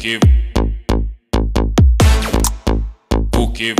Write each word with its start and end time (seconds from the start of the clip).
que 0.00 0.18
o 3.36 3.52
que 3.52 3.74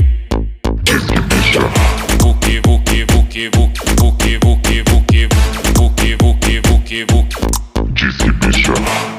o 2.23 2.39
que 2.41 2.61
que 2.61 3.05
o 3.07 3.25
que 3.25 3.49
o 3.49 4.11
que 4.19 4.37
o 4.37 4.57
que 4.61 4.83
o 4.83 5.01
que 5.07 5.29
o 5.79 5.91
que 5.97 6.15
o 6.17 6.35
que 6.39 6.59
o 6.59 6.81
que 6.85 7.05
o 7.05 7.25
que 7.25 9.10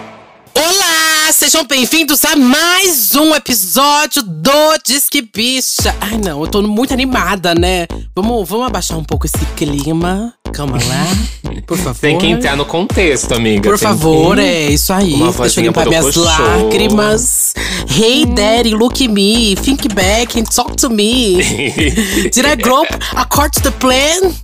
Olá, 1.32 1.38
sejam 1.38 1.64
bem-vindos 1.64 2.26
a 2.26 2.36
mais 2.36 3.16
um 3.16 3.34
episódio 3.34 4.22
do 4.22 4.78
Disque 4.86 5.22
Bicha. 5.22 5.96
Ai, 6.02 6.18
não, 6.18 6.42
eu 6.42 6.48
tô 6.52 6.62
muito 6.62 6.94
animada, 6.94 7.56
né? 7.56 7.88
Vamos, 8.14 8.50
vamos 8.50 8.68
abaixar 8.68 8.98
um 8.98 9.04
pouco 9.06 9.26
esse 9.26 9.38
clima. 9.56 10.34
Calma 10.52 10.78
lá, 10.78 11.56
por 11.66 11.78
favor. 11.78 11.96
Tem 12.02 12.18
que 12.18 12.28
entrar 12.28 12.58
no 12.58 12.66
contexto, 12.66 13.34
amiga. 13.34 13.62
Por 13.62 13.80
Tem 13.80 13.88
favor, 13.88 14.36
que... 14.36 14.42
é 14.42 14.72
isso 14.72 14.92
aí. 14.92 15.14
Uma 15.14 15.32
Deixa 15.32 15.62
eu 15.62 15.68
limpar 15.68 15.88
minhas 15.88 16.04
borocochô. 16.04 16.44
lágrimas. 16.44 17.54
Hey, 17.88 18.26
daddy, 18.26 18.76
look 18.76 19.02
at 19.02 19.10
me. 19.10 19.56
Think 19.56 19.88
back 19.96 20.38
and 20.38 20.44
talk 20.44 20.76
to 20.76 20.90
me. 20.90 21.36
Did 22.30 22.46
I 22.46 22.58
grow 22.62 22.82
up 22.82 22.94
according 23.16 23.62
to 23.62 23.72
the 23.72 23.78
plan? 23.78 24.36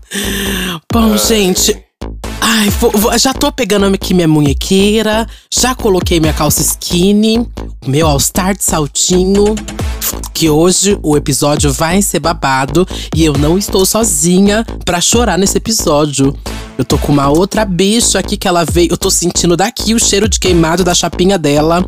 Bom, 0.89 1.17
gente. 1.17 1.86
Ai, 2.41 2.69
vou- 2.69 2.91
vou- 2.91 3.17
já 3.17 3.33
tô 3.33 3.51
pegando 3.51 3.85
aqui 3.93 4.13
minha 4.13 4.27
munhequeira. 4.27 5.27
Já 5.53 5.75
coloquei 5.75 6.19
minha 6.19 6.33
calça 6.33 6.61
skinny. 6.61 7.45
Meu 7.85 8.07
all-star 8.07 8.55
de 8.55 8.63
saltinho. 8.63 9.55
Que 10.33 10.49
hoje 10.49 10.97
o 11.03 11.17
episódio 11.17 11.71
vai 11.73 12.01
ser 12.01 12.19
babado. 12.19 12.87
E 13.15 13.25
eu 13.25 13.33
não 13.33 13.57
estou 13.57 13.85
sozinha 13.85 14.65
pra 14.85 15.01
chorar 15.01 15.37
nesse 15.37 15.57
episódio. 15.57 16.35
Eu 16.77 16.85
tô 16.85 16.97
com 16.97 17.11
uma 17.11 17.27
outra 17.29 17.65
bicha 17.65 18.19
aqui 18.19 18.37
que 18.37 18.47
ela 18.47 18.63
veio. 18.63 18.89
Eu 18.91 18.97
tô 18.97 19.09
sentindo 19.09 19.57
daqui 19.57 19.95
o 19.95 19.99
cheiro 19.99 20.29
de 20.29 20.39
queimado 20.39 20.83
da 20.83 20.93
chapinha 20.93 21.37
dela. 21.37 21.83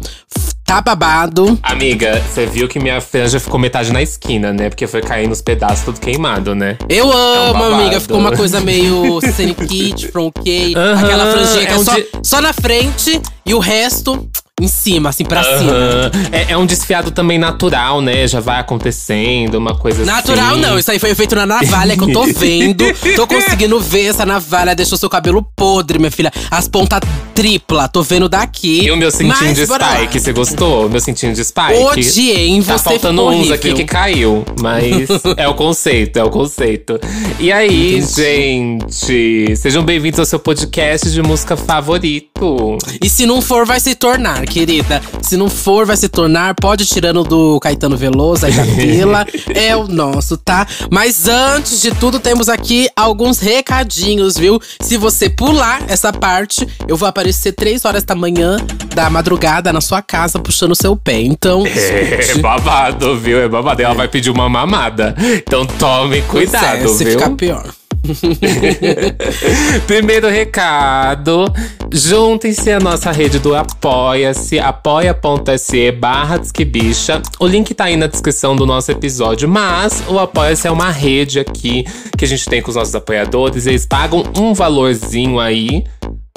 Tá 0.65 0.81
babado. 0.81 1.59
Amiga, 1.61 2.21
você 2.21 2.45
viu 2.45 2.67
que 2.67 2.79
minha 2.79 2.99
franja 2.99 3.39
ficou 3.39 3.59
metade 3.59 3.91
na 3.91 4.01
esquina, 4.01 4.51
né? 4.51 4.69
Porque 4.69 4.87
foi 4.87 5.01
caindo 5.01 5.31
os 5.31 5.41
pedaços 5.41 5.85
tudo 5.85 5.99
queimado, 5.99 6.55
né? 6.55 6.77
Eu 6.87 7.11
amo, 7.11 7.53
babado. 7.53 7.73
amiga. 7.75 7.99
Ficou 7.99 8.17
uma 8.17 8.35
coisa 8.35 8.59
meio 8.59 9.19
Sunny 9.35 9.53
Kid, 9.53 10.07
From 10.11 10.31
K. 10.31 10.73
Aquela 11.03 11.31
franjinha 11.33 11.65
que 11.65 11.71
é 11.71 11.75
é 11.75 11.77
um 11.77 11.83
só, 11.83 11.95
só 12.23 12.41
na 12.41 12.53
frente 12.53 13.21
e 13.45 13.53
o 13.53 13.59
resto 13.59 14.27
em 14.59 14.67
cima, 14.67 15.09
assim, 15.09 15.23
pra 15.25 15.43
cima. 15.43 15.71
Aham. 15.71 16.11
É, 16.31 16.51
é 16.53 16.57
um 16.57 16.65
desfiado 16.65 17.11
também 17.11 17.37
natural, 17.37 18.01
né? 18.01 18.27
Já 18.27 18.39
vai 18.39 18.59
acontecendo, 18.59 19.55
uma 19.55 19.75
coisa 19.75 20.03
Natural 20.05 20.51
assim. 20.51 20.61
não, 20.61 20.77
isso 20.79 20.91
aí 20.91 20.99
foi 20.99 21.13
feito 21.15 21.35
na 21.35 21.45
navalha 21.45 21.95
que 21.97 22.03
eu 22.03 22.11
tô 22.11 22.23
vendo. 22.25 22.83
tô 23.15 23.25
conseguindo 23.27 23.79
ver 23.79 24.05
essa 24.05 24.25
navalha, 24.25 24.75
deixou 24.75 24.97
seu 24.97 25.09
cabelo 25.09 25.41
podre, 25.55 25.97
minha 25.99 26.11
filha. 26.11 26.31
As 26.51 26.67
pontas 26.67 26.99
tripla, 27.33 27.87
tô 27.87 28.01
vendo 28.03 28.27
daqui. 28.27 28.83
E 28.83 28.91
o 28.91 28.97
meu 28.97 29.09
cintinho 29.11 29.53
de 29.53 29.65
spike, 29.65 30.19
você 30.19 30.33
gostou? 30.33 30.87
O 30.87 30.89
meu 30.89 30.99
cintinho 30.99 31.33
de 31.33 31.43
spike? 31.45 31.73
Odiei 31.83 32.49
em 32.49 32.61
Tá 32.61 32.77
você, 32.77 32.83
faltando 32.83 33.21
ficou 33.21 33.29
uns 33.29 33.35
horrível. 33.37 33.55
aqui 33.55 33.73
que 33.73 33.85
caiu, 33.85 34.45
mas 34.61 35.07
é 35.37 35.47
o 35.47 35.53
conceito, 35.53 36.17
é 36.19 36.23
o 36.23 36.29
conceito. 36.29 36.99
E 37.39 37.49
aí, 37.51 38.01
gente, 38.01 39.55
sejam 39.55 39.83
bem-vindos 39.83 40.19
ao 40.19 40.25
seu 40.25 40.39
podcast 40.39 41.09
de 41.09 41.21
música 41.21 41.55
favorito. 41.55 42.77
E 43.01 43.09
se 43.09 43.25
não 43.25 43.41
for, 43.41 43.65
vai 43.65 43.79
se 43.79 43.95
tornar, 43.95 44.45
querida. 44.49 45.01
Se 45.21 45.37
não 45.37 45.49
for, 45.49 45.85
vai 45.85 45.95
se 45.95 46.09
tornar. 46.09 46.55
Pode 46.55 46.83
ir 46.83 46.87
tirando 46.87 47.23
do 47.23 47.59
Caetano 47.59 47.95
Veloso 47.95 48.45
aí 48.45 48.51
da 48.51 48.65
fila. 48.65 49.25
é 49.53 49.75
o 49.75 49.87
nosso, 49.87 50.35
tá? 50.37 50.67
Mas 50.91 51.27
antes 51.27 51.81
de 51.81 51.91
tudo, 51.91 52.19
temos 52.19 52.49
aqui 52.49 52.89
alguns 52.95 53.39
recadinhos, 53.39 54.37
viu? 54.37 54.59
Se 54.81 54.97
você 54.97 55.29
pular 55.29 55.83
essa 55.87 56.11
parte, 56.11 56.67
eu 56.87 56.97
vou 56.97 57.07
aparecer 57.07 57.53
três 57.53 57.85
horas 57.85 58.03
da 58.03 58.15
manhã, 58.15 58.57
da 58.93 59.09
madrugada, 59.09 59.71
na 59.71 59.81
sua 59.81 60.01
casa, 60.01 60.39
puxando 60.39 60.71
o 60.71 60.75
seu 60.75 60.95
pé. 60.95 61.21
Então. 61.21 61.63
É 61.65 62.21
gente, 62.21 62.39
babado, 62.41 63.17
viu? 63.17 63.39
É 63.39 63.47
babado. 63.47 63.81
Ela 63.81 63.93
vai 63.93 64.07
pedir 64.07 64.29
uma 64.29 64.49
mamada. 64.49 65.15
Então 65.37 65.65
tome 65.65 66.21
cuidado, 66.23 66.85
é, 66.85 66.87
se 66.87 67.03
viu? 67.03 67.13
ficar 67.13 67.29
pior. 67.31 67.69
Primeiro 69.87 70.27
recado: 70.27 71.45
juntem-se 71.91 72.71
à 72.71 72.79
nossa 72.79 73.11
rede 73.11 73.39
do 73.39 73.55
Apoia-se, 73.55 74.59
apoia.se 74.59 75.91
barra 75.91 76.37
Disquebicha. 76.37 77.21
O 77.39 77.47
link 77.47 77.73
tá 77.73 77.85
aí 77.85 77.95
na 77.95 78.07
descrição 78.07 78.55
do 78.55 78.65
nosso 78.65 78.91
episódio, 78.91 79.47
mas 79.47 80.03
o 80.07 80.19
Apoia-se 80.19 80.67
é 80.67 80.71
uma 80.71 80.91
rede 80.91 81.39
aqui 81.39 81.85
que 82.17 82.25
a 82.25 82.27
gente 82.27 82.45
tem 82.45 82.61
com 82.61 82.69
os 82.69 82.75
nossos 82.75 82.95
apoiadores. 82.95 83.67
Eles 83.67 83.85
pagam 83.85 84.23
um 84.37 84.53
valorzinho 84.53 85.39
aí. 85.39 85.83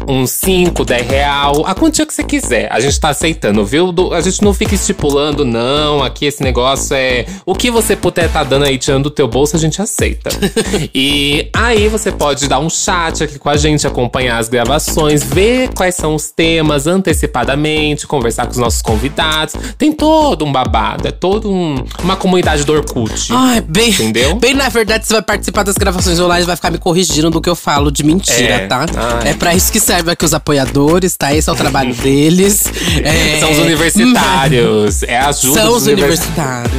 Uns 0.09 0.31
5, 0.31 0.85
10 0.85 1.07
real, 1.09 1.65
a 1.67 1.75
quantia 1.75 2.05
que 2.05 2.13
você 2.13 2.25
quiser. 2.25 2.69
A 2.73 2.81
gente 2.81 2.99
tá 2.99 3.11
aceitando, 3.11 3.65
viu? 3.65 3.93
Do- 3.93 4.13
a 4.13 4.21
gente 4.21 4.43
não 4.43 4.53
fica 4.53 4.75
estipulando, 4.75 5.45
não. 5.45 6.03
Aqui 6.03 6.25
esse 6.27 6.43
negócio 6.43 6.95
é. 6.95 7.25
O 7.47 7.55
que 7.55 7.71
você 7.71 7.95
puder 7.97 8.31
tá 8.31 8.43
dando 8.43 8.65
aí, 8.65 8.79
tirando 8.79 9.05
do 9.05 9.11
teu 9.11 9.29
bolso, 9.29 9.57
a 9.57 9.59
gente 9.59 9.81
aceita. 9.81 10.31
e 10.95 11.49
aí 11.55 11.89
você 11.89 12.11
pode 12.11 12.49
dar 12.49 12.59
um 12.59 12.69
chat 12.69 13.23
aqui 13.25 13.39
com 13.39 13.49
a 13.49 13.57
gente, 13.57 13.87
acompanhar 13.87 14.39
as 14.39 14.49
gravações, 14.49 15.23
ver 15.23 15.71
quais 15.75 15.95
são 15.95 16.15
os 16.15 16.31
temas 16.31 16.87
antecipadamente, 16.87 18.07
conversar 18.07 18.45
com 18.47 18.53
os 18.53 18.59
nossos 18.59 18.83
convidados. 18.83 19.55
Tem 19.79 19.93
todo 19.93 20.45
um 20.45 20.53
babado, 20.53 21.07
é 21.09 21.13
todo 21.13 21.51
um, 21.51 21.83
uma 22.03 22.17
comunidade 22.17 22.65
do 22.65 22.73
Orkut. 22.73 23.29
Ai, 23.33 23.61
bem. 23.61 23.91
Entendeu? 23.91 24.35
Bem, 24.37 24.55
na 24.55 24.69
verdade, 24.69 25.07
você 25.07 25.13
vai 25.15 25.23
participar 25.23 25.63
das 25.63 25.77
gravações 25.77 26.19
online 26.19 26.43
e 26.43 26.47
vai 26.47 26.57
ficar 26.57 26.71
me 26.71 26.79
corrigindo 26.79 27.31
do 27.31 27.41
que 27.41 27.49
eu 27.49 27.57
falo 27.57 27.91
de 27.91 28.03
mentira, 28.05 28.55
É. 28.55 28.67
tá? 28.67 28.87
Ai. 28.97 29.31
É 29.31 29.35
pra 29.35 29.55
isso 29.55 29.71
que 29.71 29.81
serve 29.93 30.11
aqui 30.11 30.25
os 30.25 30.33
apoiadores, 30.33 31.17
tá? 31.19 31.35
Esse 31.35 31.51
é 31.51 31.53
o 31.53 31.57
trabalho 31.57 31.95
deles. 32.03 32.65
É, 33.05 33.39
São 33.41 33.53
os 33.53 33.59
universitários. 33.59 35.03
É 35.03 35.19
a 35.19 35.29
ajuda 35.29 35.61
São 35.61 35.77
os 35.77 35.87
universitários. 35.87 36.73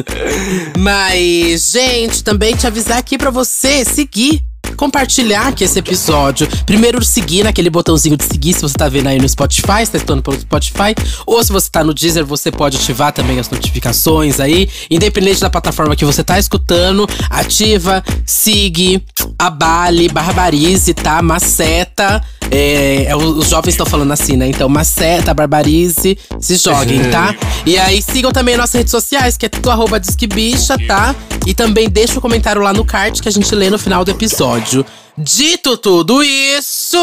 Mas, 0.78 1.70
gente, 1.70 2.24
também 2.24 2.56
te 2.56 2.66
avisar 2.66 2.96
aqui 2.96 3.18
pra 3.18 3.30
você 3.30 3.84
seguir. 3.84 4.42
Compartilhar 4.76 5.48
aqui 5.48 5.64
esse 5.64 5.78
episódio. 5.78 6.48
Primeiro, 6.66 7.02
seguir 7.04 7.44
naquele 7.44 7.70
botãozinho 7.70 8.16
de 8.16 8.24
seguir, 8.24 8.54
se 8.54 8.62
você 8.62 8.74
tá 8.74 8.88
vendo 8.88 9.08
aí 9.08 9.18
no 9.18 9.28
Spotify, 9.28 9.84
se 9.84 9.92
tá 9.92 9.98
escutando 9.98 10.22
pelo 10.22 10.40
Spotify. 10.40 10.94
Ou 11.26 11.42
se 11.42 11.52
você 11.52 11.68
tá 11.70 11.84
no 11.84 11.94
Deezer, 11.94 12.24
você 12.24 12.50
pode 12.50 12.76
ativar 12.76 13.12
também 13.12 13.38
as 13.38 13.48
notificações 13.48 14.40
aí. 14.40 14.68
Independente 14.90 15.40
da 15.40 15.50
plataforma 15.50 15.96
que 15.96 16.04
você 16.04 16.22
tá 16.22 16.38
escutando, 16.38 17.08
ativa, 17.30 18.02
siga, 18.26 19.02
abale, 19.38 20.08
barbarize, 20.08 20.92
tá? 20.94 21.22
Maceta. 21.22 22.22
É, 22.50 23.04
é, 23.04 23.16
os 23.16 23.48
jovens 23.48 23.72
estão 23.72 23.86
falando 23.86 24.12
assim, 24.12 24.36
né? 24.36 24.46
Então, 24.46 24.68
maceta, 24.68 25.34
barbarize, 25.34 26.16
se 26.38 26.56
joguem, 26.56 27.10
tá? 27.10 27.34
E 27.66 27.78
aí 27.78 28.00
sigam 28.00 28.32
também 28.32 28.56
nossas 28.56 28.74
redes 28.74 28.90
sociais, 28.90 29.36
que 29.36 29.46
é 29.46 29.48
tudo 29.48 29.70
arroba 29.70 29.98
Disque 29.98 30.26
Bicha, 30.26 30.76
tá? 30.86 31.14
E 31.46 31.54
também 31.54 31.88
deixa 31.88 32.18
o 32.18 32.22
comentário 32.22 32.62
lá 32.62 32.72
no 32.72 32.84
card 32.84 33.20
que 33.20 33.28
a 33.28 33.32
gente 33.32 33.54
lê 33.54 33.70
no 33.70 33.78
final 33.78 34.04
do 34.04 34.10
episódio. 34.10 34.84
Dito 35.16 35.76
tudo 35.76 36.22
isso, 36.22 36.98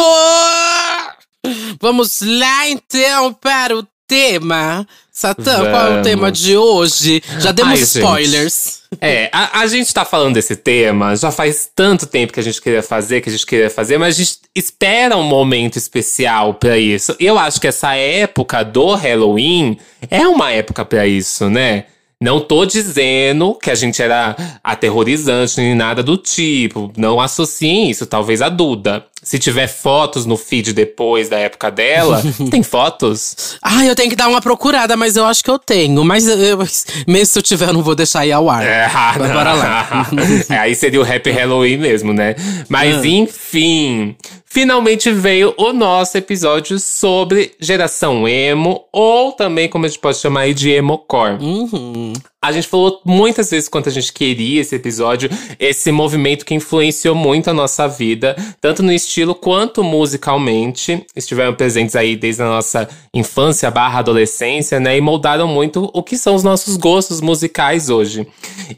vamos 1.81 2.19
lá 2.21 2.67
então 2.67 3.33
para 3.33 3.77
o 3.77 3.87
tema. 4.07 4.85
Satã, 5.21 5.57
qual 5.59 5.65
é 5.65 5.85
o 5.85 5.89
Vamos. 5.89 6.03
tema 6.07 6.31
de 6.31 6.57
hoje? 6.57 7.21
Já 7.37 7.51
demos 7.51 7.73
Ai, 7.73 7.77
gente. 7.77 7.97
spoilers. 7.97 8.81
É, 8.99 9.29
a, 9.31 9.59
a 9.61 9.67
gente 9.67 9.93
tá 9.93 10.03
falando 10.03 10.33
desse 10.33 10.55
tema 10.55 11.15
já 11.15 11.31
faz 11.31 11.69
tanto 11.73 12.07
tempo 12.07 12.33
que 12.33 12.39
a 12.39 12.43
gente 12.43 12.59
queria 12.59 12.81
fazer, 12.81 13.21
que 13.21 13.29
a 13.29 13.31
gente 13.31 13.45
queria 13.45 13.69
fazer, 13.69 13.97
mas 13.99 14.15
a 14.15 14.17
gente 14.17 14.39
espera 14.55 15.15
um 15.15 15.23
momento 15.23 15.77
especial 15.77 16.55
pra 16.55 16.77
isso. 16.77 17.15
Eu 17.19 17.37
acho 17.37 17.61
que 17.61 17.67
essa 17.67 17.93
época 17.93 18.63
do 18.63 18.95
Halloween 18.95 19.77
é 20.09 20.27
uma 20.27 20.51
época 20.51 20.83
pra 20.83 21.05
isso, 21.05 21.49
né? 21.49 21.85
Não 22.19 22.39
tô 22.39 22.65
dizendo 22.65 23.55
que 23.55 23.71
a 23.71 23.75
gente 23.75 24.01
era 24.01 24.35
aterrorizante 24.63 25.57
nem 25.57 25.73
nada 25.73 26.03
do 26.03 26.17
tipo. 26.17 26.91
Não 26.97 27.19
associem 27.19 27.89
isso, 27.89 28.05
talvez 28.05 28.41
a 28.41 28.49
Duda. 28.49 29.05
Se 29.23 29.37
tiver 29.37 29.67
fotos 29.67 30.25
no 30.25 30.35
feed 30.35 30.73
depois 30.73 31.29
da 31.29 31.37
época 31.37 31.69
dela, 31.69 32.21
tem 32.49 32.63
fotos? 32.63 33.57
Ah, 33.61 33.85
eu 33.85 33.95
tenho 33.95 34.09
que 34.09 34.15
dar 34.15 34.27
uma 34.27 34.41
procurada, 34.41 34.97
mas 34.97 35.15
eu 35.15 35.25
acho 35.25 35.43
que 35.43 35.49
eu 35.51 35.59
tenho. 35.59 36.03
Mas 36.03 36.27
eu- 36.27 36.57
mesmo 37.07 37.25
se 37.27 37.37
eu 37.37 37.43
tiver, 37.43 37.69
eu 37.69 37.73
não 37.73 37.83
vou 37.83 37.93
deixar 37.93 38.25
ir 38.25 38.31
ao 38.31 38.49
ar. 38.49 38.65
É, 38.65 38.85
ah, 38.91 39.15
Mas 39.19 39.27
não. 39.27 39.35
bora 39.35 39.53
lá. 39.53 40.07
É, 40.49 40.57
aí 40.57 40.73
seria 40.73 40.99
o 40.99 41.03
Happy 41.03 41.29
Halloween 41.29 41.77
mesmo, 41.77 42.13
né? 42.13 42.35
Mas 42.67 42.97
Ah. 42.97 43.07
enfim, 43.07 44.15
finalmente 44.45 45.11
veio 45.11 45.53
o 45.57 45.71
nosso 45.71 46.17
episódio 46.17 46.79
sobre 46.79 47.53
geração 47.59 48.27
emo, 48.27 48.85
ou 48.91 49.31
também 49.33 49.69
como 49.69 49.85
a 49.85 49.87
gente 49.87 49.99
pode 49.99 50.17
chamar 50.17 50.41
aí 50.41 50.53
de 50.53 50.71
emocore. 50.71 51.35
Uhum. 51.43 52.13
A 52.43 52.51
gente 52.51 52.67
falou 52.67 52.99
muitas 53.05 53.51
vezes 53.51 53.69
quanto 53.69 53.87
a 53.87 53.91
gente 53.91 54.11
queria 54.11 54.61
esse 54.61 54.73
episódio, 54.75 55.29
esse 55.59 55.91
movimento 55.91 56.43
que 56.43 56.55
influenciou 56.55 57.13
muito 57.13 57.51
a 57.51 57.53
nossa 57.53 57.87
vida, 57.87 58.35
tanto 58.59 58.81
no 58.81 58.91
estilo 58.91 59.35
quanto 59.35 59.83
musicalmente. 59.83 61.05
Estiveram 61.15 61.53
presentes 61.53 61.95
aí 61.95 62.15
desde 62.15 62.41
a 62.41 62.47
nossa 62.47 62.89
infância 63.13 63.69
barra 63.69 63.99
adolescência, 63.99 64.79
né? 64.79 64.97
E 64.97 65.01
moldaram 65.01 65.47
muito 65.47 65.91
o 65.93 66.01
que 66.01 66.17
são 66.17 66.33
os 66.33 66.41
nossos 66.41 66.77
gostos 66.77 67.21
musicais 67.21 67.91
hoje. 67.91 68.25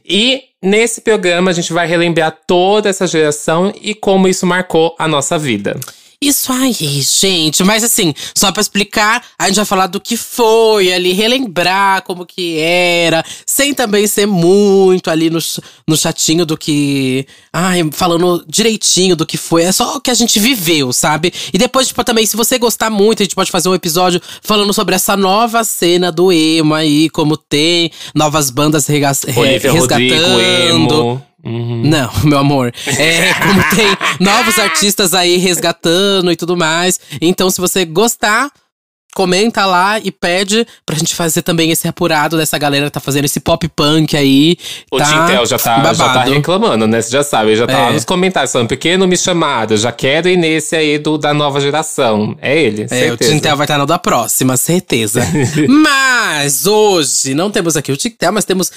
E 0.06 0.44
nesse 0.62 1.00
programa 1.00 1.50
a 1.50 1.54
gente 1.54 1.72
vai 1.72 1.88
relembrar 1.88 2.38
toda 2.46 2.90
essa 2.90 3.08
geração 3.08 3.72
e 3.82 3.96
como 3.96 4.28
isso 4.28 4.46
marcou 4.46 4.94
a 5.00 5.08
nossa 5.08 5.40
vida. 5.40 5.80
Isso 6.28 6.52
aí, 6.52 6.74
gente. 7.02 7.64
Mas 7.64 7.84
assim, 7.84 8.14
só 8.36 8.52
pra 8.52 8.62
explicar, 8.62 9.24
a 9.38 9.48
gente 9.48 9.56
vai 9.58 9.66
falar 9.66 9.88
do 9.88 10.00
que 10.00 10.16
foi 10.18 10.92
ali, 10.94 11.12
relembrar 11.14 12.02
como 12.04 12.26
que 12.26 12.58
era, 12.60 13.24
sem 13.46 13.74
também 13.74 14.08
ser 14.08 14.26
muito 14.26 15.10
ali 15.10 15.30
no, 15.30 15.40
no 15.88 15.98
chatinho 15.98 16.46
do 16.46 16.58
que. 16.58 17.26
Ai, 17.52 17.88
falando 17.92 18.44
direitinho 18.48 19.16
do 19.16 19.26
que 19.26 19.38
foi. 19.38 19.64
É 19.64 19.72
só 19.72 19.98
o 19.98 20.02
que 20.02 20.10
a 20.12 20.14
gente 20.16 20.40
viveu, 20.40 20.92
sabe? 20.94 21.34
E 21.54 21.58
depois, 21.58 21.88
tipo, 21.88 22.04
também, 22.04 22.26
se 22.26 22.36
você 22.36 22.58
gostar 22.58 22.90
muito, 22.90 23.22
a 23.22 23.26
gente 23.26 23.36
pode 23.36 23.52
fazer 23.52 23.70
um 23.70 23.76
episódio 23.76 24.22
falando 24.42 24.74
sobre 24.74 24.96
essa 24.96 25.16
nova 25.18 25.64
cena 25.64 26.12
do 26.12 26.32
emo 26.32 26.74
aí, 26.74 27.10
como 27.10 27.38
tem 27.38 27.92
novas 28.16 28.50
bandas 28.50 28.88
rega- 28.88 29.12
re- 29.28 29.40
Olivia 29.40 29.72
Rodrigo, 29.72 30.16
resgatando. 30.16 30.94
emo. 30.94 31.26
Uhum. 31.44 31.82
Não, 31.86 32.10
meu 32.24 32.38
amor. 32.40 32.74
É, 32.98 33.34
como 33.34 33.62
tem 33.76 33.88
novos 34.20 34.58
artistas 34.58 35.14
aí 35.14 35.38
resgatando 35.38 36.32
e 36.32 36.36
tudo 36.36 36.56
mais. 36.56 37.00
Então, 37.22 37.50
se 37.50 37.60
você 37.60 37.84
gostar, 37.86 38.50
comenta 39.14 39.64
lá 39.66 40.00
e 40.00 40.10
pede 40.12 40.66
pra 40.86 40.96
gente 40.98 41.14
fazer 41.14 41.44
também 41.44 41.70
esse 41.70 41.88
apurado 41.88 42.36
dessa 42.38 42.58
galera 42.58 42.86
que 42.86 42.92
tá 42.92 43.00
fazendo 43.00 43.26
esse 43.26 43.40
pop 43.40 43.68
punk 43.68 44.18
aí. 44.18 44.58
O 44.92 44.98
tá 44.98 45.06
Tintel 45.06 45.46
já 45.46 45.60
tá, 45.60 45.94
já 45.94 46.14
tá 46.14 46.24
reclamando, 46.24 46.88
né? 46.88 47.00
Você 47.02 47.12
já 47.12 47.22
sabe, 47.24 47.56
já 47.56 47.68
tá 47.68 47.74
É. 47.74 47.78
lá 47.88 47.92
nos 47.92 48.06
comentários 48.06 48.52
falando, 48.52 48.70
por 48.70 48.78
que 48.78 48.98
não 48.98 49.06
me 49.06 49.16
chamaram? 49.18 49.78
Já 49.78 49.92
quero 49.92 50.30
ir 50.30 50.38
nesse 50.38 50.76
aí 50.76 50.98
do, 50.98 51.18
da 51.18 51.32
nova 51.34 51.60
geração. 51.62 52.36
É 52.42 52.60
ele, 52.60 52.84
É, 52.84 52.86
o 52.86 52.88
certeza. 52.90 53.32
Tintel 53.34 53.56
vai 53.58 53.66
estar 53.66 53.78
no 53.78 53.86
da 53.86 54.00
próxima, 54.00 54.58
certeza. 54.58 55.22
mas 55.70 56.66
hoje 56.66 57.34
não 57.36 57.52
temos 57.52 57.78
aqui 57.78 57.92
o 57.92 57.98
Tintel, 57.98 58.32
mas 58.32 58.46
temos 58.46 58.72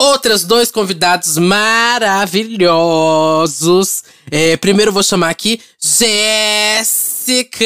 outros 0.00 0.44
dois 0.44 0.70
convidados 0.70 1.36
maravilhosos. 1.38 4.04
É, 4.30 4.56
primeiro 4.56 4.92
vou 4.92 5.02
chamar 5.02 5.30
aqui 5.30 5.60
Jéssica, 5.80 7.64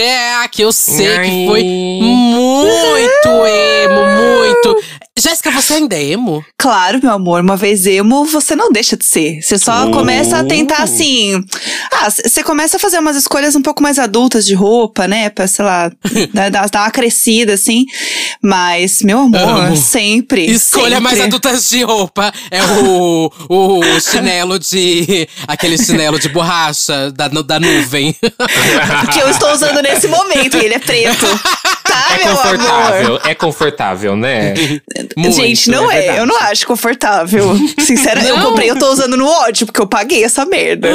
que 0.50 0.62
eu 0.62 0.72
sei 0.72 1.18
que 1.18 1.46
foi 1.46 1.62
muito 1.64 3.28
emo, 3.46 4.06
muito. 4.16 4.82
Jéssica, 5.18 5.50
você 5.50 5.74
ainda 5.74 5.96
é 5.96 6.04
emo? 6.12 6.42
Claro, 6.56 7.00
meu 7.02 7.12
amor, 7.12 7.42
uma 7.42 7.56
vez 7.56 7.84
emo, 7.84 8.24
você 8.24 8.56
não 8.56 8.70
deixa 8.72 8.96
de 8.96 9.04
ser. 9.04 9.42
Você 9.42 9.58
só 9.58 9.86
Oh. 9.86 9.90
começa 9.90 10.38
a 10.38 10.44
tentar 10.44 10.82
assim. 10.82 11.44
Ah, 11.92 12.08
você 12.10 12.42
começa 12.42 12.76
a 12.76 12.80
fazer 12.80 12.98
umas 13.00 13.16
escolhas 13.16 13.54
um 13.54 13.60
pouco 13.60 13.82
mais 13.82 13.98
adultas 13.98 14.46
de 14.46 14.54
roupa, 14.54 15.06
né? 15.06 15.28
Pra, 15.28 15.46
sei 15.46 15.64
lá, 15.64 15.90
dar, 16.32 16.48
dar 16.50 16.68
dar 16.70 16.82
uma 16.84 16.90
crescida, 16.90 17.52
assim. 17.54 17.84
Mas, 18.42 19.02
meu 19.02 19.18
amor, 19.18 19.40
Amo. 19.66 19.76
sempre. 19.76 20.46
Escolha 20.46 20.96
sempre. 20.96 21.00
mais 21.00 21.20
adultas 21.20 21.68
de 21.68 21.82
roupa. 21.82 22.32
É 22.50 22.62
o, 22.62 23.30
o 23.48 24.00
chinelo 24.00 24.58
de. 24.58 25.28
aquele 25.46 25.76
chinelo 25.76 26.18
de 26.18 26.28
borracha 26.30 27.10
da, 27.12 27.28
da 27.28 27.60
nuvem. 27.60 28.14
Que 29.12 29.18
eu 29.20 29.28
estou 29.28 29.52
usando 29.52 29.82
nesse 29.82 30.06
momento, 30.08 30.56
e 30.56 30.64
ele 30.64 30.74
é 30.74 30.78
preto. 30.78 31.26
É 31.94 32.25
meu 32.25 32.32
amor? 32.32 32.42
confortável, 32.42 33.20
é 33.25 33.34
confortável, 33.34 34.16
né? 34.16 34.54
Muito, 35.16 35.34
Gente, 35.37 35.70
não 35.70 35.90
é, 35.90 35.96
verdade. 35.96 36.19
eu 36.19 36.26
não 36.26 36.37
acho 36.38 36.66
confortável. 36.66 37.54
Sinceramente, 37.78 38.28
eu 38.31 38.40
comprei, 38.42 38.70
eu 38.70 38.78
tô 38.78 38.90
usando 38.92 39.16
no 39.16 39.26
ódio, 39.26 39.66
porque 39.66 39.81
eu 39.81 39.87
paguei 39.87 40.25
essa 40.25 40.44
merda. 40.44 40.88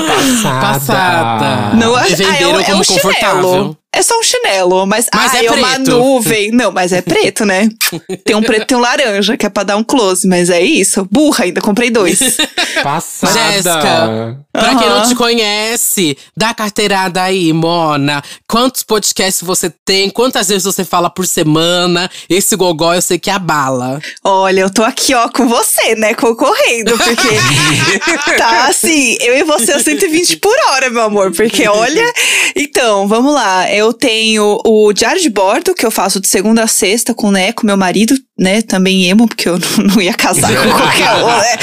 Passada. 0.62 1.76
Não 1.76 1.96
acho. 1.96 2.16
Ah, 2.24 2.38
é, 2.42 2.48
um- 2.48 2.60
é 2.60 2.64
como 2.64 2.82
um 2.82 2.84
confortável. 2.86 3.42
chinelo. 3.44 3.78
É 3.96 4.02
só 4.02 4.20
um 4.20 4.24
chinelo, 4.24 4.86
mas, 4.86 5.08
Mas 5.14 5.34
ah, 5.34 5.42
é 5.42 5.46
é, 5.46 5.52
uma 5.52 5.80
nuvem. 5.80 6.52
Não, 6.52 6.70
mas 6.70 6.92
é 6.92 7.02
preto, 7.02 7.46
né? 7.46 7.70
Tem 8.26 8.36
um 8.36 8.42
preto 8.42 8.64
e 8.64 8.66
tem 8.66 8.78
um 8.78 8.82
laranja, 8.82 9.38
que 9.38 9.46
é 9.46 9.50
pra 9.50 9.64
dar 9.64 9.78
um 9.78 9.84
close, 9.84 10.28
mas 10.28 10.50
é 10.50 10.62
isso. 10.62 11.08
Burra 11.10 11.46
ainda, 11.46 11.62
comprei 11.62 11.90
dois. 11.90 12.20
Passada. 12.84 13.34
Jéssica, 13.34 14.38
pra 14.52 14.76
quem 14.76 14.90
não 14.90 15.08
te 15.08 15.16
conhece, 15.16 16.18
dá 16.36 16.54
carteirada 16.54 17.22
aí, 17.22 17.54
Mona. 17.54 18.22
Quantos 18.48 18.84
podcasts 18.84 19.42
você 19.42 19.72
tem? 19.86 20.10
Quantas 20.10 20.50
vezes 20.50 20.66
você 20.66 20.84
fala 20.84 21.10
por 21.10 21.26
semana? 21.26 22.10
Esse 22.30 22.56
gogó 22.58 22.94
eu 22.94 23.02
sei 23.02 23.18
que 23.18 23.30
abala. 23.30 24.02
Olha, 24.24 24.62
eu 24.62 24.70
tô 24.70 24.84
aqui, 24.84 25.14
ó, 25.14 25.30
com 25.30 25.48
você, 25.48 25.96
né? 25.96 26.14
Concorrendo, 26.16 26.98
porque 26.98 28.36
tá 28.38 28.68
assim, 28.68 29.16
eu 29.22 29.38
e 29.38 29.44
você 29.44 29.72
a 29.72 29.80
120 29.80 30.38
por 30.38 30.56
hora, 30.70 30.90
meu 30.90 31.04
amor. 31.04 31.32
Porque 31.32 31.66
olha. 31.68 32.14
Então, 32.56 33.08
vamos 33.08 33.34
lá. 33.34 33.72
Eu 33.72 33.85
tenho 33.94 34.60
o 34.66 34.94
diário 34.94 35.22
de 35.22 35.30
bordo, 35.30 35.74
que 35.74 35.86
eu 35.86 35.92
faço 35.92 36.20
de 36.20 36.28
segunda 36.28 36.64
a 36.64 36.68
sexta 36.68 37.14
com 37.14 37.28
o 37.28 37.32
Neco, 37.32 37.66
meu 37.66 37.78
marido, 37.78 38.16
né? 38.38 38.62
Também 38.62 39.08
emo, 39.10 39.28
porque 39.28 39.48
eu 39.48 39.58
não, 39.84 40.02
ia 40.02 40.14
casar 40.14 40.54
com 40.56 40.72
qualquer 40.72 41.12
um, 41.24 41.28
né? 41.28 41.58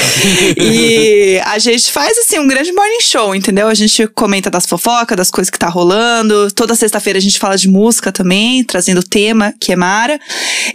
E 0.57 1.41
a 1.45 1.59
gente 1.59 1.91
faz, 1.91 2.17
assim, 2.17 2.39
um 2.39 2.47
grande 2.47 2.71
morning 2.71 3.01
show, 3.01 3.35
entendeu? 3.35 3.67
A 3.67 3.73
gente 3.73 4.07
comenta 4.07 4.49
das 4.49 4.65
fofocas, 4.65 5.15
das 5.15 5.29
coisas 5.29 5.49
que 5.49 5.59
tá 5.59 5.67
rolando. 5.67 6.51
Toda 6.51 6.75
sexta-feira 6.75 7.19
a 7.19 7.21
gente 7.21 7.37
fala 7.37 7.57
de 7.57 7.67
música 7.67 8.11
também, 8.11 8.63
trazendo 8.63 8.99
o 8.99 9.03
tema, 9.03 9.53
que 9.59 9.71
é 9.71 9.75
Mara. 9.75 10.19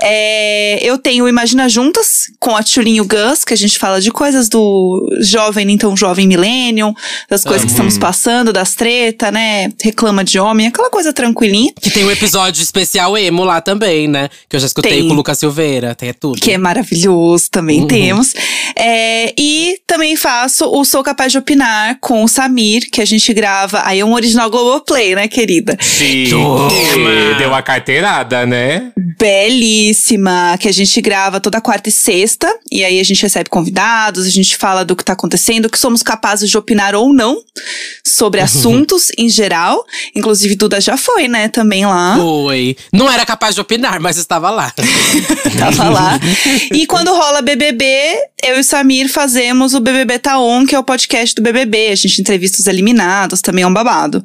É, 0.01 0.79
eu 0.83 0.99
tenho 0.99 1.29
Imagina 1.29 1.69
Juntas, 1.69 2.31
com 2.39 2.57
a 2.57 2.63
Tchulinho 2.63 3.05
Gus, 3.05 3.45
que 3.45 3.55
a 3.55 3.57
gente 3.57 3.79
fala 3.79 4.01
de 4.01 4.11
coisas 4.11 4.49
do 4.49 5.19
jovem, 5.21 5.65
nem 5.65 5.77
tão 5.77 5.97
jovem 5.97 6.29
millennium, 6.29 6.95
das 7.29 7.43
coisas 7.43 7.65
que 7.65 7.71
estamos 7.71 7.99
passando, 7.99 8.53
das 8.53 8.75
treta, 8.75 9.33
né? 9.33 9.73
Reclama 9.83 10.23
de 10.23 10.39
homem, 10.39 10.69
aquela 10.69 10.91
coisa 10.91 11.13
tranquilinha. 11.13 11.73
Que 11.81 11.91
tem 11.91 12.05
um 12.05 12.11
episódio 12.11 12.63
especial 12.63 13.19
emo 13.19 13.43
lá 13.45 13.61
também, 13.61 14.07
né? 14.07 14.29
Que 14.49 14.57
eu 14.57 14.61
já 14.61 14.67
escutei 14.67 14.93
Tem. 14.93 15.09
com 15.09 15.15
o 15.15 15.17
Lucas 15.17 15.39
Silveira. 15.39 15.88
Tem 15.95 16.11
é 16.11 16.13
tudo. 16.13 16.41
Que 16.41 16.53
é 16.53 16.59
maravilhoso, 16.59 17.51
também 17.51 17.81
Uhum. 17.81 17.87
temos. 17.87 18.35
É, 18.77 19.33
e 19.39 19.79
também 19.87 20.17
faço 20.17 20.67
o 20.67 20.85
Sou 20.85 21.03
Capaz 21.03 21.33
de 21.33 21.39
Opinar 21.39 21.99
com 22.01 22.23
o 22.25 22.29
Samir, 22.29 22.89
que 22.91 23.01
a 23.01 23.05
gente 23.05 23.33
grava. 23.33 23.83
Aí 23.85 24.01
é 24.01 24.05
um 24.05 24.15
original 24.15 24.51
Globoplay, 24.51 25.15
né, 25.15 25.29
querida? 25.29 25.77
Toma. 26.31 26.69
Deu 27.39 27.55
a 27.55 27.63
carteirada, 27.63 28.47
né? 28.47 28.93
belíssima, 29.19 30.57
que 30.61 30.69
a 30.69 30.73
gente 30.73 31.01
grava 31.01 31.41
toda 31.41 31.61
quarta 31.61 31.89
e 31.89 31.93
sexta, 31.93 32.49
e 32.71 32.85
aí 32.85 33.01
a 33.01 33.03
gente 33.03 33.21
recebe 33.21 33.51
convidados, 33.51 34.25
a 34.25 34.31
gente 34.31 34.57
fala 34.57 34.85
do 34.85 34.95
que 34.95 35.05
tá 35.05 35.13
acontecendo, 35.13 35.69
que 35.69 35.79
somos 35.79 36.03
capazes 36.05 36.49
de 36.49 36.57
opinar 36.57 36.95
ou 36.95 37.13
não 37.13 37.43
sobre 38.05 38.41
assuntos 38.41 39.09
em 39.19 39.29
geral. 39.29 39.85
Inclusive, 40.15 40.55
Duda 40.55 40.81
já 40.81 40.97
foi, 40.97 41.27
né, 41.27 41.49
também 41.49 41.85
lá. 41.85 42.17
Foi. 42.17 42.77
Não 42.93 43.11
era 43.11 43.27
capaz 43.27 43.57
de 43.57 43.61
opinar, 43.61 43.99
mas 44.01 44.17
estava 44.17 44.51
lá. 44.51 44.73
Tava 45.59 45.78
lá. 45.85 46.19
E 46.73 46.87
quando 46.87 47.13
rola 47.15 47.43
BBB, 47.43 47.85
eu 48.45 48.57
e 48.57 48.61
o 48.61 48.65
Samir 48.65 49.09
fazemos 49.09 49.75
o 49.75 49.81
BBB 49.81 50.19
Tá 50.19 50.39
On, 50.39 50.65
que 50.67 50.75
é 50.75 50.79
o 50.79 50.85
podcast 50.85 51.35
do 51.35 51.43
BBB. 51.43 51.89
A 51.89 51.95
gente 51.95 52.21
entrevista 52.21 52.59
os 52.61 52.67
eliminados, 52.67 53.41
também 53.41 53.65
é 53.65 53.67
um 53.67 53.73
babado. 53.73 54.23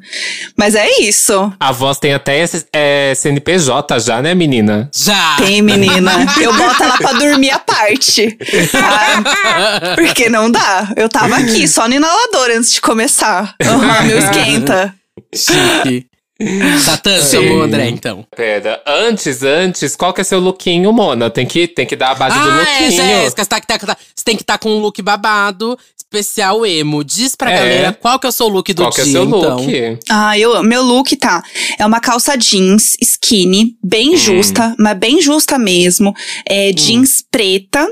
Mas 0.56 0.74
é 0.74 0.86
isso. 1.00 1.52
A 1.58 1.72
voz 1.72 1.98
tem 1.98 2.12
até 2.14 2.40
esse- 2.42 2.66
é, 2.72 3.12
CNPJ 3.16 3.98
já, 4.00 4.20
né, 4.22 4.34
menina? 4.34 4.88
Já. 4.94 5.36
Tem, 5.36 5.60
menina. 5.62 6.12
Eu 6.40 6.52
boto 6.54 6.82
ela 6.82 6.96
pra 6.98 7.12
dormir 7.14 7.50
à 7.50 7.58
parte. 7.58 8.36
Ah, 8.74 9.94
porque 9.96 10.28
não 10.28 10.50
dá. 10.50 10.92
Eu 10.96 11.08
tava 11.08 11.36
aqui, 11.36 11.66
só 11.68 11.88
no 11.88 11.94
inalador 11.94 12.50
antes 12.56 12.72
de 12.72 12.80
começar. 12.80 13.54
Aham, 13.62 14.02
meu 14.04 14.18
esquenta. 14.18 14.94
Chique. 15.34 16.06
Satã, 16.84 17.20
chamou 17.22 17.58
o 17.58 17.62
André, 17.62 17.88
então. 17.88 18.24
Pera, 18.34 18.82
antes, 18.86 19.42
antes, 19.42 19.96
qual 19.96 20.12
que 20.12 20.20
é 20.20 20.24
seu 20.24 20.40
lookinho, 20.40 20.92
Mona? 20.92 21.30
Tem 21.30 21.46
que, 21.46 21.66
tem 21.68 21.86
que 21.86 21.96
dar 21.96 22.10
a 22.10 22.14
base 22.14 22.38
do 22.38 22.48
Ah, 22.48 22.52
é, 22.52 22.80
lookinho. 22.80 22.90
Jéssica, 23.02 23.42
você, 23.44 23.48
tá, 23.48 23.60
tá- 23.60 23.78
tá- 23.78 23.96
você 24.14 24.24
tem 24.24 24.36
que 24.36 24.42
estar 24.42 24.58
com 24.58 24.70
um 24.70 24.78
look 24.78 25.00
babado, 25.02 25.78
especial 25.96 26.64
emo. 26.64 27.02
Diz 27.02 27.34
pra 27.34 27.50
É. 27.50 27.56
galera 27.58 27.92
qual 27.92 28.18
que 28.18 28.26
é 28.26 28.28
o 28.28 28.32
seu 28.32 28.46
look 28.48 28.72
do 28.72 28.82
qual 28.82 28.92
que 28.92 29.00
é 29.00 29.04
dia, 29.04 29.12
seu 29.12 29.24
então. 29.24 29.56
look? 29.56 29.98
Ah, 30.08 30.38
eu. 30.38 30.62
Meu 30.62 30.82
look 30.82 31.16
tá. 31.16 31.42
É 31.78 31.84
uma 31.84 32.00
calça 32.00 32.36
jeans 32.36 32.96
skinny, 33.00 33.76
bem 33.82 34.16
justa, 34.16 34.74
mas 34.78 34.96
bem 34.96 35.20
justa 35.20 35.58
mesmo. 35.58 36.14
É 36.48 36.70
jeans 36.72 37.24
preta. 37.30 37.88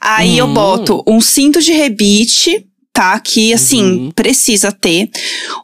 Aí 0.00 0.38
eu 0.38 0.46
Hum. 0.46 0.54
boto 0.54 1.02
um 1.06 1.20
cinto 1.20 1.60
de 1.60 1.72
rebite. 1.72 2.64
Tá, 2.94 3.18
que 3.18 3.52
assim, 3.52 3.82
Uhum. 3.82 4.10
precisa 4.12 4.70
ter. 4.70 5.10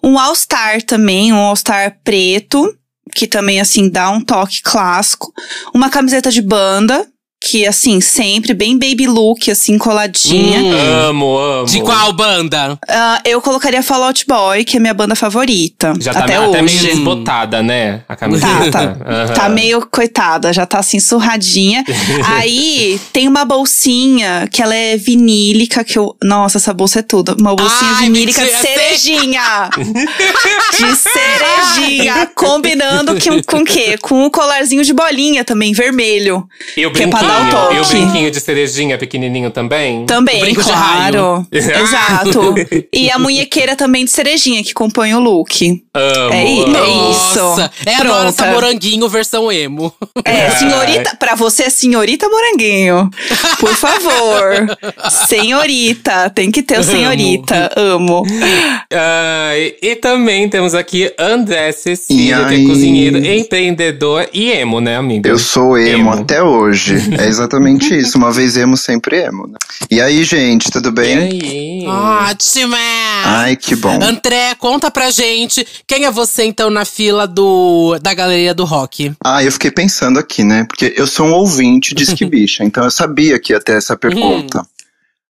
Um 0.02 0.18
All-Star 0.18 0.82
também, 0.82 1.32
um 1.32 1.36
All-Star 1.38 1.96
preto, 2.02 2.76
que 3.14 3.26
também, 3.26 3.60
assim, 3.60 3.88
dá 3.88 4.10
um 4.10 4.20
toque 4.20 4.60
clássico. 4.62 5.32
Uma 5.72 5.88
camiseta 5.88 6.28
de 6.30 6.42
banda, 6.42 7.06
que, 7.42 7.66
assim, 7.66 8.00
sempre 8.02 8.52
bem 8.52 8.78
baby 8.78 9.06
look, 9.06 9.50
assim, 9.50 9.78
coladinha. 9.78 10.60
Hum. 10.60 11.08
Amo, 11.08 11.38
amo. 11.38 11.66
De 11.66 11.80
qual 11.80 12.12
banda? 12.12 12.78
Ah, 12.86 13.20
eu 13.24 13.40
colocaria 13.40 13.82
Fall 13.82 14.02
Out 14.04 14.26
Boy, 14.28 14.62
que 14.62 14.76
é 14.76 14.80
minha 14.80 14.92
banda 14.92 15.16
favorita. 15.16 15.94
Já 15.98 16.12
tá 16.12 16.20
até 16.20 16.38
meio- 16.38 16.50
até 16.50 16.62
hoje. 16.62 16.74
meio 16.82 16.94
desbotada, 16.94 17.62
né? 17.62 18.02
A 18.06 18.14
camiseta. 18.14 18.70
Tá, 18.70 18.70
tá. 18.70 18.96
Aham. 19.10 19.32
Tá 19.34 19.48
meio 19.48 19.86
coitada, 19.90 20.52
já 20.52 20.66
tá 20.66 20.78
assim 20.80 21.00
surradinha. 21.00 21.82
Aí 22.36 23.00
tem 23.12 23.26
uma 23.26 23.44
bolsinha 23.46 24.46
que 24.52 24.62
ela 24.62 24.74
é 24.74 24.96
vinílica, 24.98 25.82
que 25.82 25.98
eu. 25.98 26.14
Nossa, 26.22 26.58
essa 26.58 26.74
bolsa 26.74 26.98
é 26.98 27.02
tudo. 27.02 27.34
Uma 27.40 27.56
bolsinha 27.56 27.90
Ai, 27.92 28.04
vinílica 28.04 28.44
de 28.44 28.50
cerejinha! 28.50 29.70
de 29.80 30.96
cerejinha! 30.96 32.30
combinando 32.34 33.14
com, 33.20 33.42
com 33.42 33.62
o 33.62 33.64
quê? 33.64 33.96
Com 33.98 34.26
o 34.26 34.30
colarzinho 34.30 34.84
de 34.84 34.92
bolinha 34.92 35.44
também, 35.44 35.72
vermelho. 35.72 36.46
E 36.76 36.84
o 36.86 36.92
Que 36.92 37.04
é 37.04 37.06
pra 37.30 37.44
dar 37.44 37.50
dar 37.50 37.70
o 37.70 37.72
E 37.74 37.80
o 37.80 37.84
brinquinho 37.86 38.30
de 38.30 38.40
cerejinha 38.40 38.98
pequenininho 38.98 39.50
também? 39.50 40.04
Também, 40.06 40.40
Brinco 40.40 40.62
de 40.62 40.68
claro. 40.70 41.46
Exato. 41.52 42.54
E 42.92 43.10
a 43.10 43.18
munhequeira 43.20 43.76
também 43.76 44.04
de 44.04 44.10
cerejinha, 44.10 44.62
que 44.62 44.72
compõe 44.74 45.14
o 45.14 45.20
look. 45.20 45.82
Amo, 45.94 46.32
É 46.32 46.42
amo. 46.42 46.76
é 46.76 46.80
Nossa, 46.80 47.70
isso. 47.82 47.88
é 47.90 47.94
a 47.96 48.04
nossa 48.04 48.46
moranguinho 48.46 49.08
versão 49.08 49.50
emo. 49.50 49.92
É, 50.24 50.50
senhorita, 50.52 51.16
pra 51.18 51.34
você 51.34 51.64
é 51.64 51.70
senhorita 51.70 52.28
moranguinho. 52.28 53.10
Por 53.58 53.74
favor. 53.74 54.76
senhorita, 55.28 56.30
tem 56.30 56.50
que 56.50 56.62
ter 56.62 56.74
o 56.78 56.82
Amo. 56.82 56.90
senhorita. 56.90 57.70
Amo. 57.76 58.22
Ah, 58.92 59.52
e, 59.56 59.76
e 59.82 59.96
também 59.96 60.48
temos 60.48 60.74
aqui 60.74 61.12
André 61.18 61.68
E 61.68 61.72
Cecília, 61.72 62.44
que 62.46 62.54
é 62.54 62.66
cozinheiro, 62.66 63.18
empreendedor 63.24 64.28
e 64.32 64.50
emo, 64.50 64.80
né, 64.80 64.96
amigo? 64.96 65.26
Eu 65.26 65.38
sou 65.38 65.78
emo, 65.78 66.10
Emo. 66.12 66.22
até 66.22 66.42
hoje. 66.42 66.94
É 67.20 67.28
exatamente 67.28 67.96
isso. 67.96 68.18
Uma 68.18 68.32
vez 68.32 68.56
emo, 68.56 68.76
sempre 68.76 69.22
emo. 69.22 69.46
Né? 69.46 69.54
E 69.90 70.00
aí, 70.00 70.24
gente, 70.24 70.70
tudo 70.70 70.88
E 70.88 70.92
bem? 70.92 71.18
aí? 71.18 71.86
Ótima! 71.86 72.76
Ai, 73.24 73.56
que 73.56 73.76
bom. 73.76 73.98
André, 74.02 74.54
conta 74.56 74.90
pra 74.90 75.10
gente 75.10 75.66
quem 75.86 76.04
é 76.04 76.10
você 76.10 76.44
então 76.44 76.70
na 76.70 76.84
fila 76.84 77.26
do 77.26 77.98
da 78.00 78.14
galeria 78.14 78.54
do 78.54 78.64
rock. 78.64 79.12
Ah, 79.24 79.42
eu 79.42 79.52
fiquei 79.52 79.70
pensando 79.70 80.18
aqui, 80.18 80.44
né? 80.44 80.64
Porque 80.64 80.94
eu 80.96 81.06
sou 81.06 81.26
um 81.26 81.32
ouvinte 81.32 81.94
de 81.94 82.02
Esquibicha, 82.04 82.62
então 82.64 82.84
eu 82.84 82.90
sabia 82.90 83.38
que 83.38 83.52
ia 83.52 83.60
ter 83.60 83.76
essa 83.76 83.96
pergunta. 83.96 84.64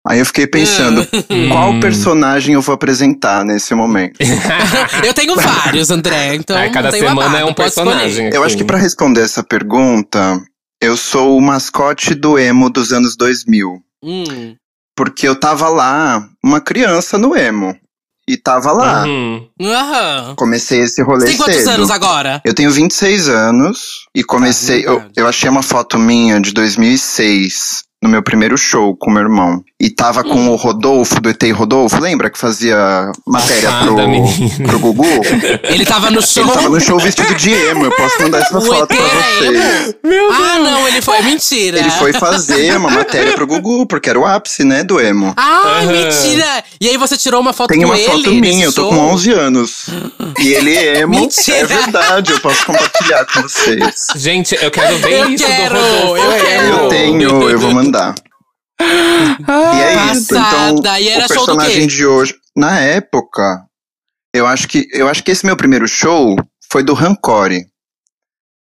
Aí 0.06 0.20
eu 0.20 0.26
fiquei 0.26 0.46
pensando, 0.46 1.06
qual 1.50 1.78
personagem 1.80 2.54
eu 2.54 2.62
vou 2.62 2.74
apresentar 2.74 3.44
nesse 3.44 3.74
momento? 3.74 4.16
Eu 5.04 5.12
tenho 5.12 5.34
vários, 5.34 5.90
André, 5.90 6.36
então 6.36 6.56
Ai, 6.56 6.70
cada 6.70 6.90
semana 6.90 7.14
babado, 7.14 7.36
é 7.36 7.44
um 7.44 7.52
personagem. 7.52 8.30
Eu 8.32 8.42
acho 8.42 8.56
que 8.56 8.64
pra 8.64 8.78
responder 8.78 9.20
essa 9.20 9.42
pergunta, 9.42 10.40
eu 10.80 10.96
sou 10.96 11.36
o 11.36 11.40
mascote 11.40 12.14
do 12.14 12.38
emo 12.38 12.70
dos 12.70 12.92
anos 12.92 13.16
2000. 13.16 13.82
Hum. 14.02 14.56
Porque 14.96 15.28
eu 15.28 15.38
tava 15.38 15.68
lá, 15.68 16.28
uma 16.44 16.60
criança 16.60 17.18
no 17.18 17.36
emo. 17.36 17.76
E 18.28 18.36
tava 18.36 18.72
lá. 18.72 19.06
Uhum. 19.06 19.48
Aham. 19.62 20.34
Comecei 20.36 20.80
esse 20.80 21.02
rolê 21.02 21.20
Você 21.20 21.26
tem 21.28 21.36
quantos 21.38 21.56
cedo. 21.56 21.68
anos 21.70 21.90
agora? 21.90 22.42
Eu 22.44 22.52
tenho 22.52 22.70
26 22.70 23.28
anos 23.30 24.06
e 24.14 24.22
comecei. 24.22 24.80
Ah, 24.80 24.88
eu, 24.88 24.94
verdade. 24.96 25.14
eu 25.16 25.26
achei 25.26 25.48
uma 25.48 25.62
foto 25.62 25.98
minha 25.98 26.38
de 26.38 26.52
2006 26.52 27.84
no 28.02 28.08
meu 28.08 28.22
primeiro 28.22 28.56
show 28.56 28.96
com 28.96 29.10
meu 29.10 29.22
irmão. 29.22 29.62
E 29.80 29.90
tava 29.90 30.24
com 30.24 30.48
o 30.48 30.56
Rodolfo, 30.56 31.20
do 31.20 31.28
ET 31.30 31.40
Rodolfo, 31.52 32.00
lembra 32.00 32.28
que 32.30 32.38
fazia 32.38 33.12
matéria 33.26 33.70
Passada, 33.70 33.86
pro, 33.94 34.08
menina. 34.08 34.64
pro 34.66 34.78
Gugu? 34.80 35.04
Ele 35.64 35.84
tava 35.84 36.10
no 36.10 36.20
show. 36.20 36.42
Ele 36.44 36.52
tava 36.52 36.68
no 36.68 36.80
show 36.80 36.98
vestido 36.98 37.32
de 37.36 37.52
emo, 37.52 37.84
eu 37.84 37.92
posso 37.92 38.20
mandar 38.22 38.38
essa 38.40 38.58
O 38.58 38.60
foto 38.60 38.92
ET 38.92 38.98
pra 38.98 39.06
era 39.06 39.38
vocês. 39.38 39.94
Ah, 40.32 40.58
não, 40.58 40.88
ele 40.88 41.00
foi. 41.02 41.20
Mentira. 41.22 41.78
Ele 41.78 41.90
foi 41.92 42.12
fazer 42.12 42.76
uma 42.76 42.90
matéria 42.90 43.32
pro 43.34 43.46
Gugu, 43.46 43.86
porque 43.86 44.08
era 44.10 44.18
o 44.18 44.24
ápice, 44.26 44.64
né, 44.64 44.82
do 44.82 45.00
emo. 45.00 45.32
Ai, 45.36 45.84
Aham. 45.84 45.92
mentira! 45.92 46.64
E 46.80 46.88
aí 46.88 46.96
você 46.96 47.16
tirou 47.16 47.40
uma 47.40 47.52
foto 47.52 47.68
Tem 47.68 47.80
com 47.80 47.86
uma 47.86 47.98
ele? 47.98 48.06
foto 48.10 48.30
minha, 48.34 48.64
eu 48.66 48.72
tô 48.72 48.82
show? 48.82 48.90
com 48.90 48.98
11 49.12 49.30
anos. 49.32 49.86
E 50.40 50.48
ele 50.54 50.76
é 50.76 51.00
emo. 51.00 51.20
Mentira. 51.20 51.56
É 51.58 51.64
verdade, 51.64 52.32
eu 52.32 52.40
posso 52.40 52.64
compartilhar 52.66 53.24
com 53.26 53.42
vocês. 53.42 54.06
Gente, 54.16 54.56
eu 54.60 54.70
quero 54.70 54.96
ver 54.98 55.20
Eu 55.20 55.30
isso 55.30 55.44
quero, 55.44 55.74
do 55.74 55.80
Rodolfo. 55.80 56.16
eu 56.16 56.40
quero. 56.44 56.66
Eu 56.68 56.88
tenho, 56.88 57.50
eu 57.50 57.58
vou 57.60 57.72
mandar. 57.72 57.87
E 58.80 59.80
é 59.82 60.12
isso, 60.12 60.34
Passada. 60.34 60.70
então 60.78 60.96
E 60.98 61.08
era 61.08 61.24
o 61.24 61.28
show 61.28 61.46
do 61.46 61.46
personagem 61.56 61.80
quê? 61.82 61.86
de 61.86 62.06
hoje, 62.06 62.34
na 62.56 62.78
época, 62.78 63.64
eu 64.34 64.46
acho 64.46 64.68
que 64.68 64.86
eu 64.92 65.08
acho 65.08 65.22
que 65.24 65.30
esse 65.30 65.44
meu 65.44 65.56
primeiro 65.56 65.88
show 65.88 66.36
foi 66.70 66.82
do 66.82 66.94
Rancore. 66.94 67.66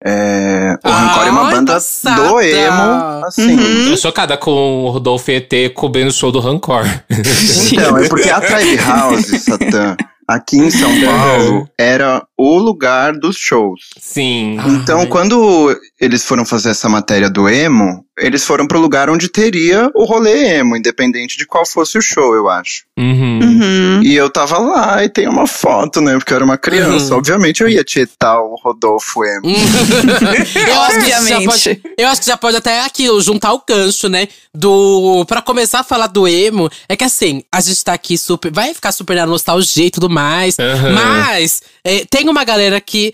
É, 0.04 0.74
o 0.84 0.88
Rancore 0.90 1.26
é 1.28 1.30
uma 1.30 1.46
Ai, 1.46 1.54
banda 1.54 1.72
passada. 1.72 2.28
do 2.28 2.40
emo, 2.40 3.24
assim. 3.26 3.56
Uhum. 3.58 3.90
Tô 3.90 3.96
chocada 3.96 4.36
com 4.36 4.84
o 4.84 4.90
Rodolfo 4.90 5.30
ET 5.30 5.50
cobrindo 5.74 6.10
o 6.10 6.12
show 6.12 6.30
do 6.30 6.38
Rancor. 6.40 6.84
Então, 7.72 7.96
é 7.98 8.08
porque 8.08 8.28
a 8.30 8.40
Tribe 8.40 8.76
House, 8.76 9.26
Satã, 9.42 9.96
aqui 10.28 10.58
em 10.58 10.70
São 10.70 10.90
Paulo, 11.00 11.68
era 11.78 12.22
o 12.38 12.58
lugar 12.58 13.14
dos 13.14 13.36
shows. 13.36 13.80
Sim. 13.98 14.58
Então, 14.66 15.00
Ai. 15.00 15.06
quando 15.06 15.74
eles 16.00 16.24
foram 16.24 16.44
fazer 16.44 16.70
essa 16.70 16.88
matéria 16.88 17.28
do 17.30 17.48
emo, 17.48 18.04
eles 18.18 18.44
foram 18.44 18.66
pro 18.66 18.80
lugar 18.80 19.10
onde 19.10 19.28
teria 19.28 19.90
o 19.94 20.04
rolê 20.04 20.56
emo, 20.58 20.76
independente 20.76 21.36
de 21.36 21.46
qual 21.46 21.66
fosse 21.66 21.98
o 21.98 22.02
show, 22.02 22.34
eu 22.34 22.48
acho. 22.48 22.84
Uhum. 22.98 23.40
Uhum. 23.42 24.02
E 24.02 24.16
eu 24.16 24.30
tava 24.30 24.58
lá 24.58 25.04
e 25.04 25.08
tem 25.08 25.28
uma 25.28 25.46
foto, 25.46 26.00
né? 26.00 26.14
Porque 26.16 26.32
eu 26.32 26.36
era 26.36 26.44
uma 26.44 26.56
criança. 26.56 27.12
Uhum. 27.12 27.18
Obviamente 27.18 27.62
eu 27.62 27.68
ia 27.68 27.84
tietar 27.84 28.40
o 28.40 28.54
Rodolfo 28.54 29.22
emo. 29.22 29.42
eu, 29.46 30.80
acho 30.82 31.00
que 31.00 31.10
já 31.10 31.18
Obviamente. 31.18 31.46
pode, 31.46 31.82
eu 31.98 32.08
acho 32.08 32.20
que 32.22 32.26
já 32.26 32.36
pode 32.36 32.56
até 32.56 32.84
aqui 32.84 33.06
juntar 33.20 33.52
o 33.52 33.62
gancho, 33.68 34.08
né? 34.08 34.28
Do. 34.54 35.24
Pra 35.26 35.42
começar 35.42 35.80
a 35.80 35.84
falar 35.84 36.06
do 36.06 36.26
emo, 36.26 36.70
é 36.88 36.96
que 36.96 37.04
assim, 37.04 37.42
a 37.52 37.60
gente 37.60 37.84
tá 37.84 37.92
aqui 37.92 38.16
super. 38.16 38.50
Vai 38.50 38.72
ficar 38.72 38.92
super 38.92 39.16
na 39.16 39.26
nostalgia 39.26 39.86
e 39.86 39.90
tudo 39.90 40.08
mais. 40.08 40.58
Aham. 40.58 40.92
Mas 40.92 41.62
é, 41.84 42.04
tem 42.08 42.28
uma 42.28 42.44
galera 42.44 42.80
que 42.80 43.12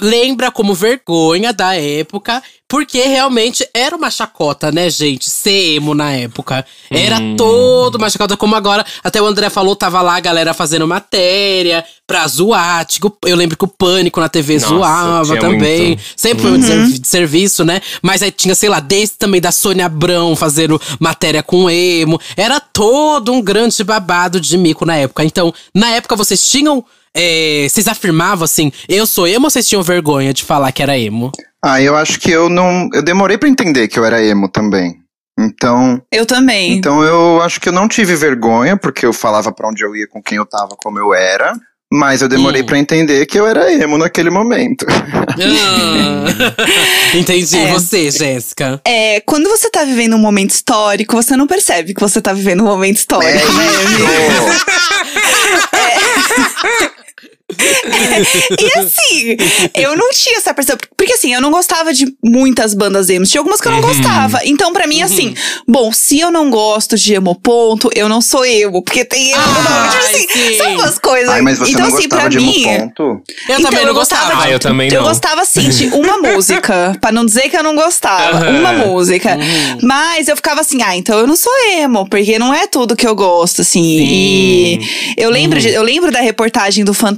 lembra 0.00 0.50
como 0.50 0.74
vergonha 0.74 1.52
da 1.52 1.74
época. 1.76 2.42
Porque 2.66 3.02
realmente 3.02 3.64
era 3.74 3.94
uma 3.94 4.10
chacota, 4.10 4.72
né, 4.72 4.88
gente? 4.90 5.28
Ser 5.30 5.74
emo 5.76 5.94
na 5.94 6.10
época. 6.12 6.64
Era 6.90 7.18
toda 7.36 7.98
uma 7.98 8.08
chacota, 8.10 8.36
como 8.38 8.56
agora. 8.56 8.84
Até 9.04 9.20
o 9.22 9.26
André 9.26 9.48
falou, 9.50 9.76
tava 9.76 10.00
lá 10.00 10.16
a 10.16 10.20
galera 10.20 10.52
fazendo 10.54 10.88
matéria 10.88 11.84
pra 12.06 12.26
zoar. 12.26 12.84
Tipo, 12.86 13.16
eu 13.26 13.36
lembro 13.36 13.56
que 13.56 13.64
o 13.64 13.68
Pânico 13.68 14.18
na 14.18 14.28
TV 14.30 14.54
Nossa, 14.54 14.66
zoava 14.66 15.36
também. 15.38 15.88
muito. 15.88 16.02
Sempre 16.16 16.42
foi 16.42 16.52
um 16.52 16.62
servi- 16.62 17.00
serviço, 17.04 17.64
né? 17.64 17.80
Mas 18.02 18.22
aí 18.22 18.32
tinha, 18.32 18.54
sei 18.54 18.70
lá, 18.70 18.80
desde 18.80 19.16
também 19.18 19.40
da 19.42 19.52
Sônia 19.52 19.86
Abrão 19.86 20.34
fazendo 20.34 20.80
matéria 20.98 21.42
com 21.42 21.68
emo. 21.70 22.18
Era 22.36 22.58
todo 22.58 23.30
um 23.30 23.42
grande 23.42 23.84
babado 23.84 24.40
de 24.40 24.56
mico 24.56 24.86
na 24.86 24.96
época. 24.96 25.22
Então, 25.22 25.54
na 25.72 25.90
época 25.90 26.16
vocês 26.16 26.44
tinham. 26.48 26.84
É, 27.16 27.66
vocês 27.68 27.86
afirmavam 27.88 28.44
assim, 28.44 28.72
eu 28.88 29.06
sou 29.06 29.26
emo 29.26 29.46
ou 29.46 29.50
vocês 29.50 29.66
tinham 29.68 29.82
vergonha 29.82 30.32
de 30.34 30.42
falar 30.44 30.72
que 30.72 30.82
era 30.82 30.98
emo? 30.98 31.30
Ah, 31.62 31.80
eu 31.80 31.96
acho 31.96 32.20
que 32.20 32.30
eu 32.30 32.48
não. 32.50 32.88
Eu 32.92 33.02
demorei 33.02 33.38
pra 33.38 33.48
entender 33.48 33.88
que 33.88 33.98
eu 33.98 34.04
era 34.04 34.22
emo 34.22 34.48
também. 34.48 34.96
Então, 35.38 36.00
Eu 36.12 36.24
também. 36.24 36.74
então 36.74 37.02
eu 37.02 37.42
acho 37.42 37.60
que 37.60 37.68
eu 37.68 37.72
não 37.72 37.88
tive 37.88 38.14
vergonha, 38.14 38.76
porque 38.76 39.04
eu 39.04 39.12
falava 39.12 39.50
pra 39.52 39.68
onde 39.68 39.84
eu 39.84 39.96
ia 39.96 40.06
com 40.06 40.22
quem 40.22 40.38
eu 40.38 40.46
tava, 40.46 40.76
como 40.76 40.98
eu 40.98 41.12
era. 41.12 41.54
Mas 41.96 42.22
eu 42.22 42.28
demorei 42.28 42.62
Hum. 42.62 42.66
pra 42.66 42.76
entender 42.76 43.24
que 43.24 43.38
eu 43.38 43.46
era 43.46 43.72
emo 43.72 43.96
naquele 43.96 44.28
momento. 44.28 44.84
Ah, 44.90 46.24
Entendi. 47.14 47.56
É. 47.56 47.70
Você, 47.72 48.10
Jéssica. 48.10 48.80
É, 48.84 49.20
quando 49.20 49.48
você 49.48 49.70
tá 49.70 49.84
vivendo 49.84 50.16
um 50.16 50.18
momento 50.18 50.50
histórico, 50.50 51.14
você 51.14 51.36
não 51.36 51.46
percebe 51.46 51.94
que 51.94 52.00
você 52.00 52.20
tá 52.20 52.32
vivendo 52.32 52.62
um 52.62 52.66
momento 52.66 52.96
É 52.96 52.98
histórico, 52.98 53.52
né? 53.52 53.64
isso! 57.20 57.34
E 58.58 58.78
assim, 58.78 59.36
eu 59.74 59.96
não 59.96 60.10
tinha 60.10 60.38
essa 60.38 60.52
percepção. 60.54 60.88
Porque 60.96 61.12
assim, 61.12 61.32
eu 61.34 61.40
não 61.40 61.50
gostava 61.50 61.92
de 61.92 62.06
muitas 62.24 62.74
bandas 62.74 63.08
emo. 63.10 63.26
Tinha 63.26 63.40
algumas 63.40 63.60
que 63.60 63.68
eu 63.68 63.72
não 63.72 63.80
gostava. 63.80 64.40
Então, 64.44 64.72
pra 64.72 64.86
mim, 64.86 65.02
assim, 65.02 65.34
bom, 65.68 65.92
se 65.92 66.18
eu 66.20 66.30
não 66.30 66.50
gosto 66.50 66.96
de 66.96 67.14
emo 67.14 67.34
ponto, 67.34 67.90
eu 67.94 68.08
não 68.08 68.20
sou 68.20 68.44
emo. 68.44 68.82
Porque 68.82 69.04
tem 69.04 69.30
emo 69.32 69.42
nome. 69.42 69.90
Tipo 69.90 70.04
assim, 70.04 70.26
sim. 70.32 70.56
são 70.58 70.74
umas 70.74 70.98
coisas. 70.98 71.28
Ai, 71.28 71.42
mas 71.42 71.58
você 71.58 71.72
então, 71.72 71.88
não 71.88 71.96
assim, 71.96 72.08
pra 72.08 72.28
de 72.28 72.38
mim. 72.38 72.64
emo 72.66 72.78
ponto? 72.94 73.02
Eu 73.48 73.58
Então, 73.58 73.70
também 73.70 73.86
não 73.86 73.94
gostava. 73.94 74.42
Ah, 74.42 74.50
eu 74.50 74.58
também 74.58 74.88
Eu 74.92 75.02
não. 75.02 75.08
gostava, 75.08 75.42
assim, 75.42 75.68
de 75.68 75.86
uma 75.88 76.18
música. 76.18 76.96
Pra 77.00 77.12
não 77.12 77.24
dizer 77.26 77.48
que 77.50 77.56
eu 77.56 77.62
não 77.62 77.74
gostava. 77.74 78.38
Aham. 78.38 78.58
Uma 78.60 78.72
música. 78.72 79.36
Uhum. 79.36 79.78
Mas 79.82 80.28
eu 80.28 80.36
ficava 80.36 80.60
assim, 80.62 80.82
ah, 80.82 80.96
então 80.96 81.18
eu 81.18 81.26
não 81.26 81.36
sou 81.36 81.52
emo. 81.72 82.08
Porque 82.08 82.38
não 82.38 82.52
é 82.54 82.66
tudo 82.66 82.96
que 82.96 83.06
eu 83.06 83.14
gosto, 83.14 83.60
assim. 83.60 83.82
E 83.84 84.78
eu 85.16 85.30
lembro, 85.30 85.60
de- 85.60 85.68
eu 85.70 85.82
lembro 85.82 86.10
da 86.10 86.20
reportagem 86.20 86.84
do 86.84 86.94
Fantástico 86.94 87.13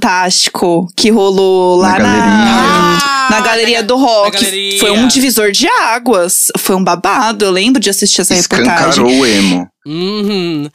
que 0.95 1.09
rolou 1.09 1.77
lá 1.77 1.93
Na 1.93 1.99
na... 1.99 2.03
galeria. 2.15 2.53
Ah, 2.53 3.27
Na 3.29 3.41
galeria 3.41 3.83
do 3.83 3.97
na 3.97 4.01
rock. 4.05 4.31
galeria. 4.31 4.79
Foi 4.79 4.91
um 4.91 5.07
divisor 5.07 5.51
de 5.51 5.67
águas. 5.67 6.45
Foi 6.57 6.75
um 6.75 6.83
babado. 6.83 7.45
Eu 7.45 7.51
lembro 7.51 7.79
de 7.81 7.89
assistir 7.89 8.21
essa 8.21 8.33
reportagem. 8.33 8.89
Escancarou 8.89 9.11
o 9.11 9.25
emo. 9.25 9.67
Uhum. 9.85 10.69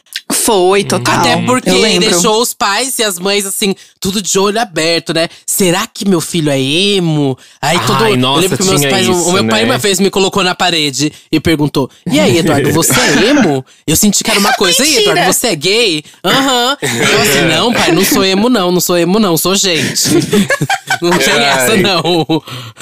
Foi, 0.44 0.84
total. 0.84 1.14
Até 1.20 1.36
porque 1.42 1.98
deixou 1.98 2.40
os 2.40 2.52
pais 2.54 2.98
e 2.98 3.02
as 3.04 3.18
mães, 3.18 3.46
assim, 3.46 3.74
tudo 4.00 4.20
de 4.20 4.38
olho 4.38 4.60
aberto, 4.60 5.14
né? 5.14 5.28
Será 5.46 5.86
que 5.86 6.08
meu 6.08 6.20
filho 6.20 6.50
é 6.50 6.60
emo? 6.60 7.36
Aí 7.60 7.76
Ai, 7.78 7.86
todo. 7.86 8.16
nossa, 8.16 8.38
eu 8.38 8.42
lembro 8.42 8.58
que 8.58 8.64
meus 8.64 8.84
pais. 8.84 9.08
o- 9.08 9.12
isso, 9.12 9.28
o 9.28 9.32
meu 9.32 9.46
pai 9.46 9.60
né? 9.60 9.64
uma 9.66 9.78
vez 9.78 10.00
me 10.00 10.10
colocou 10.10 10.42
na 10.42 10.54
parede 10.54 11.12
e 11.30 11.38
perguntou: 11.40 11.88
E 12.10 12.18
aí, 12.18 12.38
Eduardo, 12.38 12.70
você 12.72 12.92
é 12.98 13.28
emo? 13.30 13.64
Eu 13.86 13.96
senti 13.96 14.24
que 14.24 14.30
era 14.30 14.40
uma 14.40 14.52
coisa. 14.54 14.84
E 14.84 14.96
aí. 14.98 15.02
Eduardo, 15.04 15.32
você 15.32 15.46
é 15.48 15.54
gay? 15.56 16.02
Aham. 16.24 16.76
Eu 16.82 17.20
assim, 17.22 17.42
não, 17.48 17.72
pai, 17.72 17.92
não 17.92 18.04
sou 18.04 18.24
emo, 18.24 18.48
não, 18.48 18.72
não 18.72 18.80
sou 18.80 18.96
emo, 18.98 19.18
não, 19.18 19.36
sou 19.36 19.54
gente. 19.54 20.08
não 21.00 21.10
tem 21.18 21.32
Ai. 21.34 21.44
essa, 21.44 21.76
não. 21.76 22.26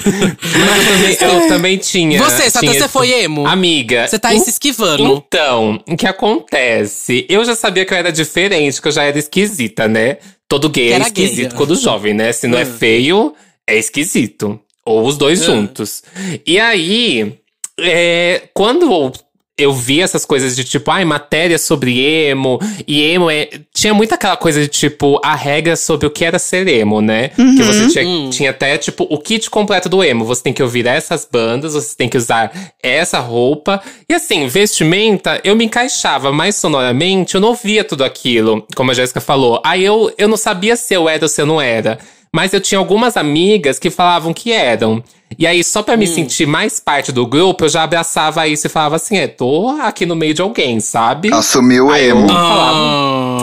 Mas 0.05 0.87
eu 0.87 1.19
também, 1.19 1.41
eu 1.43 1.49
também 1.49 1.77
tinha. 1.79 2.19
Você, 2.23 2.51
Satã, 2.51 2.67
você 2.67 2.79
esse- 2.79 2.89
foi 2.89 3.11
emo? 3.11 3.47
Amiga. 3.47 4.07
Você 4.07 4.19
tá 4.19 4.29
aí 4.29 4.41
se 4.41 4.51
esquivando. 4.51 5.23
Então, 5.27 5.81
o 5.89 5.97
que 5.97 6.07
acontece? 6.07 7.27
Eu 7.29 7.45
já 7.45 7.50
sabia 7.57 7.85
que 7.85 7.93
eu 7.95 7.99
era 7.99 8.11
diferente, 8.13 8.81
que 8.81 8.89
eu 8.89 8.93
já 8.93 9.05
era 9.05 9.19
esquisita, 9.19 9.87
né? 9.89 10.19
Todo 10.49 10.69
gay 10.69 10.91
é 10.91 10.95
era 10.95 11.05
esquisito 11.05 11.51
gay. 11.51 11.57
quando 11.57 11.75
jovem, 11.77 12.15
né? 12.15 12.33
Se 12.33 12.47
não 12.47 12.59
é 12.59 12.63
Ah. 12.63 12.67
feio, 12.67 13.35
é 13.67 13.77
esquisito. 13.79 14.61
Ou 14.85 15.05
os 15.07 15.17
dois 15.17 15.43
Ah. 15.43 15.47
juntos. 15.47 16.03
E 16.47 16.59
aí, 16.59 17.35
é, 17.79 18.43
quando 18.55 19.13
eu 19.61 19.73
vi 19.73 20.01
essas 20.01 20.25
coisas 20.25 20.57
de 20.57 20.65
tipo, 20.65 20.91
ai, 20.91 21.05
matéria 21.05 21.59
sobre 21.59 22.01
emo, 22.01 22.59
e 22.87 23.03
emo 23.03 23.31
é. 23.31 23.49
Tinha 23.73 23.95
muito 23.95 24.15
aquela 24.15 24.37
coisa 24.37 24.61
de 24.61 24.69
tipo, 24.69 25.21
a 25.25 25.35
regra 25.35 25.77
sobre 25.77 26.07
o 26.07 26.11
que 26.11 26.25
era 26.25 26.39
ser 26.39 26.67
emo, 26.69 27.01
né? 27.01 27.29
Que 27.57 27.63
você 27.63 27.89
tinha, 27.89 28.31
tinha 28.31 28.51
até, 28.51 28.77
tipo, 28.79 29.07
o 29.09 29.19
kit 29.19 29.49
completo 29.51 29.89
do 29.89 30.03
emo. 30.03 30.25
Você 30.25 30.43
tem 30.43 30.53
que 30.53 30.63
ouvir 30.63 30.87
essas 30.87 31.27
bandas, 31.31 31.75
você 31.75 31.97
tem 31.97 32.09
que 32.09 32.17
usar 32.17 32.53
essa 32.83 33.19
roupa. 33.19 33.83
E 34.09 34.15
assim, 34.15 34.47
vestimenta, 34.47 35.41
eu 35.45 35.55
me 35.55 35.65
encaixava, 35.65 36.33
mas 36.33 36.57
sonoramente 36.57 37.35
eu 37.35 37.41
não 37.41 37.49
ouvia 37.49 37.85
tudo 37.85 38.05
aquilo, 38.05 38.67
como 38.75 38.91
a 38.91 38.95
Jéssica 38.95 39.21
falou. 39.21 39.61
Aí 39.65 39.85
eu, 39.85 40.13
eu 40.19 40.29
não 40.29 40.37
sabia 40.37 40.77
se 40.77 40.95
eu 40.95 41.09
era 41.09 41.25
ou 41.25 41.29
se 41.29 41.41
eu 41.41 41.47
não 41.47 41.61
era. 41.61 41.99
Mas 42.35 42.53
eu 42.53 42.61
tinha 42.61 42.79
algumas 42.79 43.17
amigas 43.17 43.79
que 43.79 43.91
falavam 43.91 44.33
que 44.33 44.53
eram. 44.53 45.03
E 45.39 45.47
aí, 45.47 45.63
só 45.65 45.83
pra 45.83 45.97
me 45.97 46.07
sentir 46.07 46.47
mais 46.47 46.79
parte 46.81 47.11
do 47.13 47.27
grupo, 47.27 47.65
eu 47.65 47.69
já 47.69 47.83
abraçava 47.83 48.47
isso 48.47 48.67
e 48.67 48.71
falava 48.71 48.97
assim: 48.97 49.17
é, 49.17 49.27
tô 49.27 49.69
aqui 49.81 50.07
no 50.07 50.15
meio 50.15 50.35
de 50.35 50.43
alguém, 50.43 50.79
sabe? 50.81 51.33
Assumiu 51.33 51.87
o 51.87 51.91
Aí 51.91 52.09
eu 52.09 52.17
emo. 52.17 52.29
falava. 52.29 52.79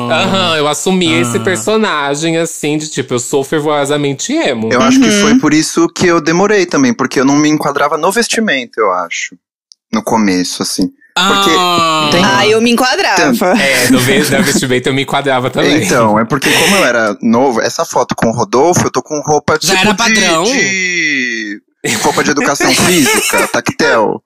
Ah. 0.09 0.23
Aham, 0.23 0.57
eu 0.57 0.67
assumi 0.67 1.11
esse 1.13 1.39
personagem, 1.39 2.37
assim, 2.37 2.77
de 2.77 2.89
tipo, 2.89 3.13
eu 3.13 3.19
sou 3.19 3.43
fervorosamente 3.43 4.31
emo. 4.33 4.69
Eu 4.71 4.81
acho 4.81 5.01
que 5.01 5.11
foi 5.11 5.37
por 5.37 5.53
isso 5.53 5.87
que 5.89 6.07
eu 6.07 6.21
demorei 6.21 6.65
também, 6.65 6.93
porque 6.93 7.19
eu 7.19 7.25
não 7.25 7.35
me 7.35 7.49
enquadrava 7.49 7.97
no 7.97 8.09
vestimento, 8.11 8.79
eu 8.79 8.91
acho. 8.93 9.35
No 9.91 10.01
começo, 10.01 10.63
assim. 10.63 10.89
Porque 11.27 11.55
Ah. 11.57 12.09
tem- 12.11 12.23
Ah, 12.23 12.47
eu 12.47 12.61
me 12.61 12.71
enquadrava. 12.71 13.53
É, 13.59 13.89
no 13.89 13.99
ve- 13.99 14.23
da 14.25 14.39
vestimenta 14.41 14.89
eu 14.89 14.93
me 14.93 15.01
enquadrava 15.03 15.49
também. 15.49 15.83
Então, 15.83 16.19
é 16.19 16.25
porque 16.25 16.49
como 16.51 16.75
eu 16.77 16.85
era 16.85 17.17
novo, 17.21 17.61
essa 17.61 17.83
foto 17.85 18.15
com 18.15 18.27
o 18.27 18.31
Rodolfo, 18.31 18.85
eu 18.85 18.91
tô 18.91 19.01
com 19.01 19.19
roupa 19.21 19.57
Já 19.61 19.75
tipo 19.75 19.87
era 19.87 19.95
padrão? 19.95 20.43
de, 20.43 20.51
de 20.53 21.61
roupa 21.95 22.23
de 22.23 22.31
educação 22.31 22.69
física, 22.73 23.47
tactel. 23.47 24.21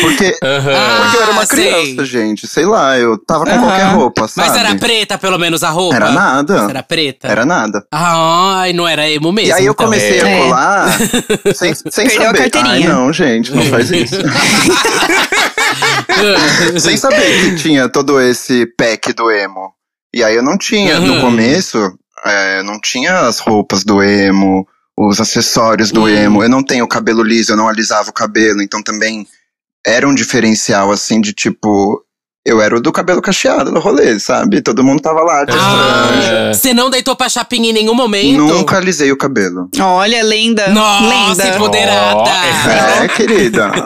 Porque, 0.00 0.36
Aham. 0.42 1.00
porque 1.02 1.16
eu 1.16 1.22
era 1.22 1.32
uma 1.32 1.42
Ah, 1.42 1.46
criança, 1.46 1.94
sei. 1.96 2.04
gente. 2.04 2.46
Sei 2.46 2.64
lá, 2.64 2.98
eu 2.98 3.18
tava 3.18 3.44
com 3.44 3.50
Aham. 3.52 3.60
qualquer 3.62 3.84
roupa, 3.94 4.28
sabe? 4.28 4.48
Mas 4.48 4.56
era 4.58 4.74
preta, 4.76 5.18
pelo 5.18 5.38
menos, 5.38 5.62
a 5.62 5.70
roupa? 5.70 5.96
Era 5.96 6.10
nada. 6.12 6.66
Era 6.68 6.82
preta? 6.82 7.28
Era 7.28 7.44
nada. 7.44 7.84
Ai, 7.92 8.72
não 8.72 8.86
era 8.88 9.08
emo 9.08 9.32
mesmo. 9.32 9.50
E 9.50 9.52
aí 9.52 9.66
eu 9.66 9.72
então. 9.72 9.86
comecei 9.86 10.20
É. 10.20 10.22
a 10.22 10.38
colar 10.44 10.98
sem, 11.54 11.74
sem 11.74 12.06
Perdeu 12.06 12.22
a 12.22 12.26
saber. 12.26 12.40
Ai, 12.42 12.50
carteirinha. 12.50 12.88
não, 12.92 13.12
gente, 13.12 13.52
não 13.52 13.62
faz 13.64 13.90
isso. 13.92 14.16
sem 16.80 16.96
saber 16.96 17.40
que 17.40 17.56
tinha 17.56 17.88
todo 17.88 18.20
esse 18.20 18.66
pack 18.76 19.12
do 19.12 19.30
emo. 19.30 19.72
E 20.14 20.22
aí 20.22 20.34
eu 20.36 20.42
não 20.42 20.58
tinha, 20.58 21.00
no 21.00 21.20
começo, 21.20 21.78
é, 22.24 22.62
não 22.62 22.78
tinha 22.80 23.20
as 23.20 23.38
roupas 23.38 23.82
do 23.84 24.02
emo, 24.02 24.66
os 24.96 25.20
acessórios 25.20 25.90
do 25.90 26.08
emo. 26.08 26.42
Eu 26.42 26.48
não 26.48 26.62
tenho 26.62 26.88
cabelo 26.88 27.22
liso, 27.22 27.52
eu 27.52 27.56
não 27.56 27.68
alisava 27.68 28.10
o 28.10 28.14
cabelo, 28.14 28.62
então 28.62 28.82
também 28.82 29.26
era 29.84 30.08
um 30.08 30.14
diferencial, 30.14 30.90
assim, 30.90 31.20
de 31.20 31.32
tipo. 31.32 32.04
Eu 32.44 32.60
era 32.60 32.76
o 32.76 32.80
do 32.80 32.90
cabelo 32.90 33.22
cacheado 33.22 33.70
no 33.70 33.78
rolê, 33.78 34.18
sabe? 34.18 34.60
Todo 34.60 34.82
mundo 34.82 35.00
tava 35.00 35.20
lá 35.20 35.44
de. 35.44 35.52
Ah, 35.56 36.50
você 36.52 36.74
não 36.74 36.90
deitou 36.90 37.14
pra 37.14 37.28
chapinha 37.28 37.70
em 37.70 37.72
nenhum 37.72 37.94
momento? 37.94 38.36
Nunca 38.36 38.78
alisei 38.78 39.12
o 39.12 39.16
cabelo. 39.16 39.68
Olha, 39.80 40.24
lenda. 40.24 40.66
Nossa, 40.68 41.44
lenda. 41.44 41.54
empoderada! 41.54 42.30
É, 43.04 43.08
querida. 43.08 43.70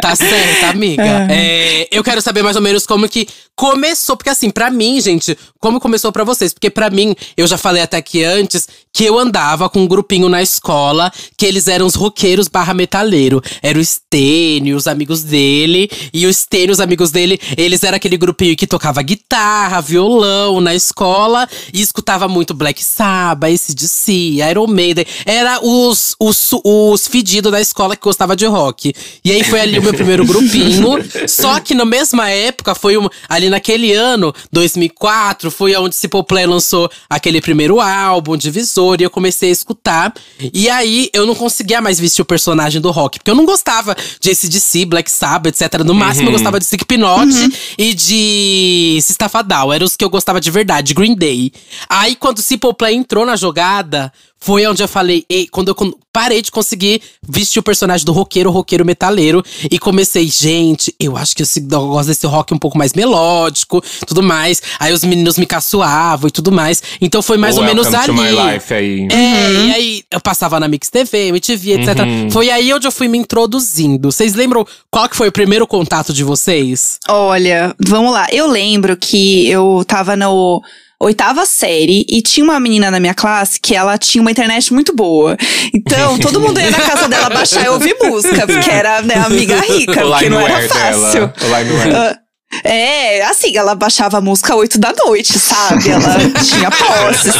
Tá 0.00 0.16
certo, 0.16 0.64
amiga. 0.64 1.28
É, 1.30 1.86
eu 1.90 2.02
quero 2.02 2.22
saber 2.22 2.42
mais 2.42 2.56
ou 2.56 2.62
menos 2.62 2.86
como 2.86 3.08
que 3.08 3.28
começou. 3.54 4.16
Porque 4.16 4.30
assim, 4.30 4.48
pra 4.50 4.70
mim, 4.70 5.00
gente, 5.00 5.36
como 5.60 5.78
começou 5.78 6.10
pra 6.10 6.24
vocês? 6.24 6.52
Porque 6.54 6.70
pra 6.70 6.88
mim, 6.88 7.14
eu 7.36 7.46
já 7.46 7.58
falei 7.58 7.82
até 7.82 7.98
aqui 7.98 8.24
antes, 8.24 8.66
que 8.92 9.04
eu 9.04 9.18
andava 9.18 9.68
com 9.68 9.80
um 9.80 9.86
grupinho 9.86 10.28
na 10.28 10.42
escola, 10.42 11.12
que 11.36 11.44
eles 11.44 11.68
eram 11.68 11.86
os 11.86 11.94
roqueiros 11.94 12.48
barra 12.48 12.72
metaleiro. 12.72 13.42
Era 13.62 13.78
o 13.78 13.84
Stênio, 13.84 14.76
os 14.76 14.86
amigos 14.86 15.22
dele. 15.22 15.90
E 16.12 16.26
o 16.26 16.32
Stênio, 16.32 16.72
os 16.80 16.84
amigos 16.84 17.10
dele, 17.10 17.38
eles 17.56 17.84
eram 17.84 17.96
aquele 17.96 18.16
grupinho 18.16 18.56
que 18.56 18.66
tocava 18.66 19.02
guitarra, 19.02 19.80
violão 19.80 20.60
na 20.60 20.74
escola. 20.74 21.46
E 21.72 21.80
escutava 21.80 22.26
muito 22.26 22.54
Black 22.54 22.82
Sabbath, 22.82 23.50
ACDC, 23.52 24.12
Iron 24.50 24.66
Maiden. 24.66 25.04
Era 25.26 25.60
os, 25.62 26.16
os, 26.18 26.50
os 26.64 27.06
fedidos 27.06 27.52
da 27.52 27.60
escola 27.60 27.94
que 27.94 28.02
gostava 28.02 28.34
de 28.34 28.46
rock. 28.46 28.92
E 29.24 29.30
aí 29.30 29.44
foi 29.44 29.60
ali 29.60 29.78
o 29.78 29.82
meu 29.82 29.92
primeiro 29.94 30.24
grupinho. 30.24 30.98
Só 31.28 31.60
que 31.60 31.74
na 31.74 31.84
mesma 31.84 32.28
época, 32.30 32.74
foi 32.74 32.96
um- 32.96 33.08
ali 33.28 33.50
naquele 33.50 33.92
ano, 33.92 34.32
2004, 34.52 35.50
foi 35.50 35.76
onde 35.76 35.94
Simple 35.94 36.24
Plan 36.24 36.46
lançou 36.48 36.90
aquele 37.08 37.40
primeiro 37.40 37.80
álbum, 37.80 38.36
Divisor, 38.36 38.96
e 39.00 39.04
eu 39.04 39.10
comecei 39.10 39.50
a 39.50 39.52
escutar. 39.52 40.14
E 40.52 40.68
aí 40.70 41.10
eu 41.12 41.26
não 41.26 41.34
conseguia 41.34 41.80
mais 41.80 42.00
vestir 42.00 42.22
o 42.22 42.24
personagem 42.24 42.80
do 42.80 42.90
rock, 42.90 43.18
porque 43.18 43.30
eu 43.30 43.34
não 43.34 43.44
gostava 43.44 43.94
de 44.20 44.30
ACDC, 44.30 44.86
Black 44.86 45.10
Sabbath, 45.10 45.60
etc. 45.60 45.80
No 45.84 45.94
máximo 45.94 46.28
eu 46.28 46.32
gostava 46.32 46.58
de 46.58 46.64
Slipknot 46.70 47.28
e 47.76 47.94
de 47.94 48.98
Sistafadal. 49.02 49.72
Eram 49.72 49.86
os 49.86 49.96
que 49.96 50.04
eu 50.04 50.10
gostava 50.10 50.40
de 50.40 50.50
verdade, 50.50 50.94
Green 50.94 51.14
Day. 51.14 51.52
Aí 51.88 52.14
quando 52.14 52.40
Simple 52.40 52.74
Plan 52.74 52.92
entrou 52.92 53.26
na 53.26 53.36
jogada, 53.36 54.12
foi 54.42 54.66
onde 54.66 54.82
eu 54.82 54.88
falei, 54.88 55.24
ei, 55.28 55.46
quando 55.46 55.68
eu 55.68 55.98
parei 56.12 56.40
de 56.40 56.50
conseguir 56.50 57.02
vestir 57.22 57.60
o 57.60 57.62
personagem 57.62 58.04
do 58.04 58.12
roqueiro, 58.12 58.50
roqueiro 58.50 58.84
metaleiro, 58.84 59.44
e 59.70 59.78
comecei, 59.78 60.26
gente, 60.28 60.94
eu 60.98 61.16
acho 61.16 61.36
que 61.36 61.42
eu 61.42 61.86
gosto 61.86 62.08
desse 62.08 62.26
rock 62.26 62.54
um 62.54 62.58
pouco 62.58 62.78
mais 62.78 62.94
melódico, 62.94 63.82
tudo 64.06 64.22
mais. 64.22 64.62
Aí 64.78 64.92
os 64.92 65.04
meninos 65.04 65.36
me 65.36 65.46
caçoavam 65.46 66.28
e 66.28 66.30
tudo 66.30 66.50
mais. 66.50 66.82
Então 67.00 67.20
foi 67.22 67.36
mais 67.36 67.58
ou 67.58 67.64
menos 67.64 67.92
ali. 67.92 68.06
to 68.06 68.14
my 68.14 68.30
life 68.30 68.72
aí. 68.72 69.08
É, 69.12 69.52
e 69.52 69.72
aí 69.72 70.02
eu 70.10 70.20
passava 70.20 70.58
na 70.58 70.68
Mix 70.68 70.88
TV, 70.88 71.28
MTV, 71.28 71.72
etc. 71.72 71.96
Foi 72.30 72.50
aí 72.50 72.72
onde 72.72 72.86
eu 72.86 72.92
fui 72.92 73.08
me 73.08 73.18
introduzindo. 73.18 74.10
Vocês 74.10 74.34
lembram 74.34 74.66
qual 74.90 75.08
que 75.08 75.16
foi 75.16 75.28
o 75.28 75.32
primeiro 75.32 75.66
contato 75.66 76.12
de 76.12 76.24
vocês? 76.24 76.98
Olha, 77.08 77.74
vamos 77.78 78.12
lá. 78.12 78.26
Eu 78.32 78.46
lembro 78.46 78.96
que 78.96 79.48
eu 79.48 79.84
tava 79.86 80.16
no 80.16 80.62
oitava 81.00 81.46
série 81.46 82.04
e 82.08 82.20
tinha 82.20 82.44
uma 82.44 82.60
menina 82.60 82.90
na 82.90 83.00
minha 83.00 83.14
classe 83.14 83.58
que 83.58 83.74
ela 83.74 83.96
tinha 83.96 84.20
uma 84.20 84.30
internet 84.30 84.72
muito 84.72 84.94
boa. 84.94 85.36
Então, 85.72 86.18
todo 86.18 86.40
mundo 86.40 86.60
ia 86.60 86.70
na 86.70 86.80
casa 86.80 87.08
dela 87.08 87.30
baixar 87.30 87.64
e 87.64 87.68
ouvir 87.68 87.96
música, 88.02 88.46
porque 88.46 88.70
era 88.70 89.00
né, 89.02 89.14
amiga 89.14 89.58
rica, 89.60 90.04
o 90.04 90.10
porque 90.10 90.28
não 90.28 90.40
era 90.40 90.68
fácil. 90.68 91.28
dela. 91.28 92.20
O 92.26 92.29
É, 92.64 93.22
assim, 93.22 93.56
ela 93.56 93.74
baixava 93.74 94.18
a 94.18 94.20
música 94.20 94.54
8 94.54 94.78
da 94.78 94.92
noite, 94.92 95.38
sabe? 95.38 95.88
Ela 95.88 96.18
tinha 96.44 96.70
posses. 96.70 97.34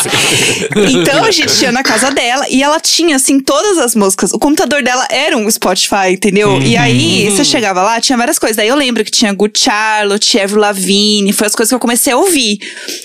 Então 0.88 1.24
a 1.24 1.30
gente 1.30 1.60
ia 1.62 1.72
na 1.72 1.82
casa 1.82 2.10
dela 2.10 2.46
e 2.48 2.62
ela 2.62 2.78
tinha, 2.78 3.16
assim, 3.16 3.40
todas 3.40 3.78
as 3.78 3.94
músicas. 3.94 4.32
O 4.32 4.38
computador 4.38 4.82
dela 4.82 5.06
era 5.10 5.36
um 5.36 5.50
Spotify, 5.50 6.12
entendeu? 6.12 6.60
E 6.62 6.76
aí 6.76 7.28
você 7.28 7.44
chegava 7.44 7.82
lá, 7.82 8.00
tinha 8.00 8.16
várias 8.16 8.38
coisas. 8.38 8.58
Aí 8.58 8.68
eu 8.68 8.76
lembro 8.76 9.04
que 9.04 9.10
tinha 9.10 9.32
Good 9.32 9.58
Charlotte, 9.58 10.38
Avril 10.38 10.60
Lavigne, 10.60 11.32
foi 11.32 11.48
as 11.48 11.54
coisas 11.54 11.70
que 11.70 11.74
eu 11.74 11.80
comecei 11.80 12.12
a 12.12 12.16
ouvir. 12.16 12.58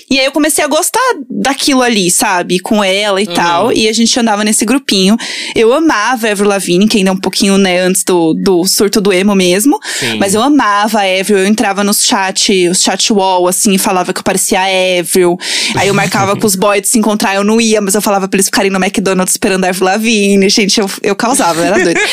E 0.08 0.18
aí 0.18 0.26
eu 0.26 0.32
comecei 0.32 0.64
a 0.64 0.68
gostar 0.68 1.02
daquilo 1.28 1.82
ali, 1.82 2.10
sabe? 2.10 2.60
Com 2.60 2.82
ela 2.82 3.20
e 3.20 3.26
tal. 3.26 3.72
E 3.72 3.88
a 3.88 3.92
gente 3.92 4.18
andava 4.18 4.44
nesse 4.44 4.64
grupinho. 4.64 5.16
Eu 5.54 5.72
amava 5.72 6.30
Avril 6.30 6.48
Lavigne, 6.48 6.88
que 6.88 6.98
ainda 6.98 7.10
é 7.10 7.12
um 7.12 7.18
pouquinho, 7.18 7.58
né, 7.58 7.80
antes 7.80 8.04
do, 8.04 8.32
do 8.32 8.64
surto 8.64 9.00
do 9.00 9.12
emo 9.12 9.34
mesmo. 9.34 9.78
Sim. 9.98 10.18
Mas 10.18 10.34
eu 10.34 10.42
amava 10.42 11.00
a 11.00 11.20
Avril, 11.20 11.38
eu 11.38 11.46
entrava 11.46 11.82
nos 11.96 12.04
chat, 12.04 12.68
os 12.68 12.82
chat 12.82 13.12
wall, 13.12 13.48
assim, 13.48 13.72
e 13.72 13.78
falava 13.78 14.12
que 14.12 14.20
eu 14.20 14.24
parecia 14.24 14.60
a 14.60 15.00
Avril. 15.00 15.38
Aí 15.74 15.88
eu 15.88 15.94
marcava 15.94 16.36
com 16.36 16.46
os 16.46 16.54
boys 16.56 16.82
de 16.82 16.88
se 16.88 16.98
encontrar, 16.98 17.34
eu 17.34 17.44
não 17.44 17.60
ia, 17.60 17.80
mas 17.80 17.94
eu 17.94 18.02
falava 18.02 18.28
pra 18.28 18.36
eles 18.36 18.46
ficarem 18.46 18.70
no 18.70 18.78
McDonald's 18.78 19.32
esperando 19.32 19.64
a 19.64 19.68
Avril 19.68 19.86
Lavigne. 19.86 20.48
Gente, 20.50 20.78
eu, 20.78 20.90
eu 21.02 21.16
causava, 21.16 21.60
eu 21.60 21.64
era 21.64 21.84
doida. 21.84 22.00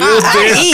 Aí, 0.00 0.72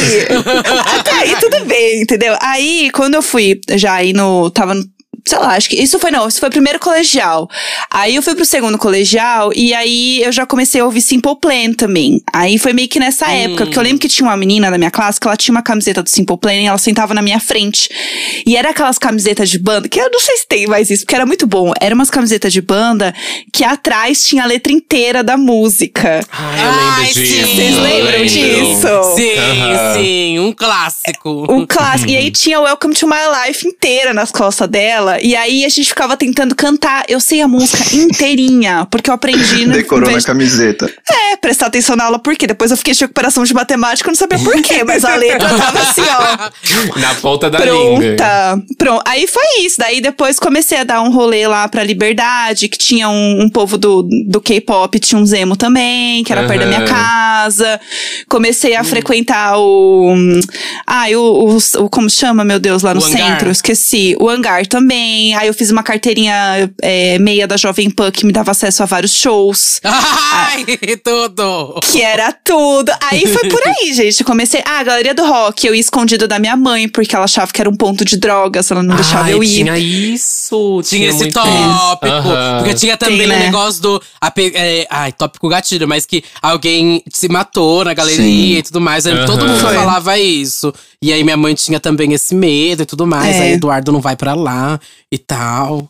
até 0.98 1.12
aí 1.12 1.36
tudo 1.40 1.64
bem, 1.64 2.02
entendeu? 2.02 2.36
Aí, 2.42 2.90
quando 2.92 3.14
eu 3.14 3.22
fui 3.22 3.58
já 3.70 3.94
aí 3.94 4.12
no. 4.12 4.50
Tava 4.50 4.74
no. 4.74 4.84
Sei 5.26 5.38
lá, 5.38 5.54
acho 5.56 5.70
que 5.70 5.76
isso 5.76 5.98
foi 5.98 6.10
não, 6.10 6.28
isso 6.28 6.38
foi 6.38 6.48
o 6.50 6.52
primeiro 6.52 6.78
colegial. 6.78 7.48
Aí 7.90 8.14
eu 8.14 8.22
fui 8.22 8.34
pro 8.34 8.44
segundo 8.44 8.76
colegial 8.76 9.50
e 9.54 9.72
aí 9.72 10.22
eu 10.22 10.30
já 10.30 10.44
comecei 10.44 10.82
a 10.82 10.84
ouvir 10.84 11.00
Simple 11.00 11.36
Plan 11.40 11.72
também. 11.72 12.20
Aí 12.32 12.58
foi 12.58 12.74
meio 12.74 12.88
que 12.88 13.00
nessa 13.00 13.26
época, 13.30 13.64
porque 13.64 13.78
eu 13.78 13.82
lembro 13.82 13.98
que 14.00 14.08
tinha 14.08 14.28
uma 14.28 14.36
menina 14.36 14.70
da 14.70 14.76
minha 14.76 14.90
classe 14.90 15.18
que 15.18 15.26
ela 15.26 15.36
tinha 15.36 15.54
uma 15.54 15.62
camiseta 15.62 16.02
do 16.02 16.10
Simple 16.10 16.36
Plan 16.36 16.52
e 16.54 16.66
ela 16.66 16.76
sentava 16.76 17.14
na 17.14 17.22
minha 17.22 17.40
frente. 17.40 17.88
E 18.46 18.54
era 18.54 18.68
aquelas 18.70 18.98
camisetas 18.98 19.48
de 19.48 19.58
banda, 19.58 19.88
que 19.88 19.98
eu 19.98 20.10
não 20.10 20.20
sei 20.20 20.36
se 20.36 20.46
tem 20.46 20.66
mais 20.66 20.90
isso, 20.90 21.04
porque 21.04 21.14
era 21.14 21.24
muito 21.24 21.46
bom. 21.46 21.72
Era 21.80 21.94
umas 21.94 22.10
camisetas 22.10 22.52
de 22.52 22.60
banda 22.60 23.14
que 23.50 23.64
atrás 23.64 24.24
tinha 24.24 24.42
a 24.42 24.46
letra 24.46 24.72
inteira 24.72 25.24
da 25.24 25.38
música. 25.38 26.20
Ai, 26.30 26.60
eu 26.60 26.70
lembro 26.70 26.92
Ai, 26.98 27.04
disso. 27.06 27.26
sim. 27.26 27.54
Vocês 27.56 27.76
lembram 27.76 28.10
lembro. 28.10 28.26
disso? 28.26 29.16
Sim, 29.16 29.38
Aham. 29.38 29.94
sim, 29.94 30.38
um 30.40 30.52
clássico. 30.52 31.46
Um 31.50 31.66
clássico. 31.66 32.10
E 32.10 32.16
aí 32.16 32.28
tinha 32.34 32.60
Welcome 32.60 32.94
to 32.94 33.06
My 33.08 33.46
Life 33.46 33.66
inteira 33.66 34.12
nas 34.12 34.30
costas 34.30 34.68
dela. 34.68 35.13
Escola. 35.16 35.20
E 35.22 35.36
aí 35.36 35.64
a 35.64 35.68
gente 35.68 35.88
ficava 35.88 36.16
tentando 36.16 36.54
cantar. 36.54 37.04
Eu 37.08 37.20
sei 37.20 37.40
a 37.40 37.48
música 37.48 37.82
inteirinha, 37.94 38.86
porque 38.90 39.10
eu 39.10 39.14
aprendi. 39.14 39.66
no- 39.66 39.72
Decorou 39.74 40.04
na 40.06 40.10
vez 40.12 40.22
de- 40.22 40.26
camiseta. 40.26 40.92
É, 41.10 41.36
prestar 41.36 41.66
atenção 41.66 41.96
na 41.96 42.04
aula, 42.04 42.18
por 42.18 42.34
quê? 42.36 42.46
Depois 42.46 42.70
eu 42.70 42.76
fiquei 42.76 42.94
de 42.94 43.00
recuperação 43.00 43.44
de 43.44 43.54
matemática, 43.54 44.08
eu 44.08 44.12
não 44.12 44.16
sabia 44.16 44.38
por 44.38 44.60
quê, 44.62 44.82
mas 44.84 45.04
a 45.04 45.14
letra 45.16 45.48
tava 45.48 45.80
assim, 45.80 46.02
ó. 46.02 46.98
Na 47.00 47.14
ponta 47.16 47.50
da 47.50 47.58
língua. 47.64 47.98
Pronta. 48.00 48.62
Pronto. 48.78 49.02
Aí 49.06 49.26
foi 49.26 49.42
isso. 49.60 49.76
Daí 49.78 50.00
depois 50.00 50.38
comecei 50.38 50.78
a 50.78 50.84
dar 50.84 51.02
um 51.02 51.10
rolê 51.10 51.46
lá 51.46 51.66
pra 51.68 51.82
Liberdade, 51.84 52.68
que 52.68 52.78
tinha 52.78 53.08
um, 53.08 53.42
um 53.42 53.48
povo 53.48 53.76
do, 53.78 54.02
do 54.28 54.40
K-pop, 54.40 54.98
tinha 54.98 55.18
um 55.20 55.26
Zemo 55.26 55.56
também, 55.56 56.22
que 56.24 56.32
era 56.32 56.46
perto 56.46 56.60
da 56.60 56.66
minha 56.66 56.84
casa. 56.84 57.80
Comecei 58.28 58.74
a 58.76 58.84
frequentar 58.84 59.58
o. 59.58 60.14
Ai, 60.86 61.14
o, 61.16 61.20
o, 61.22 61.56
o- 61.84 61.90
Como 61.90 62.08
chama, 62.10 62.44
meu 62.44 62.58
Deus, 62.58 62.82
lá 62.82 62.94
no 62.94 63.00
O 63.00 63.04
hangar? 63.04 63.16
centro? 63.18 63.50
Esqueci. 63.50 64.16
O 64.20 64.28
hangar 64.28 64.66
também. 64.66 65.03
Aí 65.38 65.46
eu 65.46 65.54
fiz 65.54 65.70
uma 65.70 65.82
carteirinha 65.82 66.70
é, 66.82 67.18
meia 67.18 67.46
da 67.46 67.56
Jovem 67.56 67.90
Pan 67.90 68.10
que 68.10 68.24
me 68.26 68.32
dava 68.32 68.50
acesso 68.50 68.82
a 68.82 68.86
vários 68.86 69.14
shows. 69.14 69.80
Ai, 69.84 70.64
tudo! 71.02 71.80
Que 71.82 72.00
era 72.02 72.32
tudo. 72.32 72.92
Aí 73.10 73.26
foi 73.26 73.48
por 73.48 73.60
aí, 73.66 73.92
gente. 73.94 74.22
Comecei. 74.24 74.62
Ah, 74.64 74.78
a 74.80 74.82
galeria 74.84 75.14
do 75.14 75.24
rock. 75.26 75.66
Eu 75.66 75.74
ia 75.74 75.80
escondido 75.80 76.26
da 76.28 76.38
minha 76.38 76.56
mãe, 76.56 76.88
porque 76.88 77.14
ela 77.14 77.24
achava 77.24 77.52
que 77.52 77.60
era 77.60 77.68
um 77.70 77.76
ponto 77.76 78.04
de 78.04 78.16
drogas, 78.16 78.70
ela 78.70 78.82
não 78.82 78.94
deixava 78.96 79.24
Ai, 79.24 79.34
eu 79.34 79.42
ir. 79.44 79.48
tinha 79.48 79.78
isso. 79.78 80.80
Tinha 80.84 81.08
esse 81.08 81.18
muito 81.18 81.34
tópico. 81.34 82.06
Aham. 82.14 82.58
Porque 82.58 82.74
tinha 82.74 82.96
também 82.96 83.18
Tem, 83.18 83.26
o 83.26 83.30
né? 83.30 83.38
negócio 83.46 83.80
do. 83.82 84.02
ape- 84.20 84.52
é, 84.54 84.86
ai, 84.90 85.12
tópico 85.12 85.48
gatilho, 85.48 85.86
mas 85.88 86.06
que 86.06 86.22
alguém 86.42 87.02
se 87.12 87.28
matou 87.28 87.84
na 87.84 87.94
galeria 87.94 88.24
Sim. 88.24 88.58
e 88.58 88.62
tudo 88.62 88.80
mais. 88.80 89.06
aí 89.06 89.24
Todo 89.26 89.46
mundo 89.46 89.58
Foi. 89.60 89.74
falava 89.74 90.18
isso. 90.18 90.72
E 91.00 91.12
aí 91.12 91.22
minha 91.22 91.36
mãe 91.36 91.54
tinha 91.54 91.78
também 91.78 92.12
esse 92.14 92.34
medo 92.34 92.82
e 92.82 92.86
tudo 92.86 93.06
mais. 93.06 93.36
É. 93.36 93.40
Aí 93.42 93.52
Eduardo 93.52 93.92
não 93.92 94.00
vai 94.00 94.16
pra 94.16 94.34
lá 94.34 94.78
e 95.10 95.18
tal. 95.18 95.88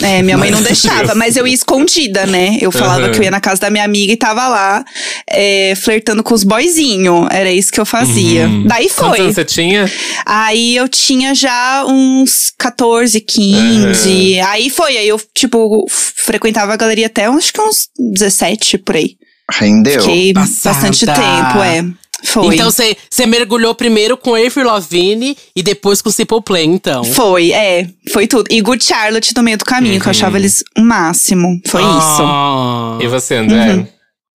É, 0.00 0.22
minha 0.22 0.38
mãe 0.38 0.50
não 0.50 0.62
deixava, 0.62 1.14
mas 1.14 1.36
eu 1.36 1.46
ia 1.46 1.52
escondida, 1.52 2.24
né? 2.26 2.56
Eu 2.62 2.72
falava 2.72 3.02
Aham. 3.02 3.12
que 3.12 3.18
eu 3.18 3.24
ia 3.24 3.30
na 3.30 3.40
casa 3.40 3.60
da 3.60 3.70
minha 3.70 3.84
amiga 3.84 4.12
e 4.12 4.16
tava 4.16 4.48
lá, 4.48 4.82
é, 5.28 5.74
flertando 5.76 6.22
com 6.22 6.32
os 6.34 6.44
boyzinhos. 6.44 7.28
Era 7.30 7.52
isso 7.52 7.70
que 7.70 7.80
eu 7.80 7.84
fazia. 7.84 8.46
Uhum. 8.46 8.66
Daí 8.66 8.88
Quantos 8.88 9.16
foi. 9.16 9.20
anos 9.20 9.34
você 9.34 9.44
tinha? 9.44 9.90
Aí 10.24 10.76
eu 10.76 10.88
tinha 10.88 11.34
já 11.34 11.84
uns 11.86 12.52
14, 12.58 13.20
15. 13.20 14.40
Aí 14.40 14.70
foi. 14.70 14.96
Aí 14.96 15.08
eu, 15.08 15.20
tipo, 15.34 15.86
frequentava 15.90 16.72
a 16.72 16.76
galeria 16.76 17.06
até 17.06 17.26
acho 17.26 17.52
que 17.52 17.60
uns 17.60 17.88
17 17.98 18.78
por 18.78 18.96
aí. 18.96 19.16
Rendeu. 19.50 20.00
Fiquei 20.00 20.32
Passada. 20.32 20.74
bastante 20.74 21.06
tempo, 21.06 21.62
é. 21.62 21.84
Foi. 22.24 22.54
Então 22.54 22.70
você 22.70 22.96
você 23.10 23.26
mergulhou 23.26 23.74
primeiro 23.74 24.16
com 24.16 24.34
Avril 24.34 24.66
Lavigne 24.66 25.36
e 25.54 25.62
depois 25.62 26.00
com 26.00 26.10
Simple 26.10 26.42
Plan, 26.42 26.62
então. 26.62 27.04
Foi, 27.04 27.52
é. 27.52 27.88
Foi 28.12 28.26
tudo. 28.26 28.46
E 28.50 28.60
Good 28.60 28.82
Charlotte 28.82 29.34
no 29.36 29.42
meio 29.42 29.58
do 29.58 29.64
caminho, 29.64 30.00
que 30.00 30.06
eu 30.06 30.10
achava 30.10 30.38
eles 30.38 30.64
o 30.76 30.82
máximo. 30.82 31.60
Foi 31.66 31.82
isso. 31.82 32.22
Ah. 32.22 32.98
E 33.00 33.06
você, 33.06 33.36
André? 33.36 33.74
Uhum. 33.74 33.86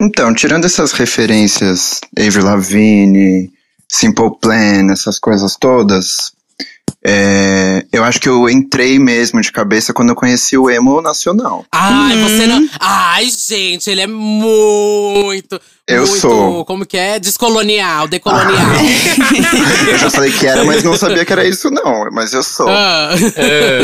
Então, 0.01 0.33
tirando 0.33 0.65
essas 0.65 0.91
referências, 0.93 2.01
Avril 2.17 2.45
Lavigne, 2.45 3.51
Simple 3.87 4.31
Plan, 4.41 4.91
essas 4.91 5.19
coisas 5.19 5.55
todas, 5.55 6.31
é, 7.05 7.85
eu 7.91 8.03
acho 8.03 8.19
que 8.19 8.29
eu 8.29 8.49
entrei 8.49 8.99
mesmo 8.99 9.41
de 9.41 9.51
cabeça 9.51 9.93
quando 9.93 10.09
eu 10.09 10.15
conheci 10.15 10.57
o 10.57 10.69
emo 10.69 11.01
nacional. 11.01 11.65
Ai, 11.71 12.15
Uhum. 12.15 12.27
você 12.27 12.47
não. 12.47 12.69
Ai, 12.79 13.27
gente, 13.29 13.89
ele 13.89 14.01
é 14.01 14.07
muito. 14.07 15.59
Eu 15.87 16.05
muito, 16.05 16.19
sou. 16.19 16.63
Como 16.65 16.85
que 16.85 16.95
é? 16.97 17.19
Descolonial, 17.19 18.07
decolonial. 18.07 18.51
Eu 19.89 19.97
já 19.97 20.09
falei 20.09 20.31
que 20.31 20.45
era, 20.47 20.63
mas 20.63 20.83
não 20.83 20.95
sabia 20.95 21.25
que 21.25 21.33
era 21.33 21.45
isso 21.45 21.69
não, 21.69 22.09
mas 22.11 22.33
eu 22.33 22.43
sou. 22.43 22.67
Ah. 22.69 23.09
É. 23.35 23.81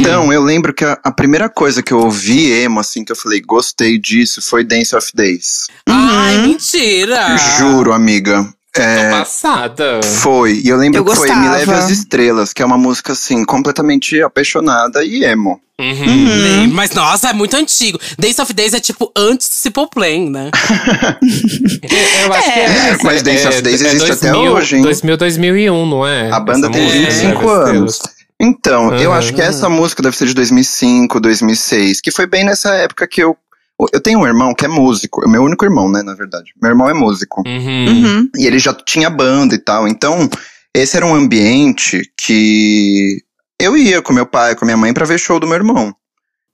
Então, 0.00 0.32
eu 0.32 0.42
lembro 0.42 0.72
que 0.74 0.84
a, 0.84 0.98
a 1.04 1.12
primeira 1.12 1.48
coisa 1.48 1.82
que 1.82 1.92
eu 1.92 2.00
ouvi 2.00 2.50
emo, 2.50 2.80
assim, 2.80 3.04
que 3.04 3.12
eu 3.12 3.16
falei, 3.16 3.40
gostei 3.40 3.98
disso, 3.98 4.40
foi 4.42 4.64
Dance 4.64 4.96
of 4.96 5.10
Days. 5.14 5.66
Ai, 5.88 6.38
mentira. 6.38 7.36
Juro, 7.58 7.92
amiga. 7.92 8.48
Tô 8.74 8.80
É, 8.82 9.10
passada. 9.10 10.00
foi. 10.02 10.60
E 10.64 10.68
eu 10.68 10.76
lembro 10.76 10.98
Eu 11.00 11.04
que 11.04 11.14
foi 11.14 11.28
Me 11.32 11.48
Leve 11.48 11.66
gostava. 11.66 11.78
às 11.84 11.90
Estrelas, 11.90 12.52
que 12.52 12.60
é 12.60 12.66
uma 12.66 12.76
música, 12.76 13.12
assim, 13.12 13.44
completamente 13.44 14.20
apaixonada 14.20 15.04
e 15.04 15.22
emo. 15.24 15.60
Uhum. 15.80 16.26
Lembro, 16.42 16.74
Mas 16.76 16.90
nossa, 16.92 17.30
é 17.30 17.32
muito 17.32 17.56
antigo. 17.56 17.98
Days 18.18 18.38
of 18.38 18.52
Days 18.52 18.74
é 18.74 18.80
tipo 18.80 19.10
antes 19.16 19.48
do 19.48 19.54
Simple 19.54 19.88
Plan, 19.90 20.30
né? 20.30 20.50
Eu 22.24 22.32
acho 22.32 22.52
que 22.52 22.60
é. 22.60 22.96
Mas 23.02 23.22
Dance 23.22 23.46
of 23.48 23.62
Days 23.62 23.80
existe 23.80 24.12
até 24.12 24.34
hoje, 24.34 24.76
hein? 24.76 24.82
2000, 24.82 25.16
2001, 25.16 25.86
não 25.86 26.06
é? 26.06 26.30
A 26.30 26.40
banda 26.40 26.66
Essa 26.68 26.70
tem 26.70 26.82
música, 26.84 27.10
25 27.10 27.40
né? 27.42 27.70
anos. 27.70 28.00
Então, 28.40 28.94
eu 28.96 29.10
Uhum. 29.10 29.16
acho 29.16 29.32
que 29.32 29.40
essa 29.40 29.68
música 29.68 30.02
deve 30.02 30.16
ser 30.16 30.26
de 30.26 30.34
2005, 30.34 31.20
2006, 31.20 32.00
que 32.00 32.10
foi 32.10 32.26
bem 32.26 32.44
nessa 32.44 32.70
época 32.74 33.06
que 33.06 33.22
eu. 33.22 33.36
Eu 33.92 34.00
tenho 34.00 34.20
um 34.20 34.26
irmão 34.26 34.54
que 34.54 34.64
é 34.64 34.68
músico, 34.68 35.24
é 35.24 35.28
meu 35.28 35.42
único 35.42 35.64
irmão, 35.64 35.90
né, 35.90 36.02
na 36.02 36.14
verdade. 36.14 36.52
Meu 36.62 36.70
irmão 36.70 36.88
é 36.88 36.94
músico. 36.94 37.42
Uhum. 37.46 37.86
Uhum. 37.88 38.28
E 38.36 38.46
ele 38.46 38.58
já 38.58 38.72
tinha 38.72 39.10
banda 39.10 39.54
e 39.54 39.58
tal. 39.58 39.88
Então, 39.88 40.28
esse 40.74 40.96
era 40.96 41.04
um 41.04 41.14
ambiente 41.14 42.02
que 42.16 43.20
eu 43.60 43.76
ia 43.76 44.00
com 44.00 44.12
meu 44.12 44.26
pai, 44.26 44.54
com 44.54 44.64
minha 44.64 44.76
mãe 44.76 44.92
pra 44.94 45.04
ver 45.04 45.18
show 45.18 45.40
do 45.40 45.46
meu 45.46 45.56
irmão. 45.56 45.94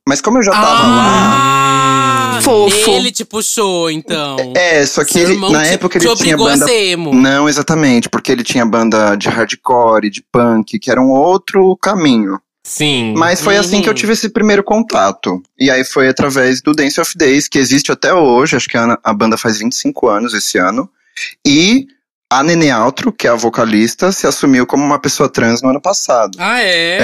Mas 0.08 0.20
como 0.22 0.38
eu 0.38 0.42
já 0.42 0.52
tava 0.52 0.86
lá. 0.86 2.36
Ah, 2.36 2.40
Fofo. 2.42 2.90
Ele 2.90 3.12
te 3.12 3.22
puxou, 3.24 3.90
então. 3.90 4.36
É, 4.56 4.84
só 4.86 5.04
que 5.04 5.18
ele, 5.18 5.36
na 5.38 5.62
te- 5.62 5.74
época 5.74 5.98
te 6.00 6.06
ele 6.06 6.16
tinha 6.16 6.34
obrigou 6.34 6.46
banda. 6.46 6.64
a 6.64 6.68
ser 6.68 6.84
emo. 6.92 7.14
Não, 7.14 7.46
exatamente, 7.48 8.08
porque 8.08 8.32
ele 8.32 8.42
tinha 8.42 8.64
banda 8.64 9.14
de 9.14 9.28
hardcore, 9.28 10.08
de 10.08 10.24
punk, 10.32 10.78
que 10.78 10.90
era 10.90 11.00
um 11.00 11.10
outro 11.10 11.76
caminho. 11.76 12.40
Sim. 12.62 13.14
Mas 13.16 13.40
foi 13.40 13.56
assim 13.56 13.80
que 13.80 13.88
eu 13.88 13.92
Uhum. 13.92 13.98
tive 13.98 14.12
esse 14.12 14.28
primeiro 14.28 14.62
contato. 14.62 15.42
E 15.58 15.70
aí 15.70 15.82
foi 15.84 16.08
através 16.08 16.60
do 16.60 16.72
Dance 16.72 17.00
of 17.00 17.16
Days, 17.16 17.48
que 17.48 17.58
existe 17.58 17.90
até 17.90 18.12
hoje, 18.12 18.56
acho 18.56 18.68
que 18.68 18.76
a, 18.76 18.98
a 19.02 19.12
banda 19.14 19.36
faz 19.36 19.58
25 19.58 20.08
anos 20.08 20.34
esse 20.34 20.58
ano. 20.58 20.88
E 21.46 21.86
a 22.32 22.42
Nene 22.44 22.70
Altro, 22.70 23.12
que 23.12 23.26
é 23.26 23.30
a 23.30 23.34
vocalista, 23.34 24.12
se 24.12 24.24
assumiu 24.26 24.64
como 24.66 24.84
uma 24.84 25.00
pessoa 25.00 25.28
trans 25.28 25.60
no 25.62 25.70
ano 25.70 25.80
passado. 25.80 26.38
Ah, 26.38 26.60
é? 26.62 26.98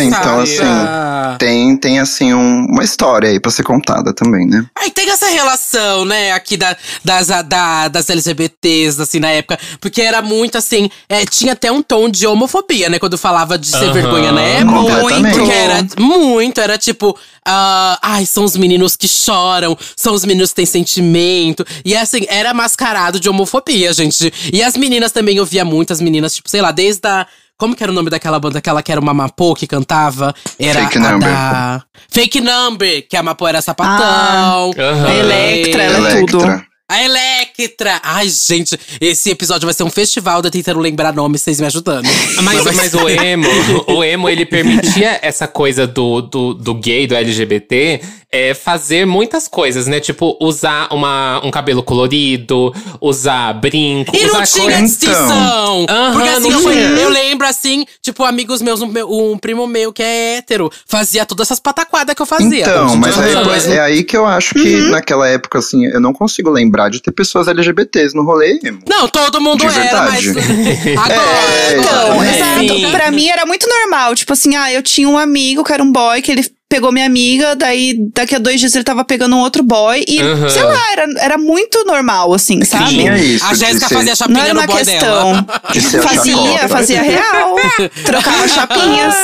É, 0.00 0.04
então, 0.04 0.38
Passada. 0.38 1.36
Tem, 1.38 1.76
tem 1.76 1.98
assim, 2.00 2.32
um- 2.32 2.64
uma 2.70 2.82
história 2.82 3.28
aí 3.28 3.38
pra 3.38 3.50
ser 3.50 3.62
contada 3.62 4.12
também, 4.14 4.46
né? 4.46 4.64
Aí 4.78 4.90
tem 4.90 5.08
essa 5.10 5.28
relação, 5.28 6.04
né, 6.06 6.32
aqui 6.32 6.56
da, 6.56 6.74
das, 7.04 7.26
da- 7.46 7.88
das 7.88 8.08
LGBTs, 8.08 9.00
assim, 9.02 9.18
na 9.20 9.28
época. 9.30 9.58
Porque 9.80 10.00
era 10.00 10.22
muito 10.22 10.56
assim. 10.56 10.88
é, 11.08 11.24
tinha 11.26 11.52
até 11.52 11.70
um 11.70 11.82
tom 11.82 12.08
de 12.08 12.26
homofobia, 12.26 12.88
né? 12.88 12.98
Quando 12.98 13.18
falava 13.18 13.58
de 13.58 13.66
ser 13.68 13.84
Aham. 13.84 13.92
vergonha 13.92 14.32
na 14.32 14.40
época. 14.40 14.72
Completamente. 14.78 15.38
Porque 15.38 15.52
era 15.52 15.86
muito, 15.98 16.60
era 16.60 16.78
tipo. 16.78 17.16
ah, 17.44 17.98
ai, 18.02 18.24
são 18.26 18.44
os 18.44 18.56
meninos 18.56 18.96
que 18.96 19.08
choram, 19.08 19.76
são 19.96 20.14
os 20.14 20.24
meninos 20.24 20.50
que 20.50 20.56
têm 20.56 20.66
sentimento. 20.66 21.64
E 21.84 21.96
assim, 21.96 22.24
era 22.28 22.52
mascarado 22.54 23.18
de 23.20 23.28
homofobia, 23.28 23.92
gente. 23.92 24.32
E 24.52 24.62
as 24.70 24.76
meninas 24.76 25.12
também 25.12 25.36
eu 25.36 25.44
via 25.44 25.64
muito, 25.64 25.92
as 25.92 26.00
meninas, 26.00 26.34
tipo, 26.34 26.48
sei 26.48 26.62
lá, 26.62 26.70
desde 26.70 27.06
a. 27.06 27.26
Como 27.58 27.76
que 27.76 27.82
era 27.82 27.92
o 27.92 27.94
nome 27.94 28.08
daquela 28.08 28.40
banda? 28.40 28.58
Aquela 28.58 28.82
que 28.82 28.90
era 28.90 29.00
uma 29.00 29.12
Mapô 29.12 29.54
que 29.54 29.66
cantava? 29.66 30.34
Era 30.58 30.84
Fake 30.84 30.96
a 30.96 31.00
Number. 31.00 31.28
da. 31.28 31.82
Fake 32.08 32.40
Number, 32.40 33.06
que 33.06 33.16
a 33.16 33.22
Mapô 33.22 33.46
era 33.46 33.60
sapatão. 33.60 34.72
Aham. 34.78 35.06
A 35.06 35.14
Electra, 35.14 35.82
ela 35.82 36.10
é 36.10 36.20
tudo. 36.20 36.40
Electra. 36.42 36.70
A 36.90 37.04
Electra! 37.04 38.00
Ai, 38.02 38.28
gente, 38.28 38.76
esse 39.00 39.30
episódio 39.30 39.64
vai 39.64 39.72
ser 39.72 39.84
um 39.84 39.90
festival 39.90 40.42
de 40.42 40.48
eu 40.48 40.50
tentando 40.50 40.80
lembrar 40.80 41.12
nomes, 41.12 41.40
vocês 41.40 41.60
me 41.60 41.66
ajudando. 41.66 42.04
Mas, 42.42 42.64
mas 42.64 42.94
o 42.94 43.08
emo, 43.08 43.46
o 43.86 44.02
emo, 44.02 44.28
ele 44.28 44.44
permitia 44.44 45.20
essa 45.22 45.46
coisa 45.46 45.86
do, 45.86 46.20
do, 46.20 46.52
do 46.54 46.74
gay, 46.74 47.06
do 47.06 47.14
LGBT, 47.14 48.00
é, 48.32 48.54
fazer 48.54 49.04
muitas 49.06 49.48
coisas, 49.48 49.86
né? 49.86 49.98
Tipo, 49.98 50.36
usar 50.40 50.88
uma, 50.92 51.40
um 51.44 51.50
cabelo 51.50 51.82
colorido, 51.82 52.72
usar 53.00 53.52
brinco, 53.54 54.14
E 54.16 54.20
não 54.26 54.34
usar 54.34 54.46
tinha 54.46 54.64
coisa- 54.66 54.82
distinção! 54.82 55.86
Aham, 55.88 56.12
Porque 56.12 56.28
assim, 56.28 56.50
não 56.50 56.72
eu, 56.72 56.96
eu 56.98 57.08
lembro 57.08 57.46
assim, 57.46 57.84
tipo, 58.00 58.22
amigos 58.24 58.62
meus, 58.62 58.80
um, 58.82 58.92
um 59.32 59.36
primo 59.38 59.66
meu 59.66 59.92
que 59.92 60.02
é 60.02 60.36
hétero, 60.36 60.70
fazia 60.86 61.26
todas 61.26 61.48
essas 61.48 61.58
pataquadas 61.58 62.14
que 62.14 62.22
eu 62.22 62.26
fazia. 62.26 62.60
Então, 62.62 62.94
em 62.94 62.98
mas 62.98 63.18
aí, 63.18 63.34
não 63.34 63.42
pois, 63.44 63.64
faz. 63.64 63.76
é 63.76 63.80
aí 63.80 64.04
que 64.04 64.16
eu 64.16 64.24
acho 64.26 64.54
que 64.54 64.76
Uhum. 64.76 64.90
naquela 64.90 65.26
época, 65.28 65.58
assim, 65.58 65.86
eu 65.86 66.00
não 66.00 66.12
consigo 66.12 66.50
lembrar 66.50 66.88
de 66.88 67.02
ter 67.02 67.10
pessoas 67.12 67.48
LGBTs 67.48 68.14
no 68.14 68.22
rolê. 68.24 68.60
Não, 68.88 69.08
todo 69.08 69.40
mundo 69.40 69.58
De 69.60 69.66
era, 69.78 70.02
mas. 70.04 70.24
Agora, 70.96 71.20
É, 71.50 71.78
Então, 71.78 72.20
né? 72.20 72.36
exato. 72.36 72.78
Sim. 72.80 72.90
Pra 72.92 73.10
mim 73.10 73.28
era 73.28 73.44
muito 73.46 73.66
normal. 73.68 74.14
Tipo 74.14 74.32
assim, 74.32 74.54
ah, 74.56 74.72
eu 74.72 74.82
tinha 74.82 75.08
um 75.08 75.18
amigo 75.18 75.64
que 75.64 75.72
era 75.72 75.82
um 75.82 75.90
boy 75.90 76.20
que 76.22 76.30
ele 76.30 76.44
pegou 76.70 76.92
minha 76.92 77.04
amiga, 77.04 77.56
daí 77.56 77.96
daqui 78.14 78.36
a 78.36 78.38
dois 78.38 78.60
dias 78.60 78.72
ele 78.76 78.84
tava 78.84 79.04
pegando 79.04 79.34
um 79.34 79.40
outro 79.40 79.60
boy. 79.62 80.04
E, 80.06 80.20
Aham. 80.22 80.48
sei 80.48 80.62
lá, 80.62 80.92
era, 80.92 81.04
era 81.18 81.36
muito 81.36 81.84
normal, 81.84 82.32
assim, 82.32 82.64
sabe? 82.64 82.90
Tinha 82.90 83.18
isso. 83.18 83.44
A 83.44 83.54
Jéssica 83.54 83.88
fazia 83.88 84.10
Não 84.10 84.16
chapinha 84.16 84.40
era 84.44 84.54
no 84.54 84.60
uma 84.60 84.66
boy 84.68 84.76
questão. 84.76 85.46
Fazia, 86.02 86.68
fazia 86.68 87.02
real. 87.02 87.56
Trocava 88.04 88.46
chapinhas. 88.48 89.14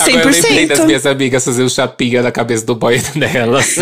Agora 0.00 0.20
eu 0.20 0.30
lembrei 0.30 0.66
das 0.66 0.78
100%. 0.78 0.86
minhas 0.86 1.06
amigas 1.06 1.44
fazer 1.44 1.62
o 1.64 1.68
chapinha 1.70 2.22
na 2.22 2.30
cabeça 2.30 2.64
do 2.64 2.74
boy 2.76 2.98
delas. 3.16 3.74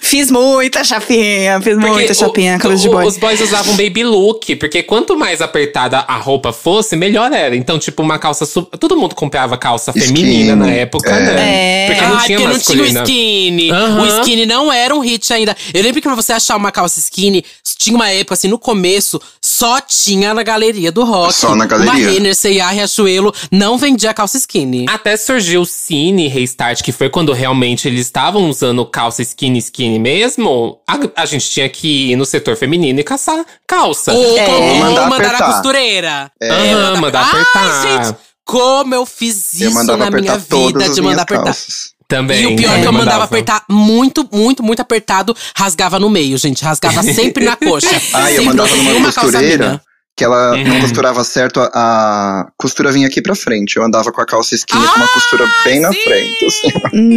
Fiz 0.00 0.30
muita 0.30 0.82
chapinha, 0.84 1.60
fiz 1.60 1.76
muita 1.76 2.12
o- 2.12 2.14
chapinha 2.14 2.52
na 2.52 2.58
cabeça 2.58 2.82
de 2.82 2.88
boy. 2.88 3.06
Os 3.06 3.16
boys 3.16 3.40
usavam 3.40 3.76
baby 3.76 4.02
look, 4.04 4.56
porque 4.56 4.82
quanto 4.82 5.16
mais 5.16 5.40
apertada 5.42 5.98
a 5.98 6.16
roupa 6.16 6.52
fosse, 6.52 6.96
melhor 6.96 7.32
era. 7.32 7.54
Então, 7.54 7.78
tipo, 7.78 8.02
uma 8.02 8.18
calça. 8.18 8.46
Todo 8.78 8.96
mundo 8.96 9.14
comprava 9.14 9.56
calça 9.58 9.92
feminina 9.92 10.56
na 10.56 10.70
época, 10.70 11.10
é. 11.10 11.20
né? 11.20 11.33
É. 11.40 11.86
Porque 11.88 12.04
Ah, 12.04 12.08
não 12.08 12.18
tinha 12.24 12.38
porque 12.38 12.52
não 12.52 12.58
tinha 12.60 12.76
o 12.78 12.86
masculina. 12.86 13.02
skinny. 13.02 13.70
Aham. 13.70 14.02
O 14.02 14.06
skinny 14.20 14.46
não 14.46 14.72
era 14.72 14.94
um 14.94 15.00
hit 15.00 15.32
ainda. 15.32 15.56
Eu 15.72 15.82
lembro 15.82 16.00
que 16.00 16.08
pra 16.08 16.14
você 16.14 16.32
achar 16.32 16.56
uma 16.56 16.70
calça 16.72 16.98
skinny, 17.00 17.44
tinha 17.78 17.94
uma 17.96 18.08
época, 18.10 18.34
assim, 18.34 18.48
no 18.48 18.58
começo, 18.58 19.20
só 19.42 19.80
tinha 19.80 20.32
na 20.34 20.42
galeria 20.42 20.90
do 20.90 21.04
rock. 21.04 21.32
Só 21.34 21.54
na 21.54 21.66
galeria. 21.66 21.92
Uma 21.92 22.10
Renner, 22.12 22.34
C&A, 22.34 22.68
Riachuelo, 22.70 23.34
não 23.50 23.76
vendia 23.78 24.12
calça 24.14 24.36
skinny. 24.38 24.86
Até 24.88 25.16
surgiu 25.16 25.62
o 25.62 25.66
Cine 25.66 26.28
Restart, 26.28 26.82
que 26.82 26.92
foi 26.92 27.08
quando 27.10 27.32
realmente 27.32 27.86
eles 27.88 28.00
estavam 28.00 28.48
usando 28.48 28.84
calça 28.86 29.22
skinny 29.22 29.58
skinny 29.58 29.98
mesmo. 29.98 30.78
A, 30.88 31.22
a 31.22 31.26
gente 31.26 31.48
tinha 31.50 31.68
que 31.68 32.10
ir 32.12 32.16
no 32.16 32.24
setor 32.26 32.56
feminino 32.56 33.00
e 33.00 33.04
caçar 33.04 33.44
calça. 33.66 34.12
Ou, 34.12 34.38
É. 34.38 34.48
ou 34.48 34.74
Mandar 34.76 35.08
mandar, 35.08 35.24
a 35.24 35.28
apertar. 35.28 35.52
costureira. 35.52 36.32
É. 36.40 36.50
Aham, 36.50 37.00
mandar 37.00 37.28
apertar. 37.28 37.82
Ai, 37.84 38.04
gente, 38.04 38.16
como 38.44 38.94
eu 38.94 39.04
fiz 39.06 39.60
Eu 39.60 39.68
isso 39.68 39.76
mandava 39.78 40.10
na 40.10 40.20
minha 40.20 40.36
vida 40.38 40.88
de 40.88 41.00
mandar 41.02 41.22
apertar. 41.22 41.44
calças. 41.44 41.94
Também. 42.06 42.42
E 42.42 42.46
o 42.46 42.56
pior 42.56 42.76
é 42.78 42.82
que 42.82 42.86
eu 42.86 42.92
mandava 42.92 43.24
apertar 43.24 43.64
muito, 43.68 44.28
muito, 44.30 44.62
muito 44.62 44.80
apertado, 44.80 45.34
rasgava 45.56 45.98
no 45.98 46.10
meio, 46.10 46.36
gente. 46.36 46.62
Rasgava 46.62 47.02
sempre 47.14 47.44
na 47.44 47.56
coxa. 47.56 47.88
Ah, 48.12 48.30
eu 48.30 48.44
mandava 48.44 48.76
numa 48.76 49.10
costureira 49.12 49.80
que 50.16 50.22
ela 50.22 50.52
Uhum. 50.54 50.62
não 50.64 50.80
costurava 50.80 51.24
certo, 51.24 51.58
a, 51.58 51.70
a 51.74 52.46
costura 52.56 52.92
vinha 52.92 53.08
aqui 53.08 53.20
pra 53.20 53.34
frente. 53.34 53.76
Eu 53.78 53.82
andava 53.84 54.12
com 54.12 54.20
a 54.20 54.24
calça 54.26 54.54
skinny 54.54 54.86
com 54.86 54.96
uma 54.96 55.08
costura 55.08 55.44
bem 55.64 55.80
na 55.80 55.92
sim! 55.92 55.98
frente. 56.04 56.44
assim. 56.46 56.68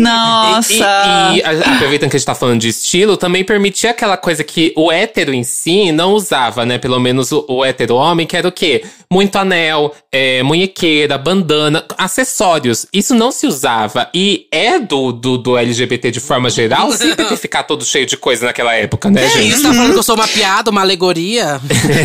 Nossa. 0.01 0.73
E, 0.73 1.35
e- 1.35 1.39
e, 1.39 1.43
a- 1.43 1.75
aproveitando 1.75 2.09
que 2.09 2.15
a 2.15 2.19
gente 2.19 2.25
tá 2.25 2.33
falando 2.33 2.59
de 2.61 2.69
estilo, 2.69 3.17
também 3.17 3.43
permitia 3.43 3.91
aquela 3.91 4.17
coisa 4.17 4.43
que 4.43 4.73
o 4.75 4.91
hétero 4.91 5.33
em 5.33 5.43
si 5.43 5.91
não 5.91 6.13
usava, 6.13 6.65
né? 6.65 6.77
Pelo 6.77 6.99
menos 6.99 7.31
o, 7.31 7.45
o 7.47 7.63
hétero 7.65 7.95
homem, 7.95 8.25
que 8.25 8.35
era 8.37 8.47
o 8.47 8.51
quê? 8.51 8.83
Muito 9.11 9.35
anel, 9.37 9.93
é, 10.11 10.43
munhequeira, 10.43 11.17
bandana, 11.17 11.83
acessórios. 11.97 12.85
Isso 12.91 13.15
não 13.15 13.31
se 13.31 13.47
usava. 13.47 14.09
E 14.13 14.47
é 14.51 14.79
do, 14.79 15.11
do, 15.13 15.37
do 15.37 15.57
LGBT 15.57 16.11
de 16.11 16.19
forma 16.19 16.49
geral 16.49 16.91
sempre 16.91 17.25
ter 17.25 17.35
ficar 17.37 17.63
todo 17.63 17.85
cheio 17.85 18.05
de 18.05 18.17
coisa 18.17 18.45
naquela 18.45 18.73
época, 18.73 19.09
né, 19.09 19.25
É 19.25 19.29
gente? 19.29 19.49
isso, 19.53 19.63
tá 19.63 19.73
falando 19.73 19.93
que 19.93 19.99
eu 19.99 20.03
sou 20.03 20.15
uma 20.15 20.27
piada, 20.27 20.69
uma 20.69 20.81
alegoria? 20.81 21.59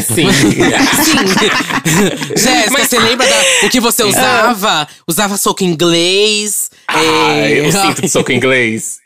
Sim. 0.06 0.30
Sim. 0.32 0.52
Jéssica, 2.36 2.70
Mas- 2.70 2.88
você 2.88 2.98
lembra 2.98 3.26
da, 3.26 3.66
o 3.66 3.70
que 3.70 3.80
você 3.80 4.02
usava? 4.04 4.86
Usava 5.06 5.36
soco 5.36 5.64
inglês. 5.64 6.70
Ai, 6.88 7.52
é, 7.54 7.66
eu 7.66 7.72
sinto 7.72 8.02
de 8.02 8.08
soco 8.08 8.32
inglês. 8.32 8.98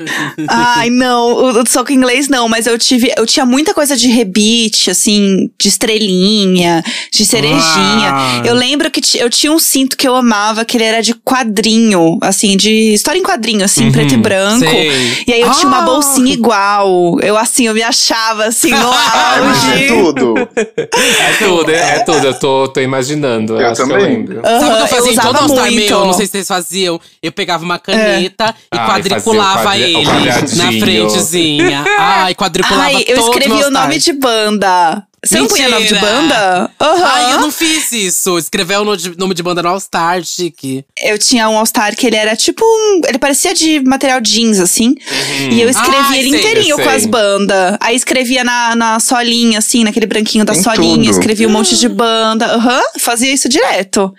Ai, 0.48 0.90
não, 0.90 1.32
o, 1.32 1.62
o 1.62 1.68
soco 1.68 1.92
inglês 1.92 2.28
não, 2.28 2.48
mas 2.48 2.66
eu 2.66 2.78
tive, 2.78 3.12
eu 3.16 3.26
tinha 3.26 3.46
muita 3.46 3.72
coisa 3.72 3.96
de 3.96 4.09
rebite, 4.09 4.90
assim, 4.90 5.50
de 5.59 5.68
estrelinha, 5.68 6.82
de 7.12 7.24
cerejinha. 7.24 7.86
Ah. 8.12 8.42
Eu 8.44 8.55
lembro 8.55 8.90
que 8.90 9.01
eu 9.18 9.29
tinha 9.31 9.53
um 9.53 9.59
cinto 9.59 9.96
que 9.96 10.07
eu 10.07 10.14
amava, 10.14 10.64
que 10.64 10.77
ele 10.77 10.85
era 10.85 11.03
de 11.03 11.14
quadrinho, 11.14 12.18
assim, 12.20 12.57
de 12.57 12.92
história 12.94 13.18
em 13.18 13.22
quadrinho, 13.22 13.64
assim, 13.64 13.90
preto 13.92 14.14
e 14.14 14.16
branco. 14.16 14.61
sei. 14.61 15.25
E 15.27 15.33
aí 15.33 15.40
eu 15.40 15.51
tinha 15.53 15.68
uma 15.68 15.79
Ah. 15.79 15.87
bolsinha 15.87 16.33
igual. 16.33 17.18
Eu, 17.20 17.37
assim, 17.37 17.66
eu 17.66 17.75
me 17.75 17.83
achava, 17.83 18.44
assim, 18.46 18.70
no 18.70 18.90
Ah, 18.90 19.37
mas 19.44 19.64
é 19.64 19.72
auge. 19.72 19.87
tudo. 19.88 20.35
É 20.57 21.33
tudo, 21.38 21.70
é, 21.70 21.96
é 21.96 21.99
tudo. 22.01 22.27
Eu 22.27 22.38
tô, 22.38 22.68
tô 22.68 22.81
imaginando. 22.81 23.61
Eu 23.61 23.66
acho 23.68 23.83
que 23.83 23.88
também. 23.88 24.05
eu 24.05 24.11
lembro. 24.12 24.40
Sabe 24.42 24.64
o 24.72 24.77
que 24.77 24.83
eu 24.83 24.87
fazia 24.88 25.11
em 25.11 25.18
usava 25.18 25.38
todo 25.38 25.49
muito. 25.55 25.75
meu? 25.77 26.05
Não 26.07 26.12
sei 26.12 26.27
se 26.27 26.33
vocês 26.33 26.49
faziam. 26.49 27.01
Eu 27.22 27.33
pegava 27.33 27.64
uma 27.64 27.79
caneta 27.79 28.55
e 28.72 28.77
Ai, 28.79 28.87
quadriculava 28.88 29.61
o 29.61 29.62
quadri- 29.64 29.94
o 29.96 29.99
ele 30.01 30.57
na 30.57 30.72
frentezinha. 30.81 31.85
Ai, 31.99 32.35
quadriculava 32.35 32.85
Ai, 32.87 33.05
eu 33.07 33.16
todo 33.16 33.29
escrevi 33.29 33.55
meu 33.57 33.68
o 33.68 33.70
nome 33.70 33.99
de 33.99 34.12
banda. 34.12 35.03
Você 35.24 35.38
não 35.40 35.48
punha 35.48 35.68
nome 35.68 35.87
de 35.87 35.94
banda? 35.98 36.70
Aham. 36.81 37.05
Ai, 37.05 37.33
eu 37.35 37.40
não 37.40 37.50
fiz 37.50 37.90
isso. 37.90 38.38
Escrever 38.38 38.79
o 38.79 38.85
nome 38.85 38.96
de- 38.96 39.18
nome 39.18 39.35
de 39.35 39.42
banda 39.42 39.62
no 39.62 39.68
All-Star, 39.70 40.22
chique. 40.22 40.85
Eu 41.02 41.18
tinha 41.18 41.48
um 41.48 41.57
All-Star 41.59 41.96
que 41.96 42.07
ele 42.07 42.14
era 42.16 42.37
tipo 42.37 42.64
um. 42.64 43.00
Ele 43.09 43.18
parecia 43.18 43.52
de 43.52 43.81
material 43.81 44.20
jeans, 44.20 44.61
assim. 44.61 44.94
E 45.50 45.61
eu 45.61 45.68
escrevi 45.68 45.96
Ai, 45.98 46.18
ele 46.20 46.31
sei, 46.31 46.38
inteirinho 46.40 46.79
eu 46.79 46.85
com 46.85 46.88
as 46.90 47.07
bandas. 47.07 47.76
Aí 47.81 47.96
escrevia 47.96 48.44
na, 48.44 48.76
na 48.76 49.00
solinha, 49.00 49.59
assim, 49.59 49.83
naquele 49.85 50.07
branquinho 50.07 50.44
da 50.44 50.52
Tem 50.52 50.62
solinha. 50.62 50.96
tudo. 50.96 51.11
Escrevia 51.11 51.48
um 51.48 51.52
monte 51.52 51.76
de 51.76 51.88
banda. 51.88 52.46
Aham, 52.55 52.83
fazia 53.00 53.33
isso 53.33 53.48
direto. 53.48 54.12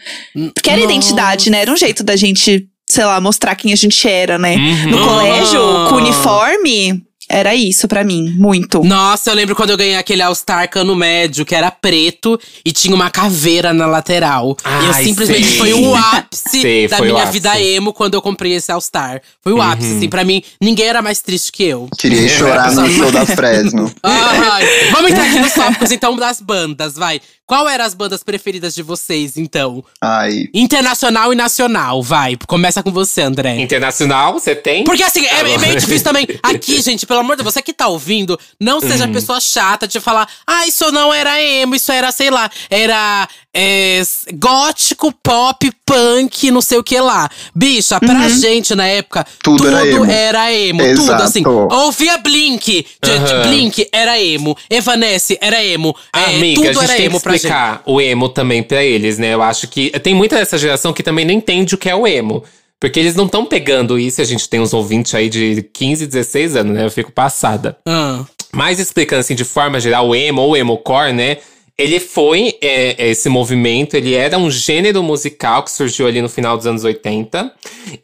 Porque 0.53 0.69
era 0.69 0.81
Nossa. 0.81 0.91
identidade, 0.91 1.49
né? 1.49 1.61
Era 1.61 1.71
um 1.71 1.77
jeito 1.77 2.03
da 2.03 2.15
gente, 2.17 2.67
sei 2.89 3.05
lá, 3.05 3.21
mostrar 3.21 3.55
quem 3.55 3.71
a 3.71 3.75
gente 3.77 4.05
era, 4.07 4.37
né? 4.37 4.55
Uhum. 4.57 4.89
No 4.91 5.05
colégio, 5.07 5.61
Ah. 5.61 5.87
com 5.89 5.95
uniforme, 5.95 7.01
era 7.29 7.53
isso 7.55 7.87
pra 7.87 8.03
mim, 8.03 8.33
muito. 8.37 8.83
Nossa, 8.83 9.29
eu 9.31 9.35
lembro 9.35 9.55
quando 9.55 9.71
eu 9.71 9.77
ganhei 9.77 9.95
aquele 9.95 10.21
All-Star 10.21 10.69
cano 10.69 10.95
médio, 10.95 11.45
que 11.45 11.53
era 11.55 11.69
preto 11.69 12.39
e 12.65 12.71
tinha 12.71 12.95
uma 12.95 13.09
caveira 13.09 13.73
na 13.73 13.85
lateral. 13.85 14.55
e 14.65 14.85
eu 14.85 14.93
Ai, 14.93 15.03
simplesmente 15.03 15.45
sei. 15.47 15.57
foi 15.57 15.73
o 15.73 15.93
ápice 15.95 16.61
Sei, 16.61 16.87
da 16.87 17.01
minha 17.01 17.15
ápice. 17.23 17.33
vida 17.33 17.59
emo 17.61 17.91
quando 17.93 18.13
eu 18.13 18.21
comprei 18.21 18.53
esse 18.53 18.71
All-Star. 18.71 19.21
Foi 19.41 19.51
o 19.53 19.61
ápice, 19.61 19.89
Uhum. 19.91 19.97
assim. 19.97 20.09
Pra 20.09 20.23
mim, 20.23 20.41
ninguém 20.61 20.85
era 20.87 21.01
mais 21.01 21.21
triste 21.21 21.51
que 21.51 21.63
eu. 21.63 21.87
Queria 21.97 22.27
chorar 22.29 22.71
no 22.73 22.89
show 22.89 23.11
da 23.11 23.25
Fresno. 23.27 23.91
Ai, 24.03 24.65
vamos 24.91 25.11
entrar 25.11 25.25
aqui 25.25 25.39
nos 25.39 25.53
tópicos, 25.53 25.91
então, 25.91 26.15
das 26.15 26.39
bandas, 26.41 26.95
vai. 26.95 27.19
Qual 27.47 27.67
eram 27.69 27.85
as 27.85 27.93
bandas 27.93 28.23
preferidas 28.23 28.75
de 28.75 28.83
vocês, 28.83 29.37
então? 29.37 29.81
Ai, 30.01 30.49
Internacional 30.53 31.31
e 31.31 31.35
nacional, 31.35 32.03
vai. 32.03 32.37
Começa 32.45 32.83
com 32.83 32.91
você, 32.91 33.21
André. 33.21 33.55
Internacional, 33.61 34.33
você 34.33 34.53
tem? 34.53 34.83
Porque 34.83 35.01
assim, 35.01 35.25
é, 35.25 35.53
é 35.53 35.57
meio 35.57 35.79
difícil 35.79 36.03
também. 36.03 36.27
Aqui, 36.43 36.81
gente, 36.81 37.05
pelo 37.05 37.21
amor 37.21 37.37
de 37.37 37.43
Deus, 37.43 37.53
você 37.53 37.61
que 37.61 37.71
tá 37.71 37.87
ouvindo, 37.87 38.37
não 38.59 38.81
seja 38.81 39.05
Hum. 39.05 39.13
pessoa 39.13 39.39
chata 39.39 39.87
de 39.87 39.97
falar, 40.01 40.27
ah, 40.45 40.67
isso 40.67 40.91
não 40.91 41.13
era 41.13 41.41
emo, 41.41 41.73
isso 41.73 41.89
era, 41.89 42.11
sei 42.11 42.29
lá, 42.29 42.51
era 42.69 43.27
é, 43.53 44.01
gótico, 44.33 45.13
pop, 45.23 45.71
punk, 45.87 46.51
não 46.51 46.61
sei 46.61 46.77
o 46.77 46.83
que 46.83 46.99
lá. 46.99 47.29
Bicha, 47.55 47.99
pra 47.99 48.27
gente 48.29 48.75
na 48.75 48.85
época, 48.85 49.25
Tudo 49.41 49.63
tudo, 49.63 49.67
era 49.75 49.87
emo. 49.87 50.05
era 50.05 50.53
emo. 50.53 50.95
Tudo 50.95 51.11
assim. 51.13 51.43
Ouvia 51.47 52.17
Blink, 52.17 52.85
Aham. 53.03 53.47
Blink 53.47 53.87
era 53.91 54.21
emo. 54.21 54.55
Evanesce 54.69 55.37
era 55.41 55.63
emo. 55.63 55.95
é, 56.15 56.35
Amiga, 56.35 56.61
tudo 56.61 56.69
a 56.69 56.73
gente 56.81 56.83
era 56.89 56.93
tem 56.97 57.05
emo 57.05 57.17
que 57.17 57.23
pra 57.23 57.31
gente. 57.31 57.41
explicar 57.45 57.81
o 57.85 58.01
emo 58.01 58.29
também 58.29 58.61
pra 58.61 58.83
eles, 58.83 59.17
né? 59.17 59.33
Eu 59.33 59.41
acho 59.41 59.67
que 59.67 59.89
tem 60.01 60.13
muita 60.13 60.35
dessa 60.35 60.57
geração 60.57 60.91
que 60.93 61.01
também 61.01 61.25
não 61.25 61.33
entende 61.33 61.73
o 61.73 61.77
que 61.77 61.89
é 61.89 61.95
o 61.95 62.05
emo. 62.05 62.43
Porque 62.79 62.99
eles 62.99 63.15
não 63.15 63.25
estão 63.25 63.43
pegando 63.43 63.97
isso, 63.97 64.21
a 64.21 64.23
gente 64.23 64.47
tem 64.47 64.59
uns 64.59 64.71
ouvintes 64.71 65.15
aí 65.15 65.29
de 65.29 65.67
15, 65.73 66.05
16 66.05 66.55
anos, 66.57 66.75
né? 66.75 66.85
Eu 66.85 66.91
fico 66.91 67.11
passada. 67.11 67.75
Ah. 67.87 68.23
Mas 68.53 68.77
explicando 68.79 69.21
assim 69.21 69.33
de 69.33 69.43
forma 69.43 69.79
geral, 69.79 70.07
o 70.09 70.15
emo 70.15 70.41
ou 70.43 70.55
emo-core, 70.55 71.11
né? 71.13 71.37
Ele 71.79 71.99
foi 71.99 72.57
é, 72.61 73.09
esse 73.09 73.29
movimento, 73.29 73.95
ele 73.95 74.15
era 74.15 74.37
um 74.37 74.49
gênero 74.49 75.03
musical 75.03 75.63
que 75.63 75.71
surgiu 75.71 76.07
ali 76.07 76.21
no 76.21 76.29
final 76.29 76.57
dos 76.57 76.65
anos 76.65 76.83
80. 76.83 77.53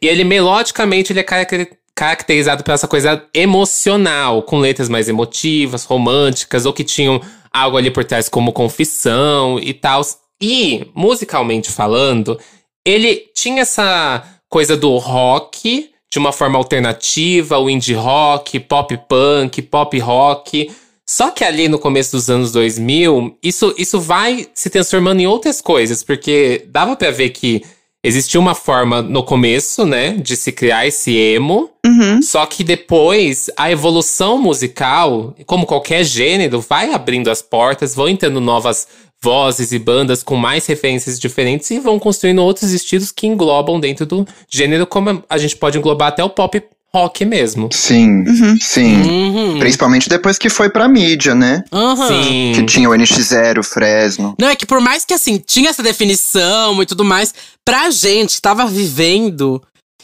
E 0.00 0.06
ele, 0.06 0.22
melodicamente, 0.22 1.12
ele 1.12 1.20
é 1.20 1.24
caracter- 1.24 1.76
caracterizado 1.94 2.62
por 2.62 2.72
essa 2.72 2.86
coisa 2.86 3.24
emocional, 3.34 4.42
com 4.42 4.58
letras 4.58 4.88
mais 4.88 5.08
emotivas, 5.08 5.84
românticas, 5.84 6.66
ou 6.66 6.72
que 6.72 6.84
tinham 6.84 7.20
algo 7.52 7.76
ali 7.76 7.90
por 7.90 8.04
trás 8.04 8.28
como 8.28 8.52
confissão 8.52 9.58
e 9.58 9.74
tal. 9.74 10.02
E, 10.40 10.86
musicalmente 10.94 11.70
falando, 11.70 12.38
ele 12.84 13.24
tinha 13.34 13.62
essa 13.62 14.22
coisa 14.48 14.76
do 14.76 14.96
rock 14.98 15.90
de 16.12 16.18
uma 16.20 16.30
forma 16.30 16.56
alternativa, 16.56 17.58
o 17.58 17.68
indie 17.68 17.94
rock, 17.94 18.60
pop 18.60 18.96
punk, 19.08 19.60
pop 19.62 19.98
rock. 19.98 20.70
Só 21.08 21.30
que 21.30 21.44
ali 21.44 21.68
no 21.68 21.78
começo 21.78 22.12
dos 22.12 22.30
anos 22.30 22.50
2000, 22.52 23.36
isso, 23.42 23.74
isso 23.76 24.00
vai 24.00 24.46
se 24.54 24.70
transformando 24.70 25.20
em 25.20 25.26
outras 25.26 25.60
coisas, 25.60 26.02
porque 26.02 26.64
dava 26.68 26.96
pra 26.96 27.10
ver 27.10 27.30
que 27.30 27.62
existia 28.02 28.38
uma 28.40 28.54
forma 28.54 29.00
no 29.00 29.22
começo, 29.22 29.86
né, 29.86 30.12
de 30.12 30.36
se 30.36 30.52
criar 30.52 30.86
esse 30.86 31.16
emo, 31.16 31.70
Uhum. 31.86 32.22
só 32.22 32.44
que 32.46 32.64
depois 32.64 33.50
a 33.56 33.70
evolução 33.70 34.38
musical, 34.38 35.34
como 35.46 35.66
qualquer 35.66 36.04
gênero, 36.04 36.60
vai 36.60 36.92
abrindo 36.92 37.30
as 37.30 37.42
portas, 37.42 37.94
vão 37.94 38.08
entrando 38.08 38.40
novas 38.40 38.86
vozes 39.22 39.72
e 39.72 39.78
bandas 39.78 40.22
com 40.22 40.36
mais 40.36 40.66
referências 40.66 41.18
diferentes 41.18 41.70
e 41.70 41.78
vão 41.78 41.98
construindo 41.98 42.42
outros 42.42 42.72
estilos 42.72 43.10
que 43.10 43.26
englobam 43.26 43.80
dentro 43.80 44.04
do 44.04 44.26
gênero, 44.50 44.86
como 44.86 45.24
a 45.28 45.38
gente 45.38 45.56
pode 45.56 45.78
englobar 45.78 46.08
até 46.08 46.22
o 46.22 46.28
pop 46.28 46.62
rock 46.94 47.24
mesmo. 47.24 47.68
sim, 47.72 48.24
sim. 48.60 49.02
Uhum. 49.02 49.58
Principalmente 49.58 50.08
depois 50.08 50.38
que 50.38 50.48
foi 50.48 50.70
pra 50.70 50.86
mídia, 50.86 51.34
né? 51.34 51.64
Que 51.70 52.54
Sim. 52.54 52.66
tinha 52.66 52.88
o 52.88 52.92
NX0, 52.92 53.64
Fresno. 53.64 54.34
Não, 54.38 54.48
é 54.48 54.54
que 54.54 54.64
por 54.64 54.80
mais 54.80 55.04
que 55.04 55.12
assim, 55.12 55.38
tinha 55.44 55.70
essa 55.70 55.82
definição 55.82 56.80
e 56.80 56.86
tudo 56.86 57.04
mais, 57.04 57.34
pra 57.64 57.90
gente 57.90 58.36
que 58.36 58.42
tava 58.42 58.64
vivendo 58.66 59.60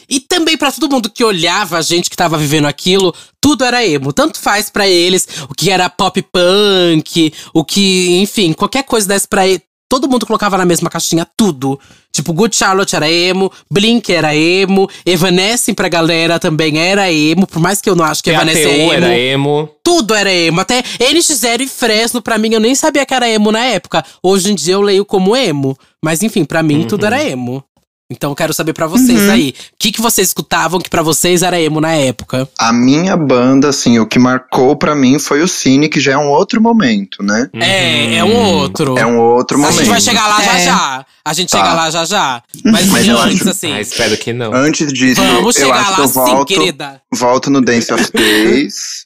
E 0.09 0.19
também 0.19 0.57
pra 0.57 0.71
todo 0.71 0.89
mundo 0.89 1.09
que 1.09 1.23
olhava 1.23 1.77
a 1.77 1.81
gente 1.81 2.09
que 2.09 2.17
tava 2.17 2.37
vivendo 2.37 2.65
aquilo, 2.65 3.15
tudo 3.39 3.63
era 3.63 3.85
emo. 3.85 4.11
Tanto 4.11 4.37
faz 4.39 4.69
pra 4.69 4.85
eles 4.85 5.25
o 5.49 5.55
que 5.55 5.71
era 5.71 5.89
pop 5.89 6.21
punk, 6.23 7.33
o 7.53 7.63
que, 7.63 8.19
enfim, 8.19 8.51
qualquer 8.51 8.83
coisa 8.83 9.07
desse 9.07 9.27
pra 9.27 9.47
ele. 9.47 9.61
Todo 9.89 10.09
mundo 10.09 10.25
colocava 10.25 10.57
na 10.57 10.65
mesma 10.65 10.89
caixinha 10.89 11.25
tudo. 11.37 11.79
Tipo, 12.11 12.33
Good 12.33 12.55
Charlotte 12.55 12.95
era 12.95 13.09
emo, 13.09 13.51
Blink 13.69 14.11
era 14.11 14.35
emo, 14.35 14.89
Evanescence 15.05 15.73
pra 15.73 15.87
galera 15.87 16.39
também 16.39 16.77
era 16.77 17.11
emo, 17.11 17.47
por 17.47 17.59
mais 17.59 17.81
que 17.81 17.89
eu 17.89 17.95
não 17.95 18.03
acho 18.05 18.23
que 18.23 18.29
Evanescence 18.29 18.67
é 18.67 18.79
emo. 18.79 18.93
era 18.93 19.17
emo. 19.17 19.69
Tudo 19.83 20.13
era 20.13 20.31
emo. 20.31 20.59
Até 20.59 20.81
NX0 20.81 21.61
e 21.61 21.67
Fresno, 21.67 22.21
pra 22.21 22.37
mim, 22.37 22.53
eu 22.53 22.59
nem 22.59 22.75
sabia 22.75 23.05
que 23.05 23.13
era 23.13 23.29
emo 23.29 23.51
na 23.51 23.65
época. 23.65 24.03
Hoje 24.21 24.51
em 24.51 24.55
dia 24.55 24.73
eu 24.73 24.81
leio 24.81 25.05
como 25.05 25.35
emo. 25.35 25.77
Mas 26.03 26.23
enfim, 26.23 26.43
pra 26.43 26.63
mim 26.63 26.85
tudo 26.87 27.05
era 27.05 27.23
emo. 27.23 27.63
Então 28.11 28.29
eu 28.31 28.35
quero 28.35 28.53
saber 28.53 28.73
pra 28.73 28.85
vocês 28.87 29.29
aí. 29.29 29.55
O 29.71 29.75
que, 29.79 29.91
que 29.91 30.01
vocês 30.01 30.27
escutavam 30.27 30.79
que 30.81 30.89
pra 30.89 31.01
vocês 31.01 31.41
era 31.41 31.59
emo 31.59 31.79
na 31.79 31.93
época? 31.93 32.47
A 32.59 32.73
minha 32.73 33.15
banda, 33.15 33.69
assim, 33.69 33.97
o 33.99 34.05
que 34.05 34.19
marcou 34.19 34.75
pra 34.75 34.93
mim 34.93 35.17
foi 35.17 35.41
o 35.41 35.47
Cine, 35.47 35.87
que 35.87 35.99
já 35.99 36.11
é 36.11 36.17
um 36.17 36.27
outro 36.27 36.61
momento, 36.61 37.23
né? 37.23 37.49
É, 37.53 38.15
é 38.17 38.23
um 38.23 38.35
outro. 38.35 38.97
É 38.97 39.05
um 39.05 39.17
outro 39.17 39.57
A 39.57 39.61
momento. 39.61 39.77
gente 39.77 39.87
vai 39.89 40.01
chegar 40.01 40.27
lá 40.27 40.41
já 40.43 40.59
É. 40.59 40.65
já. 40.65 41.05
A 41.23 41.33
gente 41.33 41.49
Tá. 41.49 41.57
chega 41.59 41.73
lá 41.73 41.89
já 41.89 42.03
já. 42.05 42.43
Mas, 42.65 42.87
Mas 42.87 43.07
eu 43.07 43.17
antes, 43.17 43.41
acho- 43.41 43.49
assim. 43.49 43.71
Ah, 43.73 43.79
espero 43.81 44.17
que 44.17 44.33
não. 44.33 44.53
Antes 44.53 44.91
disso, 44.91 45.21
Vamos 45.21 45.55
eu 45.55 45.63
chegar 45.65 45.79
acho 45.79 45.89
lá 45.91 45.95
que 45.95 46.01
eu 46.01 46.07
sim, 46.07 46.13
volto, 46.13 46.47
querida. 46.47 47.01
volto 47.13 47.49
no 47.49 47.61
Dance 47.61 47.93
of 47.93 48.03
Days. 48.11 49.05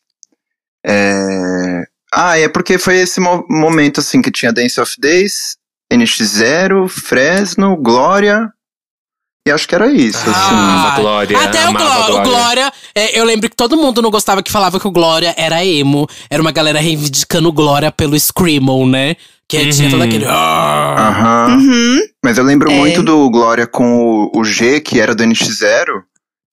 É... 0.85 1.83
Ah, 2.13 2.37
é 2.39 2.47
porque 2.47 2.77
foi 2.77 2.95
esse 2.97 3.19
mo- 3.19 3.45
momento, 3.49 3.99
assim, 3.99 4.21
que 4.21 4.31
tinha 4.31 4.51
Dance 4.53 4.79
of 4.79 4.93
Days, 4.99 5.57
NX0, 5.93 6.87
Fresno, 6.87 7.75
Glória. 7.75 8.49
E 9.47 9.51
acho 9.51 9.67
que 9.67 9.75
era 9.75 9.91
isso, 9.91 10.17
assim. 10.27 10.55
Amava 10.55 10.99
Glória, 11.01 11.37
Até 11.37 11.69
o, 11.69 11.71
Gló- 11.73 11.85
o 11.85 12.07
Glória. 12.07 12.23
Glória. 12.23 12.73
é, 12.95 13.19
eu 13.19 13.23
lembro 13.23 13.47
que 13.47 13.55
todo 13.55 13.77
mundo 13.77 14.01
não 14.01 14.09
gostava 14.09 14.41
que 14.41 14.51
falava 14.51 14.79
que 14.79 14.87
o 14.87 14.91
Glória 14.91 15.35
era 15.37 15.63
emo. 15.63 16.07
Era 16.31 16.41
uma 16.41 16.51
galera 16.51 16.79
reivindicando 16.79 17.49
o 17.49 17.51
Glória 17.51 17.91
pelo 17.91 18.19
Screamo, 18.19 18.87
né? 18.87 19.15
Que 19.47 19.57
Uhum. 19.57 19.69
tinha 19.69 19.89
todo 19.91 20.01
aquele. 20.01 20.25
"Ah". 20.27 20.95
Aham. 20.97 21.57
Uhum. 21.57 21.99
Mas 22.23 22.39
eu 22.39 22.43
lembro 22.43 22.71
É. 22.71 22.75
muito 22.75 23.03
do 23.03 23.29
Glória 23.29 23.67
com 23.67 24.29
o, 24.33 24.39
o 24.39 24.43
G, 24.43 24.79
que 24.79 24.99
era 24.99 25.13
do 25.13 25.23
NX0, 25.23 26.01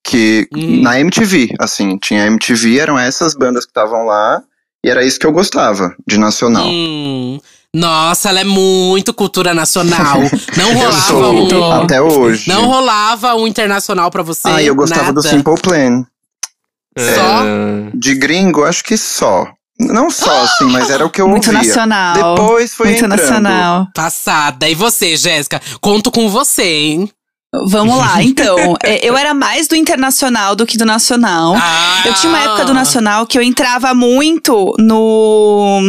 que 0.05 0.47
Hum. 0.55 0.83
na 0.83 1.01
MTV, 1.01 1.55
assim, 1.59 1.97
tinha 1.97 2.27
MTV, 2.27 2.79
eram 2.79 2.99
essas 2.99 3.35
bandas 3.35 3.65
que 3.65 3.71
estavam 3.71 4.05
lá, 4.05 4.43
e 4.85 4.91
era 4.91 5.03
isso 5.03 5.19
que 5.19 5.25
eu 5.27 5.33
gostava, 5.33 5.95
de 6.07 6.19
nacional. 6.19 6.67
Hum. 6.67 7.41
Nossa, 7.75 8.29
ela 8.29 8.41
é 8.41 8.45
muito 8.45 9.15
cultura 9.15 9.55
nacional. 9.55 10.19
Não 10.57 10.69
Eu 10.71 10.79
rolava 10.79 11.01
sou, 11.01 11.33
um. 11.35 11.73
até 11.83 12.03
hoje. 12.03 12.49
Não 12.49 12.67
rolava 12.67 13.35
um 13.35 13.47
internacional 13.47 14.11
pra 14.11 14.23
você. 14.23 14.49
ah, 14.49 14.63
eu 14.63 14.75
gostava 14.75 15.05
nada. 15.05 15.15
do 15.15 15.23
Simple 15.23 15.55
Plan. 15.61 16.05
Só? 16.99 17.21
Ah, 17.21 17.91
De 17.95 18.15
gringo, 18.15 18.65
acho 18.65 18.85
que 18.85 18.97
só. 18.99 19.49
Não 19.81 20.11
só, 20.11 20.31
assim, 20.45 20.67
mas 20.67 20.91
era 20.91 21.05
o 21.07 21.11
que 21.11 21.21
eu 21.23 21.27
Muito 21.29 21.47
ouvia. 21.47 21.63
nacional. 21.67 22.15
Depois 22.37 22.75
foi 22.75 22.89
Muito 22.89 23.05
entrando. 23.07 23.21
nacional. 23.21 23.87
Passada. 23.95 24.69
E 24.69 24.75
você, 24.75 25.17
Jéssica? 25.17 25.61
Conto 25.81 26.11
com 26.11 26.29
você, 26.29 26.63
hein? 26.65 27.11
Vamos 27.67 27.99
lá, 27.99 28.21
então. 28.25 28.77
É, 28.83 29.07
eu 29.07 29.15
era 29.15 29.35
mais 29.35 29.67
do 29.69 29.77
internacional 29.77 30.55
do 30.57 30.65
que 30.65 30.79
do 30.79 30.87
nacional. 30.87 31.55
Ah. 31.55 32.03
Eu 32.07 32.15
tinha 32.15 32.31
uma 32.31 32.39
época 32.43 32.65
do 32.65 32.73
Nacional 32.73 33.27
que 33.27 33.37
eu 33.37 33.43
entrava 33.43 33.93
muito 33.95 34.75
no. 34.79 35.81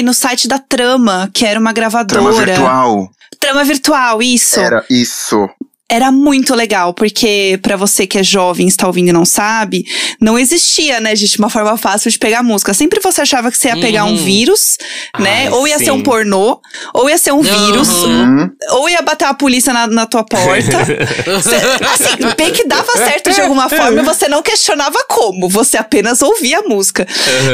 Ai, 0.00 0.02
no 0.02 0.14
site 0.14 0.48
da 0.48 0.58
Trama, 0.58 1.30
que 1.32 1.44
era 1.44 1.60
uma 1.60 1.74
gravadora. 1.74 2.22
Trama 2.22 2.32
virtual. 2.32 3.10
Trama 3.38 3.64
virtual, 3.64 4.22
isso. 4.22 4.58
Era 4.58 4.82
isso. 4.88 5.46
Era 5.92 6.12
muito 6.12 6.54
legal, 6.54 6.94
porque 6.94 7.58
pra 7.62 7.76
você 7.76 8.06
que 8.06 8.16
é 8.18 8.22
jovem, 8.22 8.68
está 8.68 8.86
ouvindo 8.86 9.08
e 9.08 9.12
não 9.12 9.24
sabe, 9.24 9.84
não 10.20 10.38
existia, 10.38 11.00
né, 11.00 11.16
gente, 11.16 11.36
uma 11.38 11.50
forma 11.50 11.76
fácil 11.76 12.10
de 12.10 12.18
pegar 12.18 12.42
música. 12.44 12.72
Sempre 12.72 13.00
você 13.00 13.20
achava 13.22 13.50
que 13.50 13.58
você 13.58 13.68
ia 13.68 13.76
pegar 13.80 14.04
um 14.04 14.10
Uhum. 14.10 14.16
vírus, 14.24 14.78
né? 15.18 15.46
Ai, 15.46 15.50
ou 15.50 15.66
ia 15.66 15.78
ser 15.78 15.90
um 15.90 15.96
sim. 15.96 16.02
pornô, 16.04 16.60
ou 16.94 17.10
ia 17.10 17.18
ser 17.18 17.32
um 17.32 17.40
vírus, 17.42 17.88
Hum, 18.04 18.48
ou 18.70 18.88
ia 18.88 19.02
bater 19.02 19.24
a 19.24 19.34
polícia 19.34 19.72
na, 19.72 19.86
na 19.88 20.06
tua 20.06 20.22
porta. 20.24 20.84
Cê- 21.42 22.06
assim, 22.06 22.34
bem 22.36 22.52
que 22.52 22.64
dava 22.64 22.92
certo 22.92 23.32
de 23.32 23.40
alguma 23.40 23.68
forma, 23.68 24.00
e 24.00 24.04
você 24.04 24.28
não 24.28 24.42
questionava 24.42 24.98
como, 25.08 25.48
você 25.48 25.76
apenas 25.76 26.22
ouvia 26.22 26.58
a 26.60 26.62
música. 26.62 27.06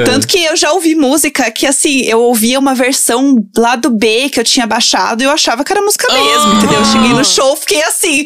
Tanto 0.04 0.26
que 0.26 0.44
eu 0.44 0.56
já 0.56 0.72
ouvi 0.72 0.94
música 0.94 1.50
que, 1.50 1.66
assim, 1.66 2.02
eu 2.02 2.20
ouvia 2.20 2.58
uma 2.58 2.74
versão 2.74 3.36
lá 3.56 3.76
do 3.76 3.90
B 3.90 4.28
que 4.28 4.38
eu 4.40 4.44
tinha 4.44 4.66
baixado 4.66 5.22
e 5.22 5.24
eu 5.24 5.30
achava 5.30 5.64
que 5.64 5.72
era 5.72 5.80
música 5.80 6.12
mesmo, 6.12 6.52
Ah. 6.52 6.54
entendeu? 6.56 6.78
Eu 6.80 6.84
cheguei 6.84 7.08
no 7.10 7.24
show, 7.24 7.56
fiquei 7.56 7.82
assim, 7.82 8.25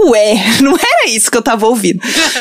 ué, 0.00 0.34
não 0.62 0.72
era 0.74 1.08
isso 1.08 1.30
que 1.30 1.36
eu 1.36 1.42
tava 1.42 1.66
ouvindo. 1.66 2.00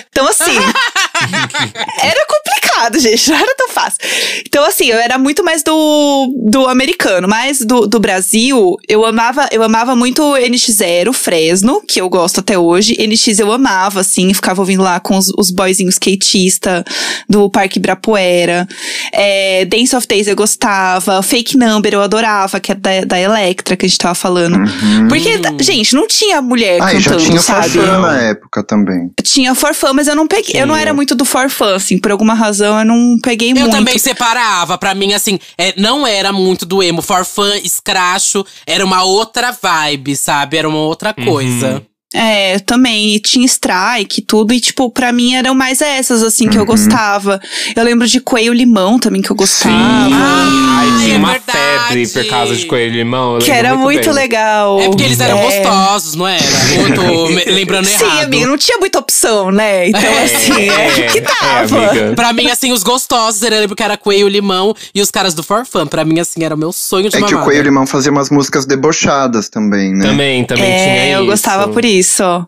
Então, 0.10 0.28
assim, 0.28 0.52
era 2.02 2.26
complicado, 2.28 3.00
gente, 3.00 3.30
não 3.30 3.38
era 3.38 3.56
tão 3.56 3.70
fácil. 3.70 4.00
Então, 4.46 4.66
assim, 4.66 4.86
eu 4.86 4.98
era 4.98 5.18
muito 5.18 5.44
mais 5.44 5.64
do, 5.64 6.34
do 6.50 6.68
americano, 6.68 7.28
mas 7.28 7.60
do, 7.60 7.88
do 7.88 8.00
Brasil, 8.00 8.76
eu 8.88 9.06
amava, 9.06 9.48
eu 9.52 9.64
amava 9.64 9.96
muito 9.96 10.22
NX0, 10.22 11.14
Fresno, 11.14 11.82
que 11.88 12.00
eu 12.00 12.10
gosto 12.10 12.40
até 12.40 12.58
hoje. 12.58 12.96
NX 13.00 13.40
eu 13.40 13.52
amava, 13.52 14.02
assim, 14.02 14.34
ficava 14.34 14.62
ouvindo 14.62 14.84
lá 14.84 15.00
com 15.00 15.18
os, 15.18 15.32
os 15.38 15.52
boyzinhos 15.52 15.96
skatista 15.96 16.86
do 17.28 17.50
Parque 17.50 17.78
Ibirapuera. 17.80 18.68
É, 19.12 19.66
Dance 19.66 19.96
of 19.96 20.08
Days 20.08 20.28
eu 20.28 20.36
gostava. 20.36 21.22
Fake 21.22 21.58
Number 21.58 21.94
eu 21.94 22.02
adorava, 22.02 22.60
que 22.60 22.72
é 22.72 22.76
da, 22.76 23.02
da 23.06 23.20
Electra, 23.20 23.76
que 23.76 23.86
a 23.86 23.90
gente 23.90 23.98
tava 23.98 24.16
falando. 24.16 24.58
uhum. 24.58 25.08
Porque, 25.08 25.40
gente, 25.64 25.94
não 25.96 26.08
tinha 26.08 26.42
mulher 26.42 26.82
Ah, 26.82 26.94
já 26.94 27.12
cantando, 27.12 27.30
tinha 27.30 27.42
sabe? 27.48 27.78
Na 27.80 28.22
época 28.22 28.64
também. 28.64 29.12
Tinha 29.24 29.56
forfã, 29.56 29.94
mas 29.94 30.08
eu 30.08 30.16
não 30.16 30.28
peguei. 30.28 30.62
Eu 30.62 30.68
não 30.68 30.76
Sim. 30.76 30.82
era 30.82 30.94
muito 30.94 31.16
do 31.16 31.26
forfã, 31.26 31.76
assim. 31.76 31.98
Por 31.98 32.12
alguma 32.12 32.34
razão, 32.34 32.78
eu 32.80 32.86
não 32.86 33.18
peguei 33.22 33.52
Eu 33.52 33.56
muito. 33.56 33.72
também 33.72 33.98
separava. 33.98 34.78
Pra 34.78 34.94
mim, 34.94 35.14
assim, 35.14 35.40
é, 35.58 35.74
não 35.80 36.06
era 36.06 36.32
muito 36.32 36.66
do 36.66 36.84
emo. 36.84 37.02
Forfã, 37.02 37.56
escracho, 37.58 38.46
era 38.66 38.84
uma 38.86 39.04
outra 39.04 39.52
vibe, 39.52 40.16
sabe? 40.16 40.58
Era 40.58 40.68
uma 40.68 40.80
outra 40.80 41.14
coisa. 41.14 41.84
É, 42.14 42.56
eu 42.56 42.60
também. 42.62 43.16
E 43.16 43.20
tinha 43.20 43.46
strike 43.46 44.20
e 44.22 44.24
tudo. 44.24 44.54
E, 44.54 44.60
tipo, 44.62 44.90
pra 44.90 45.12
mim 45.12 45.36
eram 45.36 45.54
mais 45.54 45.82
essas, 45.82 46.24
assim, 46.24 46.48
que 46.48 46.56
eu 46.58 46.62
Uhum. 46.62 46.68
gostava. 46.68 47.40
Eu 47.76 47.84
lembro 47.84 48.08
de 48.08 48.20
Coelho 48.22 48.54
Limão 48.54 48.98
também, 48.98 49.22
que 49.22 49.30
eu 49.30 49.36
gostava. 49.36 49.76
Ah, 49.76 50.80
Ai, 50.80 51.04
tinha 51.04 51.16
é 51.16 51.18
uma 51.18 51.32
verdade. 51.32 51.58
febre 51.90 52.08
por 52.08 52.26
causa 52.30 52.56
de 52.56 52.66
coelho 52.66 52.94
e 52.94 52.98
limão. 52.98 53.34
eu 53.36 53.40
Que 53.42 53.52
era 53.52 53.76
muito, 53.76 54.06
bem. 54.06 54.14
legal. 54.14 54.80
É 54.80 54.86
porque 54.88 55.04
eles 55.04 55.20
eram 55.20 55.38
É. 55.40 55.44
gostosos, 55.44 56.16
não 56.16 56.26
era? 56.28 56.42
Eu 56.78 57.30
me- 57.30 57.44
lembrando 57.46 57.88
errado. 57.88 58.12
Sim, 58.20 58.24
amiga, 58.24 58.48
não 58.48 58.58
tinha 58.58 58.78
muita 58.78 59.00
opção, 59.00 59.52
né? 59.52 59.90
Então, 59.90 60.00
É, 60.02 60.24
assim, 60.24 60.70
é, 60.70 61.08
que 61.12 61.18
é, 61.18 61.22
dava. 61.22 61.88
amiga. 61.90 62.14
Pra 62.16 62.32
mim, 62.32 62.48
assim, 62.50 62.72
os 62.72 62.84
gostosos, 62.84 63.42
eu 63.42 63.50
lembro 63.50 63.76
que 63.76 63.84
era 63.84 63.98
Coelho 63.98 64.28
Limão 64.30 64.74
e 64.96 65.02
os 65.02 65.12
caras 65.12 65.34
do 65.34 65.44
Forfã. 65.44 65.86
Pra 65.86 66.06
mim, 66.06 66.20
assim, 66.20 66.44
era 66.44 66.56
o 66.56 66.58
meu 66.58 66.72
sonho 66.72 67.10
de 67.10 67.18
É 67.18 67.20
que 67.20 67.26
o 67.26 67.30
mamada. 67.32 67.46
Coelho 67.46 67.64
Limão 67.64 67.86
fazia 67.86 68.12
umas 68.12 68.30
músicas 68.30 68.66
debochadas 68.66 69.50
também, 69.50 69.94
né? 69.94 70.06
Também, 70.08 70.44
também 70.46 70.64
é, 70.72 70.78
tinha 70.78 71.10
eu 71.12 71.22
isso. 71.22 71.32
gostava 71.32 71.68
por 71.70 71.84
isso 71.84 71.97
isso. 71.98 72.48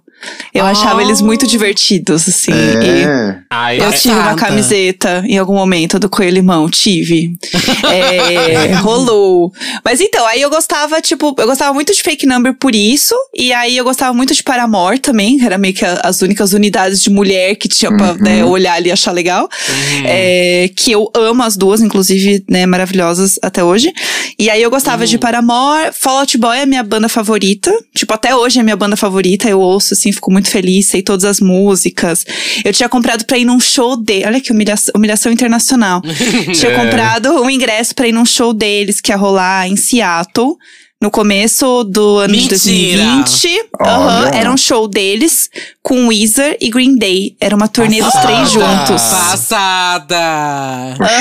Eu 0.54 0.66
Ah. 0.66 0.72
achava 0.72 1.02
eles 1.02 1.22
muito 1.22 1.46
divertidos, 1.48 2.28
assim. 2.28 2.52
e- 2.52 3.04
É. 3.04 3.38
Ai, 3.50 3.80
Eu 3.80 3.86
ai, 3.86 3.94
tive 3.94 4.14
uma 4.16 4.36
camiseta 4.36 5.24
em 5.28 5.38
algum 5.38 5.56
momento 5.56 5.98
do 6.00 6.10
Coelho 6.10 6.36
Limão, 6.36 6.70
tive. 6.70 7.32
É, 7.92 8.74
rolou. 8.76 9.52
Mas 9.84 10.00
então, 10.02 10.26
aí 10.28 10.42
eu 10.42 10.50
gostava, 10.50 11.02
tipo, 11.02 11.34
eu 11.38 11.48
gostava 11.48 11.74
muito 11.74 11.94
de 11.94 12.02
Fake 12.02 12.26
Number 12.26 12.54
por 12.54 12.76
isso. 12.76 13.16
E 13.36 13.52
aí 13.54 13.76
eu 13.78 13.84
gostava 13.84 14.14
muito 14.14 14.34
de 14.34 14.44
Paramore 14.44 15.00
também, 15.00 15.38
que 15.38 15.46
era 15.46 15.58
meio 15.58 15.74
que 15.74 15.86
as 15.86 16.22
únicas 16.22 16.54
unidades 16.54 17.02
de 17.02 17.10
mulher 17.10 17.56
que 17.56 17.68
tinha 17.68 17.96
pra 17.96 18.12
Uhum. 18.12 18.18
né, 18.20 18.46
olhar 18.46 18.74
ali 18.76 18.90
e 18.90 18.92
achar 18.92 19.12
legal. 19.12 19.44
Uhum. 19.70 20.04
É, 20.06 20.70
que 20.76 20.92
eu 20.92 21.10
amo 21.16 21.44
as 21.44 21.56
duas, 21.58 21.82
inclusive, 21.82 22.44
né, 22.50 22.66
maravilhosas 22.66 23.40
até 23.42 23.64
hoje. 23.64 23.92
E 24.38 24.50
aí 24.50 24.62
eu 24.62 24.70
gostava 24.70 25.06
de 25.06 25.18
Paramore. 25.18 25.92
Fall 25.94 26.20
Out 26.20 26.38
Boy 26.38 26.58
é 26.58 26.62
a 26.64 26.66
minha 26.66 26.84
banda 26.84 27.10
favorita. 27.10 27.72
Tipo, 27.96 28.14
até 28.14 28.36
hoje 28.36 28.58
é 28.58 28.62
a 28.62 28.64
minha 28.64 28.76
banda 28.76 28.96
favorita. 28.96 29.50
Eu 29.50 29.60
ouço, 29.60 29.94
assim, 29.94 30.09
fico 30.14 30.32
muito 30.32 30.50
feliz, 30.50 30.88
sei 30.88 31.02
todas 31.02 31.26
as 31.26 31.40
músicas. 31.40 32.26
Eu 32.64 32.74
tinha 32.74 32.90
comprado 32.90 33.26
pra 33.26 33.38
ir 33.38 33.46
num 33.46 33.60
show 33.60 33.96
dele. 33.98 34.26
Olha 34.26 34.42
que 34.42 34.52
humilhação, 34.52 34.94
humilhação 34.96 35.32
internacional. 35.32 36.02
tinha 36.54 36.72
É. 36.72 36.76
comprado 36.76 37.42
um 37.42 37.50
ingresso 37.50 37.94
pra 37.96 38.08
ir 38.08 38.12
num 38.12 38.26
show 38.26 38.54
deles 38.54 39.00
que 39.02 39.12
ia 39.12 39.16
rolar 39.18 39.68
em 39.68 39.76
Seattle. 39.76 40.56
No 41.02 41.10
começo 41.10 41.86
do 41.86 42.18
ano 42.18 42.34
Mentira! 42.34 42.58
de 42.58 42.94
2020. 42.98 43.70
Aham, 43.80 44.26
Olha. 44.28 44.36
era 44.38 44.52
um 44.52 44.58
show 44.58 44.86
deles 44.86 45.50
com 45.82 46.08
Weezer 46.08 46.58
e 46.60 46.70
Green 46.70 46.98
Day. 46.98 47.38
Era 47.40 47.56
uma 47.56 47.70
turnê 47.70 48.02
dos 48.02 48.12
três 48.16 48.52
juntos. 48.52 49.02
Passada! 49.02 50.18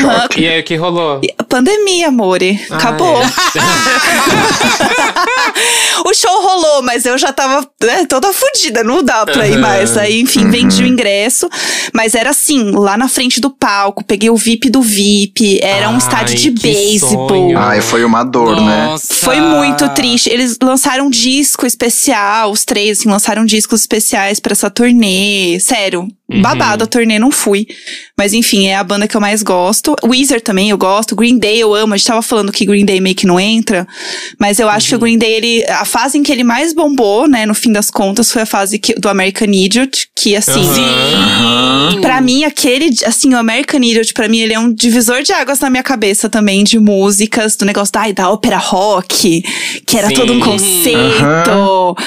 Choque. 0.00 0.40
E 0.40 0.48
aí, 0.48 0.60
o 0.60 0.64
que 0.64 0.74
rolou? 0.74 1.20
Pandemia, 1.48 2.08
amore. 2.08 2.60
Ah, 2.68 2.76
Acabou. 2.76 3.18
o 6.04 6.12
show 6.12 6.42
rolou, 6.42 6.82
mas 6.82 7.06
eu 7.06 7.16
já 7.16 7.32
tava 7.32 7.64
né, 7.80 8.04
toda 8.06 8.32
fodida, 8.32 8.82
não 8.82 9.00
dá 9.04 9.24
pra 9.24 9.46
ir 9.46 9.58
mais. 9.58 9.96
Aí, 9.96 10.20
enfim, 10.20 10.50
vendi 10.50 10.82
o 10.82 10.86
ingresso. 10.88 11.48
Mas 11.94 12.16
era 12.16 12.30
assim, 12.30 12.72
lá 12.72 12.96
na 12.98 13.08
frente 13.08 13.40
do 13.40 13.48
palco, 13.48 14.02
peguei 14.02 14.28
o 14.28 14.36
VIP 14.36 14.70
do 14.70 14.82
VIP. 14.82 15.60
Era 15.62 15.88
um 15.88 15.92
Ai, 15.92 15.98
estádio 15.98 16.34
de 16.34 16.50
beisebol. 16.50 17.56
Ai, 17.56 17.80
foi 17.80 18.04
uma 18.04 18.24
dor, 18.24 18.60
né? 18.60 18.86
Nossa! 18.86 19.14
Foi 19.14 19.40
muito 19.40 19.67
muito 19.68 19.88
triste. 19.94 20.28
Eles 20.31 20.57
lançaram 20.62 21.07
um 21.07 21.11
disco 21.11 21.66
especial, 21.66 22.50
os 22.50 22.64
três, 22.64 23.00
assim, 23.00 23.09
lançaram 23.09 23.44
discos 23.44 23.81
especiais 23.81 24.40
pra 24.40 24.52
essa 24.52 24.70
turnê. 24.70 25.59
Sério, 25.61 26.09
Uhum. 26.31 26.42
babado 26.42 26.85
a 26.85 26.87
turnê, 26.87 27.18
não 27.18 27.31
fui. 27.31 27.66
Mas 28.18 28.35
enfim, 28.35 28.66
é 28.66 28.74
a 28.76 28.83
banda 28.83 29.07
que 29.07 29.16
eu 29.16 29.20
mais 29.20 29.42
gosto. 29.44 29.94
Weezer 30.04 30.40
também 30.42 30.70
eu 30.70 30.76
gosto. 30.76 31.14
Green 31.14 31.38
Day 31.38 31.61
eu 31.61 31.72
amo. 31.74 31.94
A 31.94 31.96
gente 31.96 32.07
tava 32.07 32.20
falando 32.20 32.50
que 32.50 32.66
Green 32.66 32.85
Day 32.85 33.00
meio 33.00 33.14
que 33.14 33.26
não 33.26 33.38
entra. 33.38 33.87
Mas 34.38 34.59
eu 34.59 34.68
acho 34.68 34.88
que 34.88 34.94
Uhum. 34.94 34.98
o 34.98 35.02
Green 35.02 35.18
Day, 35.18 35.33
ele, 35.33 35.64
a 35.68 35.85
fase 35.85 36.18
em 36.18 36.22
que 36.24 36.33
ele 36.33 36.42
mais 36.42 36.72
bombou, 36.72 37.28
né, 37.28 37.46
no 37.46 37.54
fim 37.54 37.70
das 37.72 37.90
contas, 37.90 38.33
foi 38.33 38.42
a 38.42 38.46
fase 38.46 38.78
que- 38.78 38.94
do 38.94 39.09
American 39.09 39.48
Idiot. 39.48 40.09
Que 40.16 40.35
assim. 40.35 40.61
Aham. 40.61 42.01
Pra 42.01 42.20
mim, 42.20 42.42
aquele, 42.45 42.90
assim, 43.07 43.32
o 43.34 43.38
American 43.38 43.80
Idiot, 43.80 44.12
pra 44.12 44.28
mim, 44.28 44.38
ele 44.40 44.53
é 44.53 44.59
um 44.59 44.72
divisor 44.72 45.22
de 45.22 45.32
águas 45.32 45.61
na 45.61 45.70
minha 45.70 45.82
cabeça 45.82 46.28
também, 46.28 46.64
de 46.64 46.78
músicas, 46.78 47.55
do 47.57 47.64
negócio 47.64 47.92
da, 47.92 48.11
da 48.11 48.30
ópera 48.30 48.57
rock, 48.59 49.42
que 49.86 49.97
era 49.97 50.09
Sim. 50.09 50.14
todo 50.14 50.32
um 50.32 50.40
conceito. 50.40 50.99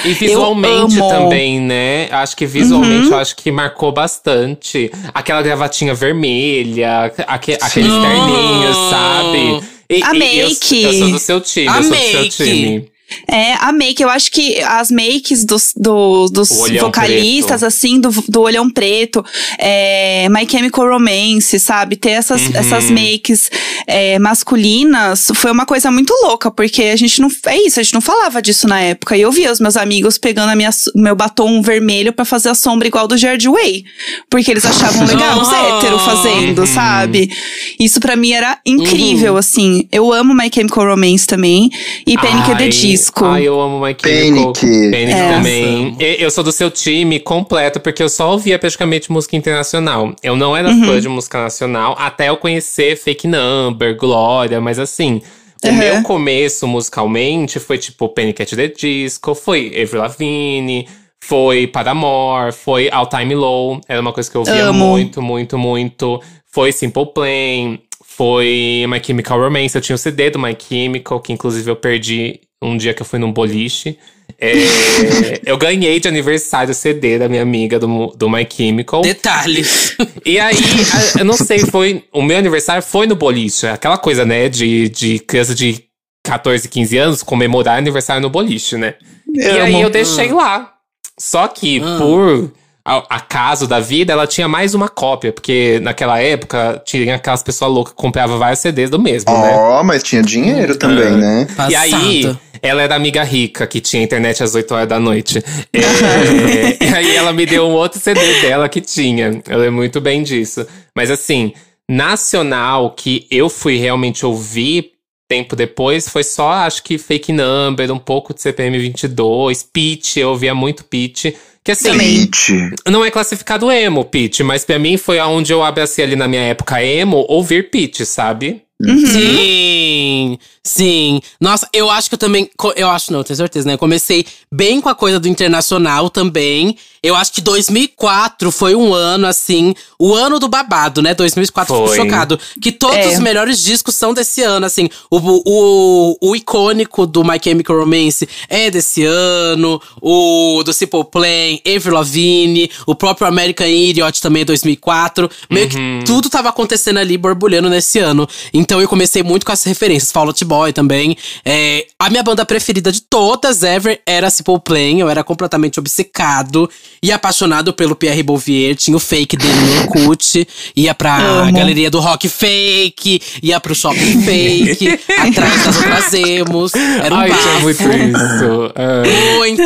E 0.04 0.12
visualmente 0.12 0.96
também, 0.98 1.60
né? 1.60 2.08
Acho 2.10 2.36
que 2.36 2.46
visualmente, 2.46 3.08
eu 3.10 3.16
acho 3.16 3.34
que 3.36 3.50
marcou 3.50 3.92
bastante. 3.92 4.90
Aquela 5.14 5.42
gravatinha 5.42 5.94
vermelha, 6.02 7.12
aque, 7.26 7.52
aqueles 7.60 7.92
terninhos, 7.92 8.76
sabe? 8.90 9.60
E- 9.88 10.02
A 10.02 10.14
e 10.14 10.38
eu- 10.40 10.48
make. 10.48 10.82
Eu, 10.82 10.92
sou 10.94 11.10
do 11.10 11.18
seu 11.18 11.40
time, 11.40 11.68
A 11.68 11.76
eu 11.76 11.82
sou 11.82 11.92
do 11.92 11.98
make. 11.98 12.30
seu 12.32 12.46
time. 12.46 12.91
É, 13.28 13.54
a 13.54 13.72
make, 13.72 14.02
eu 14.02 14.08
acho 14.10 14.30
que 14.30 14.60
as 14.62 14.90
makes 14.90 15.44
dos, 15.44 15.72
do- 15.76 16.28
dos 16.28 16.48
vocalistas, 16.80 17.60
preto. 17.60 17.64
assim, 17.66 18.00
do, 18.00 18.10
do 18.28 18.40
olhão 18.42 18.68
preto, 18.70 19.24
é, 19.58 20.28
My 20.28 20.46
Chemical 20.48 20.88
Romance, 20.88 21.58
sabe? 21.58 21.96
Ter 21.96 22.10
essas, 22.10 22.42
Uhum. 22.42 22.50
essas 22.54 22.90
makes 22.90 23.50
é, 23.86 24.18
masculinas 24.18 25.28
foi 25.34 25.50
uma 25.50 25.64
coisa 25.66 25.90
muito 25.90 26.12
louca, 26.22 26.50
porque 26.50 26.82
a 26.84 26.96
gente 26.96 27.20
não. 27.20 27.28
É 27.46 27.56
isso, 27.66 27.80
a 27.80 27.82
gente 27.82 27.94
não 27.94 28.00
falava 28.00 28.40
disso 28.42 28.66
na 28.68 28.80
época. 28.80 29.16
E 29.16 29.20
eu 29.22 29.32
via 29.32 29.50
os 29.50 29.60
meus 29.60 29.76
amigos 29.76 30.18
pegando 30.18 30.50
a 30.50 30.56
minha, 30.56 30.70
meu 30.94 31.14
batom 31.16 31.60
vermelho 31.62 32.12
pra 32.12 32.24
fazer 32.24 32.48
a 32.50 32.54
sombra 32.54 32.86
igual 32.88 33.06
do 33.08 33.16
Jared 33.16 33.48
Way. 33.48 33.84
Porque 34.30 34.50
eles 34.50 34.64
achavam 34.64 35.06
legal 35.06 35.40
os 35.40 35.48
héteros 35.52 36.02
fazendo, 36.02 36.60
Uhum. 36.60 36.66
sabe? 36.66 37.30
Isso 37.78 38.00
pra 38.00 38.16
mim 38.16 38.32
era 38.32 38.58
incrível, 38.66 39.32
Uhum. 39.32 39.38
assim. 39.38 39.88
Eu 39.90 40.12
amo 40.12 40.34
My 40.34 40.50
Chemical 40.52 40.84
Romance 40.86 41.26
também. 41.26 41.70
E 42.06 42.16
Panic! 42.16 42.50
at 42.50 42.58
the 42.58 42.64
Ai, 42.64 42.70
Disco. 43.02 43.24
Ai, 43.24 43.42
eu 43.48 43.60
amo 43.60 43.80
My 43.84 43.94
Chemical. 44.00 44.52
Panic. 44.52 44.90
Panic 44.90 45.12
É. 45.12 45.32
também. 45.32 45.96
Eu 45.98 46.30
sou 46.30 46.44
do 46.44 46.52
seu 46.52 46.70
time 46.70 47.18
completo, 47.18 47.80
porque 47.80 48.02
eu 48.02 48.08
só 48.08 48.30
ouvia 48.30 48.58
praticamente 48.58 49.10
música 49.10 49.36
internacional. 49.36 50.14
Eu 50.22 50.36
não 50.36 50.56
era 50.56 50.68
Uhum. 50.68 50.84
fã 50.86 51.00
de 51.00 51.08
música 51.08 51.42
nacional 51.42 51.94
até 51.98 52.28
eu 52.28 52.36
conhecer 52.36 52.96
Fake 52.96 53.26
Number, 53.26 53.96
Glória, 53.96 54.60
mas 54.60 54.78
assim. 54.78 55.20
O 55.64 55.68
Uhum. 55.68 55.74
meu 55.76 56.02
começo 56.02 56.66
musicalmente 56.66 57.60
foi 57.60 57.78
tipo 57.78 58.08
Panic! 58.08 58.42
at 58.42 58.50
the 58.50 58.66
Disco, 58.68 59.32
foi 59.34 59.68
Avril 59.80 60.02
Lavigne, 60.02 60.88
foi 61.22 61.68
Paramore, 61.68 62.50
foi 62.52 62.88
All 62.90 63.06
Time 63.06 63.32
Low. 63.34 63.80
Era 63.88 64.00
uma 64.00 64.12
coisa 64.12 64.28
que 64.28 64.36
eu 64.36 64.40
ouvia 64.40 64.64
Amo. 64.64 64.84
muito, 64.86 65.22
muito, 65.22 65.56
muito. 65.56 66.20
Foi 66.52 66.72
Simple 66.72 67.06
Plan, 67.14 67.78
foi 68.04 68.84
My 68.88 69.00
Chemical 69.04 69.38
Romance. 69.40 69.76
Eu 69.76 69.80
tinha 69.80 69.94
o 69.94 69.98
CD 69.98 70.30
do 70.30 70.38
My 70.38 70.56
Chemical, 70.58 71.20
que 71.20 71.32
inclusive 71.32 71.70
eu 71.70 71.76
perdi 71.76 72.40
um 72.62 72.76
dia 72.76 72.94
que 72.94 73.02
eu 73.02 73.06
fui 73.06 73.18
num 73.18 73.32
boliche. 73.32 73.98
É, 74.40 74.52
eu 75.44 75.56
ganhei 75.58 75.98
de 76.00 76.08
aniversário 76.08 76.70
o 76.70 76.74
CD 76.74 77.18
da 77.18 77.28
minha 77.28 77.42
amiga 77.42 77.78
do, 77.78 78.06
do 78.16 78.30
My 78.30 78.46
Chemical. 78.50 79.02
Detalhes. 79.02 79.96
E 80.24 80.38
aí, 80.38 80.56
a- 80.56 81.18
eu 81.20 81.24
não 81.24 81.34
sei, 81.36 81.58
foi. 81.60 82.04
O 82.12 82.22
meu 82.22 82.38
aniversário 82.38 82.82
foi 82.82 83.06
no 83.06 83.16
boliche. 83.16 83.66
Aquela 83.66 83.98
coisa, 83.98 84.24
né, 84.24 84.48
de, 84.48 84.88
de 84.88 85.18
criança 85.18 85.54
de 85.54 85.82
14, 86.24 86.68
15 86.68 86.96
anos 86.96 87.22
comemorar 87.24 87.76
aniversário 87.78 88.22
no 88.22 88.30
boliche, 88.30 88.76
né? 88.76 88.94
E 89.34 89.40
aí 89.42 89.80
eu 89.82 89.90
deixei 89.90 90.32
lá. 90.32 90.72
Só 91.18 91.48
que, 91.48 91.80
Ah. 91.84 91.98
por 91.98 92.52
acaso 92.84 93.66
da 93.66 93.78
vida, 93.80 94.12
ela 94.12 94.26
tinha 94.26 94.48
mais 94.48 94.74
uma 94.74 94.88
cópia. 94.88 95.32
Porque 95.32 95.78
naquela 95.82 96.18
época, 96.20 96.82
tinha 96.84 97.14
aquelas 97.14 97.42
pessoas 97.42 97.70
loucas 97.72 97.92
que 97.94 98.00
compravam 98.00 98.38
vários 98.38 98.60
CDs 98.60 98.90
do 98.90 98.98
mesmo, 98.98 99.32
né? 99.32 99.54
Ó, 99.56 99.82
mas 99.84 100.02
tinha 100.02 100.22
dinheiro 100.22 100.76
também, 100.76 101.06
Ah. 101.08 101.16
né? 101.16 101.46
E 101.70 101.74
aí, 101.76 102.22
Passado. 102.24 102.40
ela 102.60 102.82
era 102.82 102.94
amiga 102.94 103.22
rica, 103.22 103.66
que 103.66 103.80
tinha 103.80 104.02
internet 104.02 104.42
às 104.42 104.54
8 104.54 104.74
horas 104.74 104.88
da 104.88 104.98
noite. 105.00 105.42
É, 105.72 106.84
e 106.84 106.94
aí 106.94 107.16
ela 107.16 107.32
me 107.32 107.46
deu 107.46 107.66
um 107.66 107.72
outro 107.72 107.98
CD 108.00 108.40
dela 108.42 108.68
que 108.68 108.80
tinha. 108.80 109.42
Eu 109.48 109.58
lembro 109.58 109.76
muito 109.76 110.00
bem 110.00 110.22
disso. 110.22 110.66
Mas 110.96 111.10
assim, 111.10 111.52
nacional, 111.90 112.90
que 112.90 113.26
eu 113.30 113.48
fui 113.48 113.76
realmente 113.78 114.24
ouvir 114.26 114.92
tempo 115.28 115.56
depois, 115.56 116.08
foi 116.08 116.22
só, 116.22 116.50
acho 116.52 116.82
que 116.82 116.98
Fake 116.98 117.32
Number, 117.32 117.90
um 117.90 117.98
pouco 117.98 118.34
de 118.34 118.42
CPM 118.42 118.78
22, 118.78 119.62
Pitch, 119.62 120.18
eu 120.18 120.28
ouvia 120.30 120.54
muito 120.54 120.84
Pitch. 120.84 121.34
Que 121.64 121.72
assim, 121.72 121.92
Hit. 121.92 122.74
não 122.90 123.04
é 123.04 123.10
classificado 123.10 123.70
emo, 123.70 124.04
Pitch, 124.04 124.40
mas 124.40 124.64
pra 124.64 124.78
mim 124.78 124.96
foi 124.96 125.18
aonde 125.18 125.52
eu 125.52 125.62
abracei 125.62 126.04
ali 126.04 126.16
na 126.16 126.26
minha 126.26 126.42
época 126.42 126.82
emo, 126.82 127.24
ouvir 127.28 127.70
Pitch, 127.70 128.00
sabe? 128.00 128.62
Sim, 128.84 130.38
sim. 130.62 131.20
Nossa, 131.40 131.68
eu 131.72 131.90
acho 131.90 132.08
que 132.08 132.14
eu 132.14 132.18
também. 132.18 132.50
Eu 132.76 132.88
acho, 132.90 133.12
não, 133.12 133.22
tenho 133.22 133.36
certeza, 133.36 133.66
né? 133.66 133.74
Eu 133.74 133.78
comecei 133.78 134.26
bem 134.50 134.80
com 134.80 134.88
a 134.88 134.94
coisa 134.94 135.18
do 135.20 135.28
internacional 135.28 136.10
também. 136.10 136.76
Eu 137.02 137.16
acho 137.16 137.32
que 137.32 137.40
2004 137.40 138.52
foi 138.52 138.76
um 138.76 138.94
ano, 138.94 139.26
assim, 139.26 139.74
o 139.98 140.14
ano 140.14 140.38
do 140.38 140.48
babado, 140.48 141.02
né? 141.02 141.12
2004 141.14 141.74
Foi. 141.74 141.88
fico 141.88 142.04
chocado. 142.04 142.38
Que 142.60 142.70
todos 142.70 142.96
É. 142.96 143.08
os 143.08 143.18
melhores 143.18 143.60
discos 143.60 143.96
são 143.96 144.14
desse 144.14 144.40
ano, 144.42 144.64
assim. 144.66 144.88
O, 145.10 145.18
o, 145.44 146.16
o 146.20 146.36
icônico 146.36 147.04
do 147.04 147.24
My 147.24 147.40
Chemical 147.42 147.76
Romance 147.76 148.28
é 148.48 148.70
desse 148.70 149.04
ano. 149.04 149.82
O 150.00 150.62
do 150.64 150.72
Simple 150.72 151.02
Plan, 151.10 151.58
Avril 151.76 151.94
Lavigne. 151.94 152.70
O 152.86 152.94
próprio 152.94 153.26
American 153.26 153.66
Idiot 153.66 154.20
também 154.22 154.42
é 154.42 154.44
2004. 154.44 155.28
Meio 155.50 155.68
que 155.68 155.76
tudo 156.06 156.30
tava 156.30 156.50
acontecendo 156.50 156.98
ali, 156.98 157.18
borbulhando 157.18 157.68
nesse 157.68 157.98
ano. 157.98 158.28
Então 158.54 158.71
eu 158.80 158.88
comecei 158.88 159.22
muito 159.22 159.44
com 159.46 159.52
essas 159.52 159.64
referências. 159.64 160.10
Fall 160.12 160.26
Out 160.26 160.44
Boy 160.44 160.72
também. 160.72 161.16
É, 161.44 161.86
a 161.98 162.08
minha 162.10 162.22
banda 162.22 162.44
preferida 162.44 162.90
de 162.92 163.00
todas 163.02 163.62
ever 163.62 164.00
era 164.06 164.30
Simple 164.30 164.60
Plan. 164.60 164.98
Eu 164.98 165.08
era 165.08 165.22
completamente 165.24 165.78
obcecado 165.78 166.68
e 167.02 167.10
apaixonado 167.12 167.72
pelo 167.72 167.94
Pierre 167.96 168.22
Bouvier. 168.22 168.74
Tinha 168.76 168.96
o 168.96 169.00
fake 169.00 169.36
dele 169.36 169.52
no 169.52 169.80
Orkut. 169.82 170.46
Ia 170.76 170.94
pra 170.94 171.16
Amo. 171.18 171.52
galeria 171.52 171.90
do 171.90 172.00
rock 172.00 172.28
fake. 172.28 173.20
Ia 173.42 173.60
pro 173.60 173.74
shopping 173.74 174.22
fake. 174.24 175.00
atrás 175.18 175.64
das 175.64 175.76
outras 175.76 176.14
emos. 176.14 176.74
Era 176.74 177.14
um 177.14 177.18
Ai, 177.18 177.28
bafo. 177.28 177.60
muito 177.60 177.82
isso. 177.82 178.72
Ah. 178.74 179.02
Muito! 179.38 179.62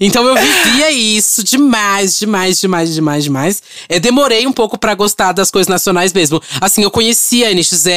Então 0.00 0.26
eu 0.26 0.34
vivia 0.36 0.90
isso 0.90 1.42
demais, 1.44 2.18
demais, 2.18 2.60
demais, 2.60 2.94
demais, 2.94 3.24
demais. 3.24 3.62
Eu 3.88 4.00
demorei 4.00 4.46
um 4.46 4.52
pouco 4.52 4.78
pra 4.78 4.94
gostar 4.94 5.32
das 5.32 5.50
coisas 5.50 5.68
nacionais 5.68 6.12
mesmo. 6.12 6.40
Assim, 6.60 6.82
eu 6.82 6.90
conhecia 6.90 7.50
NX0, 7.54 7.90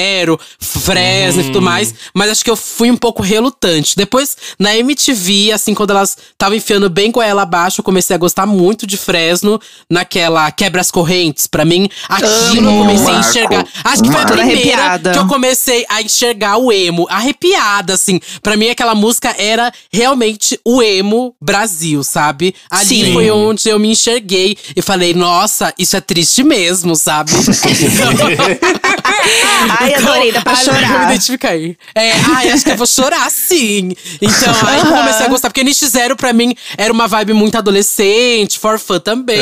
Fresno 0.59 1.41
e 1.41 1.45
tudo 1.45 1.61
mais, 1.61 1.93
mas 2.13 2.29
acho 2.29 2.43
que 2.43 2.49
eu 2.49 2.55
fui 2.55 2.91
um 2.91 2.97
pouco 2.97 3.21
relutante. 3.21 3.95
Depois, 3.95 4.35
na 4.59 4.75
MTV, 4.75 5.51
assim, 5.51 5.73
quando 5.73 5.91
elas 5.91 6.17
estavam 6.31 6.57
enfiando 6.57 6.89
bem 6.89 7.11
com 7.11 7.21
ela 7.21 7.43
abaixo, 7.43 7.81
eu 7.81 7.83
comecei 7.83 8.15
a 8.15 8.19
gostar 8.19 8.45
muito 8.45 8.85
de 8.85 8.97
Fresno, 8.97 9.59
naquela 9.89 10.51
Quebra 10.51 10.81
as 10.81 10.91
Correntes. 10.91 11.47
Pra 11.47 11.65
mim, 11.65 11.89
aquilo 12.07 12.69
eu 12.69 12.77
comecei 12.79 13.13
a 13.13 13.19
enxergar. 13.19 13.67
Acho 13.83 14.03
que 14.03 14.11
foi 14.11 14.21
a 14.21 14.25
primeira 14.25 14.53
Arrepiada. 14.53 15.11
que 15.11 15.17
eu 15.19 15.27
comecei 15.27 15.85
a 15.89 16.01
enxergar 16.01 16.57
o 16.57 16.71
emo, 16.71 17.07
arrepiada, 17.09 17.93
assim. 17.93 18.19
Pra 18.41 18.55
mim, 18.55 18.69
aquela 18.69 18.95
música 18.95 19.33
era 19.37 19.71
realmente 19.91 20.59
o 20.65 20.81
emo 20.81 21.35
Brasil, 21.41 22.03
sabe? 22.03 22.55
Ali 22.69 23.05
Sim. 23.05 23.13
foi 23.13 23.31
onde 23.31 23.69
eu 23.69 23.79
me 23.79 23.89
enxerguei 23.91 24.57
e 24.75 24.81
falei, 24.81 25.13
nossa, 25.13 25.73
isso 25.77 25.95
é 25.95 26.01
triste 26.01 26.43
mesmo, 26.43 26.95
sabe? 26.95 27.31
Ai, 29.79 29.93
adorei, 29.95 30.31
dá 30.31 30.41
pra 30.41 30.53
Ai, 30.53 30.67
Eu 30.67 30.73
me 30.73 30.79
chorar. 30.79 31.03
identifiquei. 31.11 31.77
É, 31.95 32.11
ai, 32.35 32.49
acho 32.51 32.63
que 32.65 32.71
eu 32.71 32.77
vou 32.77 32.85
chorar 32.87 33.29
sim. 33.31 33.91
Então, 34.21 34.53
aí 34.67 34.79
eu 34.79 34.85
comecei 34.87 35.25
a 35.25 35.29
gostar. 35.29 35.49
Porque 35.49 35.63
NX 35.63 35.77
Zero, 35.89 36.15
pra 36.15 36.33
mim, 36.33 36.53
era 36.77 36.91
uma 36.91 37.07
vibe 37.07 37.33
muito 37.33 37.57
adolescente, 37.57 38.59
for 38.59 38.77
fun 38.79 38.99
também. 38.99 39.37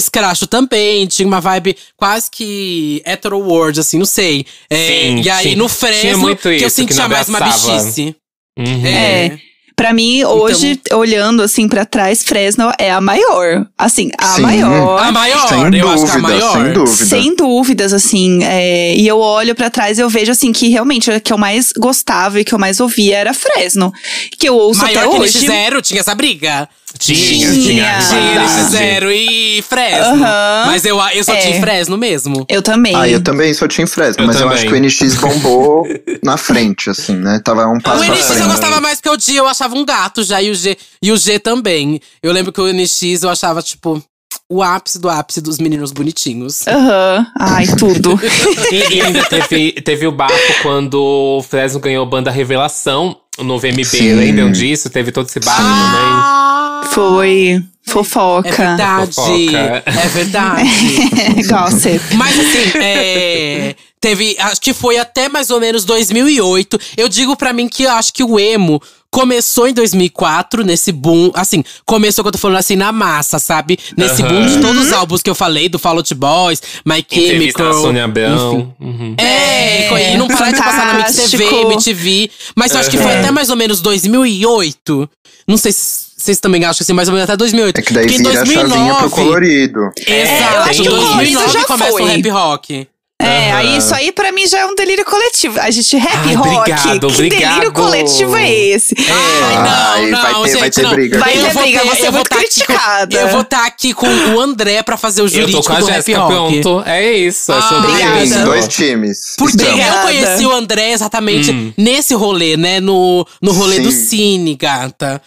Scratch 0.00 0.42
também. 0.48 1.06
Tinha 1.06 1.26
uma 1.26 1.40
vibe 1.40 1.76
quase 1.96 2.30
que 2.30 3.02
hetero 3.06 3.38
world, 3.38 3.80
assim, 3.80 3.98
não 3.98 4.06
sei. 4.06 4.44
É, 4.68 4.76
Sim, 4.76 5.20
e 5.22 5.30
aí, 5.30 5.42
tinha- 5.42 5.56
no 5.56 5.68
Fresno, 5.68 6.36
que 6.36 6.48
eu 6.48 6.52
que 6.58 6.70
sentia 6.70 7.02
não 7.02 7.08
mais 7.08 7.28
uma 7.28 7.40
bichice. 7.40 8.14
Uhum. 8.58 8.86
É. 8.86 9.38
Pra 9.78 9.92
mim, 9.92 10.24
hoje, 10.24 10.80
olhando 10.92 11.40
assim 11.40 11.68
pra 11.68 11.84
trás, 11.84 12.24
Fresno 12.24 12.72
é 12.80 12.90
a 12.90 13.00
maior. 13.00 13.64
Assim, 13.78 14.10
a 14.18 14.26
Sim. 14.26 14.42
maior. 14.42 14.98
A 15.00 15.12
maior, 15.12 15.48
Sem 15.48 15.78
eu 15.78 15.88
acho 15.88 16.04
que 16.04 16.10
é 16.10 16.14
a 16.14 16.14
dúvida, 16.16 16.18
maior. 16.20 16.52
sem 16.52 16.72
dúvida. 16.72 17.04
Sem 17.06 17.36
dúvidas, 17.36 17.92
assim. 17.92 18.42
é, 18.42 18.96
e 18.96 19.06
eu 19.06 19.18
olho 19.20 19.54
pra 19.54 19.70
trás 19.70 19.96
e 19.98 20.02
eu 20.02 20.08
vejo, 20.08 20.32
assim, 20.32 20.52
que 20.52 20.68
realmente 20.68 21.08
o 21.10 21.20
que 21.20 21.32
eu 21.32 21.38
mais 21.38 21.72
gostava 21.78 22.40
e 22.40 22.44
que 22.44 22.52
eu 22.52 22.58
mais 22.58 22.80
ouvia 22.80 23.16
era 23.18 23.32
Fresno. 23.32 23.92
Que 24.36 24.48
eu 24.48 24.56
ouço 24.56 24.80
Maior 24.82 24.98
até 25.04 25.08
que 25.16 25.22
hoje. 25.22 25.46
NX0, 25.46 25.80
tinha 25.80 26.00
essa 26.00 26.14
briga. 26.14 26.68
Tinha, 26.98 27.52
Tinha. 27.52 27.98
tinha. 28.00 28.00
NX0 28.46 29.10
e 29.12 29.62
Fresno. 29.68 30.24
Aham. 30.24 30.64
Mas 30.66 30.84
eu, 30.86 30.98
eu 31.14 31.22
só 31.22 31.34
É. 31.34 31.36
tinha 31.36 31.60
Fresno 31.60 31.98
mesmo. 31.98 32.46
Eu 32.48 32.62
também. 32.62 32.96
Ah, 32.96 33.06
eu 33.08 33.22
também 33.22 33.52
só 33.52 33.68
tinha 33.68 33.86
Fresno, 33.86 34.22
Eu 34.22 34.26
mas 34.26 34.36
eu 34.36 34.42
também. 34.42 34.56
acho 34.56 34.66
que 34.66 34.72
o 34.72 34.80
NX 34.80 35.14
bombou 35.16 35.86
na 36.24 36.36
frente, 36.38 36.88
assim, 36.88 37.14
né? 37.14 37.40
Tava 37.44 37.66
um 37.68 37.78
passo 37.78 38.00
O 38.02 38.04
NX 38.04 38.24
frente. 38.26 38.40
eu 38.40 38.48
gostava 38.48 38.80
mais 38.80 38.96
porque 39.00 39.10
o 39.10 39.16
Dia 39.18 39.38
eu 39.40 39.46
achava 39.46 39.67
um 39.76 39.84
gato 39.84 40.22
já, 40.22 40.40
e 40.42 40.50
o 40.50 40.54
G, 40.54 40.76
e 41.02 41.10
o 41.12 41.16
G 41.16 41.38
também. 41.38 42.00
Eu 42.22 42.32
lembro 42.32 42.52
que 42.52 42.60
o 42.60 42.72
NX 42.72 43.22
eu 43.22 43.30
achava, 43.30 43.62
tipo, 43.62 44.02
o 44.48 44.62
ápice 44.62 44.98
do 44.98 45.08
ápice 45.08 45.40
dos 45.40 45.58
meninos 45.58 45.92
bonitinhos. 45.92 46.66
Aham. 46.66 47.26
Ai, 47.38 47.66
tudo. 47.78 48.18
E, 48.70 48.96
e 48.96 49.00
ainda 49.02 49.24
teve, 49.24 49.72
teve 49.72 50.06
o 50.06 50.12
bafo 50.12 50.62
quando 50.62 50.94
o 51.38 51.42
Fresno 51.42 51.80
ganhou 51.80 52.04
banda 52.04 52.30
Revelação 52.30 53.16
no 53.38 53.58
VMB. 53.58 53.84
Sim. 53.84 54.12
Lembram 54.14 54.50
disso? 54.52 54.90
Teve 54.90 55.10
todo 55.12 55.26
esse 55.26 55.40
bafo 55.40 55.60
Ah, 55.62 56.82
Foi 56.92 57.62
É 57.86 57.90
fofoca. 57.90 58.50
verdade. 58.50 59.14
Fofoca. 59.14 59.82
É 59.86 60.08
verdade. 60.08 60.68
Gossip. 61.48 62.14
Mas 62.16 62.38
assim, 62.38 62.78
é, 62.78 63.74
teve. 64.00 64.36
Acho 64.38 64.60
que 64.60 64.74
foi 64.74 64.98
até 64.98 65.28
mais 65.30 65.50
ou 65.50 65.60
menos 65.60 65.84
2008. 65.86 66.78
Eu 66.96 67.08
digo 67.08 67.34
pra 67.36 67.52
mim 67.54 67.68
que 67.68 67.84
eu 67.84 67.90
acho 67.92 68.12
que 68.12 68.22
o 68.22 68.38
emo 68.38 68.82
começou 69.10 69.66
em 69.68 69.72
2004, 69.72 70.64
nesse 70.64 70.92
boom. 70.92 71.30
Assim, 71.34 71.64
começou, 71.84 72.22
que 72.24 72.28
eu 72.28 72.32
tô 72.32 72.38
falando 72.38 72.58
assim, 72.58 72.76
na 72.76 72.92
massa, 72.92 73.38
sabe? 73.38 73.78
Nesse 73.96 74.22
boom 74.22 74.46
de 74.46 74.60
todos 74.60 74.86
os 74.86 74.92
álbuns 74.92 75.22
que 75.22 75.30
eu 75.30 75.34
falei, 75.34 75.68
do 75.68 75.78
Fall 75.78 75.96
Out 75.96 76.14
Boys, 76.14 76.62
My 76.84 77.04
Chemical. 77.08 77.72
Sônia 77.74 78.02
enfim. 78.02 78.10
Abrão. 78.10 78.74
Uhum. 78.80 79.14
É, 79.18 80.14
e 80.14 80.16
não 80.16 80.28
parar 80.28 80.52
de 80.52 80.58
passar 80.58 80.86
na 80.86 80.94
Mix 80.94 81.14
TV, 81.30 81.44
Fantástico. 81.44 81.72
MTV. 81.72 82.30
Mas 82.54 82.72
eu 82.72 82.80
acho 82.80 82.90
que 82.90 82.98
foi 82.98 83.12
Uhum. 83.12 83.18
até 83.20 83.30
mais 83.30 83.50
ou 83.50 83.56
menos 83.56 83.80
2008. 83.80 85.08
Não 85.46 85.56
sei 85.56 85.72
se 85.72 86.08
vocês 86.18 86.40
também 86.40 86.64
acham 86.64 86.82
assim, 86.84 86.92
mais 86.92 87.08
ou 87.08 87.14
menos 87.14 87.28
até 87.28 87.36
2008. 87.36 87.78
É 87.78 87.82
que 87.82 87.92
daí 87.92 88.06
Porque 88.06 88.18
vira 88.18 88.30
a 88.30 88.44
chavinha 88.44 88.64
pro 88.94 89.08
2009 89.08 89.14
colorido. 89.14 89.80
Exato, 90.06 90.54
eu 90.54 90.60
acho 90.62 90.82
que 90.82 90.88
o 90.88 90.90
colorido 90.90 91.14
2009 91.16 91.52
já 91.52 91.64
começa 91.64 91.92
o 92.02 92.04
rap 92.06 92.28
rock. 92.28 92.88
É, 93.20 93.50
Aham. 93.50 93.58
aí 93.58 93.76
isso 93.78 93.92
aí 93.94 94.12
pra 94.12 94.30
mim 94.30 94.46
já 94.46 94.60
é 94.60 94.66
um 94.66 94.76
delírio 94.76 95.04
coletivo. 95.04 95.58
A 95.60 95.70
gente 95.72 95.96
rap 95.96 96.14
Ai, 96.28 96.34
rock. 96.34 96.48
obrigado, 96.60 97.00
que 97.00 97.06
obrigado. 97.06 97.50
delírio 97.54 97.72
coletivo 97.72 98.36
é 98.36 98.48
esse? 98.48 98.94
Ai, 98.96 99.54
não, 99.56 99.70
Ai, 99.70 100.10
não, 100.10 100.20
vai 100.22 100.32
ter- 100.34 100.48
gente, 100.50 100.58
vai 100.60 100.70
ter 100.70 100.82
não. 100.82 100.90
briga. 100.90 101.18
Vai 101.18 101.36
Eu 101.36 101.42
ter 101.42 101.50
vou 101.52 101.62
briga, 101.64 101.80
você 101.84 102.02
é 102.02 102.06
eu 102.06 102.12
vou 102.12 102.12
muito 102.12 102.28
tá 102.28 102.36
com- 102.36 102.42
criticada. 102.42 103.16
eu 103.16 103.28
vou 103.28 103.40
estar 103.40 103.66
aqui 103.66 103.92
com 103.92 104.06
o 104.06 104.40
André 104.40 104.82
pra 104.84 104.96
fazer 104.96 105.22
o 105.22 105.24
Eu 105.24 105.28
jurídico 105.28 105.62
tô 105.62 105.68
com 105.68 105.72
a 105.76 105.80
do 105.80 105.86
rap 105.86 105.94
Jéssica, 105.96 106.18
rock. 106.20 106.60
pronto. 106.62 106.88
É 106.88 107.12
isso, 107.12 107.50
é 107.52 107.56
Ah, 107.58 107.62
sobre 107.62 107.88
obrigada. 107.90 108.22
isso. 108.24 108.38
Dois 108.44 108.68
times. 108.68 109.34
Porque 109.36 109.56
Estamos. 109.62 109.84
eu 109.84 109.92
conheci 110.02 110.46
o 110.46 110.52
André 110.52 110.92
exatamente 110.92 111.50
Hum. 111.50 111.72
nesse 111.76 112.14
rolê, 112.14 112.56
né? 112.56 112.78
No, 112.78 113.26
no 113.42 113.50
rolê 113.52 113.80
do 113.80 113.90
Sim. 113.90 114.06
Cine, 114.06 114.54
gata. 114.54 115.20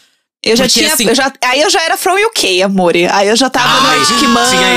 Eu 0.44 0.56
já 0.56 0.64
Porque, 0.64 0.80
tinha. 0.80 0.94
assim- 0.94 1.08
eu 1.08 1.14
já, 1.14 1.32
aí 1.46 1.62
eu 1.62 1.70
já 1.70 1.84
era 1.84 1.96
from 1.96 2.16
UK, 2.16 2.64
amor. 2.64 2.94
Aí 3.12 3.28
eu 3.28 3.36
já 3.36 3.48
tava 3.48 3.80
no 3.82 3.88
Ai, 3.90 4.00
Arctic 4.00 4.18
Tinha 4.18 4.30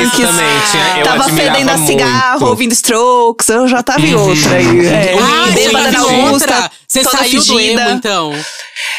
isso 0.03 0.11
Monkeys. 0.11 0.29
também. 0.29 0.47
Tinha, 0.71 0.99
eu 0.99 1.05
Tava 1.05 1.25
fedendo 1.31 1.71
a 1.71 1.79
cigarro, 1.79 2.47
ouvindo 2.49 2.73
strokes. 2.73 3.49
Eu 3.49 3.67
já 3.67 3.83
tava 3.83 4.01
em 4.03 4.15
outra 4.15 4.57
aí. 4.57 4.87
É. 4.87 5.15
Ah, 5.19 5.51
Bêbada 5.55 5.91
você 5.91 5.97
na 5.97 6.01
Augusta, 6.01 6.33
outra? 6.55 6.71
Você 7.03 7.05
saiu 7.05 7.45
do 7.45 7.61
emo, 7.61 7.91
então? 7.91 8.33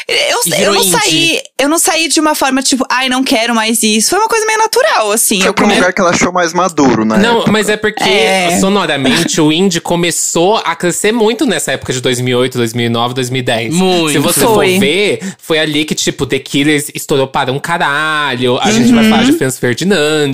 Eu, 0.08 0.40
eu 0.60 0.74
não 0.74 0.82
indie. 0.82 0.92
saí. 0.92 1.42
Eu 1.60 1.70
não 1.70 1.80
saí 1.80 2.08
de 2.08 2.20
uma 2.20 2.36
forma 2.36 2.62
tipo, 2.62 2.86
ai, 2.90 3.10
não 3.10 3.24
quero 3.24 3.56
mais 3.56 3.82
isso. 3.84 4.10
Foi 4.12 4.20
uma 4.20 4.28
coisa 4.28 4.46
meio 4.46 4.60
natural, 4.60 5.12
assim. 5.12 5.40
Foi 5.40 5.50
Eu 5.50 5.54
pro 5.54 5.64
come- 5.66 5.76
lugar 5.76 5.94
que 5.94 6.02
ela 6.02 6.12
achou 6.12 6.32
mais 6.32 6.54
maduro, 6.54 7.04
né? 7.06 7.18
Não, 7.18 7.46
mas 7.48 7.70
é 7.70 7.78
porque 7.78 8.04
É. 8.04 8.60
sonoramente 8.60 9.40
o 9.42 9.52
indie 9.52 9.82
começou 9.82 10.58
a 10.58 10.76
crescer 10.76 11.12
muito 11.12 11.46
nessa 11.46 11.72
época 11.72 11.92
de 11.94 12.02
2008, 12.02 12.58
2009, 12.58 13.14
2010. 13.14 13.74
Muito. 13.74 14.12
Se 14.12 14.18
você 14.20 14.42
Foi. 14.42 14.74
for 14.76 14.80
ver, 14.80 15.20
foi 15.40 15.60
ali 15.60 15.86
que, 15.86 15.96
tipo, 15.96 16.26
The 16.26 16.40
Killers 16.40 16.90
estourou 16.94 17.28
para 17.28 17.52
um 17.52 17.60
caralho. 17.60 18.60
A 18.60 18.72
gente 18.72 18.90
Uhum. 18.90 18.96
vai 18.96 19.10
falar 19.10 19.24
de 19.24 19.34
Franz 19.34 19.58
Ferdinand. 19.58 20.34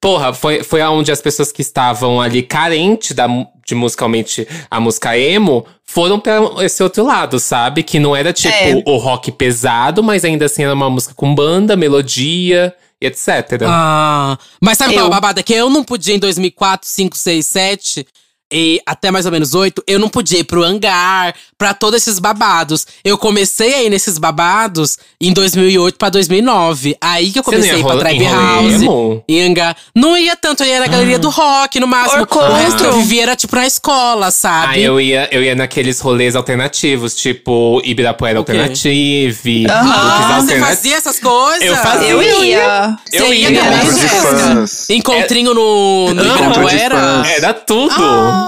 Porra, 0.00 0.34
foi, 0.34 0.64
foi 0.64 0.80
aonde 0.80 1.12
as 1.12 1.20
pessoas 1.20 1.52
que 1.52 1.62
estavam 1.62 2.20
ali 2.20 2.42
carentes 2.42 3.12
da, 3.14 3.28
de 3.66 3.74
musicalmente 3.74 4.46
a 4.70 4.80
música 4.80 5.16
emo 5.18 5.64
foram 5.84 6.18
pra 6.18 6.38
esse 6.60 6.82
outro 6.82 7.04
lado, 7.04 7.38
sabe? 7.38 7.82
Que 7.82 7.98
não 7.98 8.14
era 8.16 8.32
tipo 8.32 8.52
É. 8.54 8.82
o 8.86 8.96
rock 8.96 9.30
pesado, 9.32 10.02
mas 10.02 10.24
ainda 10.24 10.46
assim 10.46 10.64
era 10.64 10.74
uma 10.74 10.88
música 10.90 11.14
com 11.14 11.34
banda, 11.34 11.76
melodia 11.76 12.74
e 13.00 13.06
etc. 13.06 13.62
Ah, 13.66 14.38
mas 14.60 14.78
sabe 14.78 14.94
qual 14.94 15.00
é 15.00 15.02
Eu. 15.04 15.06
a 15.08 15.14
babada? 15.14 15.42
Que 15.42 15.52
eu 15.54 15.68
não 15.68 15.84
podia 15.84 16.14
em 16.14 16.18
2004, 16.18 16.88
5, 16.88 17.16
6, 17.16 17.46
7 17.46 18.06
e 18.52 18.80
até 18.86 19.10
mais 19.10 19.24
ou 19.26 19.32
menos 19.32 19.54
8, 19.54 19.82
eu 19.86 19.98
não 19.98 20.08
podia 20.08 20.40
ir 20.40 20.44
pro 20.44 20.62
hangar, 20.62 21.34
pra 21.56 21.72
todos 21.72 22.02
esses 22.02 22.18
babados. 22.18 22.86
Eu 23.04 23.16
comecei 23.16 23.72
a 23.74 23.82
ir 23.82 23.90
nesses 23.90 24.18
babados 24.18 24.98
em 25.20 25.32
2008 25.32 25.96
pra 25.96 26.08
2009. 26.10 26.96
Aí 27.00 27.30
que 27.32 27.38
eu 27.38 27.42
Você 27.42 27.50
comecei 27.50 27.70
ia 27.70 27.76
a 27.76 27.78
ir 27.78 27.82
pra 27.84 27.94
rolê 28.10 28.24
House. 28.24 28.82
emo? 28.82 29.24
Em 29.28 29.42
hangar. 29.42 29.76
Não 29.94 30.16
ia 30.18 30.36
tanto, 30.36 30.62
eu 30.62 30.68
ia 30.68 30.80
na 30.80 30.86
galeria 30.86 31.18
do 31.18 31.30
rock, 31.30 31.80
no 31.80 31.86
máximo. 31.86 32.20
Orcontro. 32.22 32.52
O 32.52 32.54
resto 32.56 32.84
eu 32.84 32.92
vivia 32.98 33.22
era 33.22 33.36
tipo 33.36 33.54
na 33.56 33.66
escola, 33.66 34.30
sabe? 34.30 34.74
Ah, 34.74 34.78
eu 34.78 35.00
ia, 35.00 35.28
eu 35.32 35.42
ia 35.42 35.54
naqueles 35.54 36.00
rolês 36.00 36.36
alternativos, 36.36 37.14
tipo 37.14 37.80
Ibirapuera 37.84 38.40
O 38.40 38.44
quê? 38.44 38.52
Alternative, 38.52 39.66
Aham. 39.70 39.82
Looks 39.86 40.02
Ah, 40.02 40.18
você 40.18 40.34
Alternative. 40.34 40.60
fazia 40.60 40.96
essas 40.96 41.18
coisas? 41.18 41.62
Eu 41.62 41.76
fazia. 41.76 42.08
Eu 42.08 42.22
Eu 42.22 42.44
ia. 42.44 42.98
Você 43.08 43.18
Eu 43.22 43.32
ia 43.32 43.50
ia. 43.50 43.60
também, 43.62 43.78
Encontro 43.78 43.94
de 43.94 44.00
Jéssica? 44.00 44.22
fãs. 44.54 44.90
Encontrinho 44.90 45.54
no, 45.54 46.14
no 46.14 46.24
Ibirapuera? 46.24 47.22
Era 47.36 47.54
tudo. 47.54 47.92
Ah, 47.96 48.41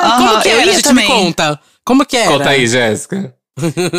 como 0.00 0.40
que 0.42 0.48
era? 0.48 0.62
A 0.62 0.72
gente 0.74 0.82
também. 0.82 1.04
me 1.08 1.10
conta. 1.12 1.60
Como 1.84 2.04
que 2.06 2.16
era? 2.16 2.30
Conta 2.32 2.48
aí, 2.50 2.66
Jéssica. 2.66 3.34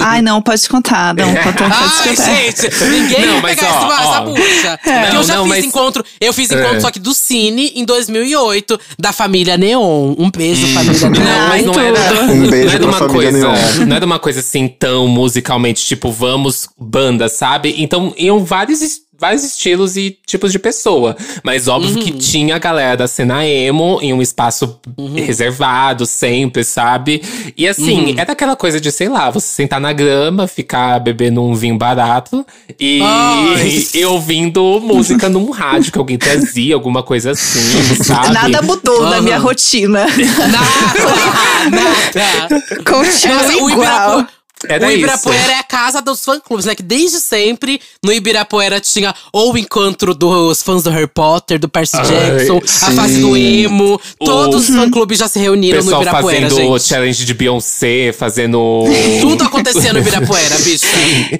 Ai, 0.02 0.24
não, 0.24 0.42
pode 0.42 0.68
contar. 0.68 1.14
Não, 1.14 1.26
pode, 1.36 1.56
pode 1.58 1.72
Ai, 1.72 2.08
contar. 2.08 2.24
gente, 2.26 2.84
ninguém 2.86 3.26
Não, 3.28 3.42
vai 3.42 3.56
pegar 3.56 3.72
ó, 3.72 3.76
essa, 3.78 3.86
ó. 3.86 4.12
essa 4.12 4.22
bucha. 4.22 4.80
Porque 4.84 4.90
eu 4.90 5.14
Não, 5.14 5.24
já 5.24 5.36
não, 5.36 5.44
fiz 5.44 5.50
mas- 5.50 5.66
encontro, 5.66 6.06
eu 6.20 6.34
fiz 6.34 6.50
encontro 6.52 6.78
É. 6.78 6.80
só 6.80 6.90
que 6.90 7.00
do 7.00 7.14
Cine 7.14 7.72
em 7.76 7.86
2008, 7.86 8.80
da 8.98 9.12
família 9.12 9.58
Neon. 9.58 10.16
Um 10.18 10.32
beijo, 10.32 10.66
família 10.74 11.10
Neon. 11.10 11.24
Não, 11.24 11.48
mas 11.50 11.66
não 11.66 11.74
era, 11.80 12.24
Um 12.24 12.36
não 12.38 12.50
beijo 12.50 12.70
era 12.76 12.80
pra 12.80 12.88
uma 12.88 12.98
família 12.98 13.32
coisa, 13.32 13.48
Neon. 13.78 13.86
não 13.86 13.96
era 13.96 14.06
uma 14.06 14.20
coisa 14.20 14.40
assim 14.40 14.68
tão 14.68 15.08
musicalmente, 15.08 15.86
tipo, 15.86 16.12
vamos 16.12 16.68
banda, 16.80 17.30
sabe? 17.30 17.76
Então 17.78 18.14
iam 18.18 18.44
vários, 18.44 18.80
vários 19.22 19.44
estilos 19.44 19.96
e 19.96 20.18
tipos 20.26 20.52
de 20.52 20.58
pessoa. 20.60 21.16
Mas 21.44 21.68
óbvio 21.68 21.92
Uhum. 21.96 22.02
que 22.02 22.12
tinha 22.12 22.56
a 22.56 22.60
galera 22.60 22.98
da 22.98 23.08
cena 23.08 23.46
emo 23.46 24.00
em 24.02 24.12
um 24.12 24.22
espaço 24.22 24.80
Uhum. 24.98 25.14
reservado, 25.14 26.06
sempre, 26.08 26.64
sabe? 26.64 27.22
E 27.56 27.68
assim, 27.68 28.06
Uhum. 28.12 28.16
era 28.18 28.32
aquela 28.34 28.56
coisa 28.56 28.82
de, 28.82 28.92
sei 28.92 29.08
lá, 29.08 29.30
você 29.30 29.48
sentar 29.48 29.80
na 29.80 29.94
grama, 29.94 30.48
ficar 30.48 31.00
bebendo 31.00 31.42
um 31.44 31.54
vinho 31.54 31.78
barato 31.78 32.46
e, 32.80 33.00
Ai. 33.04 33.86
e 33.94 34.04
ouvindo 34.06 34.80
música 34.82 35.30
num 35.30 35.52
rádio 35.52 35.92
que 35.92 36.00
alguém 36.00 36.18
trazia, 36.18 36.74
alguma 36.74 37.04
coisa 37.04 37.32
assim, 37.32 38.04
sabe? 38.04 38.34
Nada 38.34 38.62
mudou 38.64 39.04
na 39.08 39.22
minha 39.22 39.38
rotina. 39.38 40.06
Nada, 40.52 41.70
nada. 42.16 42.64
Continua 42.84 43.44
Nossa, 43.44 43.64
o 43.64 43.70
igual. 43.70 44.28
Ibirapuera, 44.64 44.76
Era 44.76 44.86
o 44.86 44.90
isso. 44.90 44.98
Ibirapuera 45.00 45.52
é 45.54 45.60
a 45.60 45.64
casa 45.64 46.02
dos 46.02 46.24
fã-clubes, 46.24 46.66
né? 46.66 46.76
Que 46.76 46.84
desde 46.84 47.20
sempre 47.20 47.80
no 48.04 48.12
Ibirapuera 48.12 48.80
tinha 48.80 49.14
ou 49.34 49.54
o 49.54 49.58
encontro 49.58 50.14
dos 50.14 50.62
fãs 50.62 50.84
do 50.84 50.90
Harry 50.90 51.08
Potter, 51.08 51.60
do 51.60 51.68
Percy 51.70 51.98
Ai, 51.98 52.06
Jackson, 52.06 52.58
a 52.58 52.68
sim. 52.68 52.96
fase 52.96 53.20
do 53.22 53.36
emo. 53.38 54.00
O- 54.20 54.26
Todos 54.26 54.70
os 54.70 54.76
fã-clubes 54.76 55.20
já 55.20 55.28
se 55.28 55.40
reuniram 55.40 55.80
no 55.80 55.84
pessoal 55.86 56.02
Ibirapuera, 56.02 56.50
fazendo 56.50 56.74
gente. 56.78 56.84
challenge 56.88 57.26
de 57.26 57.34
Beyoncé, 57.34 58.14
fazendo. 58.14 58.84
Tudo 59.22 59.44
acontecia 59.44 59.94
no 59.94 60.00
Ibirapuera, 60.00 60.58
bicho. 60.64 60.86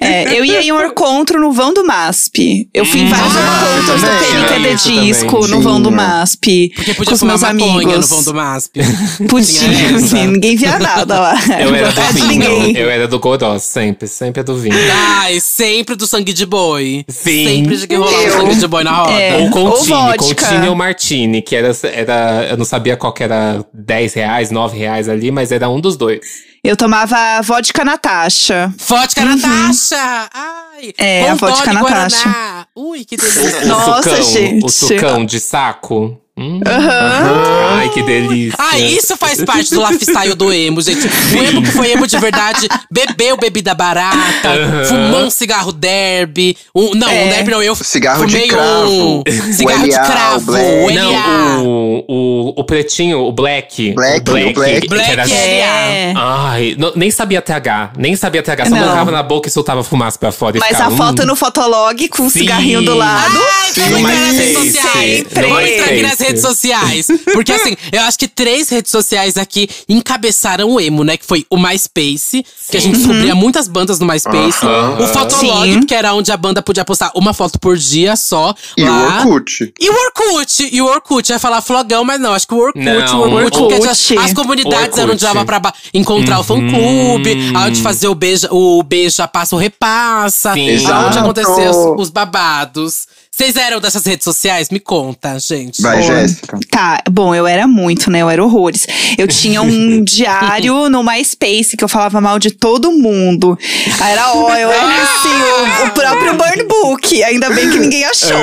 É, 0.00 0.38
eu 0.38 0.44
ia 0.44 0.62
em 0.62 0.72
um 0.72 0.80
encontro 0.84 1.40
no 1.40 1.52
vão 1.52 1.72
do 1.72 1.84
MASP. 1.84 2.68
Eu 2.72 2.84
fui 2.84 3.00
em 3.00 3.08
vários 3.08 3.32
Ah, 3.36 3.40
encontros 3.40 4.82
do 4.82 4.90
isso 4.90 5.02
Disco 5.02 5.40
também, 5.40 5.50
no 5.50 5.60
vão 5.62 5.80
do. 5.80 5.92
MASP. 5.92 6.72
Porque 6.74 6.94
podia 6.94 7.04
com 7.10 7.12
os 7.14 7.20
fumar 7.20 7.38
meus 7.38 7.52
maconha 7.52 7.86
amigos. 7.96 8.10
no 8.10 8.16
vão 8.16 8.24
do 8.24 8.34
MASP. 8.34 8.80
Podia, 9.28 9.68
enfim, 9.92 10.26
ninguém 10.28 10.56
via 10.56 10.78
nada 10.78 11.20
lá. 11.20 11.34
Eu 11.60 11.74
era 11.74 11.92
do 11.92 12.02
vinho. 12.12 12.76
Eu 12.76 12.90
era 12.90 13.08
do 13.08 13.11
Goró, 13.18 13.58
sempre. 13.58 14.08
Sempre 14.08 14.40
é 14.40 14.44
do 14.44 14.56
vinho. 14.56 14.76
Ai, 15.18 15.40
sempre 15.40 15.94
do 15.94 16.06
sangue 16.06 16.32
de 16.32 16.46
boi. 16.46 17.04
Sim. 17.08 17.46
Sempre 17.46 17.76
de 17.76 17.86
que 17.86 17.94
rolava 17.96 18.22
Eu. 18.22 18.32
sangue 18.32 18.54
de 18.56 18.66
boi 18.66 18.84
na 18.84 18.92
roda. 18.92 19.12
É. 19.12 19.36
Ou 19.36 19.66
Ou 19.66 19.72
Contini, 20.16 20.68
ou 20.68 20.74
Martini, 20.74 21.42
que 21.42 21.56
era, 21.56 21.72
era. 21.84 22.46
Eu 22.50 22.56
não 22.56 22.64
sabia 22.64 22.96
qual 22.96 23.12
que 23.12 23.22
era 23.22 23.64
10 23.72 24.14
reais, 24.14 24.50
9 24.50 24.76
reais 24.76 25.08
ali, 25.08 25.30
mas 25.30 25.52
era 25.52 25.68
um 25.68 25.80
dos 25.80 25.96
dois. 25.96 26.20
Eu 26.64 26.76
tomava 26.76 27.40
vodka 27.42 27.84
Natasha. 27.84 28.72
Vodka 28.86 29.24
Natasha! 29.24 30.28
Ai! 30.32 30.92
É, 30.96 31.28
a 31.28 31.34
vodka 31.34 31.72
Natasha. 31.72 32.24
Guaraná. 32.28 32.66
Ui, 32.76 33.04
que 33.04 33.16
delícia. 33.16 33.64
O 33.64 33.66
Nossa, 33.66 34.02
sucão, 34.02 34.22
gente. 34.22 34.64
O 34.64 34.68
sucão 34.68 35.26
de 35.26 35.40
saco. 35.40 36.21
Hum. 36.42 36.60
Aham. 36.66 37.78
Ai, 37.78 37.88
que 37.90 38.02
delícia. 38.02 38.56
Ah, 38.58 38.78
isso 38.78 39.16
faz 39.16 39.42
parte 39.44 39.70
do 39.74 39.86
lifestyle 39.86 40.34
do 40.34 40.52
emo, 40.52 40.80
gente. 40.80 41.06
O 41.06 41.42
emo 41.42 41.62
que 41.62 41.70
foi 41.70 41.92
emo 41.92 42.06
de 42.06 42.18
verdade 42.18 42.68
bebeu 42.90 43.36
bebida 43.36 43.74
barata, 43.74 44.50
fumou 44.88 45.22
um 45.24 45.30
cigarro 45.30 45.72
derby. 45.72 46.56
Um, 46.74 46.94
não, 46.94 47.08
É. 47.08 47.24
um 47.24 47.28
derby 47.28 47.50
não, 47.50 47.62
eu 47.62 47.74
Cigarro 47.76 48.26
de 48.26 48.32
fumei 48.32 48.48
cravo. 48.48 49.24
um 49.26 49.52
cigarro 49.52 49.82
O 49.84 49.88
de 49.88 49.94
cravo. 49.94 50.38
o 50.42 50.44
Black. 50.46 50.96
LA. 50.96 51.02
Não, 51.02 51.66
o, 51.66 52.04
o, 52.08 52.60
o 52.60 52.64
pretinho, 52.64 53.20
o 53.20 53.32
black. 53.32 53.92
Black, 53.92 54.18
o 54.30 54.34
o 54.50 54.52
Black. 54.52 54.86
que 54.88 54.94
era- 54.94 55.24
Black 55.24 55.32
É. 55.32 56.12
Ai, 56.16 56.74
não- 56.78 56.92
nem 56.96 57.10
sabia 57.10 57.40
TH, 57.40 57.92
nem 57.96 58.16
sabia 58.16 58.42
TH. 58.42 58.64
Só 58.66 58.70
Não. 58.70 58.78
colocava 58.82 59.10
na 59.10 59.22
boca 59.22 59.48
e 59.48 59.50
soltava 59.52 59.82
fumaça 59.84 60.18
pra 60.18 60.32
fora. 60.32 60.58
Mas 60.58 60.68
ficava, 60.68 60.94
a 60.94 60.96
foto 60.96 61.22
hum. 61.22 61.26
no 61.26 61.36
fotolog 61.36 62.08
com 62.08 62.26
o 62.26 62.30
Sim. 62.30 62.40
cigarrinho 62.40 62.82
do 62.82 62.94
lado. 62.94 63.38
Ai, 63.62 63.72
vamos 63.76 63.98
entrar 64.00 64.20
nas 64.20 64.36
redes 64.36 64.52
sociais. 64.58 65.24
Vamos 65.32 65.62
entrar 65.62 65.84
aqui 65.86 66.02
nas 66.02 66.10
MySpace. 66.12 66.31
Redes 66.32 66.42
sociais. 66.42 67.06
Porque 67.32 67.52
assim, 67.52 67.76
eu 67.92 68.02
acho 68.02 68.18
que 68.18 68.28
três 68.28 68.68
redes 68.68 68.90
sociais 68.90 69.36
aqui 69.36 69.68
encabeçaram 69.88 70.70
o 70.70 70.80
emo, 70.80 71.04
né? 71.04 71.16
Que 71.16 71.24
foi 71.24 71.46
o 71.50 71.56
MySpace, 71.58 72.44
que 72.70 72.76
a 72.76 72.80
gente 72.80 72.96
descobria 72.98 73.34
muitas 73.34 73.68
bandas 73.68 73.98
no 73.98 74.06
MySpace. 74.06 74.64
Aham. 74.64 74.98
O 75.02 75.06
Fotolog, 75.08 75.72
Sim. 75.72 75.82
que 75.82 75.94
era 75.94 76.14
onde 76.14 76.30
a 76.32 76.36
banda 76.36 76.62
podia 76.62 76.84
postar 76.84 77.12
uma 77.14 77.32
foto 77.32 77.58
por 77.58 77.76
dia 77.76 78.16
só. 78.16 78.54
E 78.76 78.82
o 78.82 78.86
lá. 78.86 79.24
Orkut. 79.26 79.72
E 79.80 79.90
o 79.90 79.94
Orkut, 79.94 80.68
e 80.72 80.82
o 80.82 80.86
Orkut, 80.86 81.30
ia 81.30 81.38
falar 81.38 81.60
flogão, 81.60 82.04
mas 82.04 82.20
não, 82.20 82.32
acho 82.34 82.46
que 82.46 82.54
o 82.54 82.58
Orkut, 82.58 82.84
Não, 82.84 82.92
o 82.94 83.34
Orkut, 83.34 83.58
Orkut. 83.58 83.58
porque 83.58 83.88
as, 83.88 84.10
as 84.24 84.32
comunidades 84.32 84.98
eram 84.98 85.12
onde 85.12 85.22
dava 85.22 85.44
pra 85.44 85.60
encontrar 85.94 86.40
o 86.40 86.44
fã-clube, 86.44 87.52
onde 87.56 87.80
fazer 87.80 88.08
o 88.08 88.14
beija, 88.14 88.48
o 88.52 88.82
beija 88.82 89.26
passa, 89.28 89.54
o 89.56 89.58
repassa, 89.58 90.52
Sim. 90.54 90.68
aonde 90.70 90.84
Exato. 90.84 91.18
acontecer 91.18 91.68
os, 91.68 92.00
os 92.00 92.10
babados. 92.10 93.06
Vocês 93.34 93.56
eram 93.56 93.80
dessas 93.80 94.04
redes 94.04 94.24
sociais? 94.24 94.68
Me 94.68 94.78
conta, 94.78 95.38
gente. 95.38 95.80
Vai. 95.80 96.02
Jéssica. 96.02 96.60
Tá, 96.70 97.02
bom, 97.10 97.34
eu 97.34 97.46
era 97.46 97.66
muito, 97.66 98.10
né? 98.10 98.20
Eu 98.20 98.28
era 98.28 98.44
horrores. 98.44 98.86
Eu 99.16 99.26
tinha 99.26 99.62
um 99.62 100.04
diário 100.04 100.90
no 100.90 101.02
MySpace 101.02 101.74
que 101.74 101.82
eu 101.82 101.88
falava 101.88 102.20
mal 102.20 102.38
de 102.38 102.50
todo 102.50 102.92
mundo. 102.92 103.58
Aí 104.00 104.12
era, 104.12 104.34
ó, 104.34 104.54
eu 104.54 104.70
era 104.70 105.02
assim, 105.02 105.28
o, 105.30 105.86
o 105.86 105.90
próprio 105.92 106.34
burn 106.34 106.64
book. 106.64 107.22
Ainda 107.24 107.48
bem 107.50 107.70
que 107.70 107.78
ninguém 107.78 108.04
achou. 108.04 108.36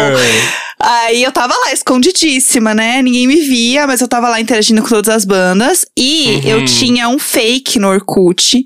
Aí 0.82 1.24
eu 1.24 1.32
tava 1.32 1.54
lá, 1.54 1.74
escondidíssima, 1.74 2.74
né? 2.74 3.02
Ninguém 3.02 3.28
me 3.28 3.42
via, 3.42 3.86
mas 3.86 4.00
eu 4.00 4.08
tava 4.08 4.30
lá 4.30 4.40
interagindo 4.40 4.82
com 4.82 4.88
todas 4.88 5.14
as 5.14 5.26
bandas. 5.26 5.86
E 5.98 6.42
eu 6.46 6.64
tinha 6.66 7.10
um 7.10 7.20
fake 7.20 7.78
no 7.78 7.90
Orkut. 7.90 8.64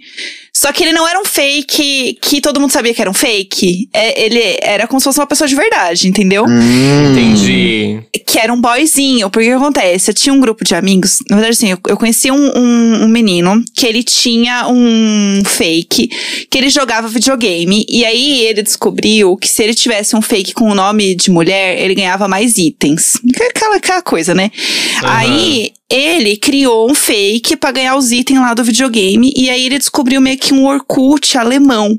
Só 0.55 0.72
que 0.72 0.84
ele 0.84 0.93
não 0.93 1.07
era 1.07 1.20
um 1.20 1.26
fake 1.26 2.20
que 2.22 2.39
todo 2.39 2.59
mundo 2.59 2.72
sabia 2.72 2.93
que 2.93 3.01
era 3.01 3.09
um 3.09 3.14
fake. 3.14 3.89
É, 3.91 4.24
ele 4.26 4.57
era 4.61 4.86
como 4.86 4.99
se 4.99 5.05
fosse 5.05 5.20
uma 5.20 5.26
pessoa 5.26 5.47
de 5.47 5.55
verdade, 5.55 6.07
entendeu? 6.07 6.45
Hum. 6.45 7.11
Entendi. 7.11 7.99
que 8.28 8.38
era 8.38 8.53
um 8.53 8.61
boyzinho. 8.61 9.32
Porque 9.32 9.47
o 9.47 9.57
que 9.57 9.64
acontece? 9.64 10.11
Eu 10.11 10.16
tinha 10.16 10.32
um 10.32 10.39
grupo 10.39 10.64
de 10.64 10.76
amigos. 10.76 11.18
Na 11.28 11.38
verdade, 11.38 11.57
assim, 11.57 11.72
eu, 11.72 11.80
eu 11.88 11.97
conheci 11.97 12.30
um, 12.30 12.51
um, 12.55 13.03
um 13.05 13.07
menino 13.07 13.64
que 13.74 13.88
ele 13.88 14.03
tinha 14.03 14.68
um 14.68 15.41
fake, 15.43 16.07
que 16.49 16.57
ele 16.57 16.70
jogava 16.70 17.07
videogame. 17.07 17.84
E 17.89 18.05
aí 18.05 18.41
ele 18.41 18.61
descobriu 18.61 19.36
que 19.36 19.47
se 19.47 19.64
ele 19.64 19.74
tivesse 19.74 20.16
um 20.16 20.22
fake 20.22 20.53
com 20.53 20.70
o 20.70 20.76
nome 20.76 21.16
de 21.16 21.32
mulher, 21.32 21.82
ele 21.82 21.95
ganhava 22.04 22.28
mais 22.28 22.58
itens. 22.58 23.14
Aquela, 23.49 23.78
aquela 23.78 24.01
coisa, 24.01 24.34
né? 24.36 24.51
Aham. 25.04 25.14
Aí 25.18 25.72
ele 25.89 26.36
criou 26.38 26.89
um 26.91 26.93
fake 26.93 27.56
pra 27.56 27.72
ganhar 27.72 27.95
os 27.95 28.12
itens 28.12 28.39
lá 28.39 28.54
do 28.54 28.64
videogame. 28.64 29.32
E 29.36 29.49
aí 29.49 29.66
ele 29.66 29.78
descobriu 29.80 30.20
meio 30.20 30.38
que 30.38 30.54
um 30.54 30.66
Orkut 30.66 31.38
alemão. 31.38 31.97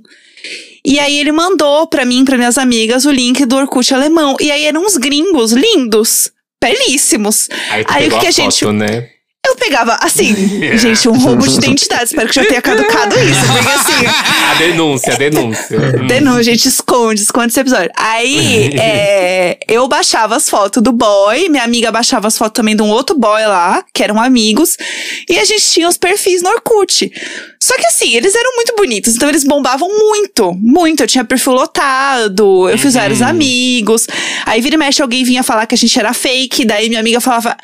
E 0.85 0.99
aí 0.99 1.19
ele 1.19 1.33
mandou 1.33 1.87
pra 1.87 2.05
mim, 2.05 2.25
pra 2.25 2.37
minhas 2.37 2.59
amigas, 2.59 3.07
o 3.07 3.11
link 3.11 3.47
do 3.47 3.57
Orkut 3.57 3.95
alemão. 3.95 4.37
E 4.41 4.51
aí 4.51 4.65
eram 4.65 4.85
uns 4.85 4.97
gringos 4.99 5.53
lindos, 5.53 6.31
belíssimos. 6.63 7.49
Aí 7.71 7.85
Aí 7.89 8.09
o 8.09 8.19
que 8.21 8.27
a 8.27 8.29
a 8.29 8.33
gente- 8.33 8.61
foto, 8.61 8.73
né? 8.73 9.09
Eu 9.45 9.57
pegava, 9.57 9.97
assim, 10.01 10.35
gente, 10.79 11.09
um 11.09 11.19
roubo 11.19 11.47
de 11.47 11.57
identidade. 11.57 12.05
Espero 12.05 12.29
que 12.29 12.35
já 12.35 12.45
tenha 12.45 12.63
caducado 12.63 13.15
isso. 13.19 13.41
Porque 13.53 13.71
assim, 13.71 14.07
A 14.51 14.55
denúncia, 14.55 15.13
a 15.15 15.17
denúncia. 15.17 15.79
Denúncia, 16.07 16.43
gente, 16.45 16.69
esconde, 16.69 17.23
esconde 17.23 17.49
esse 17.49 17.61
episódio. 17.61 17.91
Aí, 17.97 18.71
é, 18.79 19.59
eu 19.69 19.89
baixava 19.89 20.37
as 20.37 20.49
fotos 20.49 20.83
do 20.83 20.93
boy, 20.93 21.49
minha 21.49 21.65
amiga 21.65 21.91
baixava 21.91 22.29
as 22.29 22.39
fotos 22.39 22.55
também 22.55 22.77
de 22.77 22.83
um 22.83 22.89
outro 22.89 23.19
boy 23.19 23.45
lá, 23.47 23.85
que 23.93 24.03
eram 24.03 24.21
amigos, 24.21 24.77
e 25.29 25.39
a 25.39 25.45
gente 25.45 25.67
tinha 25.67 25.89
os 25.89 25.97
perfis 25.97 26.43
no 26.43 26.51
Orkut. 26.51 27.11
Só 27.61 27.75
que 27.77 27.87
assim, 27.87 28.15
eles 28.15 28.35
eram 28.35 28.55
muito 28.57 28.77
bonitos, 28.77 29.17
então 29.17 29.29
eles 29.29 29.43
bombavam 29.43 29.89
muito, 29.89 30.53
muito. 30.53 31.03
Eu 31.03 31.07
tinha 31.07 31.25
perfil 31.25 31.55
lotado, 31.55 32.69
eu 32.69 32.77
fiz 32.77 32.93
vários 32.93 33.23
amigos. 33.23 34.07
Aí 34.45 34.61
vira 34.61 34.75
e 34.75 34.79
mexe, 34.79 35.01
alguém 35.01 35.25
vinha 35.25 35.43
falar 35.43 35.67
que 35.67 35.75
a 35.75 35.79
gente 35.79 35.99
era 35.99 36.13
fake, 36.13 36.67
daí 36.67 36.89
minha 36.89 37.01
amiga 37.01 37.21
falava, 37.21 37.57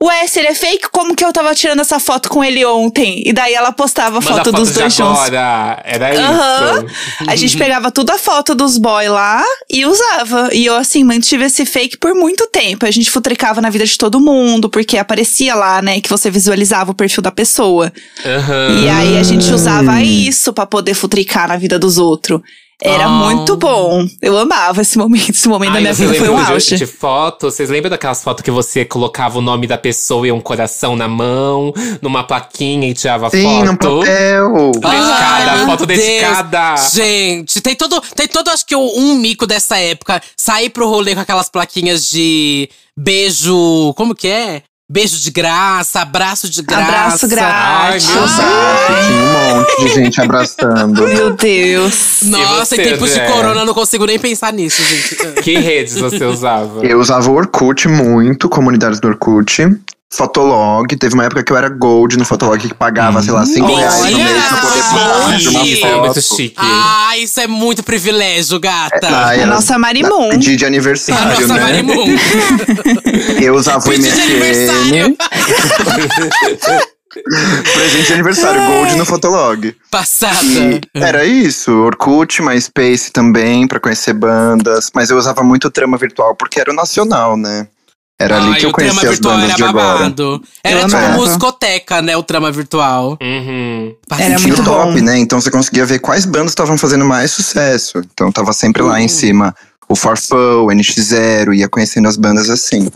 ué, 0.00 0.26
se 0.28 0.38
ele 0.38 0.48
é 0.48 0.54
fake, 0.54 0.88
como 0.92 1.16
que 1.16 1.24
eu 1.24 1.27
tava 1.32 1.54
tirando 1.54 1.80
essa 1.80 1.98
foto 1.98 2.28
com 2.28 2.42
ele 2.42 2.64
ontem? 2.64 3.22
E 3.26 3.32
daí 3.32 3.54
ela 3.54 3.72
postava 3.72 4.18
a 4.18 4.20
Manda 4.20 4.36
foto, 4.36 4.52
dos 4.52 4.72
dois 4.72 4.92
juntos. 4.94 5.18
agora. 5.20 5.80
Era 5.84 6.20
Aham. 6.20 6.84
isso. 6.84 7.30
A 7.30 7.36
gente 7.36 7.56
pegava 7.56 7.90
toda 7.90 8.14
a 8.14 8.18
foto 8.18 8.54
dos 8.54 8.78
boy 8.78 9.08
lá 9.08 9.44
e 9.70 9.84
usava. 9.86 10.50
E 10.52 10.66
eu, 10.66 10.74
assim, 10.76 11.04
mantive 11.04 11.44
esse 11.44 11.64
fake 11.66 11.96
por 11.98 12.14
muito 12.14 12.46
tempo. 12.48 12.86
A 12.86 12.90
gente 12.90 13.10
futricava 13.10 13.60
na 13.60 13.70
vida 13.70 13.84
de 13.86 13.96
todo 13.98 14.20
mundo, 14.20 14.68
porque 14.68 14.96
aparecia 14.98 15.54
lá, 15.54 15.80
né, 15.82 16.00
que 16.00 16.08
você 16.08 16.30
visualizava 16.30 16.90
o 16.90 16.94
perfil 16.94 17.22
da 17.22 17.30
pessoa. 17.30 17.92
Aham. 18.24 18.80
E 18.84 18.88
aí 18.88 19.18
a 19.18 19.22
gente 19.22 19.50
usava 19.52 20.00
isso 20.02 20.52
pra 20.52 20.66
poder 20.66 20.94
futricar 20.94 21.48
na 21.48 21.56
vida 21.56 21.78
dos 21.78 21.98
outros. 21.98 22.40
Era 22.80 23.06
Ah. 23.06 23.08
muito 23.08 23.56
bom. 23.56 24.06
Eu 24.22 24.38
amava 24.38 24.82
esse 24.82 24.96
momento. 24.96 25.30
Esse 25.30 25.48
momento 25.48 25.70
da 25.72 25.76
Ai, 25.78 25.82
minha 25.82 25.94
você 25.94 26.06
vida 26.06 26.18
foi 26.18 26.28
um 26.28 26.32
lembra 26.32 26.46
de, 26.46 26.52
auge. 26.52 26.76
de 26.76 26.86
foto? 26.86 27.50
Vocês 27.50 27.68
lembram 27.68 27.90
daquelas 27.90 28.22
fotos 28.22 28.42
que 28.44 28.50
você 28.52 28.84
colocava 28.84 29.38
o 29.38 29.42
nome 29.42 29.66
da 29.66 29.76
pessoa 29.76 30.28
e 30.28 30.30
um 30.32 30.40
coração 30.40 30.94
na 30.94 31.08
mão, 31.08 31.72
numa 32.00 32.22
plaquinha 32.22 32.88
e 32.88 32.94
tirava 32.94 33.30
Sim, 33.30 33.42
foto? 33.42 33.64
no 33.66 33.76
papel. 33.78 34.70
Dedicada, 34.74 35.50
Ai, 35.52 35.66
foto 35.66 35.86
Deus. 35.86 36.00
dedicada. 36.00 36.76
Gente, 36.92 37.60
tem 37.60 37.74
todo, 37.74 38.00
tem 38.14 38.28
todo, 38.28 38.48
acho 38.48 38.64
que 38.64 38.76
um 38.76 39.16
mico 39.16 39.44
dessa 39.46 39.76
época. 39.78 40.22
Sair 40.36 40.70
pro 40.70 40.88
rolê 40.88 41.16
com 41.16 41.20
aquelas 41.20 41.48
plaquinhas 41.48 42.08
de 42.08 42.68
beijo. 42.96 43.92
Como 43.96 44.14
que 44.14 44.28
é? 44.28 44.62
Beijo 44.90 45.20
de 45.20 45.30
graça, 45.30 46.00
abraço 46.00 46.48
de 46.48 46.62
graça. 46.62 46.82
Abraço 46.82 47.28
grátis. 47.28 48.08
Ai, 48.08 48.14
meu 48.14 48.24
Exato, 48.24 49.06
tinha 49.06 49.20
um 49.20 49.56
monte 49.58 49.82
de 49.82 49.88
gente 49.88 50.20
abraçando. 50.22 51.06
Meu 51.06 51.36
Deus. 51.36 52.20
Nossa, 52.22 52.74
em 52.74 52.82
tempos 52.82 53.12
de 53.12 53.20
corona, 53.26 53.60
eu 53.60 53.66
não 53.66 53.74
consigo 53.74 54.06
nem 54.06 54.18
pensar 54.18 54.50
nisso, 54.50 54.82
gente. 54.82 55.42
Que 55.42 55.58
redes 55.58 55.94
você 55.98 56.24
usava? 56.24 56.86
Eu 56.86 56.98
usava 57.00 57.30
o 57.30 57.34
Orkut 57.34 57.86
muito, 57.86 58.48
comunidades 58.48 58.98
do 58.98 59.08
Orkut. 59.08 59.60
Fotolog, 60.10 60.86
teve 60.96 61.12
uma 61.14 61.24
época 61.26 61.42
que 61.44 61.52
eu 61.52 61.56
era 61.56 61.68
gold 61.68 62.16
no 62.16 62.24
Fotolog 62.24 62.58
que 62.66 62.72
pagava, 62.74 63.22
sei 63.22 63.30
lá, 63.32 63.44
5 63.44 63.66
reais 63.76 63.94
no 64.10 64.18
mês 64.18 64.44
pra 64.48 64.56
poder 64.56 64.82
postar 64.82 65.36
de 65.36 65.48
uma 65.48 65.64
Isso 65.66 65.86
é 65.86 65.96
muito 66.00 66.14
foto. 66.22 66.36
chique. 66.36 66.54
ah, 66.56 67.16
isso 67.18 67.40
é 67.40 67.46
muito 67.46 67.82
privilégio, 67.82 68.58
gata. 68.58 69.06
Ah, 69.06 69.28
A 69.28 69.36
era 69.36 69.46
nossa 69.46 69.78
Marimun. 69.78 70.30
Pedir 70.30 70.56
de 70.56 70.64
A 70.64 70.68
aniversário, 70.68 71.46
nossa 71.46 71.54
né? 71.54 71.82
Marimun. 71.82 72.16
Eu 73.42 73.54
usava 73.54 73.80
o 73.86 73.90
Pedi 73.90 74.10
de 74.10 74.20
aniversário. 74.20 75.16
Presente 77.74 78.06
de 78.06 78.12
aniversário, 78.14 78.64
gold 78.66 78.96
no 78.96 79.04
Fotolog. 79.04 79.74
Passada. 79.90 80.38
E 80.44 80.80
era 80.94 81.24
isso, 81.24 81.70
Orkut, 81.72 82.40
MySpace 82.42 83.10
também, 83.10 83.66
pra 83.66 83.80
conhecer 83.80 84.12
bandas. 84.14 84.90
Mas 84.94 85.10
eu 85.10 85.16
usava 85.18 85.42
muito 85.42 85.70
trama 85.70 85.96
virtual 85.98 86.34
porque 86.34 86.60
era 86.60 86.70
o 86.70 86.74
nacional, 86.74 87.36
né? 87.36 87.66
Era 88.20 88.36
ali 88.38 88.52
Ai, 88.54 88.58
que 88.60 88.66
eu 88.66 88.72
conhecia 88.72 89.00
as 89.02 89.08
virtual 89.10 89.34
bandas 89.34 89.48
era 89.50 89.56
de 89.56 89.62
agora. 89.62 89.98
babado. 89.98 90.42
Era 90.64 90.80
Eu 90.80 90.84
tipo 90.86 90.96
amava. 90.96 91.16
muscoteca, 91.16 92.02
né? 92.02 92.16
O 92.16 92.22
trama 92.22 92.50
virtual. 92.50 93.16
Uhum. 93.22 93.94
Era 94.18 94.38
muito 94.40 94.64
top, 94.64 94.92
bom. 94.92 95.00
né? 95.04 95.18
Então 95.18 95.40
você 95.40 95.50
conseguia 95.52 95.86
ver 95.86 96.00
quais 96.00 96.24
bandas 96.24 96.50
estavam 96.50 96.76
fazendo 96.76 97.04
mais 97.04 97.30
sucesso. 97.30 97.98
Então 98.12 98.32
tava 98.32 98.52
sempre 98.52 98.82
lá 98.82 98.94
Uhum. 98.94 98.98
em 98.98 99.08
cima 99.08 99.54
o 99.88 99.94
Farfão, 99.94 100.66
o 100.66 100.68
NX0, 100.68 101.54
ia 101.54 101.68
conhecendo 101.68 102.08
as 102.08 102.16
bandas 102.16 102.50
assim. 102.50 102.88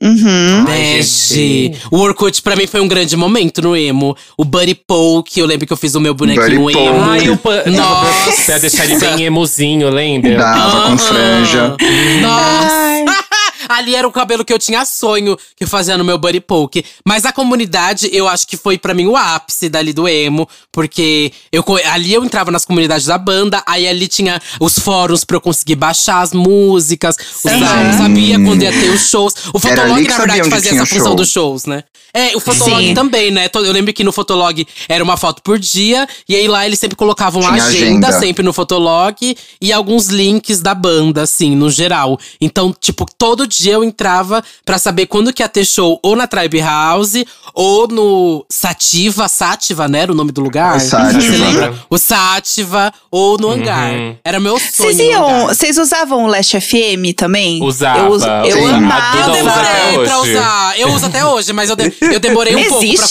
Uhum. 0.00 0.64
Ai, 0.68 0.94
Bege. 0.98 1.74
O 1.90 1.98
Orkut 1.98 2.40
pra 2.40 2.54
mim 2.54 2.68
foi 2.68 2.80
um 2.80 2.86
grande 2.86 3.16
momento 3.16 3.60
no 3.60 3.76
emo. 3.76 4.16
O 4.38 4.44
Buddy 4.44 4.76
Poke, 4.76 5.40
eu 5.40 5.44
lembro 5.46 5.66
que 5.66 5.72
eu 5.72 5.76
fiz 5.76 5.96
o 5.96 6.00
meu 6.00 6.14
bonequinho 6.14 6.60
Buddy 6.62 6.78
emo. 6.78 7.02
Ai, 7.02 7.28
o 7.28 7.36
pan... 7.36 7.64
Nossa. 7.66 8.42
Pra 8.46 8.58
deixar 8.58 8.84
ele 8.84 8.96
bem 9.00 9.24
emozinho, 9.24 9.90
lembra? 9.90 10.36
Dava 10.38 10.82
com 10.90 10.98
franja. 10.98 11.76
Nossa! 12.22 13.27
Ali 13.68 13.94
era 13.94 14.06
o 14.06 14.12
cabelo 14.12 14.44
que 14.44 14.52
eu 14.52 14.58
tinha 14.58 14.84
sonho 14.84 15.36
que 15.56 15.64
eu 15.64 15.68
fazia 15.68 15.96
no 15.96 16.04
meu 16.04 16.18
Buddy 16.18 16.40
Poke. 16.40 16.84
Mas 17.04 17.24
a 17.24 17.32
comunidade, 17.32 18.08
eu 18.12 18.26
acho 18.28 18.46
que 18.46 18.56
foi 18.56 18.78
pra 18.78 18.94
mim 18.94 19.06
o 19.06 19.16
ápice 19.16 19.68
dali 19.68 19.92
do 19.92 20.08
emo. 20.08 20.48
Porque 20.72 21.32
eu, 21.52 21.64
ali 21.90 22.12
eu 22.12 22.24
entrava 22.24 22.50
nas 22.50 22.64
comunidades 22.64 23.06
da 23.06 23.18
banda, 23.18 23.62
aí 23.66 23.86
ali 23.86 24.08
tinha 24.08 24.40
os 24.60 24.78
fóruns 24.78 25.24
pra 25.24 25.36
eu 25.36 25.40
conseguir 25.40 25.76
baixar 25.76 26.20
as 26.20 26.32
músicas, 26.32 27.16
usar, 27.44 27.92
Sim. 27.92 27.98
sabia 27.98 28.38
quando 28.38 28.62
ia 28.62 28.72
ter 28.72 28.90
os 28.90 29.08
shows. 29.08 29.34
O 29.52 29.58
Fotolog, 29.58 30.06
na 30.06 30.16
verdade, 30.16 30.50
fazia 30.50 30.72
essa 30.72 30.86
função 30.86 31.06
show. 31.06 31.14
dos 31.16 31.30
shows, 31.30 31.66
né? 31.66 31.84
É, 32.12 32.34
o 32.36 32.40
Fotolog 32.40 32.86
Sim. 32.86 32.94
também, 32.94 33.30
né? 33.30 33.50
Eu 33.54 33.72
lembro 33.72 33.92
que 33.92 34.02
no 34.02 34.12
Fotolog 34.12 34.66
era 34.88 35.04
uma 35.04 35.16
foto 35.16 35.42
por 35.42 35.58
dia, 35.58 36.08
e 36.28 36.34
aí 36.34 36.48
lá 36.48 36.64
eles 36.64 36.78
sempre 36.78 36.96
colocavam 36.96 37.42
a 37.46 37.50
agenda, 37.52 38.08
agenda. 38.08 38.12
sempre 38.12 38.42
no 38.42 38.52
Fotolog, 38.52 39.36
e 39.60 39.72
alguns 39.72 40.06
links 40.08 40.60
da 40.60 40.74
banda, 40.74 41.22
assim, 41.22 41.54
no 41.54 41.70
geral. 41.70 42.18
Então, 42.40 42.74
tipo, 42.78 43.04
todo 43.18 43.46
dia 43.46 43.57
dia 43.58 43.74
eu 43.74 43.84
entrava 43.84 44.42
pra 44.64 44.78
saber 44.78 45.06
quando 45.06 45.32
que 45.32 45.42
ia 45.42 45.48
ter 45.48 45.64
show 45.64 45.98
ou 46.02 46.14
na 46.16 46.26
Tribe 46.26 46.60
House 46.60 47.14
ou 47.54 47.88
no 47.88 48.44
Sativa, 48.48 49.28
Sativa, 49.28 49.88
né? 49.88 50.00
Era 50.00 50.12
o 50.12 50.14
nome 50.14 50.32
do 50.32 50.40
lugar? 50.40 50.76
É 50.76 50.80
Sativa. 50.80 51.20
Você 51.20 51.36
lembra? 51.36 51.74
O 51.90 51.98
Sativa 51.98 52.92
ou 53.10 53.36
no 53.38 53.50
hangar. 53.50 53.92
Uhum. 53.92 54.16
Era 54.24 54.38
meu 54.40 54.58
sonho. 54.58 54.70
Vocês 54.72 54.98
iam. 54.98 55.46
Vocês 55.46 55.78
usavam 55.78 56.24
o 56.24 56.26
Last 56.26 56.60
FM 56.60 57.14
também? 57.16 57.62
Usava. 57.62 57.98
Eu, 58.00 58.12
eu. 58.48 58.58
Eu 58.58 58.74
amava. 58.74 59.18
Até 59.22 59.32
demorei 59.32 60.06
pra 60.06 60.20
usar. 60.20 60.78
Eu 60.78 60.88
uso 60.92 61.06
até 61.06 61.24
hoje, 61.24 61.52
mas 61.52 61.70
eu, 61.70 61.76
de- 61.76 61.92
eu 62.00 62.20
demorei 62.20 62.54
um 62.54 62.58
pouco 62.68 62.80
pra 62.96 63.06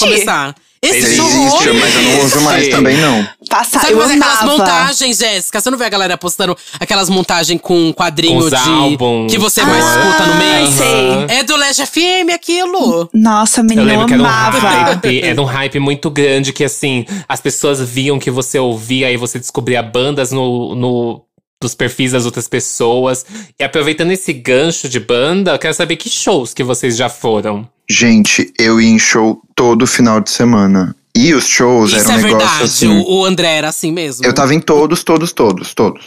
Existe, 0.82 1.19
horrores. 1.21 1.80
mas 1.80 1.95
eu 1.95 2.01
não 2.03 2.25
uso 2.25 2.41
mais 2.41 2.67
também, 2.69 2.97
não. 2.97 3.28
Passar, 3.49 3.82
Sabe 3.82 3.93
eu 3.93 3.99
fazer 4.01 4.13
aquelas 4.13 4.41
amava. 4.41 4.57
montagens, 4.57 5.17
Jéssica? 5.17 5.59
Você 5.59 5.69
não 5.71 5.78
vê 5.78 5.86
a 5.86 5.89
galera 5.89 6.17
postando 6.17 6.55
aquelas 6.80 7.09
montagens 7.09 7.59
com 7.61 7.88
um 7.89 7.93
quadrinho 7.93 8.39
Com 8.39 8.45
os 8.45 8.49
de. 8.51 8.55
álbuns. 8.55 9.32
Que 9.32 9.38
você 9.39 9.63
mais 9.63 9.84
Ah, 9.84 9.99
escuta 9.99 10.25
no 10.28 10.36
mês? 10.36 10.69
sei. 10.75 11.38
É 11.38 11.43
do 11.43 11.55
Leste 11.55 11.86
FM 11.86 12.34
aquilo. 12.34 13.09
Nossa, 13.13 13.63
menina, 13.63 13.82
eu, 13.82 13.86
lembro 13.88 14.07
que 14.07 14.13
era 14.13 14.23
um 14.23 14.25
amava. 14.25 14.59
hype, 14.59 15.21
era 15.23 15.41
um 15.41 15.45
hype 15.45 15.80
muito 15.80 16.09
grande 16.11 16.53
que 16.53 16.63
assim, 16.63 17.05
as 17.28 17.41
pessoas 17.41 17.82
viam 17.82 18.19
que 18.19 18.30
você 18.30 18.59
ouvia 18.59 19.11
e 19.11 19.17
você 19.17 19.39
descobria 19.39 19.82
bandas 19.82 20.32
no, 20.32 20.75
no 20.75 21.23
dos 21.61 21.73
perfis 21.73 22.11
das 22.11 22.25
outras 22.25 22.47
pessoas. 22.47 23.25
E 23.59 23.63
aproveitando 23.63 24.11
esse 24.11 24.32
gancho 24.32 24.88
de 24.88 24.99
banda, 24.99 25.51
eu 25.53 25.59
quero 25.59 25.73
saber 25.73 25.95
que 25.95 26.09
shows 26.09 26.53
que 26.53 26.63
vocês 26.63 26.95
já 26.95 27.09
foram. 27.09 27.67
Gente, 27.89 28.53
eu 28.59 28.81
ia 28.81 28.89
em 28.89 28.99
show 28.99 29.41
todo 29.55 29.88
final 29.88 30.19
de 30.19 30.29
semana. 30.29 30.95
E 31.15 31.33
os 31.33 31.47
shows 31.47 31.91
Isso 31.93 31.99
eram 32.01 32.09
um 32.11 32.13
é 32.13 32.23
negócio 32.23 32.47
verdade. 32.47 32.63
assim. 32.63 32.88
O, 32.99 33.11
o 33.21 33.25
André 33.25 33.55
era 33.55 33.69
assim 33.69 33.91
mesmo. 33.91 34.23
Eu 34.25 34.33
tava 34.33 34.53
em 34.53 34.59
todos, 34.59 35.03
todos, 35.03 35.31
todos, 35.31 35.73
todos. 35.73 36.05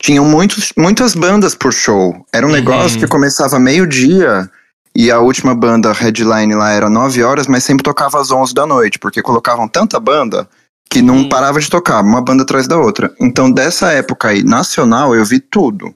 Tinham 0.00 0.24
muitos, 0.24 0.72
muitas 0.78 1.14
bandas 1.16 1.54
por 1.54 1.72
show. 1.72 2.14
Era 2.32 2.46
um 2.46 2.50
Uhum. 2.50 2.54
negócio 2.56 2.98
que 2.98 3.06
começava 3.08 3.58
meio-dia 3.58 4.48
e 4.94 5.10
a 5.10 5.18
última 5.18 5.52
banda 5.54 5.92
headline 5.92 6.54
lá 6.54 6.70
era 6.70 6.88
9 6.88 7.24
horas, 7.24 7.48
mas 7.48 7.64
sempre 7.64 7.82
tocava 7.82 8.20
às 8.20 8.30
11 8.30 8.54
da 8.54 8.64
noite, 8.66 8.98
porque 9.00 9.20
colocavam 9.22 9.66
tanta 9.66 9.98
banda 9.98 10.48
que 10.88 11.02
não 11.02 11.16
Hum. 11.16 11.28
parava 11.28 11.58
de 11.58 11.68
tocar, 11.70 12.00
uma 12.02 12.20
banda 12.22 12.42
atrás 12.44 12.68
da 12.68 12.78
outra. 12.78 13.12
Então, 13.18 13.50
dessa 13.50 13.90
época 13.90 14.28
aí, 14.28 14.44
nacional, 14.44 15.12
eu 15.16 15.24
vi 15.24 15.40
tudo. 15.40 15.92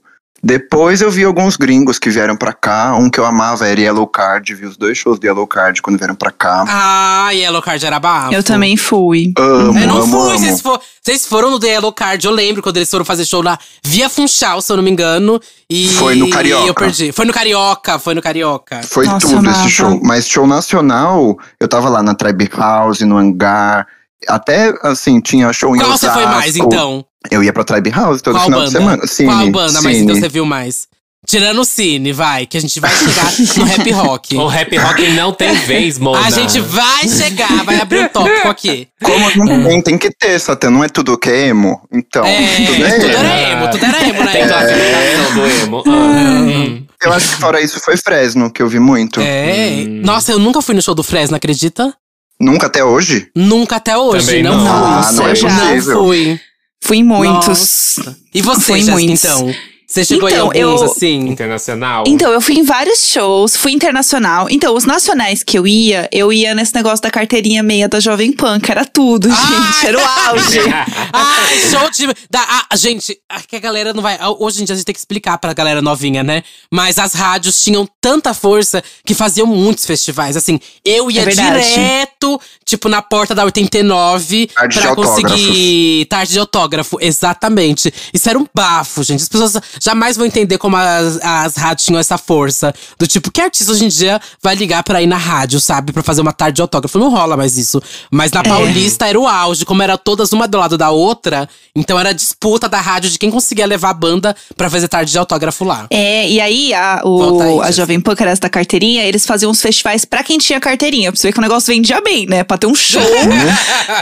Depois 0.46 1.00
eu 1.02 1.10
vi 1.10 1.24
alguns 1.24 1.56
gringos 1.56 1.98
que 1.98 2.08
vieram 2.08 2.36
pra 2.36 2.52
cá. 2.52 2.94
Um 2.94 3.10
que 3.10 3.18
eu 3.18 3.26
amava 3.26 3.66
era 3.66 3.80
Yellow 3.80 4.06
Card. 4.06 4.54
Vi 4.54 4.64
os 4.64 4.76
dois 4.76 4.96
shows 4.96 5.18
de 5.18 5.26
Yellow 5.26 5.44
Card 5.44 5.82
quando 5.82 5.98
vieram 5.98 6.14
pra 6.14 6.30
cá. 6.30 6.64
Ah, 6.68 7.30
Yellow 7.32 7.60
Card 7.60 7.84
era 7.84 7.98
bafo. 7.98 8.32
Eu 8.32 8.44
também 8.44 8.76
fui. 8.76 9.32
Amo, 9.36 9.76
Eu 9.76 9.88
não 9.88 9.96
amo, 10.02 10.06
fui, 10.06 10.30
amo. 10.30 10.38
vocês, 10.38 10.60
for- 10.60 10.80
vocês 11.02 11.26
foram 11.26 11.50
no 11.50 11.58
The 11.58 11.66
Yellow 11.66 11.92
Card, 11.92 12.24
eu 12.24 12.30
lembro 12.32 12.62
quando 12.62 12.76
eles 12.76 12.88
foram 12.88 13.04
fazer 13.04 13.24
show 13.24 13.42
lá 13.42 13.58
via 13.84 14.08
Funchal, 14.08 14.62
se 14.62 14.70
eu 14.72 14.76
não 14.76 14.84
me 14.84 14.90
engano. 14.90 15.40
E 15.68 15.88
Foi 15.88 16.14
no 16.14 16.30
Carioca. 16.30 16.68
eu 16.68 16.74
perdi. 16.74 17.10
Foi 17.10 17.24
no 17.24 17.32
Carioca, 17.32 17.98
foi 17.98 18.14
no 18.14 18.22
Carioca. 18.22 18.82
Foi 18.84 19.04
Nossa, 19.04 19.26
tudo 19.26 19.50
esse 19.50 19.68
show. 19.68 20.00
Mas 20.04 20.28
show 20.28 20.46
nacional, 20.46 21.36
eu 21.58 21.66
tava 21.66 21.88
lá 21.88 22.04
na 22.04 22.14
Tribe 22.14 22.48
House, 22.56 23.00
no 23.00 23.16
Hangar. 23.18 23.84
Até, 24.28 24.72
assim, 24.82 25.20
tinha 25.20 25.52
show 25.52 25.74
em 25.74 25.78
Qual 25.80 25.90
você 25.90 26.06
Osasco. 26.06 26.22
foi 26.22 26.30
mais, 26.32 26.56
então? 26.56 27.04
Eu 27.30 27.42
ia 27.42 27.52
pra 27.52 27.64
Tribe 27.64 27.90
House 27.90 28.20
todo 28.22 28.34
Qual 28.34 28.44
final 28.44 28.60
banda? 28.60 28.70
de 28.70 28.76
semana. 28.78 29.06
Cine, 29.06 29.28
Qual 29.28 29.50
banda, 29.50 29.80
mas 29.82 29.96
Cine. 29.96 29.98
então 30.04 30.16
você 30.16 30.28
viu 30.28 30.44
mais? 30.46 30.88
Tirando 31.26 31.60
o 31.60 31.64
Cine, 31.64 32.12
vai, 32.12 32.46
que 32.46 32.56
a 32.56 32.60
gente 32.60 32.78
vai 32.78 32.88
chegar 32.94 33.32
no 33.56 33.64
rap 33.66 33.90
rock. 33.90 34.36
O 34.36 34.46
rap 34.46 34.76
rock 34.76 35.08
não 35.10 35.32
tem 35.32 35.52
vez, 35.66 35.98
Mona. 35.98 36.20
A 36.24 36.30
gente 36.30 36.60
vai 36.60 37.08
chegar, 37.08 37.64
vai 37.64 37.80
abrir 37.80 37.98
um 38.04 38.08
tópico 38.08 38.46
aqui. 38.46 38.86
Como 39.02 39.44
não 39.44 39.64
tem, 39.64 39.82
tem 39.82 39.98
que 39.98 40.08
ter, 40.16 40.38
Satã. 40.38 40.70
Não 40.70 40.84
é 40.84 40.88
tudo 40.88 41.18
que 41.18 41.28
é 41.28 41.48
emo. 41.48 41.80
Então, 41.92 42.24
É, 42.24 42.64
tudo 42.66 42.84
é 42.86 42.90
tudo 43.00 43.06
emo. 43.06 43.16
era 43.18 43.40
emo, 43.50 43.70
tudo 43.72 43.84
era 43.86 44.02
emo, 44.08 44.30
Tem 44.30 44.46
né? 44.46 44.48
classificação 44.48 45.34
do 45.34 45.46
emo. 45.46 45.82
Ah, 45.86 45.90
hum. 45.90 46.86
Eu 47.02 47.12
acho 47.12 47.28
que 47.28 47.34
fora 47.40 47.60
isso 47.60 47.80
foi 47.80 47.96
Fresno, 47.96 48.48
que 48.48 48.62
eu 48.62 48.68
vi 48.68 48.78
muito. 48.78 49.20
É. 49.20 49.84
Nossa, 50.04 50.30
eu 50.30 50.38
nunca 50.38 50.62
fui 50.62 50.76
no 50.76 50.82
show 50.82 50.94
do 50.94 51.02
Fresno, 51.02 51.36
acredita? 51.36 51.92
Nunca 52.38 52.66
até 52.68 52.84
hoje? 52.84 53.28
Nunca 53.34 53.76
até 53.76 53.96
hoje, 53.98 54.26
Também 54.26 54.42
não, 54.44 54.56
não. 54.58 54.64
fui. 54.64 54.76
Ah, 55.08 55.12
não 55.12 55.28
é 55.28 55.34
já. 55.34 55.48
Não 55.48 55.58
possível. 55.68 55.98
fui. 56.04 56.40
Fui 56.82 56.98
em 56.98 57.02
muitos. 57.04 57.96
E 58.34 58.40
você, 58.42 58.60
Fui 58.60 58.78
em 58.78 58.84
Jéssica, 58.84 58.92
muitos. 58.92 59.24
então? 59.24 59.54
Você 59.86 60.04
chegou 60.04 60.28
Então, 60.28 60.50
em 60.52 60.62
alguns, 60.62 60.82
eu- 60.82 60.90
assim? 60.90 61.18
Internacional. 61.28 62.02
Então, 62.08 62.32
eu 62.32 62.40
fui 62.40 62.56
em 62.58 62.64
vários 62.64 63.06
shows, 63.06 63.54
fui 63.56 63.70
internacional. 63.70 64.48
Então, 64.50 64.74
os 64.74 64.84
nacionais 64.84 65.44
que 65.44 65.56
eu 65.56 65.64
ia, 65.66 66.08
eu 66.12 66.32
ia 66.32 66.54
nesse 66.56 66.74
negócio 66.74 67.00
da 67.02 67.10
carteirinha 67.10 67.62
meia 67.62 67.88
da 67.88 68.00
Jovem 68.00 68.32
Pan, 68.32 68.58
que 68.58 68.70
era 68.72 68.84
tudo, 68.84 69.28
gente. 69.28 69.86
Era 69.86 69.96
o 69.98 70.28
auge. 70.30 70.58
Ai, 71.12 71.58
show 71.70 71.88
de. 71.90 72.06
Da, 72.28 72.64
ah, 72.68 72.76
gente, 72.76 73.16
ah, 73.28 73.40
que 73.46 73.54
a 73.54 73.60
galera 73.60 73.94
não 73.94 74.02
vai. 74.02 74.18
Hoje 74.40 74.62
em 74.62 74.64
dia 74.64 74.74
a 74.74 74.76
gente 74.76 74.84
tem 74.86 74.92
que 74.92 74.98
explicar 74.98 75.38
pra 75.38 75.52
galera 75.52 75.80
novinha, 75.80 76.24
né? 76.24 76.42
Mas 76.70 76.98
as 76.98 77.14
rádios 77.14 77.62
tinham 77.62 77.88
tanta 78.00 78.34
força 78.34 78.82
que 79.04 79.14
faziam 79.14 79.46
muitos 79.46 79.86
festivais. 79.86 80.36
Assim, 80.36 80.58
eu 80.84 81.10
ia 81.10 81.22
É 81.22 81.26
direto, 81.26 82.40
tipo, 82.64 82.88
na 82.88 83.00
porta 83.02 83.34
da 83.36 83.44
89 83.44 84.48
Tarde 84.48 84.74
de 84.74 84.80
pra 84.80 84.94
conseguir. 84.96 86.06
Tarde 86.06 86.32
de 86.32 86.38
autógrafo, 86.40 86.98
exatamente. 87.00 87.92
Isso 88.12 88.28
era 88.28 88.38
um 88.38 88.46
bafo, 88.54 89.02
gente. 89.04 89.22
As 89.22 89.28
pessoas 89.28 89.56
jamais 89.80 90.16
vão 90.16 90.26
entender 90.26 90.58
como 90.58 90.76
as, 90.76 91.18
as 91.22 91.56
rádios 91.56 91.86
tinham 91.86 91.98
essa 92.00 92.18
força. 92.18 92.74
Do 92.98 93.06
tipo, 93.06 93.30
que 93.30 93.40
artista 93.40 93.72
hoje 93.72 93.84
em 93.84 93.88
dia 93.88 94.20
vai 94.42 94.54
ligar 94.54 94.82
pra 94.82 95.02
ir 95.02 95.06
na 95.06 95.16
rádio, 95.16 95.60
sabe? 95.60 95.92
Pra 95.92 96.02
fazer 96.02 96.20
uma 96.20 96.32
tarde 96.32 96.56
de 96.56 96.62
autógrafo. 96.62 96.98
Não 96.98 97.10
rola 97.10 97.36
mais 97.36 97.56
isso. 97.58 97.82
Mas 98.10 98.32
É. 98.32 98.34
na 98.36 98.42
Paulista 98.42 99.06
era 99.06 99.18
o 99.18 99.26
auge, 99.26 99.64
como 99.64 99.82
era 99.82 99.96
todas 99.98 100.32
uma 100.32 100.46
do 100.48 100.58
lado 100.58 100.76
da 100.78 100.90
outra. 100.90 101.48
Então 101.74 101.98
era 101.98 102.12
disputa 102.12 102.68
da 102.68 102.80
rádio 102.80 103.10
de 103.10 103.18
quem 103.18 103.30
conseguia 103.30 103.66
levar 103.66 103.90
a 103.90 103.94
banda 103.94 104.34
pra 104.56 104.70
fazer 104.70 104.88
tarde 104.88 105.10
de 105.12 105.18
autógrafo 105.18 105.64
lá. 105.64 105.86
É, 105.90 106.28
e 106.28 106.40
aí 106.40 106.72
a, 106.74 107.02
Volta 107.02 107.44
aí, 107.44 107.50
o, 107.52 107.62
a. 107.62 107.70
Jovem 107.70 108.00
Pan, 108.00 108.14
que 108.16 108.22
era 108.22 108.32
essa 108.32 108.40
da 108.42 108.48
carteirinha, 108.48 109.04
eles 109.04 109.26
faziam 109.26 109.50
uns 109.50 109.60
festivais 109.60 110.04
pra 110.04 110.22
quem 110.22 110.38
tinha 110.38 110.58
carteirinha. 110.60 111.12
Pra 111.12 111.20
você 111.20 111.28
ver 111.28 111.32
que 111.32 111.38
o 111.38 111.42
negócio 111.42 111.72
vendia 111.74 112.00
bem, 112.00 112.26
né? 112.26 112.42
Pra 112.44 112.56
ter 112.56 112.66
um 112.66 112.74
show 112.74 113.02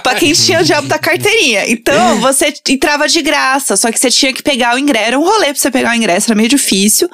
pra 0.03 0.15
quem 0.15 0.33
tinha 0.33 0.61
o 0.61 0.65
diabo 0.65 0.89
da 0.89 0.99
carteirinha. 0.99 1.69
Então, 1.71 2.21
você 2.21 2.53
entrava 2.69 3.09
de 3.09 3.21
graça, 3.23 3.77
só 3.77 3.91
que 3.91 3.99
você 3.99 4.11
tinha 4.11 4.33
que 4.33 4.43
pegar 4.43 4.75
o 4.75 4.79
ingresso. 4.79 5.05
Era 5.07 5.19
um 5.19 5.25
rolê 5.25 5.47
pra 5.47 5.57
você 5.65 5.71
pegar 5.71 5.93
o 5.93 5.95
ingresso, 5.95 6.31
era 6.31 6.37
meio 6.37 6.49
difícil. 6.49 7.09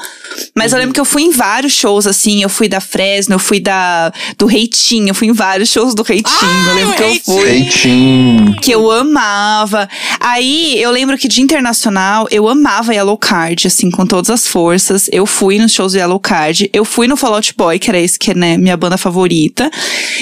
Mas 0.55 0.73
eu 0.73 0.79
lembro 0.79 0.93
que 0.93 1.01
eu 1.01 1.05
fui 1.05 1.23
em 1.23 1.31
vários 1.31 1.73
shows, 1.73 2.07
assim. 2.07 2.43
Eu 2.43 2.49
fui 2.49 2.69
da 2.69 2.81
Fresno, 2.81 3.35
eu 3.35 3.39
fui 3.39 3.61
da, 3.61 4.13
do 4.37 4.47
Reitinho, 4.47 5.09
eu 5.09 5.15
fui 5.15 5.29
em 5.29 5.33
vários 5.33 5.69
shows 5.69 5.95
do 5.95 6.03
Reitinho. 6.03 6.69
eu 6.69 6.75
lembro 6.75 6.97
que 6.97 7.03
eu 7.03 7.09
Reitinho! 7.09 7.39
fui 7.39 7.45
Feitinho. 7.45 8.57
que 8.61 8.71
eu 8.73 8.91
amava. 8.91 9.89
Aí 10.19 10.81
eu 10.81 10.91
lembro 10.91 11.17
que 11.17 11.29
de 11.29 11.41
internacional 11.41 12.27
eu 12.31 12.49
amava 12.49 12.95
Yellow 12.95 13.17
Card, 13.17 13.67
assim, 13.67 13.91
com 13.91 14.05
todas 14.07 14.31
as 14.31 14.47
forças. 14.47 15.09
Eu 15.13 15.27
fui 15.27 15.59
nos 15.59 15.73
shows 15.73 15.93
do 15.93 15.99
Yellow 15.99 16.21
Card, 16.21 16.69
eu 16.73 16.85
fui 16.85 17.07
no 17.07 17.17
Fallout 17.17 17.55
Boy, 17.57 17.79
que 17.79 17.91
era 17.91 17.99
esse 17.99 18.19
que 18.19 18.33
é 18.33 18.35
né, 18.35 18.57
minha 18.57 18.77
banda 18.77 18.99
favorita. 18.99 19.71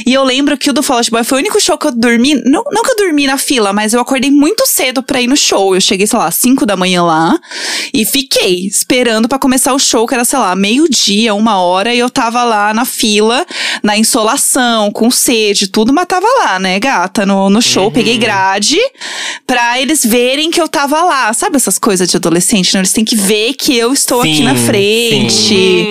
E 0.07 0.12
eu 0.12 0.22
lembro 0.22 0.57
que 0.57 0.70
o 0.70 0.72
do 0.72 0.83
Fallout 0.83 1.11
Boy 1.11 1.24
foi 1.24 1.39
o 1.39 1.41
único 1.41 1.61
show 1.61 1.79
que 1.79 1.87
eu 1.87 1.93
dormi. 1.93 2.35
Não, 2.45 2.62
não 2.70 2.83
que 2.83 2.91
eu 2.91 2.97
dormi 2.97 3.26
na 3.26 3.39
fila, 3.39 3.72
mas 3.72 3.95
eu 3.95 4.01
acordei 4.01 4.31
muito 4.31 4.66
cedo 4.66 5.03
pra 5.03 5.20
ir 5.20 5.26
no 5.26 5.37
show. 5.37 5.74
Eu 5.74 5.81
cheguei, 5.81 6.07
sei 6.07 6.18
lá, 6.18 6.31
5 6.31 6.66
da 6.66 6.76
manhã 6.76 7.03
lá 7.03 7.39
e 7.93 8.05
fiquei 8.19 8.66
esperando 8.66 9.29
pra 9.29 9.39
começar 9.39 9.73
o 9.73 9.79
show, 9.79 10.05
que 10.07 10.12
era, 10.12 10.25
sei 10.25 10.39
lá, 10.41 10.57
meio-dia, 10.57 11.35
uma 11.35 11.61
hora, 11.61 11.95
e 11.95 12.01
eu 12.01 12.11
tava 12.11 12.43
lá 12.43 12.75
na 12.75 12.85
fila, 12.85 13.47
na 13.81 13.97
insolação, 13.97 14.91
com 14.91 15.09
sede, 15.09 15.69
tudo, 15.69 15.93
mas 15.93 16.07
tava 16.07 16.27
lá, 16.41 16.59
né, 16.59 16.81
gata, 16.81 17.25
no, 17.25 17.49
no 17.49 17.62
show. 17.62 17.93
Peguei 17.93 18.19
grade 18.19 18.79
pra 19.47 19.81
eles 19.81 20.05
verem 20.05 20.51
que 20.51 20.61
eu 20.61 20.69
tava 20.69 21.03
lá. 21.05 21.33
Sabe 21.33 21.57
essas 21.57 21.79
coisas 21.79 22.09
de 22.09 22.16
adolescente, 22.16 22.75
né? 22.75 22.81
Eles 22.81 22.93
têm 22.93 23.05
que 23.05 23.14
ver 23.14 23.55
que 23.55 23.77
eu 23.77 23.93
estou 23.93 24.21
aqui 24.21 24.39
Sim, 24.39 24.45
na 24.45 24.55
frente. 24.57 25.89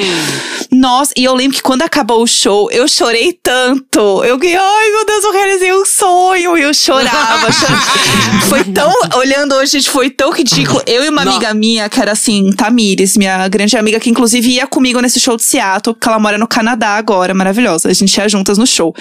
Nossa, 0.70 1.14
e 1.16 1.24
eu 1.24 1.34
lembro 1.34 1.56
que 1.56 1.64
quando 1.64 1.84
acabou 1.84 2.22
o 2.22 2.28
show, 2.28 2.70
eu 2.72 2.88
chorei 2.88 3.34
tanto. 3.42 4.24
Eu 4.24 4.36
fiquei, 4.36 4.56
ai 4.56 4.92
meu 4.92 5.06
Deus, 5.06 5.24
eu 5.24 5.32
realizei 5.32 5.74
um 5.74 5.86
sonho. 5.86 6.58
E 6.58 6.62
eu 6.62 6.74
chorava. 6.74 7.52
chorava. 7.52 7.82
foi 8.50 8.64
tão, 8.66 8.92
olhando 9.16 9.56
hoje, 9.56 9.74
gente, 9.74 9.90
foi 9.90 10.10
tão 10.10 10.32
ridículo. 10.32 10.82
Eu 10.86 11.06
e 11.06 11.10
uma 11.10 11.24
Não. 11.24 11.32
amiga 11.32 11.54
minha, 11.54 11.88
que 11.88 12.00
era 12.02 12.16
assim, 12.18 12.52
Tamires, 12.52 13.16
minha 13.18 13.48
grande 13.48 13.78
amiga, 13.78 14.00
que 14.00 14.10
inclusive 14.10 14.50
ia 14.50 14.68
comigo 14.68 15.00
nesse 15.00 15.20
show 15.20 15.38
de 15.38 15.44
Seattle, 15.44 15.94
porque 15.94 16.08
ela 16.08 16.20
mora 16.20 16.38
no 16.38 16.48
Canadá 16.48 16.90
agora, 16.98 17.34
maravilhosa. 17.34 17.90
A 17.90 17.94
gente 17.94 18.16
ia 18.18 18.28
juntas 18.28 18.58
no 18.58 18.66
show. 18.68 18.94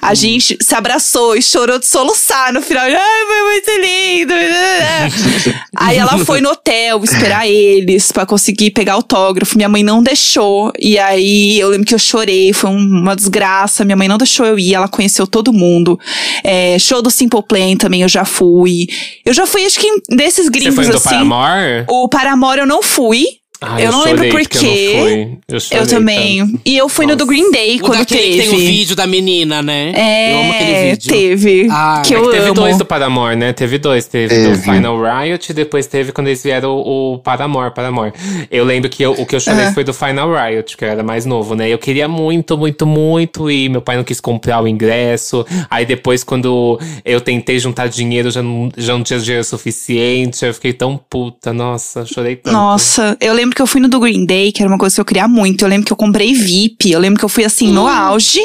A 0.00 0.14
gente 0.14 0.56
se 0.60 0.74
abraçou 0.74 1.36
e 1.36 1.42
chorou 1.42 1.78
de 1.78 1.86
soluçar 1.86 2.52
no 2.52 2.60
final. 2.62 2.84
Ai, 2.84 3.26
foi 3.26 3.42
muito 3.44 3.70
lindo. 3.86 4.34
Aí 5.76 5.96
ela 5.98 6.18
foi 6.24 6.40
no 6.40 6.50
hotel 6.50 7.02
esperar 7.04 7.46
eles 7.48 8.10
pra 8.12 8.24
conseguir 8.26 8.70
pegar 8.70 8.94
autógrafo. 8.94 9.56
Minha 9.56 9.68
mãe 9.68 9.82
não 9.82 10.02
deixou. 10.02 10.72
E 10.78 10.98
aí 10.98 11.58
eu 11.58 11.68
lembro 11.68 11.86
que 11.86 11.94
eu 11.94 11.98
chorei, 11.98 12.52
foi 12.52 12.70
um- 12.70 12.76
uma 13.02 13.16
desgraça. 13.16 13.84
Minha 13.84 13.96
mãe 13.96 14.06
não 14.08 14.18
deixou 14.18 14.46
eu 14.46 14.58
ir, 14.58 14.74
ela 14.74 14.88
conheceu 14.88 15.26
todo 15.26 15.52
mundo. 15.52 15.98
É, 16.44 16.78
show 16.78 17.02
do 17.02 17.10
Simple 17.10 17.42
Plan 17.42 17.76
também 17.76 18.02
eu 18.02 18.08
já 18.08 18.24
fui. 18.24 18.86
Eu 19.24 19.32
já 19.32 19.46
fui, 19.46 19.64
acho 19.64 19.78
que 19.80 19.88
desses 20.10 20.44
Você 20.46 20.50
gringos 20.50 20.74
foi 20.74 20.84
no 20.86 20.90
do 20.92 20.96
assim. 20.96 21.08
Paramore? 21.08 21.84
O 21.88 22.08
Paramore 22.08 22.61
eu 22.62 22.66
não 22.66 22.82
fui. 22.82 23.41
Ai, 23.62 23.86
Eu 23.86 23.92
não 23.92 24.00
chorei 24.00 24.14
lembro 24.14 24.30
por 24.30 24.40
porque 24.42 24.66
eu 24.66 25.04
não. 25.04 25.38
Eu, 25.48 25.58
Eu 25.80 25.86
também. 25.86 26.38
tanto. 26.46 26.60
E 26.64 26.76
eu 26.76 26.88
fui 26.88 27.06
no 27.06 27.14
do 27.16 27.24
Nossa. 27.24 27.32
Green 27.32 27.50
Day 27.52 27.76
O 27.76 27.80
quando 27.80 28.04
teve. 28.04 28.20
que 28.20 28.36
tem 28.38 28.48
o 28.50 28.56
vídeo 28.58 28.96
da 28.96 29.06
menina, 29.06 29.62
né? 29.62 29.92
É, 29.94 30.32
Eu 30.34 30.38
amo 30.40 30.52
aquele 30.52 30.90
vídeo. 30.90 31.08
teve. 31.12 31.68
Ah, 31.70 32.02
que 32.04 32.14
é 32.14 32.16
eu 32.16 32.22
É 32.22 32.24
que 32.26 32.30
teve 32.32 32.44
amo. 32.46 32.54
dois 32.54 32.76
do 32.78 32.84
Paramore, 32.84 33.36
né? 33.36 33.52
Teve 33.52 33.78
dois. 33.78 34.06
Teve, 34.06 34.34
do 34.42 34.50
Teve. 34.50 34.62
Final 34.62 34.98
Riot 35.00 35.50
e 35.50 35.54
depois 35.54 35.86
teve 35.86 36.12
quando 36.12 36.26
eles 36.26 36.42
vieram 36.42 36.70
o, 36.70 37.14
o 37.14 37.18
Paramore, 37.18 37.72
Paramore. 37.74 38.12
Eu 38.50 38.64
lembro 38.64 38.90
que 38.90 39.02
eu- 39.02 39.12
o 39.12 39.24
que 39.24 39.36
eu 39.36 39.40
chorei 39.40 39.66
foi 39.72 39.84
do 39.84 39.94
Final 39.94 40.30
Riot, 40.34 40.76
que 40.76 40.84
eu 40.84 40.88
era 40.88 41.02
mais 41.02 41.24
novo, 41.24 41.54
né? 41.54 41.68
Eu 41.68 41.78
queria 41.78 42.08
muito, 42.08 42.56
muito, 42.58 42.84
muito 42.86 43.50
ir. 43.50 43.68
Meu 43.68 43.80
pai 43.82 43.96
não 43.96 44.04
quis 44.04 44.20
comprar 44.20 44.62
o 44.62 44.66
ingresso. 44.68 45.46
Aí 45.70 45.86
depois, 45.86 46.24
quando 46.24 46.80
eu 47.04 47.20
tentei 47.20 47.58
juntar 47.58 47.86
dinheiro, 47.88 48.30
já 48.30 48.42
não, 48.42 48.70
já 48.76 48.92
não 48.94 49.02
tinha 49.02 49.18
dinheiro 49.20 49.44
suficiente. 49.44 50.44
Eu 50.44 50.54
fiquei 50.54 50.72
tão 50.72 50.96
puta. 50.96 51.52
Nossa, 51.52 52.04
chorei 52.04 52.36
tanto. 52.36 52.52
Nossa, 52.52 53.16
eu 53.20 53.32
lembro 53.34 53.51
que 53.54 53.62
eu 53.62 53.66
fui 53.66 53.80
no 53.80 53.88
do 53.88 54.00
Green 54.00 54.24
Day, 54.24 54.52
que 54.52 54.62
era 54.62 54.68
uma 54.68 54.78
coisa 54.78 54.94
que 54.94 55.00
eu 55.00 55.04
queria 55.04 55.28
muito. 55.28 55.64
Eu 55.64 55.68
lembro 55.68 55.86
que 55.86 55.92
eu 55.92 55.96
comprei 55.96 56.34
VIP. 56.34 56.90
Eu 56.90 57.00
lembro 57.00 57.18
que 57.18 57.24
eu 57.24 57.28
fui 57.28 57.44
assim 57.44 57.72
no 57.72 57.86
auge. 57.86 58.40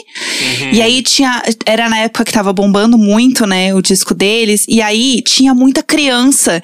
E 0.71 0.81
aí 0.81 1.01
tinha. 1.01 1.41
Era 1.65 1.89
na 1.89 1.99
época 1.99 2.25
que 2.25 2.31
tava 2.31 2.51
bombando 2.53 2.97
muito, 2.97 3.45
né? 3.45 3.73
O 3.73 3.81
disco 3.81 4.13
deles. 4.13 4.65
E 4.67 4.81
aí 4.81 5.21
tinha 5.21 5.53
muita 5.53 5.83
criança. 5.83 6.61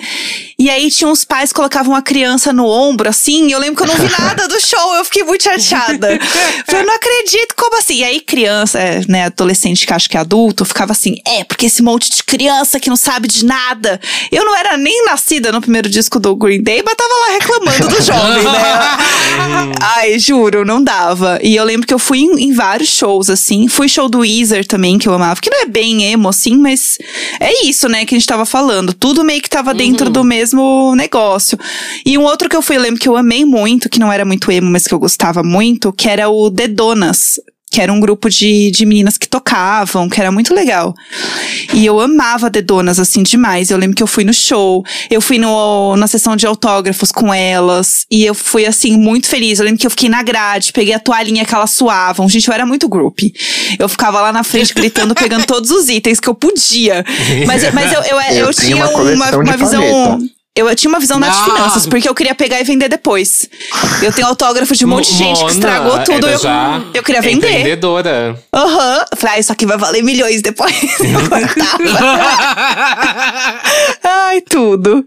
E 0.58 0.70
aí 0.70 0.90
tinha 0.90 1.10
uns 1.10 1.26
pais 1.26 1.50
que 1.50 1.56
colocavam 1.56 1.96
a 1.96 2.02
criança 2.02 2.54
no 2.54 2.66
ombro, 2.66 3.10
assim. 3.10 3.48
E 3.48 3.52
eu 3.52 3.60
lembro 3.60 3.78
que 3.78 3.84
eu 3.84 3.88
não 3.88 3.96
vi 3.96 4.12
nada 4.18 4.48
do 4.48 4.60
show. 4.60 4.96
Eu 4.96 5.06
fiquei 5.06 5.24
muito 5.24 5.44
chateada. 5.44 6.20
Falei, 6.66 6.82
eu 6.82 6.86
não 6.86 6.96
acredito, 6.96 7.56
como 7.58 7.78
assim? 7.78 7.96
E 7.96 8.04
aí, 8.04 8.20
criança, 8.20 8.80
é, 8.80 9.02
né, 9.08 9.26
adolescente 9.26 9.86
que 9.86 9.94
acha 9.94 10.08
que 10.08 10.18
é 10.18 10.20
adulto, 10.20 10.66
ficava 10.66 10.92
assim: 10.92 11.16
é, 11.26 11.44
porque 11.44 11.66
esse 11.66 11.82
monte 11.82 12.10
de 12.10 12.24
criança 12.24 12.80
que 12.80 12.90
não 12.90 12.96
sabe 12.96 13.28
de 13.28 13.46
nada. 13.46 14.00
Eu 14.32 14.46
não 14.46 14.56
era 14.56 14.78
nem 14.78 15.06
nascida 15.06 15.52
no 15.52 15.62
primeiro 15.62 15.90
disco 15.90 16.20
do 16.20 16.36
Green 16.36 16.62
Day, 16.62 16.82
mas 16.86 16.96
tava 16.96 17.14
lá 17.14 17.34
reclamando 17.34 17.88
do 17.90 18.02
jovem, 18.42 18.52
né? 18.52 19.72
Ai, 19.82 20.20
juro, 20.20 20.66
não 20.66 20.84
dava. 20.84 21.40
E 21.42 21.56
eu 21.56 21.64
lembro 21.64 21.88
que 21.88 21.94
eu 21.94 22.00
fui 22.00 22.20
em, 22.20 22.48
em 22.48 22.54
vários 22.54 22.90
shows, 22.90 23.30
assim. 23.30 23.68
Fui 23.68 23.88
show 23.88 24.10
do 24.10 24.20
Weezer 24.20 24.66
também, 24.66 24.98
que 24.98 25.08
eu 25.08 25.14
amava. 25.14 25.40
Que 25.42 25.50
não 25.50 25.62
é 25.62 25.66
bem 25.66 26.04
emo, 26.12 26.30
assim, 26.30 26.58
mas 26.58 26.98
é 27.40 27.66
isso, 27.66 27.88
né, 27.90 28.06
que 28.06 28.16
a 28.16 28.18
gente 28.18 28.28
tava 28.28 28.46
falando. 28.46 28.94
Tudo 28.94 29.24
meio 29.24 29.42
que 29.42 29.50
tava 29.50 29.74
dentro 29.74 30.10
do 30.10 30.24
mesmo 30.24 30.96
negócio. 30.96 31.58
E 32.06 32.18
um 32.18 32.24
outro 32.24 32.50
que 32.50 32.56
eu 32.56 32.62
fui, 32.62 32.78
eu 32.78 32.82
lembro 32.82 33.00
que 33.00 33.10
eu 33.10 33.18
amei 33.18 33.46
muito, 33.46 33.90
que 33.90 34.00
não 34.00 34.12
era 34.12 34.26
muito 34.26 34.52
emo, 34.52 34.70
mas 34.70 34.86
que 34.86 34.94
eu 34.94 35.00
gostava 35.00 35.44
muito, 35.44 35.92
que 35.92 36.10
era 36.10 36.30
o 36.30 36.50
The 36.50 36.68
Donas. 36.68 37.40
Que 37.74 37.82
era 37.82 37.92
um 37.92 38.00
grupo 38.00 38.30
de, 38.30 38.70
de 38.70 38.86
meninas 38.86 39.18
que 39.18 39.28
tocavam, 39.28 40.08
que 40.08 40.20
era 40.22 40.32
muito 40.32 40.54
legal. 40.54 40.94
E 41.74 41.84
eu 41.84 42.00
amava 42.00 42.52
The 42.52 42.62
Donas, 42.62 43.00
assim, 43.00 43.24
demais. 43.24 43.72
Eu 43.72 43.80
lembro 43.80 43.96
que 43.96 44.04
eu 44.04 44.08
fui 44.08 44.24
no 44.24 44.32
show, 44.34 44.84
eu 45.10 45.20
fui 45.20 45.40
no, 45.40 45.96
na 45.98 46.06
sessão 46.06 46.36
de 46.36 46.46
autógrafos 46.46 47.12
com 47.12 47.34
elas. 47.34 48.06
E 48.12 48.24
eu 48.24 48.36
fui, 48.36 48.68
assim, 48.68 48.96
muito 48.96 49.26
feliz. 49.28 49.58
Eu 49.58 49.66
lembro 49.66 49.80
que 49.80 49.88
eu 49.88 49.90
fiquei 49.90 50.08
na 50.08 50.22
grade, 50.22 50.72
peguei 50.72 50.94
a 50.94 51.00
toalhinha 51.00 51.44
que 51.46 51.56
elas 51.56 51.72
suavam. 51.72 52.30
Gente, 52.30 52.48
eu 52.48 52.54
era 52.54 52.66
muito 52.66 52.88
group. 52.88 53.22
Eu 53.80 53.90
ficava 53.90 54.22
lá 54.22 54.32
na 54.32 54.44
frente 54.44 54.72
gritando, 54.74 55.16
pegando 55.16 55.46
todos 55.48 55.72
os 55.72 55.90
itens 55.90 56.20
que 56.20 56.30
eu 56.30 56.36
podia. 56.36 57.04
Mas, 57.48 57.64
eu- 57.64 57.74
mas 57.74 57.92
eu, 57.92 58.02
eu, 58.04 58.22
eu, 58.22 58.46
Eu 58.48 58.54
tinha 58.54 58.76
uma 58.76 58.86
uma, 59.02 59.32
uma 59.38 59.58
visão. 59.58 59.82
palheta. 59.82 60.43
Eu 60.56 60.74
tinha 60.76 60.88
uma 60.90 61.00
visão 61.00 61.20
das 61.20 61.36
finanças, 61.46 61.88
porque 61.88 62.08
eu 62.08 62.14
queria 62.14 62.36
pegar 62.36 62.62
e 62.62 62.64
vender 62.64 62.88
depois. 62.88 63.50
Eu 64.04 64.14
tenho 64.14 64.28
autógrafo 64.28 64.76
de 64.76 64.86
um 64.86 64.88
monte 64.88 65.10
de 65.12 65.18
gente 65.18 65.38
que 65.38 65.42
Mona, 65.46 65.52
estragou 65.54 66.04
tudo. 66.04 66.28
era 66.28 66.38
Eu, 66.86 66.92
eu 66.94 67.02
queria 67.04 67.22
vender. 67.24 67.48
Empreendedora. 67.48 68.40
Aham. 68.54 69.04
Falei, 69.18 69.36
ah, 69.36 69.40
isso 69.40 69.52
aqui 69.52 69.66
vai 69.66 69.78
valer 69.80 70.04
milhões 70.04 70.44
depois. 70.44 70.72
Ai, 74.04 74.42
tudo. 74.42 75.04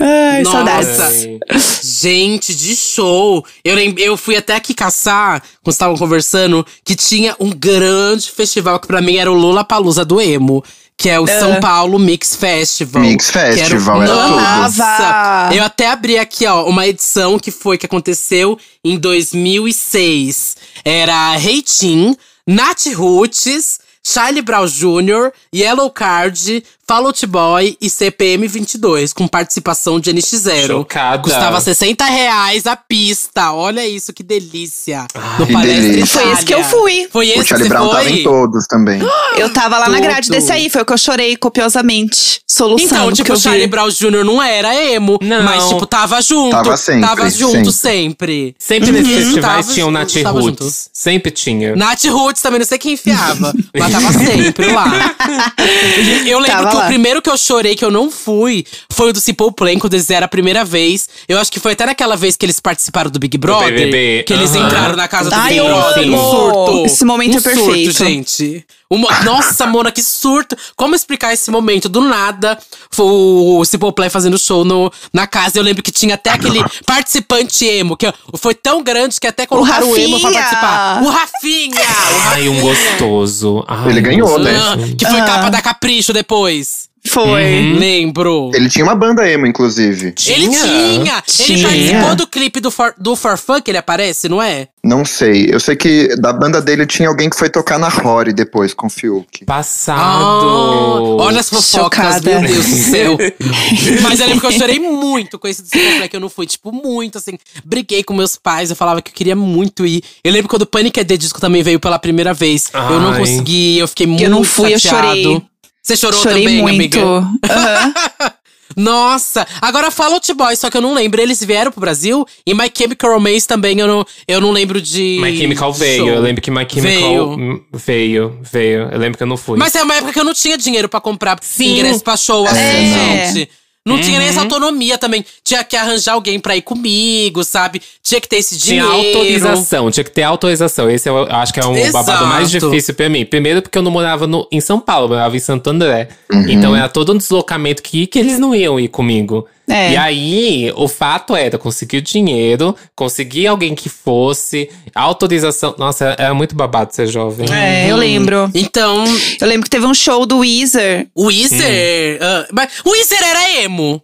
Ai, 0.00 0.42
Nossa. 0.42 0.56
saudades. 0.56 2.00
Gente, 2.00 2.54
de 2.54 2.74
show! 2.74 3.44
Eu, 3.62 3.74
lem- 3.74 3.94
eu 3.98 4.16
fui 4.16 4.34
até 4.36 4.54
aqui 4.54 4.72
caçar, 4.74 5.42
quando 5.62 5.72
estavam 5.74 5.96
conversando, 5.96 6.66
que 6.84 6.94
tinha 6.96 7.36
um 7.38 7.50
grande 7.50 8.30
festival 8.30 8.80
que 8.80 8.86
pra 8.86 9.02
mim 9.02 9.16
era 9.16 9.30
o 9.30 9.34
Lola 9.34 9.62
Palusa 9.64 10.04
do 10.06 10.20
Emo. 10.20 10.64
Que 10.96 11.10
é 11.10 11.18
o 11.20 11.26
São 11.26 11.60
Paulo 11.60 11.98
Mix 11.98 12.36
Festival. 12.36 13.02
Mix 13.02 13.30
Que 13.30 13.38
era- 13.38 13.52
Festival, 13.56 14.02
era 14.02 14.12
tudo. 14.12 14.30
Nossa! 14.30 14.84
Amava. 14.84 15.54
Eu 15.54 15.64
até 15.64 15.88
abri 15.90 16.18
aqui, 16.18 16.46
ó, 16.46 16.64
uma 16.66 16.86
edição 16.86 17.38
que 17.38 17.50
foi, 17.50 17.76
que 17.76 17.84
aconteceu 17.86 18.58
em 18.84 18.96
2006. 18.98 20.56
Era 20.84 21.36
Reitin, 21.36 22.16
Nath 22.46 22.86
Roots, 22.94 23.80
Charlie 24.06 24.42
Brown 24.42 24.66
Jr., 24.66 25.32
Yellow 25.54 25.90
Card, 25.90 26.62
Fall 26.86 27.06
Out 27.06 27.26
Boy 27.26 27.76
e 27.80 27.88
CPM 27.88 28.46
22, 28.46 29.12
com 29.12 29.26
participação 29.26 29.98
de 29.98 30.12
NX0. 30.12 30.66
Chocada. 30.66 31.22
Custava 31.22 31.60
60 31.60 32.04
reais 32.04 32.66
a 32.66 32.76
pista. 32.76 33.52
Olha 33.52 33.86
isso, 33.86 34.12
que 34.12 34.22
delícia. 34.22 35.06
no 35.38 35.46
Que 35.46 35.56
delícia. 35.56 36.06
Foi 36.06 36.32
esse 36.32 36.44
que 36.44 36.54
eu 36.54 36.62
fui. 36.64 37.08
Foi 37.10 37.28
esse 37.28 37.40
O 37.40 37.44
Charlie 37.44 37.68
que 37.68 37.74
Brown 37.74 37.86
foi? 37.88 37.96
tava 37.96 38.10
em 38.10 38.22
todos 38.22 38.66
também. 38.66 39.00
Eu 39.36 39.52
tava 39.52 39.78
lá 39.78 39.88
na 39.88 39.98
grade 39.98 40.30
desse 40.30 40.52
aí, 40.52 40.70
foi 40.70 40.82
o 40.82 40.84
que 40.84 40.92
eu 40.92 40.98
chorei 40.98 41.36
copiosamente. 41.36 42.40
Soluçando. 42.46 42.84
Então, 42.94 43.12
tipo, 43.12 43.32
o. 43.32 43.36
Charlie 43.36 43.66
Brown 43.66 43.88
Jr. 43.90 44.24
não 44.24 44.40
era 44.40 44.72
emo, 44.74 45.18
Não. 45.20 45.42
mas, 45.42 45.68
tipo, 45.68 45.84
tava 45.86 46.20
junto. 46.22 46.50
Tava 46.52 46.76
sempre, 46.76 47.00
Tava 47.08 47.28
junto 47.30 47.72
sempre. 47.72 48.54
sempre. 48.54 48.56
Sempre 48.58 48.92
nesses 48.92 49.08
Uhum. 49.12 49.22
festivais 49.24 49.56
Tava- 49.66 49.74
tinha 49.74 49.86
o 49.86 49.90
Nat 49.90 50.14
Roots. 50.22 50.90
Sempre 50.92 51.30
tinha. 51.32 51.74
Nath 51.74 52.04
Roots 52.04 52.40
também, 52.42 52.60
não 52.60 52.66
sei 52.66 52.78
quem 52.78 52.92
enfiava, 52.92 53.52
mas 53.76 53.92
tava 53.92 54.12
sempre 54.24 54.66
lá. 54.70 55.14
Eu 56.26 56.38
lembro 56.38 56.56
Tava 56.64 56.70
que 56.78 56.84
o 56.84 56.86
primeiro 56.86 57.22
que 57.22 57.30
eu 57.30 57.36
chorei, 57.36 57.74
que 57.74 57.84
eu 57.84 57.90
não 57.90 58.10
fui, 58.10 58.64
foi 58.90 59.10
o 59.10 59.12
do 59.12 59.20
Simple 59.20 59.52
Plan, 59.52 59.78
quando 59.78 59.94
eles 59.94 60.08
eram 60.10 60.24
a 60.24 60.28
primeira 60.28 60.64
vez. 60.64 61.08
Eu 61.28 61.38
acho 61.38 61.50
que 61.50 61.60
foi 61.60 61.72
até 61.72 61.86
naquela 61.86 62.16
vez 62.16 62.36
que 62.36 62.44
eles 62.44 62.60
participaram 62.60 63.10
do 63.10 63.18
Big 63.18 63.36
Brother. 63.38 63.68
BBB, 63.74 64.24
Que 64.24 64.32
eles 64.32 64.54
entraram 64.54 64.96
na 64.96 65.08
casa 65.08 65.30
do 65.30 65.36
Ai, 65.36 65.54
Big 65.54 65.58
eu 65.58 65.66
Brother. 65.66 66.08
Um 66.10 66.18
surto. 66.18 66.86
Esse 66.86 67.04
momento 67.04 67.34
um 67.34 67.38
é 67.38 67.40
perfeito. 67.40 67.92
Surto, 67.92 68.04
gente. 68.04 68.64
Uma- 68.90 69.22
Nossa, 69.24 69.66
Mona, 69.66 69.90
que 69.90 70.02
surto! 70.02 70.56
Como 70.76 70.94
explicar 70.94 71.32
esse 71.32 71.50
momento? 71.50 71.88
Do 71.88 72.00
nada, 72.02 72.58
foi 72.90 73.06
o 73.06 73.64
Simple 73.64 73.92
Plan 73.92 74.10
fazendo 74.10 74.38
show 74.38 74.64
no, 74.64 74.92
na 75.12 75.26
casa. 75.26 75.58
Eu 75.58 75.62
lembro 75.62 75.82
que 75.82 75.90
tinha 75.90 76.14
até 76.14 76.30
aquele 76.30 76.62
participante 76.86 77.64
emo, 77.64 77.96
que 77.96 78.12
foi 78.36 78.54
tão 78.54 78.82
grande 78.82 79.18
que 79.18 79.26
até 79.26 79.46
colocaram 79.46 79.90
o, 79.90 79.96
emo 79.96 80.20
pra 80.20 80.30
participar. 80.30 81.02
O 81.02 81.08
Rafinha! 81.08 81.80
O 81.80 82.28
Ai, 82.28 82.48
um 82.48 82.60
gostoso. 82.60 83.64
Ai, 83.66 83.88
Ele 83.90 84.00
ganhou, 84.00 84.38
né? 84.38 84.52
que 84.98 85.04
foi 85.06 85.20
Ah. 85.20 85.24
capa 85.26 85.50
da 85.50 85.60
Capricho 85.62 86.12
depois. 86.12 86.88
Foi. 87.06 87.44
Uhum. 87.44 87.78
Lembro. 87.78 88.50
Ele 88.54 88.68
tinha 88.68 88.84
uma 88.84 88.94
banda 88.94 89.28
emo, 89.30 89.46
inclusive. 89.46 90.14
Ele 90.26 90.48
tinha! 90.48 90.64
Ele 90.66 91.04
Tinha. 91.26 91.68
participou 91.68 92.14
do 92.16 92.26
clipe 92.26 92.60
do 92.60 92.70
For, 92.70 92.94
do 92.98 93.14
For 93.14 93.36
Fun 93.36 93.60
que 93.60 93.70
ele 93.70 93.78
aparece, 93.78 94.28
não 94.28 94.42
é? 94.42 94.68
Não 94.82 95.04
sei. 95.04 95.48
Eu 95.50 95.60
sei 95.60 95.76
que 95.76 96.16
da 96.16 96.32
banda 96.32 96.60
dele 96.60 96.86
tinha 96.86 97.08
alguém 97.08 97.28
que 97.30 97.36
foi 97.36 97.48
tocar 97.50 97.78
na 97.78 97.88
Rory 97.88 98.32
depois, 98.32 98.72
com 98.74 98.86
o 98.86 98.90
Fiuk. 98.90 99.44
Passado. 99.44 100.00
Ah, 100.00 101.22
olha 101.24 101.40
as 101.40 101.48
fofocas, 101.48 102.16
Chocada. 102.16 102.40
meu 102.40 102.48
Deus 102.48 102.66
do 102.66 102.76
céu. 102.76 103.18
Mas 104.02 104.20
eu 104.20 104.26
lembro 104.26 104.40
que 104.40 104.46
eu 104.46 104.58
chorei 104.58 104.78
muito 104.78 105.38
com 105.38 105.46
esse 105.48 105.62
Simple 105.64 106.08
que 106.08 106.16
eu 106.16 106.20
não 106.20 106.28
fui. 106.30 106.46
Tipo, 106.46 106.72
muito, 106.72 107.18
assim. 107.18 107.38
Briguei 107.64 108.02
com 108.02 108.14
meus 108.14 108.36
pais, 108.36 108.70
eu 108.70 108.76
falava 108.76 109.00
que 109.02 109.10
eu 109.10 109.14
queria 109.14 109.36
muito 109.36 109.86
ir. 109.86 110.02
Eu 110.22 110.32
lembro 110.32 110.48
quando 110.48 110.62
o 110.62 110.66
Panic! 110.66 110.98
at 111.00 111.06
the 111.06 111.16
Disco 111.16 111.40
também 111.40 111.62
veio 111.62 111.80
pela 111.80 111.98
primeira 111.98 112.32
vez. 112.32 112.70
Eu 112.72 113.00
não 113.00 113.12
Ai. 113.12 113.18
consegui, 113.20 113.78
eu 113.78 113.88
fiquei 113.88 114.06
muito 114.06 114.28
não 114.30 114.44
fui, 114.44 114.74
eu 114.74 114.78
chateado. 114.78 115.22
chorei. 115.22 115.42
Você 115.84 115.96
chorou 115.98 116.18
Chorei 116.18 116.44
também, 116.44 116.62
muito. 116.62 116.98
amiga? 116.98 117.28
Aham. 117.50 117.94
Nossa! 118.74 119.46
Agora 119.60 119.90
fala 119.90 120.14
Out 120.14 120.32
Boy, 120.32 120.56
só 120.56 120.68
que 120.70 120.76
eu 120.76 120.80
não 120.80 120.94
lembro. 120.94 121.20
Eles 121.20 121.44
vieram 121.44 121.70
pro 121.70 121.80
Brasil 121.80 122.26
e 122.46 122.54
My 122.54 122.72
Chemical 122.76 123.12
Romance 123.12 123.46
também 123.46 123.78
eu 123.78 123.86
não, 123.86 124.04
eu 124.26 124.40
não 124.40 124.50
lembro 124.50 124.80
de. 124.80 125.20
My 125.22 125.36
Chemical 125.36 125.72
veio. 125.74 125.98
show. 125.98 126.08
Eu 126.08 126.20
lembro 126.22 126.40
que 126.42 126.50
My 126.50 126.66
Chemical 126.68 127.28
hum, 127.38 127.60
veio. 127.72 128.38
Veio. 128.42 128.88
Eu 128.90 128.98
lembro 128.98 129.18
que 129.18 129.22
eu 129.22 129.26
não 129.26 129.36
fui. 129.36 129.58
Mas 129.58 129.74
é 129.76 129.82
uma 129.82 129.94
época 129.94 130.12
que 130.14 130.18
eu 130.18 130.24
não 130.24 130.32
tinha 130.34 130.56
dinheiro 130.56 130.88
pra 130.88 131.00
comprar 131.00 131.38
Sim. 131.42 131.74
ingresso 131.78 132.02
pra 132.02 132.16
show 132.16 132.46
assim, 132.46 132.58
É. 132.58 133.26
gente. 133.32 133.50
Não 133.86 134.00
tinha 134.00 134.18
nem 134.18 134.28
essa 134.28 134.40
autonomia 134.40 134.96
também. 134.96 135.22
Tinha 135.44 135.62
que 135.62 135.76
arranjar 135.76 136.14
alguém 136.14 136.40
pra 136.40 136.56
ir 136.56 136.62
comigo, 136.62 137.44
sabe? 137.44 137.82
Tinha 138.02 138.18
que 138.18 138.26
ter 138.26 138.36
esse 138.36 138.58
Tinha 138.58 138.82
dinheiro. 138.82 139.18
autorização, 139.18 139.90
tinha 139.90 140.04
que 140.04 140.10
ter 140.10 140.22
autorização. 140.22 140.90
Esse 140.90 141.08
eu 141.08 141.24
acho 141.30 141.52
que 141.52 141.60
é 141.60 141.66
um 141.66 141.76
Exato. 141.76 141.92
babado 141.92 142.26
mais 142.26 142.50
difícil 142.50 142.94
pra 142.94 143.10
mim. 143.10 143.26
Primeiro 143.26 143.60
porque 143.60 143.76
eu 143.76 143.82
não 143.82 143.90
morava 143.90 144.26
no, 144.26 144.48
em 144.50 144.60
São 144.60 144.80
Paulo, 144.80 145.04
eu 145.04 145.08
morava 145.10 145.36
em 145.36 145.40
Santo 145.40 145.68
André. 145.68 146.08
Uhum. 146.32 146.48
Então 146.48 146.74
era 146.74 146.88
todo 146.88 147.12
um 147.12 147.18
deslocamento 147.18 147.82
que, 147.82 148.06
que 148.06 148.18
eles 148.18 148.38
não 148.38 148.54
iam 148.54 148.80
ir 148.80 148.88
comigo. 148.88 149.46
É. 149.68 149.92
E 149.92 149.96
aí, 149.96 150.72
o 150.76 150.86
fato 150.86 151.34
era 151.34 151.58
conseguir 151.58 151.98
o 151.98 152.02
dinheiro, 152.02 152.76
conseguir 152.94 153.46
alguém 153.46 153.74
que 153.74 153.88
fosse, 153.88 154.70
autorização. 154.94 155.74
Nossa, 155.78 156.14
era 156.18 156.34
muito 156.34 156.54
babado 156.54 156.94
ser 156.94 157.06
jovem. 157.06 157.46
É, 157.52 157.90
eu 157.90 157.96
lembro. 157.96 158.50
Então, 158.54 159.04
Eu 159.40 159.46
lembro 159.48 159.64
que 159.64 159.70
teve 159.70 159.86
um 159.86 159.94
show 159.94 160.26
do 160.26 160.38
Weezer. 160.38 161.08
Weezer. 161.18 162.18
ah, 162.20 162.46
mas 162.52 162.70
o 162.84 162.90
Weezer 162.90 163.22
era 163.22 163.62
emo. 163.62 164.02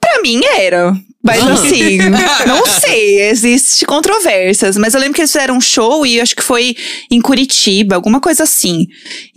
Pra 0.00 0.10
pra 0.10 0.22
mim 0.22 0.40
era. 0.44 0.92
Mas 1.22 1.46
assim, 1.46 1.98
não 2.48 2.64
sei, 2.64 3.28
existe 3.28 3.84
controvérsias. 3.84 4.78
Mas 4.78 4.94
eu 4.94 5.00
lembro 5.00 5.14
que 5.14 5.20
eles 5.20 5.30
fizeram 5.30 5.56
um 5.56 5.60
show 5.60 6.06
e 6.06 6.18
acho 6.18 6.34
que 6.34 6.42
foi 6.42 6.74
em 7.10 7.20
Curitiba, 7.20 7.94
alguma 7.94 8.20
coisa 8.20 8.44
assim. 8.44 8.86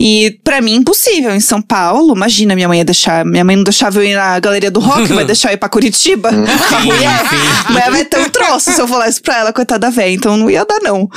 E 0.00 0.38
pra 0.42 0.62
mim, 0.62 0.76
impossível. 0.76 1.34
Em 1.34 1.40
São 1.40 1.60
Paulo, 1.60 2.14
imagina, 2.16 2.54
minha 2.54 2.68
mãe 2.68 2.78
ia 2.78 2.84
deixar. 2.84 3.24
Minha 3.24 3.44
mãe 3.44 3.54
não 3.54 3.64
deixava 3.64 3.98
eu 3.98 4.04
ir 4.04 4.14
na 4.14 4.40
galeria 4.40 4.70
do 4.70 4.80
rock, 4.80 5.12
vai 5.12 5.24
deixar 5.26 5.50
eu 5.50 5.54
ir 5.54 5.58
pra 5.58 5.68
Curitiba? 5.68 6.30
A 6.74 6.80
mulher, 6.80 7.90
vai 7.90 8.04
ter 8.04 8.18
um 8.18 8.30
troço 8.30 8.72
se 8.72 8.80
eu 8.80 8.88
falar 8.88 9.08
isso 9.08 9.20
pra 9.20 9.38
ela, 9.38 9.52
coitada 9.52 9.80
da 9.80 9.90
véia. 9.90 10.14
Então 10.14 10.38
não 10.38 10.48
ia 10.50 10.64
dar, 10.64 10.80
não. 10.80 11.08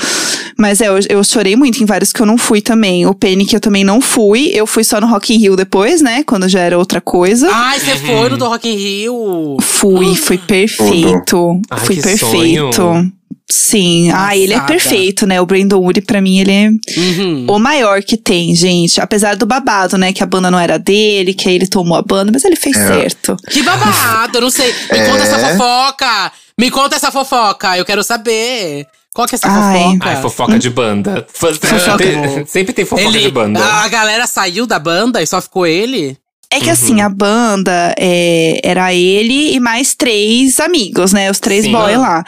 Mas 0.58 0.82
é, 0.82 0.88
eu, 0.88 0.98
eu 1.10 1.24
chorei 1.24 1.56
muito 1.56 1.82
em 1.82 1.86
vários 1.86 2.12
que 2.12 2.22
eu 2.22 2.26
não 2.26 2.38
fui 2.38 2.62
também. 2.62 3.06
O 3.06 3.14
Penny 3.14 3.46
que 3.46 3.56
eu 3.56 3.60
também 3.60 3.84
não 3.84 4.02
fui. 4.02 4.50
Eu 4.54 4.66
fui 4.66 4.84
só 4.84 5.00
no 5.00 5.08
Rock 5.08 5.34
in 5.34 5.38
Rio 5.38 5.56
depois, 5.56 6.02
né? 6.02 6.24
Quando 6.24 6.48
já 6.50 6.60
era 6.62 6.78
outra 6.78 7.00
coisa. 7.00 7.50
Ai, 7.52 7.80
você 7.80 7.96
foi 7.98 8.30
no 8.30 8.38
do 8.38 8.48
Rock 8.48 8.68
in 8.68 8.76
Rio. 8.76 9.58
Fui, 9.62 10.16
foi 10.18 10.38
perfeito. 10.38 11.62
Ai, 11.70 11.80
Fui 11.86 11.96
que 11.96 12.02
perfeito. 12.02 12.76
sonho. 12.76 13.14
Sim. 13.50 14.12
Ah, 14.14 14.36
ele 14.36 14.54
é 14.54 14.60
perfeito, 14.60 15.26
né? 15.26 15.40
O 15.40 15.46
Brandon 15.46 15.78
Woody, 15.80 16.02
pra 16.02 16.20
mim, 16.20 16.40
ele 16.40 16.52
é 16.52 16.70
Uhum. 17.00 17.46
o 17.50 17.58
maior 17.58 18.04
que 18.04 18.18
tem, 18.18 18.54
gente. 18.54 19.00
Apesar 19.00 19.38
do 19.38 19.46
babado, 19.46 19.98
né? 19.98 20.12
Que 20.12 20.22
a 20.22 20.26
banda 20.26 20.52
não 20.52 20.60
era 20.60 20.78
dele, 20.78 21.34
que 21.34 21.48
aí 21.48 21.56
ele 21.56 21.66
tomou 21.68 21.98
a 21.98 22.02
banda, 22.02 22.30
mas 22.34 22.44
ele 22.44 22.58
fez 22.58 22.76
É. 22.76 22.88
certo. 22.88 23.38
Que 23.50 23.64
babado, 23.64 24.38
eu 24.38 24.42
não 24.42 24.50
sei. 24.50 24.74
Me 24.92 24.98
É. 25.00 25.06
conta 25.10 25.24
essa 25.24 25.40
fofoca. 25.40 26.32
Me 26.60 26.72
conta 26.72 26.96
essa 26.98 27.12
fofoca, 27.12 27.78
eu 27.78 27.86
quero 27.86 28.04
saber. 28.04 28.86
Qual 29.18 29.28
que 29.28 29.34
é 29.34 29.38
essa 29.38 29.48
Ai. 29.50 29.80
fofoca? 29.84 30.10
Ai, 30.10 30.22
fofoca 30.22 30.60
de 30.60 30.70
banda. 30.70 31.26
Fofoca. 31.34 31.98
Tem- 31.98 32.46
Sempre 32.46 32.72
tem 32.72 32.86
fofoca 32.86 33.10
Ele, 33.10 33.20
de 33.22 33.32
banda. 33.32 33.60
a 33.66 33.88
galera 33.88 34.28
saiu 34.28 34.68
da 34.68 34.78
banda 34.78 35.24
e 35.24 35.26
só 35.26 35.42
ficou 35.42 35.66
ele? 35.66 36.16
É 36.54 36.60
que 36.60 36.68
Uhum. 36.68 36.72
assim, 36.72 37.02
a 37.02 37.10
banda 37.10 37.96
é, 37.98 38.62
era 38.64 38.94
ele 38.94 39.56
e 39.56 39.60
mais 39.60 39.96
três 39.96 40.60
amigos, 40.60 41.12
né? 41.14 41.32
Os 41.32 41.40
três 41.40 41.66
Sim. 41.66 41.72
boys 41.72 41.98
lá. 41.98 42.24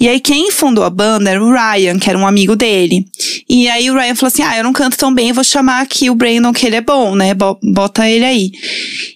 E 0.00 0.08
aí, 0.08 0.18
quem 0.18 0.50
fundou 0.50 0.82
a 0.82 0.90
banda 0.90 1.30
era 1.30 1.40
o 1.42 1.52
Ryan, 1.52 1.96
que 2.00 2.10
era 2.10 2.18
um 2.18 2.26
amigo 2.26 2.56
dele. 2.56 3.06
E 3.48 3.68
aí, 3.68 3.88
o 3.88 3.94
Ryan 3.94 4.16
falou 4.16 4.26
assim: 4.28 4.42
Ah, 4.42 4.58
eu 4.58 4.64
não 4.64 4.72
canto 4.72 4.98
tão 4.98 5.14
bem, 5.14 5.32
vou 5.32 5.44
chamar 5.44 5.80
aqui 5.80 6.10
o 6.10 6.14
Brandon, 6.16 6.52
que 6.52 6.66
ele 6.66 6.74
é 6.76 6.80
bom, 6.80 7.14
né? 7.14 7.34
Bo- 7.34 7.58
Bota 7.62 8.06
ele 8.08 8.24
aí. 8.24 8.50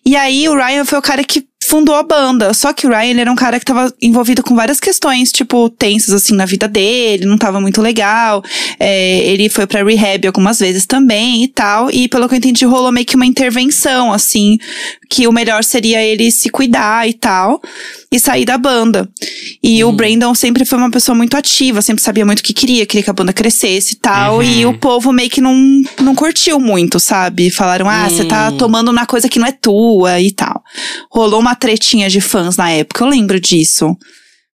E 0.07 0.15
aí, 0.17 0.49
o 0.49 0.55
Ryan 0.55 0.85
foi 0.85 0.99
o 1.01 1.03
cara 1.03 1.25
que 1.25 1.45
fundou 1.67 1.95
a 1.95 2.03
banda. 2.03 2.55
Só 2.55 2.73
que 2.73 2.87
o 2.87 2.91
Ryan 2.91 3.11
ele 3.11 3.21
era 3.21 3.33
um 3.33 3.37
cara 3.37 3.59
que 3.59 3.65
tava 3.65 3.93
envolvido 4.01 4.43
com 4.43 4.55
várias 4.55 4.81
questões, 4.81 5.33
tipo, 5.33 5.69
tensas, 5.71 6.15
assim, 6.15 6.35
na 6.35 6.47
vida 6.47 6.69
dele, 6.69 7.27
não 7.27 7.37
tava 7.37 7.61
muito 7.61 7.83
legal. 7.83 8.43
É, 8.79 9.19
ele 9.27 9.49
foi 9.49 9.67
pra 9.67 9.83
rehab 9.83 10.27
algumas 10.27 10.59
vezes 10.59 10.87
também 10.87 11.45
e 11.45 11.49
tal. 11.49 11.91
E 11.91 12.09
pelo 12.09 12.29
que 12.29 12.35
eu 12.35 12.39
entendi, 12.39 12.65
rolou 12.65 12.93
meio 12.93 13.07
que 13.07 13.17
uma 13.17 13.27
intervenção, 13.27 14.13
assim, 14.13 14.59
que 15.09 15.27
o 15.27 15.33
melhor 15.33 15.63
seria 15.65 16.03
ele 16.03 16.31
se 16.31 16.49
cuidar 16.49 17.09
e 17.09 17.13
tal, 17.13 17.61
e 18.11 18.19
sair 18.19 18.45
da 18.45 18.59
banda. 18.59 19.09
E 19.63 19.83
o 19.85 19.93
Brandon 19.93 20.35
sempre 20.35 20.65
foi 20.65 20.79
uma 20.79 20.91
pessoa 20.91 21.15
muito 21.15 21.37
ativa, 21.37 21.83
sempre 21.83 22.03
sabia 22.03 22.25
muito 22.25 22.41
o 22.41 22.43
que 22.43 22.53
queria, 22.53 22.87
queria 22.87 23.03
que 23.03 23.11
a 23.11 23.13
banda 23.13 23.33
crescesse 23.33 23.95
e 23.95 23.97
tal. 23.97 24.37
Uhum. 24.37 24.43
E 24.43 24.67
o 24.67 24.79
povo 24.79 25.13
meio 25.13 25.31
que 25.31 25.41
não, 25.41 25.55
não 26.01 26.15
curtiu 26.15 26.59
muito, 26.59 26.99
sabe? 27.01 27.51
Falaram, 27.51 27.89
ah, 27.89 28.09
você 28.09 28.25
tá 28.25 28.51
Hum. 28.51 28.57
tomando 28.57 28.91
uma 28.91 29.07
coisa 29.07 29.29
que 29.29 29.39
não 29.39 29.47
é 29.47 29.53
tua 29.53 30.21
e 30.21 30.31
tal. 30.31 30.63
Rolou 31.11 31.41
uma 31.41 31.55
tretinha 31.55 32.09
de 32.09 32.21
fãs 32.21 32.57
na 32.57 32.71
época, 32.71 33.05
eu 33.05 33.09
lembro 33.09 33.41
disso. 33.41 33.97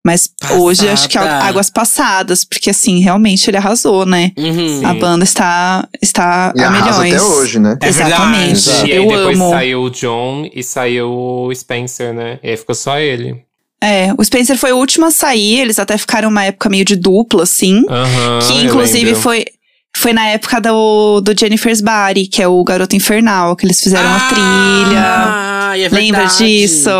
Mas 0.04 0.30
hoje 0.58 0.88
acho 0.88 1.08
que 1.10 1.18
é 1.18 1.20
Passada. 1.20 1.44
águas 1.44 1.68
passadas, 1.70 2.42
porque 2.44 2.70
assim, 2.70 3.00
realmente 3.00 3.48
ele 3.50 3.58
arrasou, 3.58 4.06
né? 4.06 4.32
Uhum. 4.36 4.80
A 4.86 4.94
banda 4.94 5.24
está, 5.24 5.86
está 6.00 6.54
E 6.56 6.62
a 6.62 6.70
milhões. 6.70 7.14
até 7.14 7.22
hoje, 7.22 7.58
né? 7.58 7.76
É 7.82 7.88
Exatamente. 7.88 8.64
verdade. 8.66 8.88
E 8.88 8.92
aí 8.92 8.98
Eu 8.98 9.08
depois 9.08 9.36
amo. 9.38 9.50
saiu 9.50 9.82
o 9.82 9.90
John 9.90 10.48
e 10.54 10.62
saiu 10.62 11.10
o 11.10 11.54
Spencer, 11.54 12.14
né? 12.14 12.38
E 12.42 12.48
aí 12.50 12.56
ficou 12.56 12.74
só 12.74 12.98
ele. 12.98 13.42
É, 13.82 14.08
o 14.16 14.24
Spencer 14.24 14.56
foi 14.56 14.72
o 14.72 14.76
último 14.78 15.06
a 15.06 15.10
sair, 15.10 15.60
eles 15.60 15.78
até 15.78 15.96
ficaram 15.98 16.28
uma 16.30 16.44
época 16.44 16.68
meio 16.70 16.84
de 16.84 16.96
dupla, 16.96 17.42
assim. 17.42 17.82
Aham. 17.88 18.38
que 18.46 18.54
inclusive 18.54 19.14
foi. 19.14 19.44
Foi 19.96 20.12
na 20.12 20.24
época 20.28 20.60
do, 20.60 21.20
do 21.20 21.34
Jennifer's 21.38 21.80
Body, 21.80 22.26
que 22.28 22.40
é 22.40 22.46
o 22.46 22.62
Garoto 22.62 22.94
Infernal, 22.94 23.56
que 23.56 23.66
eles 23.66 23.82
fizeram 23.82 24.08
a 24.08 24.20
trilha. 24.28 25.02
Ah, 25.04 25.72
é 25.76 25.88
Lembra 25.88 26.20
verdade. 26.20 26.38
disso? 26.46 26.90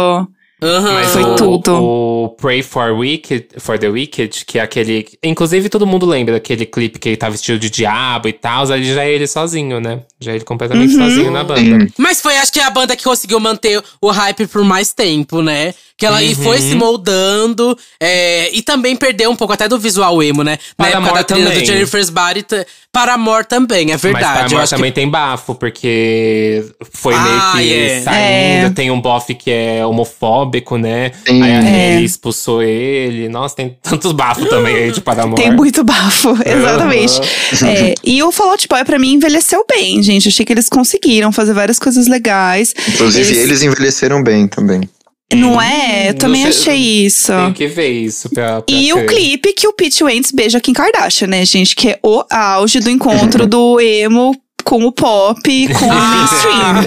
Aham. 0.62 0.92
Mas 0.92 1.12
Foi 1.12 1.22
o, 1.22 1.36
tudo. 1.36 1.74
O 1.74 2.28
Pray 2.40 2.62
for 2.62 2.92
Wicked, 2.92 3.48
for 3.58 3.78
the 3.78 3.88
Wicked, 3.88 4.44
que 4.44 4.58
é 4.58 4.62
aquele. 4.62 5.06
Inclusive, 5.22 5.68
todo 5.68 5.86
mundo 5.86 6.04
lembra 6.06 6.34
daquele 6.34 6.66
clipe 6.66 6.98
que 6.98 7.08
ele 7.10 7.16
tá 7.16 7.28
vestido 7.28 7.58
de 7.58 7.70
diabo 7.70 8.28
e 8.28 8.32
tal. 8.32 8.70
Ali 8.70 8.92
já 8.92 9.04
é 9.04 9.12
ele 9.12 9.26
sozinho, 9.26 9.80
né? 9.80 10.00
Já 10.20 10.32
é 10.32 10.34
ele 10.36 10.44
completamente 10.44 10.94
Uhum. 10.94 11.08
sozinho 11.08 11.30
na 11.30 11.42
banda. 11.44 11.60
Sim. 11.86 11.92
Mas 11.98 12.20
foi, 12.20 12.36
acho 12.36 12.52
que, 12.52 12.60
a 12.60 12.70
banda 12.70 12.94
que 12.94 13.04
conseguiu 13.04 13.40
manter 13.40 13.82
o 14.00 14.10
hype 14.10 14.46
por 14.46 14.64
mais 14.64 14.92
tempo, 14.92 15.40
né? 15.42 15.74
Que 16.00 16.06
ela 16.06 16.16
aí 16.16 16.30
Uhum. 16.34 16.42
foi 16.42 16.58
se 16.62 16.74
moldando 16.74 17.76
é, 18.00 18.50
e 18.56 18.62
também 18.62 18.96
perdeu 18.96 19.30
um 19.30 19.36
pouco 19.36 19.52
até 19.52 19.68
do 19.68 19.78
visual 19.78 20.22
emo, 20.22 20.42
né? 20.42 20.58
Na 20.78 20.86
época 20.86 21.00
Paramore 21.02 21.14
da 21.14 21.24
trilha 21.24 21.44
do 21.44 21.50
também. 21.52 21.66
Jennifer's 21.66 22.08
Body, 22.08 22.46
Paramore 22.90 23.44
também, 23.46 23.90
é 23.90 23.92
Mas 23.92 24.00
verdade. 24.02 24.24
eu 24.24 24.32
Paramore 24.34 24.62
acho 24.62 24.74
também 24.74 24.90
que... 24.90 24.94
tem 24.94 25.08
bafo, 25.10 25.54
porque 25.54 26.64
foi 26.94 27.14
Ah, 27.14 27.52
meio 27.54 27.68
que 27.68 27.74
é. 27.74 28.00
saindo. 28.00 28.66
É. 28.66 28.70
Tem 28.74 28.90
um 28.90 28.98
bofe 29.00 29.34
que 29.34 29.50
é 29.50 29.84
homofóbico, 29.84 30.78
né? 30.78 31.12
Sim. 31.26 31.42
Aí 31.42 31.52
a 31.54 31.62
É. 31.64 32.00
Expulsou 32.00 32.62
ele. 32.62 33.28
Nossa, 33.28 33.54
tem 33.56 33.76
tantos 33.82 34.12
bafos 34.12 34.48
também 34.48 34.74
aí 34.74 34.90
de 34.92 35.02
Paramore. 35.02 35.40
Tem 35.40 35.52
muito 35.52 35.84
bafo, 35.84 36.30
exatamente. 36.44 37.20
É, 37.62 37.94
e 38.02 38.22
o 38.22 38.32
Fall 38.32 38.52
Out 38.52 38.66
Boy, 38.68 38.84
pra 38.86 38.98
mim, 38.98 39.12
envelheceu 39.12 39.64
bem, 39.68 40.02
gente. 40.02 40.28
Achei 40.28 40.46
que 40.46 40.52
eles 40.52 40.68
conseguiram 40.68 41.30
fazer 41.30 41.52
várias 41.52 41.78
coisas 41.78 42.06
legais. 42.08 42.74
Inclusive, 42.88 43.28
Eles- 43.32 43.44
eles 43.44 43.62
envelheceram 43.62 44.22
bem 44.22 44.48
também. 44.48 44.88
Não 45.34 45.60
é? 45.62 46.10
Eu 46.10 46.14
também 46.14 46.42
sei- 46.42 46.50
achei 46.50 46.76
isso. 47.06 47.32
Tem 47.32 47.52
que 47.52 47.66
ver 47.68 47.88
isso 47.90 48.28
pra. 48.30 48.62
pra 48.62 48.74
E 48.74 48.92
o 48.92 48.96
crer. 48.96 49.06
clipe 49.08 49.52
que 49.52 49.68
o 49.68 49.72
Pete 49.72 50.02
Wentz 50.02 50.32
beija 50.32 50.60
Kim 50.60 50.72
Kardashian, 50.72 51.28
né, 51.28 51.44
gente? 51.44 51.74
Que 51.76 51.90
é 51.90 51.98
o 52.02 52.24
auge 52.30 52.80
do 52.80 52.90
encontro 52.90 53.46
do 53.46 53.78
emo 53.80 54.36
com 54.64 54.84
o 54.84 54.92
pop, 54.92 55.40
com 55.72 55.84
o 55.86 55.94
mainstream. 55.94 56.86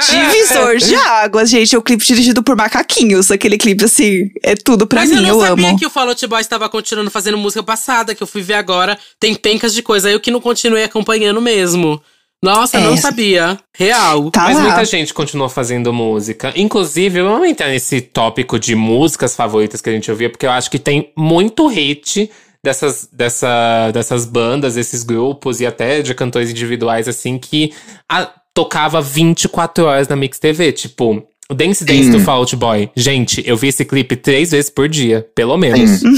Divisor 0.10 0.76
de 0.78 0.94
águas, 0.96 1.48
gente. 1.50 1.74
É 1.74 1.78
o 1.78 1.82
clipe 1.82 2.04
dirigido 2.04 2.42
por 2.42 2.56
macaquinhos. 2.56 3.30
Aquele 3.30 3.56
clipe, 3.58 3.84
assim, 3.84 4.30
é 4.42 4.54
tudo 4.54 4.86
pra 4.86 5.00
Mas 5.00 5.10
mim, 5.10 5.16
eu 5.16 5.22
não 5.22 5.28
eu 5.28 5.40
sabia 5.40 5.68
amo. 5.68 5.78
que 5.78 5.86
o 5.86 5.90
Fall 5.90 6.08
Out 6.08 6.26
Boy 6.26 6.40
estava 6.40 6.68
continuando 6.68 7.10
fazendo 7.10 7.38
música 7.38 7.62
passada, 7.62 8.14
que 8.14 8.22
eu 8.22 8.26
fui 8.26 8.42
ver 8.42 8.54
agora. 8.54 8.98
Tem 9.18 9.34
pencas 9.34 9.72
de 9.74 9.82
coisa. 9.82 10.10
Eu 10.10 10.20
que 10.20 10.30
não 10.30 10.40
continuei 10.40 10.84
acompanhando 10.84 11.40
mesmo. 11.40 12.00
Nossa, 12.42 12.78
É. 12.78 12.80
não 12.80 12.96
sabia. 12.96 13.58
Real. 13.76 14.30
Tá 14.30 14.44
Mas 14.44 14.56
lá. 14.56 14.62
muita 14.62 14.84
gente 14.84 15.12
continua 15.12 15.48
fazendo 15.48 15.92
música. 15.92 16.52
Inclusive, 16.56 17.20
vamos 17.22 17.46
entrar 17.48 17.68
nesse 17.68 18.00
tópico 18.00 18.58
de 18.58 18.74
músicas 18.74 19.34
favoritas 19.36 19.80
que 19.82 19.90
a 19.90 19.92
gente 19.92 20.10
ouvia, 20.10 20.30
porque 20.30 20.46
eu 20.46 20.50
acho 20.50 20.70
que 20.70 20.78
tem 20.78 21.12
muito 21.16 21.66
hit 21.66 22.30
dessas, 22.64 23.08
dessa, 23.12 23.90
dessas 23.92 24.24
bandas, 24.24 24.76
esses 24.76 25.02
grupos 25.02 25.60
e 25.60 25.66
até 25.66 26.00
de 26.02 26.14
cantores 26.14 26.50
individuais, 26.50 27.08
assim, 27.08 27.38
que 27.38 27.72
a- 28.08 28.30
tocava 28.54 29.00
24 29.00 29.84
horas 29.84 30.08
na 30.08 30.16
Mix 30.16 30.38
TV. 30.38 30.72
Tipo, 30.72 31.22
o 31.50 31.54
Dance 31.54 31.84
Dance 31.84 32.04
Sim. 32.04 32.10
do 32.12 32.20
Fall 32.20 32.38
Out 32.38 32.56
Boy. 32.56 32.90
Gente, 32.96 33.42
eu 33.46 33.56
vi 33.56 33.68
esse 33.68 33.84
clipe 33.84 34.14
três 34.16 34.50
vezes 34.52 34.70
por 34.70 34.88
dia, 34.88 35.26
pelo 35.34 35.56
menos. 35.56 36.02
Uhum, 36.02 36.10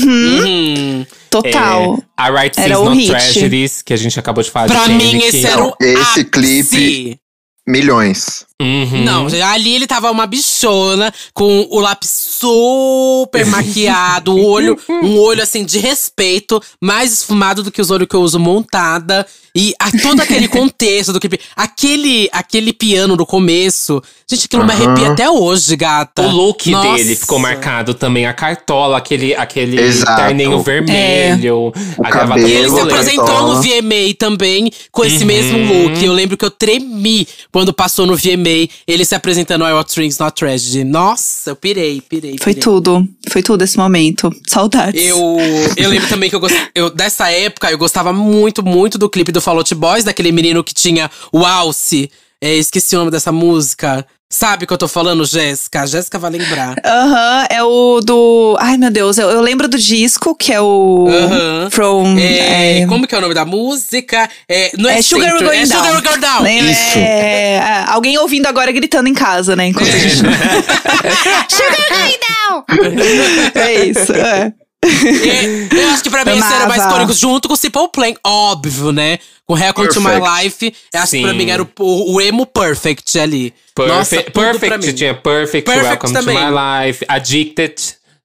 Uhum. 0.44 1.06
total. 1.30 1.98
É, 1.98 2.02
a 2.22 2.30
Right 2.30 2.54
Things 2.54 2.78
o 2.78 2.84
Not 2.84 2.96
hit. 2.98 3.08
Tragedies, 3.10 3.82
que 3.82 3.92
a 3.92 3.96
gente 3.96 4.18
acabou 4.18 4.44
de 4.44 4.50
falar 4.50 4.66
Pra 4.66 4.86
de 4.86 4.92
mim, 4.94 5.18
esse 5.18 5.46
era 5.46 5.64
o 5.64 5.74
Esse 5.80 6.20
ápice. 6.20 6.24
clipe- 6.24 7.18
Milhões. 7.66 8.44
Uhum. 8.62 9.04
Não, 9.04 9.26
ali 9.50 9.74
ele 9.74 9.86
tava 9.86 10.10
uma 10.10 10.26
bichona, 10.26 11.12
com 11.34 11.66
o 11.70 11.80
lápis 11.80 12.10
super 12.10 13.46
maquiado, 13.46 14.32
o 14.34 14.44
olho, 14.44 14.78
um 14.88 15.18
olho 15.18 15.42
assim 15.42 15.64
de 15.64 15.78
respeito, 15.78 16.60
mais 16.80 17.12
esfumado 17.12 17.62
do 17.62 17.70
que 17.70 17.80
os 17.80 17.90
olhos 17.90 18.06
que 18.08 18.14
eu 18.16 18.20
uso 18.22 18.38
montada. 18.38 19.26
E 19.54 19.74
a, 19.78 19.90
todo 19.90 20.20
aquele 20.20 20.48
contexto 20.48 21.12
do 21.12 21.20
clipe. 21.20 21.38
Aquele, 21.54 22.26
aquele 22.32 22.72
piano 22.72 23.14
no 23.16 23.26
começo. 23.26 24.02
Gente, 24.26 24.46
aquilo 24.46 24.64
me 24.64 24.72
Aham. 24.72 24.84
arrepia 24.92 25.12
até 25.12 25.28
hoje, 25.28 25.76
gata. 25.76 26.22
O 26.22 26.30
look 26.30 26.70
Nossa. 26.70 26.96
dele 26.96 27.14
ficou 27.14 27.38
marcado 27.38 27.92
também. 27.92 28.24
A 28.24 28.32
cartola, 28.32 28.96
aquele, 28.96 29.34
aquele 29.34 29.78
Exato. 29.78 30.22
terninho 30.22 30.62
vermelho. 30.62 31.56
O 31.66 31.72
a 32.02 32.10
gravata 32.10 32.40
E 32.40 32.50
ele 32.50 32.70
se 32.70 32.80
apresentou 32.80 33.26
cartola. 33.26 33.54
no 33.56 33.60
VMA 33.62 34.14
também 34.18 34.72
com 34.90 35.04
esse 35.04 35.18
Uhum. 35.18 35.26
mesmo 35.26 35.58
look. 35.58 36.02
Eu 36.02 36.14
lembro 36.14 36.34
que 36.38 36.44
eu 36.46 36.50
tremi 36.50 37.28
quando 37.52 37.74
passou 37.74 38.06
no 38.06 38.16
VMA, 38.16 38.48
ele 38.86 39.04
se 39.04 39.14
apresentando 39.14 39.64
ao 39.64 39.76
What 39.76 40.00
Rings 40.00 40.18
Not 40.18 40.34
Tragedy. 40.34 40.84
Nossa, 40.84 41.50
eu 41.50 41.56
pirei, 41.56 42.00
pirei. 42.00 42.36
Foi 42.38 42.54
pirei. 42.54 42.62
tudo. 42.62 43.08
Foi 43.30 43.42
tudo 43.42 43.62
esse 43.62 43.76
momento. 43.76 44.30
Saudades. 44.46 45.02
Eu, 45.04 45.38
eu 45.76 45.90
lembro 45.90 46.08
também 46.08 46.28
que 46.28 46.36
eu, 46.36 46.40
gost... 46.40 46.54
eu 46.74 46.90
dessa 46.90 47.30
época 47.30 47.70
eu 47.70 47.78
gostava 47.78 48.12
muito, 48.12 48.62
muito 48.62 48.98
do 48.98 49.08
clipe 49.08 49.32
do 49.32 49.40
Fall 49.40 49.58
Out 49.58 49.74
Boys, 49.74 50.04
daquele 50.04 50.32
menino 50.32 50.62
que 50.64 50.74
tinha 50.74 51.10
o 51.32 51.44
Alce. 51.44 52.10
É, 52.42 52.56
esqueci 52.56 52.96
o 52.96 52.98
nome 52.98 53.12
dessa 53.12 53.30
música. 53.30 54.04
Sabe 54.28 54.64
o 54.64 54.66
que 54.66 54.72
eu 54.72 54.78
tô 54.78 54.88
falando, 54.88 55.24
Jéssica? 55.24 55.82
A 55.82 55.86
Jéssica 55.86 56.18
vai 56.18 56.30
lembrar. 56.30 56.74
Aham, 56.84 57.46
é 57.48 57.62
o 57.62 58.00
do. 58.00 58.56
Ai, 58.58 58.76
meu 58.76 58.90
Deus, 58.90 59.16
eu, 59.16 59.30
eu 59.30 59.40
lembro 59.40 59.68
do 59.68 59.78
disco, 59.78 60.34
que 60.34 60.52
é 60.52 60.60
o. 60.60 61.06
Aham. 61.08 61.70
From. 61.70 62.18
É, 62.18 62.80
é, 62.80 62.86
Como 62.86 63.06
que 63.06 63.14
é 63.14 63.18
o 63.18 63.20
nome 63.20 63.34
da 63.34 63.44
música? 63.44 64.28
É, 64.48 64.72
não 64.76 64.90
é, 64.90 64.98
é 64.98 65.02
Sugar 65.02 65.30
Century, 65.30 65.44
Going 65.44 65.58
é 65.58 65.66
Down. 65.66 65.84
Sugar 65.84 66.02
Going 66.02 66.20
Down. 66.20 66.46
Isso. 66.46 66.98
É, 66.98 67.54
é, 67.54 67.84
alguém 67.86 68.18
ouvindo 68.18 68.46
agora 68.46 68.72
gritando 68.72 69.08
em 69.08 69.14
casa, 69.14 69.54
né? 69.54 69.66
Enquanto 69.66 69.90
a 69.90 69.98
gente. 69.98 70.16
Sugar 71.48 71.88
Going 71.90 72.12
é 73.54 73.84
isso, 73.84 74.12
é. 74.12 74.52
E 74.84 75.68
eu 75.78 75.90
acho 75.90 76.02
que 76.02 76.10
pra 76.10 76.24
mim 76.24 76.38
esse 76.38 76.52
era 76.52 76.64
o 76.64 76.68
mais 76.68 76.80
Amava. 76.80 76.96
icônico, 76.96 77.12
junto 77.18 77.46
com 77.48 77.54
o 77.54 77.56
Simple 77.56 77.88
Plan, 77.92 78.14
óbvio, 78.24 78.90
né? 78.92 79.18
Com 79.46 79.54
Welcome 79.54 79.88
to 79.88 80.00
My. 80.00 80.10
Life. 80.42 80.74
Eu 80.92 81.00
acho 81.00 81.10
que 81.12 81.22
pra 81.22 81.30
Sim. 81.30 81.36
mim 81.36 81.50
era 81.50 81.62
o, 81.62 81.68
o, 81.78 82.14
o 82.14 82.20
emo 82.20 82.46
perfect 82.46 83.18
ali. 83.18 83.54
Nossa, 83.78 84.16
Perfect, 84.16 84.32
tudo 84.32 84.32
pra 84.44 84.58
perfect 84.58 84.86
mim. 84.86 84.92
tinha 84.94 85.14
Perfect, 85.14 85.64
Perfect 85.64 85.88
Welcome 85.88 86.12
também. 86.12 86.36
to 86.36 86.42
My 86.42 86.86
Life, 86.88 87.04
Addicted 87.08 87.74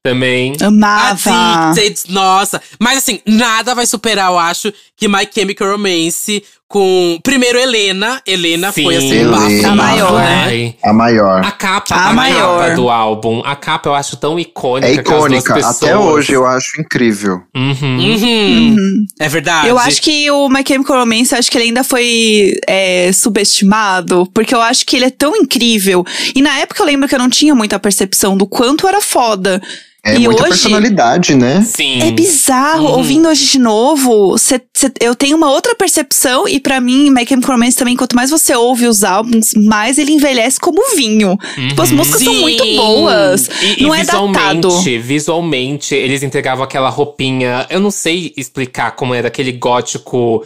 também. 0.03 0.55
Amava. 0.62 1.70
Addicted, 1.70 2.12
nossa. 2.14 2.62
Mas 2.80 2.97
assim, 2.99 3.20
nada 3.26 3.76
vai 3.76 3.86
superar, 3.86 4.30
eu 4.32 4.39
acho, 4.39 4.74
que 4.95 5.08
My 5.08 5.28
Chemical 5.34 5.72
Romance 5.72 6.43
com. 6.68 7.20
Primeiro, 7.24 7.57
Helena. 7.57 8.22
Helena 8.26 8.72
Sim. 8.72 8.84
foi 8.84 8.95
assim, 8.97 9.11
Helena. 9.11 9.38
bafo, 9.38 9.68
A 9.68 9.76
maior. 9.76 10.13
né? 10.13 10.74
A 10.84 10.93
maior. 10.93 11.45
A 11.45 11.51
capa, 11.51 11.95
A 11.95 12.09
a, 12.09 12.13
maior. 12.13 12.59
capa 12.63 12.76
do 12.76 12.89
álbum. 12.89 13.41
A 13.45 13.55
capa 13.55 13.89
eu 13.89 13.93
acho 13.95 14.18
tão 14.18 14.39
icônica. 14.39 14.88
É 14.88 14.93
icônica. 14.95 15.53
pessoas- 15.53 15.82
Até 15.84 15.97
hoje 15.97 16.34
eu 16.34 16.45
acho 16.45 16.80
incrível. 16.82 17.39
Uhum. 17.55 17.97
Uhum. 17.99 19.05
É 19.20 19.30
verdade. 19.30 19.68
Eu 19.70 19.78
acho 19.80 20.01
que 20.01 20.30
o 20.32 20.49
My 20.49 20.63
Chemical 20.68 20.99
Romance, 20.99 21.34
acho 21.34 21.49
que 21.49 21.57
ele 21.57 21.65
ainda 21.65 21.84
foi 21.84 22.51
é, 22.68 23.11
subestimado, 23.13 24.30
porque 24.34 24.53
eu 24.53 24.61
acho 24.61 24.86
que 24.86 24.95
ele 24.95 25.05
é 25.05 25.09
tão 25.09 25.36
incrível. 25.36 26.03
E 26.36 26.41
na 26.41 26.59
época 26.59 26.82
eu 26.82 26.86
lembro 26.86 27.07
que 27.07 27.15
eu 27.15 27.20
não 27.20 27.30
tinha 27.30 27.55
muita 27.55 27.80
percepção 27.80 28.36
do 28.38 28.45
quanto 28.47 28.88
era 28.88 29.01
foda. 29.01 29.61
É 30.08 30.16
e 30.16 30.20
muita 30.20 30.43
hoje 30.43 30.51
personalidade, 30.51 31.36
né? 31.36 31.62
Sim. 31.62 32.01
é 32.01 32.12
bizarro. 32.12 32.86
Uhum. 32.88 32.97
Ouvindo 32.97 33.28
hoje 33.28 33.45
de 33.45 33.60
novo, 33.60 34.38
cê- 34.38 34.62
cê- 34.74 34.91
eu 35.01 35.14
tenho 35.16 35.36
uma 35.36 35.51
outra 35.51 35.76
percepção. 35.76 36.47
E 36.47 36.60
pra 36.60 36.80
mim, 36.80 37.10
My 37.10 37.26
Chemical 37.28 37.55
Romance 37.55 37.76
também, 37.78 37.95
quanto 37.95 38.16
mais 38.16 38.30
você 38.30 38.55
ouve 38.55 38.88
os 38.88 39.03
álbuns, 39.03 39.53
mais 39.55 39.97
ele 39.97 40.12
envelhece 40.14 40.60
como 40.60 40.82
vinho. 40.95 41.38
Tipo, 41.70 41.82
as 41.82 41.91
músicas 41.91 42.24
são 42.24 42.34
Sim. 42.34 42.41
muito 42.41 42.64
boas. 42.76 43.49
E, 43.62 43.84
não 43.84 43.95
e 43.95 43.99
é 43.99 44.03
datado. 44.03 44.70
visualmente, 44.70 44.97
visualmente, 44.99 45.95
eles 45.95 46.24
entregavam 46.24 46.64
aquela 46.64 46.89
roupinha. 46.89 47.66
Eu 47.70 47.80
não 47.80 47.91
sei 47.91 48.34
explicar 48.38 48.91
como 48.91 49.14
era 49.14 49.28
aquele 49.28 49.51
gótico 49.51 50.45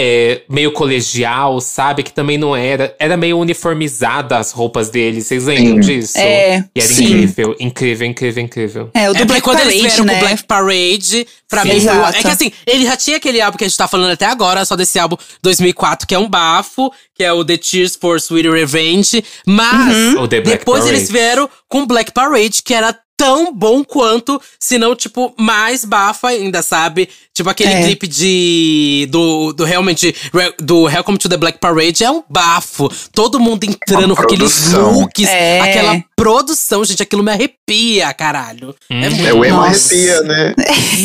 é, 0.00 0.42
meio 0.48 0.70
colegial, 0.72 1.60
sabe? 1.60 2.04
Que 2.04 2.12
também 2.12 2.38
não 2.38 2.54
era. 2.54 2.94
Era 3.00 3.16
meio 3.16 3.36
uniformizada 3.38 4.38
as 4.38 4.52
roupas 4.52 4.88
deles. 4.90 5.26
Vocês 5.26 5.44
lembram 5.44 5.74
Sim. 5.74 5.80
disso? 5.80 6.16
É, 6.18 6.58
E 6.74 6.80
era 6.80 6.88
sim. 6.88 7.04
incrível, 7.04 7.56
incrível, 7.58 8.06
incvel, 8.06 8.38
incrível. 8.44 8.90
É, 8.94 9.10
o 9.10 9.14
do 9.14 9.22
É 9.22 9.24
Black 9.24 9.42
quando 9.42 9.60
eles 9.60 9.74
Parade, 9.74 9.88
vieram 9.88 10.04
né? 10.04 10.14
com 10.14 10.20
Black 10.20 10.44
Parade, 10.44 11.26
pra 11.48 11.62
Sim. 11.62 11.68
mim 11.74 11.80
foi. 11.80 11.90
o- 11.90 11.96
É 11.96 12.08
Exato. 12.08 12.18
que 12.20 12.28
assim, 12.28 12.52
ele 12.66 12.84
já 12.84 12.96
tinha 12.96 13.16
aquele 13.16 13.40
álbum 13.40 13.58
que 13.58 13.64
a 13.64 13.68
gente 13.68 13.76
tá 13.76 13.88
falando 13.88 14.12
até 14.12 14.26
agora, 14.26 14.64
só 14.64 14.76
desse 14.76 14.98
álbum 14.98 15.16
2004, 15.42 16.06
que 16.06 16.14
é 16.14 16.18
um 16.18 16.28
bafo, 16.28 16.92
que 17.14 17.24
é 17.24 17.32
o 17.32 17.44
The 17.44 17.56
Tears 17.56 17.96
for 17.96 18.16
Sweet 18.18 18.48
Revenge. 18.48 19.24
Mas 19.46 19.96
Uhum. 20.14 20.22
O 20.22 20.28
The 20.28 20.40
Black 20.40 20.58
depois 20.60 20.80
Parade. 20.84 20.96
eles 20.98 21.10
vieram 21.10 21.48
com 21.68 21.84
Black 21.86 22.12
Parade, 22.12 22.62
que 22.62 22.72
era 22.72 22.96
tão 23.16 23.52
bom 23.52 23.82
quanto, 23.82 24.40
se 24.60 24.78
não, 24.78 24.94
tipo, 24.94 25.34
mais 25.36 25.84
bafo 25.84 26.24
ainda, 26.24 26.62
sabe? 26.62 27.08
Tipo, 27.38 27.50
aquele 27.50 27.72
É. 27.72 27.82
clipe 27.84 28.08
de. 28.08 29.06
Do, 29.12 29.52
do 29.52 29.62
realmente. 29.62 30.12
Do 30.60 30.86
Welcome 30.86 31.18
to 31.18 31.28
the 31.28 31.36
Black 31.36 31.58
Parade 31.60 32.02
é 32.02 32.10
um 32.10 32.20
bafo. 32.28 32.88
Todo 33.12 33.38
mundo 33.38 33.62
entrando 33.62 34.16
com 34.16 34.22
aqueles 34.22 34.72
looks, 34.72 35.28
É. 35.28 35.60
aquela 35.60 36.02
produção, 36.16 36.84
gente, 36.84 37.00
aquilo 37.00 37.22
me 37.22 37.30
arrepia, 37.30 38.12
caralho. 38.12 38.74
É 38.90 39.08
muito 39.08 39.24
É 39.24 39.32
o 39.32 39.44
emo 39.44 39.60
arrepia, 39.60 40.20
né? 40.22 40.52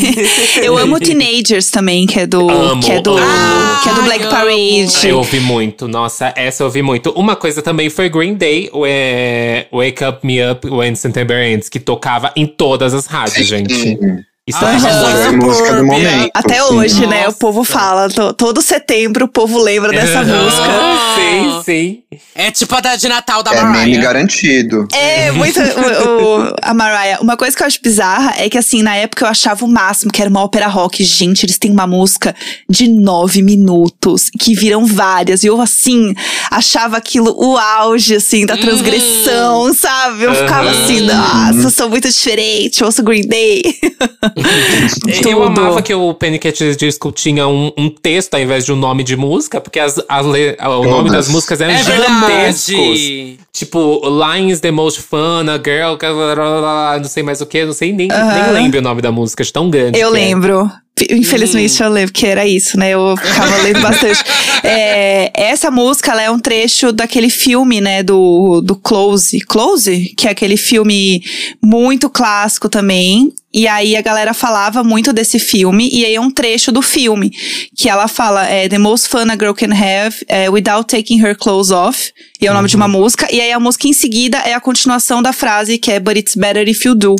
Eu 0.60 0.76
amo 0.76 0.98
Teenagers 0.98 1.70
também, 1.70 2.04
que 2.04 2.18
é 2.18 2.26
do. 2.26 2.50
Amo, 2.50 2.82
que 2.82 2.90
é 2.90 3.00
do. 3.00 3.16
amo. 3.16 3.82
que 3.84 3.88
é 3.90 3.94
do 3.94 4.02
Black 4.02 4.24
Ai, 4.24 4.30
Parade. 4.30 5.06
Eu 5.08 5.18
ouvi 5.18 5.38
muito, 5.38 5.86
nossa, 5.86 6.32
essa 6.34 6.64
eu 6.64 6.66
ouvi 6.66 6.82
muito. 6.82 7.10
Uma 7.10 7.36
coisa 7.36 7.62
também 7.62 7.88
foi 7.88 8.08
Green 8.08 8.34
Day, 8.34 8.68
é, 8.88 9.66
Wake 9.72 10.04
Up 10.04 10.26
Me 10.26 10.38
Up 10.50 10.68
When 10.68 10.96
September 10.96 11.40
Ends, 11.46 11.68
que 11.68 11.78
tocava 11.78 12.32
em 12.34 12.44
todas 12.44 12.92
as 12.92 13.06
rádios, 13.06 13.46
gente. 13.46 13.96
Isso 14.46 14.58
Ah. 14.60 14.72
É 14.74 15.26
a 15.28 15.32
música 15.32 15.72
do 15.74 15.86
momento. 15.86 16.30
Até 16.34 16.56
sim. 16.56 16.60
hoje, 16.74 17.06
né? 17.06 17.22
O 17.22 17.26
Nossa. 17.26 17.38
povo 17.38 17.64
fala. 17.64 18.10
to- 18.10 18.34
todo 18.34 18.60
setembro 18.60 19.24
o 19.24 19.28
povo 19.28 19.58
lembra 19.58 19.90
dessa 19.90 20.18
música. 20.22 20.62
Ah, 20.68 21.14
sim, 21.16 21.62
sim. 21.64 21.98
É 22.34 22.50
tipo 22.50 22.74
a 22.74 22.80
da 22.80 22.94
de 22.94 23.08
Natal 23.08 23.42
da 23.42 23.52
É 23.52 23.62
meme 23.62 23.72
Mariah. 23.78 24.02
garantido. 24.02 24.86
É, 24.92 25.30
muito. 25.32 25.58
o, 25.60 25.62
o- 26.50 26.54
a 26.60 26.74
Mariah. 26.74 27.22
Uma 27.22 27.38
coisa 27.38 27.56
que 27.56 27.62
eu 27.62 27.66
acho 27.66 27.78
bizarra 27.82 28.34
é 28.36 28.50
que, 28.50 28.58
assim, 28.58 28.82
na 28.82 28.94
época 28.96 29.24
eu 29.24 29.28
achava 29.30 29.64
o 29.64 29.68
máximo 29.68 30.12
que 30.12 30.20
era 30.20 30.28
uma 30.28 30.42
ópera 30.42 30.66
rock. 30.68 31.02
Gente, 31.04 31.46
eles 31.46 31.56
têm 31.58 31.70
uma 31.70 31.86
música 31.86 32.34
de 32.68 32.86
nove 32.86 33.40
minutos, 33.40 34.28
que 34.38 34.54
viram 34.54 34.84
várias. 34.84 35.42
E 35.42 35.46
eu, 35.46 35.58
assim, 35.58 36.12
achava 36.50 36.98
aquilo 36.98 37.34
o 37.34 37.56
auge, 37.56 38.16
assim, 38.16 38.44
da 38.44 38.58
transgressão, 38.58 39.72
sabe? 39.72 40.24
Eu 40.24 40.34
ficava 40.34 40.70
assim, 40.70 41.00
nossa, 41.00 41.60
eu 41.66 41.70
sou 41.70 41.88
muito 41.88 42.08
diferente, 42.10 42.82
eu 42.82 42.86
ouço 42.88 43.02
Green 43.02 43.26
Day. 43.26 43.62
Eu 45.28 45.42
amava 45.42 45.80
que 45.82 45.94
o 45.94 46.12
Panic! 46.14 46.48
at 46.48 46.56
the 46.58 46.74
Disco 46.74 47.10
tinha 47.12 47.46
um, 47.46 47.72
um 47.76 47.88
texto 47.88 48.34
ao 48.34 48.40
invés 48.40 48.64
de 48.64 48.72
um 48.72 48.76
nome 48.76 49.02
de 49.04 49.16
música, 49.16 49.60
porque 49.60 49.78
as, 49.78 50.00
as 50.08 50.26
le- 50.26 50.56
o 50.60 50.84
nome 50.84 51.10
das 51.10 51.28
músicas 51.28 51.60
eram 51.60 51.72
É 51.74 51.78
gigantescos. 51.78 52.74
verdade. 52.74 53.38
Tipo, 53.52 54.02
Lines 54.08 54.60
the 54.60 54.70
most 54.70 55.00
fun, 55.00 55.48
a 55.48 55.56
girl, 55.56 55.96
não 57.00 57.08
sei 57.08 57.22
mais 57.22 57.40
o 57.40 57.46
que, 57.46 57.64
não 57.64 57.72
sei 57.72 57.92
nem, 57.92 58.08
nem 58.08 58.52
lembro 58.52 58.78
o 58.80 58.82
nome 58.82 59.00
da 59.00 59.12
música, 59.12 59.42
de 59.44 59.52
tão 59.52 59.70
grande. 59.70 59.98
Eu 59.98 60.10
que 60.12 60.16
é. 60.16 60.83
Infelizmente 61.10 61.82
eu 61.82 61.88
lembro 61.88 62.12
que 62.12 62.24
era 62.24 62.46
isso, 62.46 62.78
né? 62.78 62.90
Eu 62.90 63.16
ficava 63.16 63.56
lendo 63.62 63.80
bastante. 63.82 64.22
É, 64.62 65.30
essa 65.34 65.68
música, 65.70 66.12
ela 66.12 66.22
é 66.22 66.30
um 66.30 66.38
trecho 66.38 66.92
daquele 66.92 67.28
filme, 67.28 67.80
né? 67.80 68.02
Do, 68.02 68.60
do 68.60 68.76
Close. 68.76 69.40
Close? 69.40 70.14
Que 70.16 70.28
é 70.28 70.30
aquele 70.30 70.56
filme 70.56 71.22
muito 71.60 72.08
clássico 72.08 72.68
também. 72.68 73.32
E 73.52 73.66
aí 73.66 73.96
a 73.96 74.02
galera 74.02 74.32
falava 74.32 74.84
muito 74.84 75.12
desse 75.12 75.40
filme. 75.40 75.88
E 75.92 76.04
aí 76.04 76.14
é 76.14 76.20
um 76.20 76.30
trecho 76.30 76.70
do 76.70 76.80
filme. 76.80 77.30
Que 77.76 77.88
ela 77.88 78.06
fala, 78.06 78.46
é, 78.46 78.68
The 78.68 78.78
most 78.78 79.08
fun 79.08 79.30
a 79.30 79.34
girl 79.34 79.52
can 79.52 79.72
have 79.72 80.24
é, 80.28 80.48
without 80.48 80.86
taking 80.86 81.20
her 81.20 81.36
clothes 81.36 81.72
off. 81.72 82.12
E 82.40 82.46
é 82.46 82.50
o 82.50 82.54
nome 82.54 82.68
de 82.68 82.76
uma 82.76 82.88
música. 82.88 83.26
E 83.32 83.40
aí 83.40 83.50
a 83.50 83.58
música 83.58 83.88
em 83.88 83.92
seguida 83.92 84.38
é 84.38 84.54
a 84.54 84.60
continuação 84.60 85.20
da 85.20 85.32
frase 85.32 85.76
que 85.76 85.90
é 85.90 85.98
But 85.98 86.16
it's 86.16 86.36
better 86.36 86.68
if 86.68 86.84
you 86.84 86.94
do. 86.94 87.16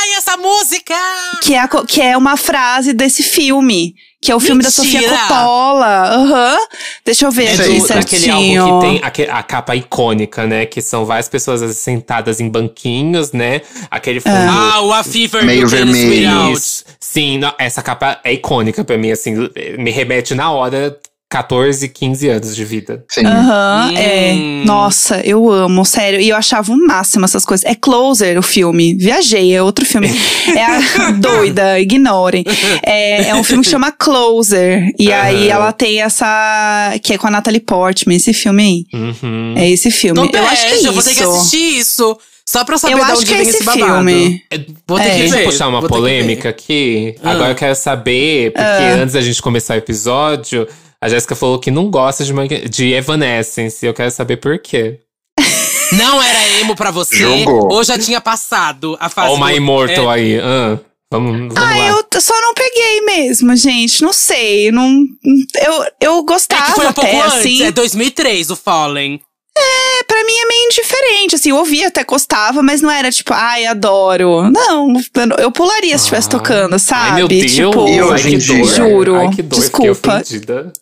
Ai, 0.00 0.14
essa 0.16 0.36
música! 0.36 0.94
Que 1.42 1.54
é, 1.54 1.58
a 1.60 1.68
que 1.68 2.00
é 2.00 2.16
uma 2.16 2.36
frase 2.36 2.92
desse 2.92 3.22
filme. 3.22 3.94
Que 4.20 4.32
é 4.32 4.34
o 4.34 4.40
filme 4.40 4.62
da 4.64 4.70
Sofia 4.70 5.00
Mentira! 5.00 5.16
Coppola. 5.28 6.08
Aham. 6.12 6.58
Deixa 7.04 7.24
eu 7.24 7.30
ver 7.30 7.44
É 7.44 7.52
aqui 7.54 7.80
do, 7.80 7.86
daquele 7.88 8.30
álbum 8.30 8.42
certinho. 8.44 8.80
que 8.80 8.86
tem 8.86 9.00
aque- 9.02 9.28
a, 9.30 9.42
capa 9.44 9.76
icônica, 9.76 10.44
né? 10.44 10.66
Que 10.66 10.82
são 10.82 11.04
várias 11.04 11.28
pessoas 11.28 11.76
sentadas 11.76 12.40
em 12.40 12.48
banquinhos, 12.48 13.30
né? 13.30 13.60
Aquele 13.88 14.18
fundo. 14.20 14.34
Ah, 14.36 14.80
o 14.82 14.92
A 14.92 15.04
Fever 15.04 15.44
Meio 15.44 15.68
vermelho. 15.68 16.52
Sim, 16.98 17.38
não, 17.38 17.54
essa 17.58 17.80
capa 17.80 18.20
é 18.24 18.32
icônica 18.32 18.84
pra 18.84 18.98
mim, 18.98 19.12
assim, 19.12 19.48
me 19.78 19.90
remete 19.92 20.34
na 20.34 20.50
hora 20.50 20.98
14, 21.30 21.88
15 21.90 22.28
anos 22.28 22.56
de 22.56 22.64
vida. 22.64 23.04
Sim. 23.10 23.26
Aham, 23.26 23.90
Hum. 23.92 23.96
é. 23.98 24.34
Nossa, 24.64 25.20
eu 25.24 25.50
amo, 25.50 25.84
sério. 25.84 26.20
E 26.20 26.30
eu 26.30 26.36
achava 26.36 26.72
o 26.72 26.76
máximo 26.86 27.24
essas 27.26 27.44
coisas. 27.44 27.64
É 27.66 27.74
Closer 27.74 28.38
o 28.38 28.42
filme. 28.42 28.94
Viajei, 28.94 29.54
é 29.54 29.62
outro 29.62 29.84
filme. 29.84 30.08
É 30.56 30.62
a 30.64 31.10
doida, 31.20 31.78
ignorem. 31.78 32.44
É, 32.82 33.28
é 33.28 33.34
um 33.34 33.44
filme 33.44 33.62
que 33.62 33.68
chama 33.70 33.92
Closer. 33.92 34.88
E 34.98 35.12
aí 35.12 35.48
ela 35.48 35.70
tem 35.72 36.00
essa. 36.00 36.94
Que 37.02 37.14
é 37.14 37.18
com 37.18 37.26
a 37.26 37.30
Natalie 37.30 37.60
Portman, 37.60 38.16
esse 38.16 38.32
filme 38.32 38.62
aí. 38.92 38.98
Uhum. 39.00 39.54
É 39.56 39.68
esse 39.70 39.90
filme. 39.90 40.18
Não 40.18 40.30
eu 40.32 40.46
acho 40.48 40.66
que 40.66 40.72
é 40.72 40.76
isso. 40.76 40.86
eu 40.86 40.92
vou 40.94 41.02
ter 41.02 41.14
que 41.14 41.22
assistir 41.22 41.78
isso. 41.78 42.16
Só 42.48 42.64
pra 42.64 42.78
saber 42.78 42.94
Eu 42.94 42.98
de 42.98 43.04
acho 43.04 43.14
onde 43.16 43.26
que 43.26 43.34
é 43.34 43.36
vem 43.36 43.46
esse 43.48 43.56
esse 43.56 43.64
babado. 43.64 43.84
filme. 43.84 44.42
Vou 44.86 44.98
ter 44.98 45.04
É. 45.04 45.10
que 45.10 45.18
Deixa 45.18 45.34
ver. 45.36 45.42
eu 45.42 45.50
puxar 45.50 45.68
uma 45.68 45.82
polêmica 45.86 46.48
aqui. 46.48 47.14
Ah. 47.22 47.32
Agora 47.32 47.50
eu 47.50 47.54
quero 47.54 47.74
saber, 47.76 48.52
porque 48.52 48.84
antes 49.02 49.12
da 49.12 49.20
gente 49.20 49.42
começar 49.42 49.74
o 49.74 49.76
episódio, 49.76 50.66
a 51.02 51.08
Jéssica 51.08 51.34
falou 51.36 51.58
que 51.58 51.70
não 51.70 51.90
gosta 51.90 52.24
de, 52.24 52.32
de 52.68 52.92
Evanescence. 52.92 53.84
Eu 53.84 53.94
quero 53.94 54.10
saber 54.10 54.36
por 54.38 54.58
quê. 54.58 55.00
Não 55.92 56.22
era 56.22 56.60
emo 56.60 56.74
pra 56.76 56.90
você? 56.90 57.16
Jogou. 57.16 57.72
Ou 57.72 57.82
já 57.82 57.98
tinha 57.98 58.20
passado 58.20 58.96
a 59.00 59.08
fase 59.08 59.32
Olha 59.32 59.42
o 59.42 59.46
My 59.46 59.56
Immortal 59.56 60.12
é, 60.12 60.14
aí. 60.14 60.38
Ah, 60.38 60.78
vamos, 61.10 61.32
vamos 61.38 61.56
Ah, 61.56 61.76
lá. 61.76 61.88
eu 62.12 62.20
só 62.20 62.38
não 62.42 62.52
peguei 62.52 63.00
mesmo, 63.02 63.56
gente. 63.56 64.02
Não 64.02 64.12
sei. 64.12 64.70
Não, 64.70 64.90
eu, 65.62 65.84
eu 66.00 66.18
É 66.18 66.22
gostava 66.26 66.66
que 66.66 66.72
foi 66.72 66.86
um 66.88 66.92
pouco 66.92 67.08
até, 67.08 67.20
antes, 67.22 67.38
assim. 67.38 67.62
é 67.62 67.70
2003 67.70 68.50
o 68.50 68.56
Fallen. 68.56 69.18
É, 69.60 70.02
pra 70.04 70.24
mim 70.24 70.32
é 70.32 70.46
meio 70.46 70.64
indiferente, 70.66 71.34
assim, 71.34 71.50
eu 71.50 71.56
ouvia, 71.56 71.88
até 71.88 72.04
gostava, 72.04 72.62
mas 72.62 72.80
não 72.80 72.90
era 72.90 73.10
tipo, 73.10 73.32
ai, 73.34 73.66
adoro. 73.66 74.50
Não, 74.50 74.92
eu 75.38 75.50
pularia 75.50 75.96
se 75.98 76.04
estivesse 76.04 76.28
Ah. 76.28 76.30
tocando, 76.30 76.78
sabe? 76.78 77.10
Ai, 77.10 77.16
meu 77.16 77.28
Deus. 77.28 77.52
Tipo, 77.52 77.88
E 77.88 77.92
Ai, 77.94 78.02
hoje 78.02 78.30
que 78.30 78.36
dor. 78.38 78.66
Juro. 78.66 79.14
Ai, 79.16 79.28
que 79.30 79.42
dor. 79.42 79.58
Desculpa. 79.58 80.22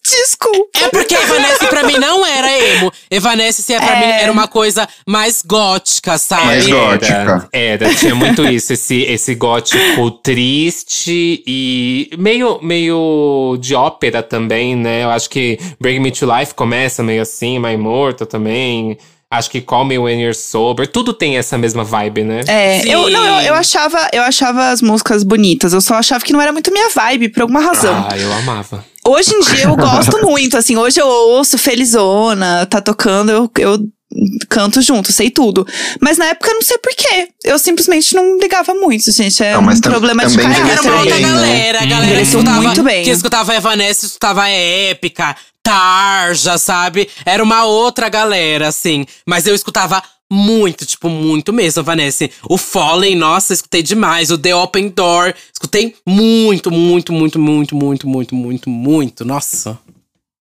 Desculpa. 0.02 0.78
É 0.84 0.88
porque 0.88 1.14
Evanescence 1.14 1.66
pra 1.68 1.82
mim 1.84 1.98
não 1.98 2.24
era 2.24 2.50
emo. 2.58 2.92
Evanescence 3.10 3.72
é, 3.72 3.78
pra 3.78 3.96
É. 3.96 4.00
mim 4.00 4.12
era 4.22 4.32
uma 4.32 4.46
coisa 4.48 4.88
mais 5.06 5.42
gótica, 5.44 6.18
sabe? 6.18 6.46
Mais 6.46 6.66
gótica. 6.68 7.14
Era, 7.14 7.48
era, 7.86 7.94
tinha 7.94 8.14
muito 8.14 8.44
isso, 8.46 8.72
esse, 8.72 9.02
esse 9.02 9.34
gótico 9.34 10.10
triste 10.10 11.42
e 11.46 12.10
meio, 12.18 12.58
meio 12.62 13.56
de 13.60 13.74
ópera 13.74 14.22
também, 14.22 14.76
né? 14.76 15.04
Eu 15.04 15.10
acho 15.10 15.28
que 15.30 15.58
Bring 15.80 16.00
Me 16.00 16.10
to 16.10 16.26
Life 16.26 16.54
começa 16.54 17.02
meio 17.02 17.22
assim, 17.22 17.58
My 17.58 17.72
Immortal 17.74 18.26
também. 18.26 18.65
Acho 19.28 19.50
que 19.50 19.60
Call 19.60 19.84
Me 19.84 19.98
When 19.98 20.20
You're 20.20 20.34
Sober. 20.34 20.86
Tudo 20.86 21.12
tem 21.12 21.36
essa 21.36 21.58
mesma 21.58 21.82
vibe, 21.82 22.22
né? 22.22 22.44
É, 22.46 22.80
Sim. 22.80 22.90
eu, 22.90 23.10
não, 23.10 23.40
eu, 23.40 23.48
eu 23.48 23.54
achava, 23.54 24.08
eu 24.12 24.22
achava 24.22 24.70
as 24.70 24.80
músicas 24.80 25.24
bonitas, 25.24 25.72
eu 25.72 25.80
só 25.80 25.94
achava 25.94 26.24
que 26.24 26.32
não 26.32 26.40
era 26.40 26.52
muito 26.52 26.72
minha 26.72 26.88
vibe, 26.90 27.30
por 27.30 27.42
alguma 27.42 27.60
razão. 27.60 28.06
Ah, 28.08 28.16
eu 28.16 28.32
amava. 28.32 28.84
Hoje 29.04 29.34
em 29.34 29.40
dia 29.40 29.64
eu 29.64 29.76
gosto 29.76 30.20
muito, 30.22 30.56
assim, 30.56 30.76
hoje 30.76 31.00
eu 31.00 31.06
ouço 31.06 31.58
Felizona, 31.58 32.66
tá 32.66 32.80
tocando, 32.80 33.30
eu, 33.30 33.50
eu 33.58 33.78
canto 34.48 34.80
junto, 34.82 35.12
sei 35.12 35.30
tudo. 35.30 35.66
Mas 36.00 36.18
na 36.18 36.26
época 36.26 36.50
eu 36.50 36.54
não 36.54 36.62
sei 36.62 36.78
porquê. 36.78 37.28
Eu 37.44 37.58
simplesmente 37.58 38.14
não 38.14 38.38
ligava 38.38 38.74
muito, 38.74 39.10
gente. 39.12 39.42
É 39.42 39.52
Não, 39.52 39.60
um 39.62 39.80
problema 39.80 40.26
de 40.26 40.36
também 40.36 40.56
Era 40.56 40.66
caráter 40.66 40.88
uma 40.90 41.00
outra 41.00 41.14
né? 41.16 41.20
galera, 41.22 41.78
a 41.82 41.86
galera 41.86 42.00
que 42.00 42.12
Envelheceu 42.12 42.40
escutava, 42.40 42.62
muito 42.62 42.82
bem. 42.82 43.04
que 43.04 43.10
escutava 43.10 43.54
Evanescence, 43.54 44.06
escutava 44.06 44.48
Épica, 44.48 45.36
Tarja, 45.62 46.58
sabe? 46.58 47.08
Era 47.24 47.42
uma 47.42 47.64
outra 47.64 48.08
galera, 48.08 48.68
assim. 48.68 49.04
Mas 49.26 49.46
eu 49.46 49.54
escutava 49.54 50.02
muito, 50.30 50.84
tipo, 50.84 51.08
muito 51.08 51.52
mesmo, 51.52 51.82
Vanessa. 51.82 52.28
O 52.48 52.56
Fallen, 52.58 53.14
nossa, 53.14 53.52
escutei 53.52 53.82
demais. 53.82 54.30
O 54.30 54.38
The 54.38 54.54
Open 54.54 54.88
Door, 54.88 55.34
escutei 55.52 55.94
muito, 56.06 56.70
muito, 56.70 57.12
muito, 57.12 57.38
muito, 57.38 57.76
muito, 57.76 58.06
muito, 58.06 58.34
muito, 58.34 58.70
muito. 58.70 59.24
Nossa. 59.24 59.78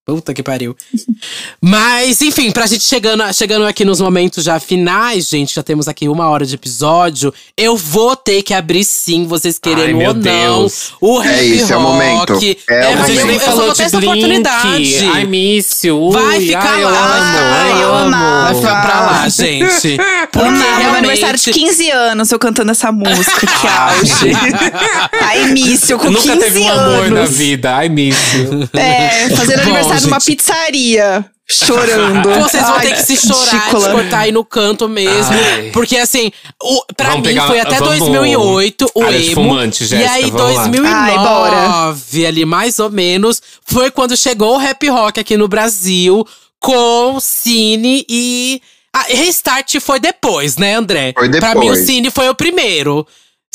Puta 0.05 0.33
que 0.35 0.43
pariu. 0.43 0.75
Mas, 1.59 2.21
enfim, 2.21 2.51
pra 2.51 2.67
gente 2.67 2.83
chegando, 2.83 3.23
chegando 3.33 3.65
aqui 3.65 3.83
nos 3.83 3.99
momentos 3.99 4.43
já 4.43 4.59
finais, 4.59 5.27
gente, 5.27 5.55
já 5.55 5.63
temos 5.63 5.87
aqui 5.87 6.07
uma 6.07 6.27
hora 6.29 6.45
de 6.45 6.53
episódio. 6.53 7.33
Eu 7.57 7.75
vou 7.75 8.15
ter 8.15 8.43
que 8.43 8.53
abrir 8.53 8.83
sim, 8.83 9.25
vocês 9.25 9.57
querendo 9.57 9.81
Ai, 9.87 9.93
meu 9.93 10.09
ou 10.09 10.13
não. 10.13 10.21
Deus. 10.21 10.93
O 11.01 11.21
É 11.23 11.43
hip 11.43 11.57
isso, 11.57 11.73
é 11.73 11.77
o 11.77 11.79
rock. 11.79 11.91
momento. 11.91 12.33
É 12.69 12.87
o 12.93 12.95
mas 12.97 13.03
A 13.03 13.07
gente 13.07 13.19
eu, 13.19 13.29
eu 13.31 13.39
só 13.39 13.45
falou 13.45 13.61
vou 13.63 13.71
de 13.71 13.77
ter 13.77 13.83
essa 13.83 13.97
Blink. 13.97 14.11
oportunidade. 14.13 15.05
I 15.05 15.25
miss 15.25 15.83
you. 15.83 16.11
Vai 16.11 16.39
ficar 16.41 16.73
ai, 16.73 16.83
eu 16.83 16.89
lá. 16.89 17.15
amo, 17.17 17.37
Ai, 17.55 17.83
eu 17.83 17.95
amo. 17.95 18.43
Vai 18.43 18.55
ficar 18.55 18.81
pra 18.83 18.99
lá, 19.01 19.29
gente. 19.29 19.97
Porque 20.31 20.47
Amava, 20.47 20.79
meu 20.81 20.95
aniversário 20.95 21.39
de 21.39 21.51
15 21.51 21.89
anos, 21.91 22.31
eu 22.31 22.37
cantando 22.37 22.69
essa 22.71 22.91
música, 22.91 23.47
que 23.47 23.67
auge. 23.67 24.31
Ai, 25.21 25.49
início, 25.49 25.97
com 25.97 26.05
Eu 26.05 26.11
nunca 26.11 26.23
15 26.33 26.39
teve 26.39 26.59
um 26.59 26.69
anos. 26.69 26.93
amor 26.95 27.11
na 27.11 27.25
vida. 27.25 27.83
I 27.85 27.89
miss 27.89 28.15
you. 28.35 28.69
É, 28.79 29.29
fazendo 29.35 29.63
Bom, 29.65 29.94
aniversário 29.95 30.07
numa 30.07 30.19
gente. 30.19 30.35
pizzaria. 30.35 31.25
Chorando. 31.47 32.27
Vocês 32.41 32.63
vão 32.63 32.73
Ai, 32.75 32.87
ter 32.87 32.95
que 32.95 33.03
se 33.03 33.17
chorar, 33.17 33.51
ridícula. 33.51 33.87
de 33.87 33.93
cortar 33.93 34.19
aí 34.21 34.31
no 34.31 34.43
canto 34.43 34.89
mesmo. 34.89 35.31
Ai. 35.31 35.69
Porque 35.71 35.95
assim, 35.97 36.31
o, 36.61 36.83
pra 36.97 37.09
Vamos 37.09 37.21
mim 37.27 37.33
pegar- 37.35 37.45
foi 37.47 37.59
até 37.59 37.75
vamos- 37.79 37.99
2008 37.99 38.91
o 38.95 39.03
emo. 39.03 39.33
fumante, 39.35 39.93
e 39.93 40.03
aí 40.05 40.31
vamos 40.31 40.55
lá. 40.55 40.63
2009 40.67 42.21
Ai, 42.21 42.25
ali 42.25 42.45
mais 42.45 42.79
ou 42.79 42.89
menos 42.89 43.41
foi 43.65 43.91
quando 43.91 44.17
chegou 44.17 44.55
o 44.55 44.57
rap 44.57 44.87
rock 44.89 45.19
aqui 45.19 45.37
no 45.37 45.47
Brasil 45.47 46.25
com 46.59 47.19
Cine 47.19 48.03
e 48.09 48.59
a 48.91 49.03
Restart 49.03 49.75
foi 49.79 49.99
depois, 49.99 50.57
né, 50.57 50.73
André? 50.75 51.13
Foi 51.15 51.29
Pra 51.29 51.53
mim 51.53 51.67
o 51.67 51.73
depois. 51.73 51.85
Cine 51.85 52.09
foi 52.09 52.27
o 52.29 52.33
primeiro. 52.35 53.05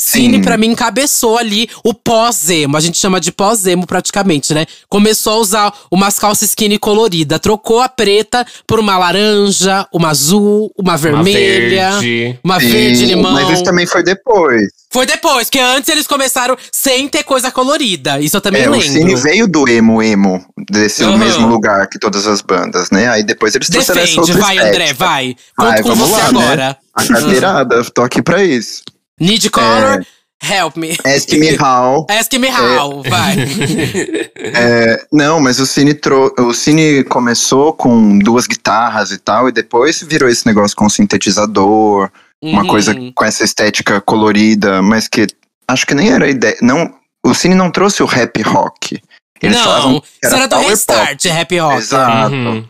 Cine, 0.03 0.37
Sim. 0.37 0.41
pra 0.41 0.57
mim, 0.57 0.69
encabeçou 0.69 1.37
ali 1.37 1.69
o 1.83 1.93
pós-emo. 1.93 2.75
A 2.75 2.79
gente 2.79 2.97
chama 2.97 3.19
de 3.21 3.31
pós-emo 3.31 3.85
praticamente, 3.85 4.51
né? 4.51 4.65
Começou 4.89 5.33
a 5.33 5.37
usar 5.37 5.73
umas 5.91 6.17
calças 6.17 6.49
skinny 6.49 6.79
colorida. 6.79 7.37
Trocou 7.37 7.79
a 7.79 7.87
preta 7.87 8.43
por 8.65 8.79
uma 8.79 8.97
laranja, 8.97 9.87
uma 9.93 10.09
azul, 10.09 10.71
uma 10.75 10.97
vermelha. 10.97 11.91
verde. 11.91 12.39
Uma 12.43 12.57
verde 12.57 13.05
limão. 13.05 13.31
Mas 13.33 13.51
isso 13.51 13.63
também 13.63 13.85
foi 13.85 14.01
depois. 14.01 14.69
Foi 14.89 15.05
depois, 15.05 15.45
porque 15.47 15.59
antes 15.59 15.87
eles 15.89 16.07
começaram 16.07 16.57
sem 16.71 17.07
ter 17.07 17.21
coisa 17.23 17.51
colorida. 17.51 18.19
Isso 18.19 18.35
eu 18.35 18.41
também 18.41 18.63
É, 18.63 18.67
o 18.67 18.71
lembro. 18.71 18.87
Cine 18.87 19.15
veio 19.15 19.47
do 19.47 19.69
emo 19.69 20.01
emo, 20.01 20.43
desse 20.69 21.03
Aham. 21.03 21.17
mesmo 21.17 21.47
lugar 21.47 21.87
que 21.87 21.99
todas 21.99 22.25
as 22.25 22.41
bandas, 22.41 22.89
né? 22.89 23.07
Aí 23.07 23.23
depois 23.23 23.53
eles 23.53 23.69
trouxeram 23.69 24.01
essa 24.01 24.09
Defende, 24.15 24.31
outra 24.31 24.45
vai, 24.47 24.55
estética. 24.57 24.83
André, 24.83 24.93
vai. 24.93 25.35
Vai, 25.55 25.77
Conto 25.77 25.83
com 25.83 25.89
vamos 25.95 26.09
você 26.09 26.21
lá, 26.21 26.31
né? 26.31 26.43
agora. 26.43 26.77
A 26.93 27.05
carteirada, 27.07 27.83
tô 27.93 28.01
aqui 28.01 28.21
pra 28.21 28.43
isso. 28.43 28.81
Need 29.21 29.49
color, 29.51 30.05
help 30.43 30.75
me. 30.75 30.97
Ask 31.05 31.29
me 31.31 31.55
how. 31.55 32.05
Ask 32.11 32.33
me 32.33 32.49
how, 32.49 33.01
vai. 33.03 33.35
É, 34.53 35.05
não, 35.11 35.39
mas 35.39 35.59
o 35.59 35.65
Cine, 35.67 35.93
trou- 35.93 36.33
o 36.39 36.53
Cine 36.53 37.03
começou 37.03 37.71
com 37.73 38.17
duas 38.19 38.47
guitarras 38.47 39.11
e 39.11 39.17
tal, 39.19 39.47
e 39.47 39.51
depois 39.51 40.01
virou 40.01 40.27
esse 40.27 40.45
negócio 40.47 40.75
com 40.75 40.89
sintetizador, 40.89 42.09
uma 42.41 42.61
Uhum. 42.63 42.67
coisa 42.67 42.95
com 43.13 43.23
essa 43.23 43.43
estética 43.43 44.01
colorida, 44.01 44.81
mas 44.81 45.07
que 45.07 45.27
acho 45.67 45.85
que 45.85 45.93
nem 45.93 46.09
era 46.11 46.27
ideia. 46.27 46.57
Não, 46.61 46.91
o 47.23 47.33
Cine 47.35 47.53
não 47.55 47.69
trouxe 47.71 48.01
o 48.01 48.05
rap 48.07 48.41
rock. 48.41 48.99
Eles 49.41 49.59
falavam 49.59 49.93
Não, 49.93 50.01
que 50.01 50.07
isso 50.23 50.35
era 50.35 50.47
do 50.47 50.57
Restart, 50.59 51.25
rap 51.25 51.59
rock. 51.59 51.77
Exato. 51.77 52.35
Uhum. 52.35 52.65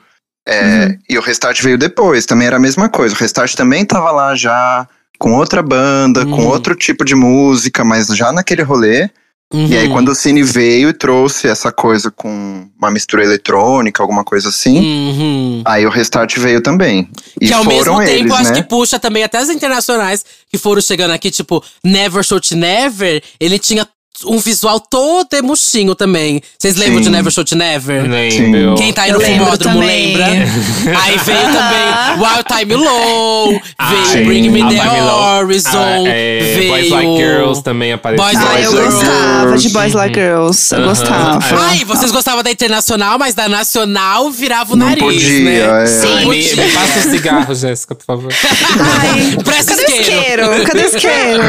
É, 0.47 0.97
E 1.09 1.17
o 1.17 1.21
Restart 1.21 1.61
veio 1.61 1.77
depois, 1.77 2.25
também 2.25 2.47
era 2.47 2.57
a 2.57 2.59
mesma 2.59 2.89
coisa. 2.89 3.15
O 3.15 3.17
Restart 3.17 3.55
também 3.55 3.85
tava 3.85 4.11
lá 4.11 4.35
já 4.35 4.87
com 5.21 5.33
outra 5.35 5.61
banda, 5.61 6.25
com 6.25 6.31
Uhum. 6.41 6.47
outro 6.47 6.75
tipo 6.75 7.05
de 7.05 7.13
música, 7.13 7.83
mas 7.83 8.07
já 8.07 8.31
naquele 8.31 8.63
rolê. 8.63 9.07
E 9.53 9.77
aí, 9.77 9.85
Uhum. 9.87 9.91
quando 9.93 10.09
o 10.09 10.15
Cine 10.15 10.41
veio 10.41 10.89
e 10.89 10.93
trouxe 10.93 11.45
essa 11.47 11.71
coisa 11.73 12.09
com 12.09 12.65
uma 12.79 12.89
mistura 12.89 13.21
eletrônica, 13.23 14.01
alguma 14.01 14.23
coisa 14.23 14.47
assim, 14.49 14.79
Uhum. 14.79 15.61
aí 15.65 15.85
o 15.85 15.89
Restart 15.89 16.37
veio 16.39 16.61
também. 16.61 17.07
E 17.39 17.47
que 17.47 17.53
ao 17.53 17.63
foram 17.63 17.75
mesmo 17.97 18.01
eles, 18.01 18.21
tempo, 18.23 18.33
acho 18.33 18.51
né? 18.51 18.61
que 18.61 18.67
puxa 18.67 18.97
também 18.97 19.23
até 19.23 19.37
as 19.37 19.49
internacionais 19.49 20.25
que 20.49 20.57
foram 20.57 20.81
chegando 20.81 21.11
aqui, 21.11 21.29
tipo, 21.29 21.61
Never 21.83 22.23
Shout 22.23 22.55
Never, 22.55 23.21
ele 23.39 23.59
tinha 23.59 23.85
um 24.25 24.37
visual 24.39 24.79
todo 24.79 25.33
emuxinho 25.33 25.95
também. 25.95 26.41
Vocês 26.57 26.75
lembram 26.75 26.97
Sim. 26.97 27.03
de 27.03 27.09
Never 27.09 27.31
Shout 27.31 27.55
Never? 27.55 28.03
Lembro. 28.09 28.75
Quem 28.75 28.93
tá 28.93 29.03
aí 29.03 29.11
no 29.11 29.19
fumódromo 29.21 29.79
lembra. 29.79 30.25
Aí 31.03 31.17
veio 31.17 31.39
também 31.39 32.17
Wild 32.17 32.43
Time 32.47 32.75
Low, 32.75 33.61
Ai, 33.77 33.95
veio 34.13 34.25
Bring 34.25 34.49
Me 34.49 34.61
a 34.61 34.67
The. 34.67 35.01
Horizon, 35.41 35.77
Ah, 36.05 36.07
é, 36.07 36.53
veio… 36.57 36.69
Boys 36.71 36.89
Like 36.89 37.17
Girls 37.17 37.63
também 37.63 37.93
apareceu. 37.93 38.25
Boys 38.25 38.37
Ah, 38.37 38.43
Like 38.49 38.63
eu 38.65 38.71
Girls. 38.71 38.95
gostava 38.95 39.57
de 39.57 39.69
Boys 39.69 39.93
Like 39.93 40.15
Girls. 40.19 40.73
Eu 40.75 40.79
Aham. 40.81 40.89
gostava. 40.89 41.61
Ai, 41.69 41.83
vocês 41.85 42.11
gostavam 42.11 42.43
da 42.43 42.51
internacional, 42.51 43.17
mas 43.19 43.33
da 43.33 43.47
nacional 43.49 44.29
virava 44.31 44.73
o 44.73 44.75
Não 44.75 44.87
nariz, 44.87 45.03
podia, 45.03 45.39
né? 45.43 45.83
é. 45.83 45.87
Sim, 45.87 46.07
Ai, 46.17 46.25
me, 46.25 46.55
me 46.55 46.71
passa 46.71 46.99
um 46.99 47.11
cigarro, 47.11 47.55
Jéssica, 47.55 47.95
por 47.95 48.05
favor. 48.05 48.31
Ai, 48.79 49.43
Presta 49.43 49.75
cadê 49.75 49.81
o 49.83 50.01
isqueiro. 50.01 50.41
isqueiro? 50.43 50.63
Cadê 50.65 50.83
o 50.83 50.87
isqueiro? 50.87 51.43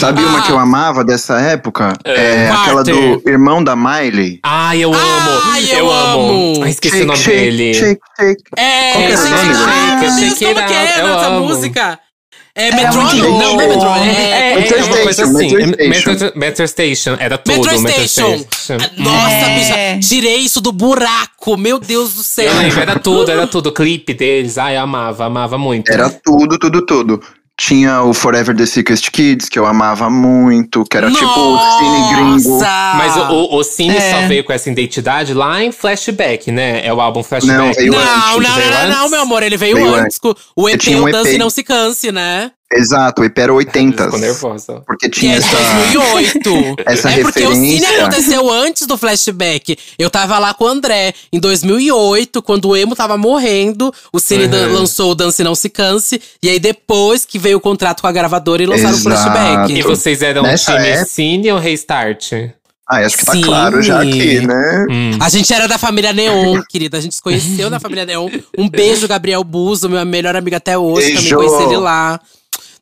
Sabe 0.00 0.22
uma 0.22 0.38
Ah. 0.38 0.42
que 0.42 0.52
eu 0.52 0.58
amava 0.58 1.04
dessa 1.04 1.40
época? 1.40 1.75
É, 2.04 2.48
aquela 2.48 2.84
Carter. 2.84 3.20
do 3.20 3.28
irmão 3.28 3.62
da 3.62 3.74
Miley. 3.76 4.40
Ai, 4.42 4.78
eu 4.84 4.92
amo. 4.92 5.40
Ai, 5.44 5.64
eu 5.72 5.78
eu 5.78 5.90
amo. 5.92 6.20
amo. 6.54 6.64
Ai, 6.64 6.70
esqueci 6.70 7.02
o 7.02 7.06
nome 7.06 7.18
shake, 7.18 7.36
dele. 7.38 7.74
shake, 7.74 8.00
shake. 8.18 8.42
É, 8.56 8.92
Qual 8.92 9.04
que 9.04 9.16
gente, 9.16 9.58
nome, 9.58 10.30
Shake 10.36 10.44
é 10.44 11.00
eu 11.00 11.06
essa 11.08 11.26
amo. 11.26 11.46
música? 11.48 11.98
É 12.58 12.68
Era 12.68 12.76
Metrônomo? 12.76 13.38
Não, 13.38 13.52
não 13.54 13.60
é. 13.60 13.66
Metrônomo. 13.68 14.04
É, 14.04 14.08
É, 14.08 14.52
é, 14.52 14.56
Metro 14.56 14.78
é 14.78 14.84
uma 14.84 14.96
coisa 14.96 15.24
assim. 15.24 15.56
Metro 15.56 15.76
Station. 15.76 16.10
Metro, 16.10 16.32
Metro 16.40 16.68
Station. 16.68 17.16
Era 17.20 17.36
tudo. 17.36 17.56
Metro 17.82 17.90
Station. 18.08 18.46
Nossa, 18.96 19.30
É. 19.34 19.94
bicha, 19.98 20.08
tirei 20.08 20.36
isso 20.38 20.60
do 20.62 20.72
buraco. 20.72 21.58
Meu 21.58 21.78
Deus 21.78 22.14
do 22.14 22.22
céu. 22.22 22.46
Eu 22.50 22.56
lembro, 22.58 22.80
era 22.80 22.98
tudo, 22.98 23.30
era 23.30 23.46
tudo. 23.46 23.68
O 23.68 23.72
clipe 23.72 24.14
deles. 24.14 24.56
Ai, 24.56 24.76
eu 24.78 24.80
amava, 24.80 25.26
amava 25.26 25.58
muito. 25.58 25.92
Era 25.92 26.08
tudo, 26.08 26.58
tudo, 26.58 26.80
tudo. 26.86 27.20
Tinha 27.58 28.02
o 28.02 28.12
Forever 28.12 28.54
the 28.54 28.66
Sickest 28.66 29.10
Kids, 29.10 29.48
que 29.48 29.58
eu 29.58 29.64
amava 29.64 30.10
muito, 30.10 30.84
que 30.84 30.94
era 30.94 31.10
tipo 31.10 31.24
o 31.24 31.58
cine 31.78 32.14
gringo. 32.14 32.50
Nossa! 32.50 32.94
Mas 32.98 33.16
o, 33.16 33.56
o, 33.56 33.64
Cine 33.64 33.96
É. 33.96 34.10
só 34.12 34.28
veio 34.28 34.44
com 34.44 34.52
essa 34.52 34.68
identidade 34.70 35.32
lá 35.32 35.62
em 35.62 35.72
Flashback, 35.72 36.52
né? 36.52 36.86
É 36.86 36.92
o 36.92 37.00
álbum 37.00 37.22
Flashback. 37.22 37.56
Não, 37.58 37.72
veio 37.72 37.92
Não, 37.92 37.98
antes. 37.98 38.12
não, 38.14 38.40
não, 38.40 38.54
Veio 38.56 38.70
não, 38.70 38.88
não, 38.88 38.98
antes? 38.98 39.10
meu 39.10 39.20
amor. 39.22 39.42
Ele 39.42 39.56
veio, 39.56 39.74
Veio 39.76 39.94
antes. 39.94 40.18
com 40.18 40.34
O 40.54 40.68
EP, 40.68 40.82
um 40.88 41.04
o 41.04 41.10
Dance 41.10 41.30
EP. 41.32 41.38
Não 41.38 41.48
Se 41.48 41.62
Canse, 41.64 42.12
né? 42.12 42.50
Exato, 42.72 43.22
o 43.22 43.24
EP 43.24 43.38
era 43.38 43.54
80. 43.54 44.04
Ficou 44.04 44.18
nervosa. 44.18 44.82
Porque 44.86 45.08
Que 45.08 45.20
tinha 45.20 45.36
é 45.36 45.38
de 45.38 45.44
essa. 45.46 45.56
2008. 45.56 46.76
essa 46.84 47.10
é 47.10 47.22
porque 47.22 47.44
o 47.46 47.52
Cine 47.54 47.74
referência. 47.76 48.00
aconteceu 48.02 48.50
antes 48.50 48.86
do 48.86 48.98
flashback. 48.98 49.78
Eu 49.98 50.10
tava 50.10 50.38
lá 50.38 50.52
com 50.52 50.64
o 50.64 50.68
André 50.68 51.14
em 51.32 51.38
2008, 51.38 52.42
quando 52.42 52.68
o 52.70 52.76
Emo 52.76 52.96
tava 52.96 53.16
morrendo. 53.16 53.92
O 54.12 54.18
Cine 54.18 54.46
Uhum. 54.46 54.72
lançou 54.72 55.12
o 55.12 55.14
Dance 55.14 55.42
Não 55.44 55.54
Se 55.54 55.68
Canse. 55.70 56.20
E 56.42 56.48
aí 56.50 56.58
depois 56.58 57.24
que 57.24 57.38
veio 57.38 57.58
o 57.58 57.60
contrato 57.60 58.00
com 58.00 58.08
a 58.08 58.12
gravadora 58.12 58.62
e 58.62 58.66
lançaram 58.66 58.96
Exato. 58.96 59.08
o 59.08 59.32
flashback. 59.32 59.72
E 59.72 59.82
vocês 59.82 60.20
eram 60.20 60.42
Nessa 60.42 60.72
time 60.74 60.88
época- 60.88 61.06
Cine 61.06 61.52
ou 61.52 61.58
Restart? 61.60 62.32
Ah, 62.88 62.98
acho 62.98 63.16
que 63.18 63.26
tá 63.26 63.32
Sim. 63.32 63.40
claro 63.40 63.82
já 63.82 64.00
aqui, 64.00 64.40
né? 64.46 64.86
Hum. 64.88 65.10
A 65.20 65.28
gente 65.28 65.52
era 65.52 65.66
da 65.66 65.76
família 65.76 66.12
Neon, 66.12 66.62
querida. 66.70 66.98
A 66.98 67.00
gente 67.00 67.16
se 67.16 67.22
conheceu 67.22 67.68
na 67.68 67.80
família 67.80 68.04
Neon. 68.06 68.28
Um 68.56 68.68
beijo, 68.68 69.08
Gabriel 69.08 69.42
Buzo, 69.42 69.88
meu 69.88 70.04
melhor 70.06 70.36
amigo 70.36 70.54
até 70.56 70.78
hoje. 70.78 71.08
Também 71.14 71.20
Beijo. 71.22 71.36
conheci 71.36 71.62
ele 71.64 71.76
lá. 71.78 72.20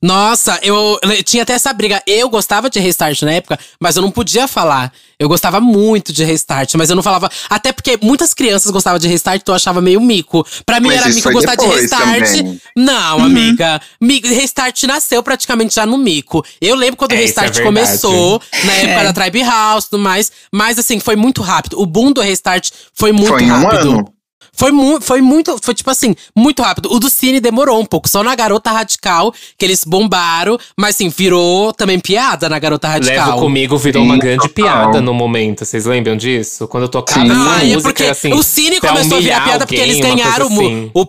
Nossa, 0.05 0.59
eu, 0.63 0.99
eu 1.03 1.23
tinha 1.25 1.45
até 1.45 1.55
essa 1.55 1.73
briga. 1.73 2.03
Eu 2.07 2.29
gostava 2.29 2.69
de 2.69 2.79
Restart 2.79 3.23
na 3.23 3.33
época, 3.33 3.59
mas 3.81 3.97
eu 3.97 4.03
não 4.03 4.11
podia 4.11 4.47
falar. 4.47 4.93
Eu 5.19 5.29
gostava 5.31 5.61
muito 5.61 6.13
de 6.13 6.23
Restart, 6.25 6.75
mas 6.75 6.91
eu 6.91 6.97
não 6.97 7.03
falava. 7.03 7.31
Até 7.49 7.73
porque 7.73 7.99
muitas 8.03 8.35
crianças 8.35 8.71
gostavam 8.71 8.99
de 8.99 9.09
Restart, 9.09 9.41
então 9.41 9.55
eu 9.55 9.57
achava 9.57 9.81
meio 9.81 10.03
mico. 10.03 10.47
Pra 10.67 10.79
mim 10.79 10.89
Mas 10.89 10.99
era 11.01 11.09
mico 11.09 11.33
gostar 11.33 11.55
de 11.55 11.65
Restart. 11.67 12.03
também. 12.27 12.61
Não, 12.77 13.25
amiga. 13.25 13.81
Mi- 13.99 14.21
Restart 14.21 14.83
nasceu 14.83 15.23
praticamente 15.23 15.75
já 15.75 15.87
no 15.87 15.97
mico. 15.97 16.45
Eu 16.61 16.77
lembro 16.77 16.97
quando 16.97 17.13
o 17.13 17.15
É, 17.15 17.19
é 17.19 17.21
Restart 17.23 17.55
verdade. 17.55 17.65
começou, 17.65 18.43
na 18.65 18.73
época 18.77 19.01
É. 19.01 19.05
da 19.05 19.13
Tribe 19.15 19.43
House 19.43 19.85
e 19.87 19.91
tudo 19.91 20.03
mais. 20.03 20.31
Mas 20.53 20.79
assim, 20.79 21.01
foi 21.01 21.17
muito 21.17 21.41
rápido. 21.41 21.81
O 21.81 21.87
boom 21.87 22.13
do 22.13 22.21
Restart 22.21 22.71
foi 22.93 23.11
muito 23.11 23.29
Foi 23.29 23.43
em 23.43 23.51
um 23.51 23.63
rápido. 23.63 23.91
ano. 23.91 24.14
Foi, 24.57 24.71
mu 24.71 25.01
foi 25.01 25.21
muito, 25.21 25.57
foi 25.63 25.75
tipo 25.75 25.91
assim, 25.91 26.15
muito 26.35 26.63
rápido. 26.63 26.93
O 26.93 26.99
do 26.99 27.11
Cine 27.11 27.41
demorou 27.41 27.81
um 27.81 27.85
pouco, 27.85 28.09
só 28.09 28.23
na 28.23 28.35
Garota 28.35 28.71
Radical, 28.71 29.35
que 29.59 29.65
eles 29.65 29.85
bombaram, 29.85 30.59
mas 30.77 30.95
assim, 30.95 31.09
virou 31.09 31.73
também 31.73 31.99
piada 31.99 32.49
na 32.49 32.59
Garota 32.59 32.89
Radical. 32.89 33.27
Levo 33.31 33.41
comigo 33.41 33.77
virou 33.77 34.03
Sim, 34.03 34.09
uma 34.09 34.19
grande 34.19 34.49
total. 34.49 34.53
piada 34.55 35.01
no 35.01 35.13
momento. 35.13 35.65
Vocês 35.65 35.85
lembram 35.85 36.17
disso? 36.17 36.69
Quando 36.69 36.85
eu 36.85 36.89
tocava 36.89 37.21
Sim. 37.21 37.31
Ah, 37.33 37.63
é 37.63 37.67
música, 37.67 37.83
porque 37.83 38.03
era 38.05 38.13
assim. 38.13 38.33
o 38.33 38.43
Cine 38.43 38.81
começou 38.81 39.19
a 39.19 39.21
virar 39.21 39.45
piada 39.45 39.67
porque 39.67 39.81
alguém, 39.81 39.91
eles 39.91 40.05
uma 40.05 40.15
coisa 40.15 40.25
ganharam 40.25 40.47
o, 40.47 40.53
assim. 40.53 40.91
o. 40.95 41.07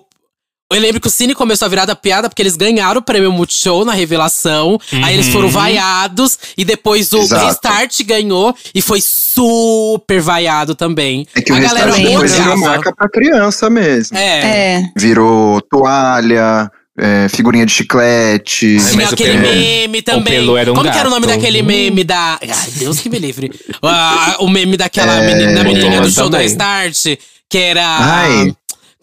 Eu 0.74 0.82
lembro 0.82 1.00
que 1.00 1.08
o 1.08 1.12
Cine 1.12 1.36
começou 1.36 1.68
a 1.68 1.70
virar 1.70 1.86
da 1.86 1.96
piada 1.96 2.28
porque 2.28 2.42
eles 2.42 2.56
ganharam 2.58 3.00
o 3.00 3.04
prêmio 3.04 3.32
Multishow 3.32 3.86
na 3.86 3.94
revelação. 3.94 4.80
Aí 5.04 5.14
eles 5.14 5.28
Uhum. 5.28 5.32
foram 5.34 5.50
vaiados. 5.50 6.40
E 6.58 6.66
depois 6.66 7.14
o 7.14 7.20
Exato. 7.20 7.46
Restart 7.46 8.02
ganhou 8.04 8.54
e 8.74 8.82
foi 8.82 9.00
super 9.00 10.20
vaiado 10.22 10.74
também. 10.74 11.28
É 11.36 11.42
que 11.42 11.52
o 11.52 11.56
a 11.56 11.60
galera 11.60 11.86
restart 11.92 12.10
depois 12.12 12.34
virou 12.34 12.58
marca 12.58 12.96
pra 12.96 13.08
criança 13.08 13.70
mesmo. 13.70 14.18
É. 14.18 14.40
É. 14.80 14.84
Virou 14.98 15.62
toalha, 15.62 16.72
é, 17.00 17.28
figurinha 17.30 17.66
de 17.66 17.72
chiclete. 17.72 18.78
Ai, 18.80 18.86
Tinha 18.90 18.96
mas 19.04 19.12
o 19.12 19.14
aquele 19.14 19.38
Pelu- 19.38 19.54
meme 19.56 20.02
também. 20.02 20.50
Um 20.50 20.74
Como 20.74 20.92
que 20.92 20.98
era 20.98 21.08
o 21.08 21.12
nome 21.12 21.28
daquele 21.28 21.62
meme 21.62 22.04
da. 22.04 22.40
Ai, 22.42 22.72
Deus 22.78 23.00
que 23.00 23.10
me 23.10 23.20
livre. 23.20 23.52
Ah, 23.84 24.38
o 24.40 24.48
meme 24.50 24.78
daquela 24.78 25.22
É, 25.22 25.28
menina, 25.28 25.54
da 25.54 25.64
menininha 25.64 26.02
do 26.02 26.10
show 26.10 26.26
do 26.26 26.32
também. 26.32 26.48
Restart. 26.48 27.20
Que 27.48 27.58
era. 27.60 27.86
Ai. 28.00 28.52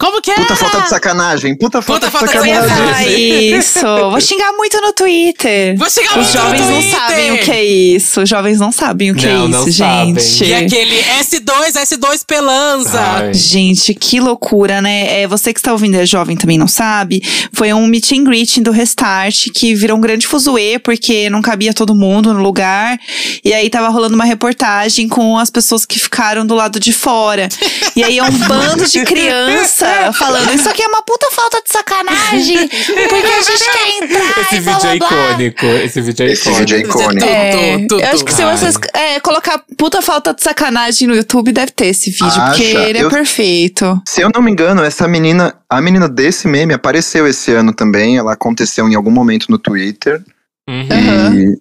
Como 0.03 0.21
que 0.21 0.31
era? 0.31 0.41
Puta 0.41 0.55
falta 0.55 0.81
de 0.81 0.89
sacanagem. 0.89 1.55
Puta 1.55 1.81
falta 1.81 2.07
Puta 2.11 2.25
de 2.27 2.27
falta 2.27 2.43
de 2.45 2.53
sacanagem. 2.53 2.77
falar 2.77 3.07
isso. 3.07 4.09
Vou 4.11 4.19
xingar 4.21 4.51
muito 4.53 4.81
no 4.81 4.91
Twitter. 4.91 5.77
Vou 5.77 5.89
chegar 5.89 6.17
Os 6.19 6.27
muito 6.27 6.27
no 6.27 6.41
jovens 6.43 6.61
não 6.61 6.81
Twitter. 6.81 6.99
sabem 6.99 7.31
o 7.31 7.37
que 7.39 7.51
é 7.51 7.63
isso. 7.65 8.21
Os 8.21 8.29
jovens 8.29 8.59
não 8.59 8.71
sabem 8.71 9.11
o 9.11 9.15
que 9.15 9.25
Não, 9.25 9.45
é 9.45 9.47
não 9.47 9.67
isso, 9.67 9.77
sabem. 9.77 10.19
gente. 10.19 10.43
E 10.45 10.53
aquele 10.53 11.01
S2, 11.21 11.71
S2 11.75 12.21
Pelanza. 12.27 12.99
Ai. 12.99 13.33
Gente, 13.33 13.93
que 13.93 14.19
loucura, 14.19 14.81
né? 14.81 15.21
É, 15.21 15.27
você 15.27 15.53
que 15.53 15.59
está 15.59 15.71
ouvindo 15.71 15.95
é 15.95 16.05
jovem 16.05 16.35
também 16.35 16.57
não 16.57 16.67
sabe. 16.67 17.21
Foi 17.53 17.71
um 17.73 17.87
meet 17.87 18.11
and 18.11 18.23
greet 18.25 18.59
do 18.61 18.71
Restart 18.71 19.47
que 19.53 19.73
virou 19.73 19.97
um 19.97 20.01
grande 20.01 20.27
fuzuê 20.27 20.79
porque 20.79 21.29
não 21.29 21.41
cabia 21.41 21.73
todo 21.73 21.95
mundo 21.95 22.33
no 22.33 22.41
lugar. 22.41 22.99
E 23.43 23.53
aí 23.53 23.69
tava 23.69 23.87
rolando 23.89 24.15
uma 24.15 24.25
reportagem 24.25 25.07
com 25.07 25.37
as 25.37 25.49
pessoas 25.49 25.85
que 25.85 25.97
ficaram 25.99 26.45
do 26.45 26.55
lado 26.55 26.77
de 26.79 26.91
fora. 26.91 27.47
E 27.95 28.03
aí 28.03 28.17
é 28.17 28.23
um 28.23 28.31
bando 28.31 28.85
de 28.85 29.03
criança 29.05 29.87
falando: 30.13 30.53
Isso 30.53 30.69
aqui 30.69 30.81
é 30.81 30.87
uma 30.87 31.01
puta 31.03 31.27
falta 31.31 31.61
de 31.65 31.71
sacanagem. 31.71 32.67
Porque 32.67 33.27
a 33.27 33.41
gente 33.41 33.63
quer 33.63 34.03
entrar. 34.03 34.41
Esse 34.41 34.55
e 34.55 34.61
blá, 34.61 34.73
vídeo 34.73 34.89
é 34.89 34.97
blá, 34.97 35.09
blá." 35.09 35.19
icônico. 35.31 35.65
Esse 35.65 36.01
vídeo 36.01 36.23
é 36.25 36.31
Esse 36.31 36.41
icônico. 36.41 36.59
vídeo 36.59 36.75
é 36.75 36.79
icônico. 36.81 37.25
É, 37.25 37.51
Tudo, 37.77 37.87
tudo. 37.87 38.01
eu 38.01 38.07
acho 38.09 38.25
que 38.25 38.33
se 38.33 38.43
vocês 38.43 38.75
é, 38.93 39.19
colocar 39.19 39.63
puta 39.77 40.01
falta 40.01 40.33
de 40.33 40.41
sacanagem 40.43 41.07
no 41.07 41.15
YouTube, 41.15 41.51
deve 41.51 41.71
ter 41.71 41.87
esse 41.87 42.09
vídeo, 42.11 42.25
Acha? 42.27 42.45
porque 42.47 42.63
ele 42.63 42.99
é 42.99 43.03
Eu- 43.03 43.09
perfeito. 43.09 44.01
Se 44.07 44.21
eu 44.21 44.29
não 44.33 44.41
me 44.41 44.51
engano, 44.51 44.83
essa 44.83 45.07
menina, 45.07 45.55
a 45.69 45.81
menina 45.81 46.07
desse 46.09 46.47
meme 46.47 46.73
apareceu 46.73 47.27
esse 47.27 47.51
ano 47.51 47.73
também. 47.73 48.17
Ela 48.17 48.33
aconteceu 48.33 48.87
em 48.87 48.95
algum 48.95 49.11
momento 49.11 49.47
no 49.49 49.57
Twitter. 49.57 50.21
Uhum. 50.67 51.33
E, 51.35 51.57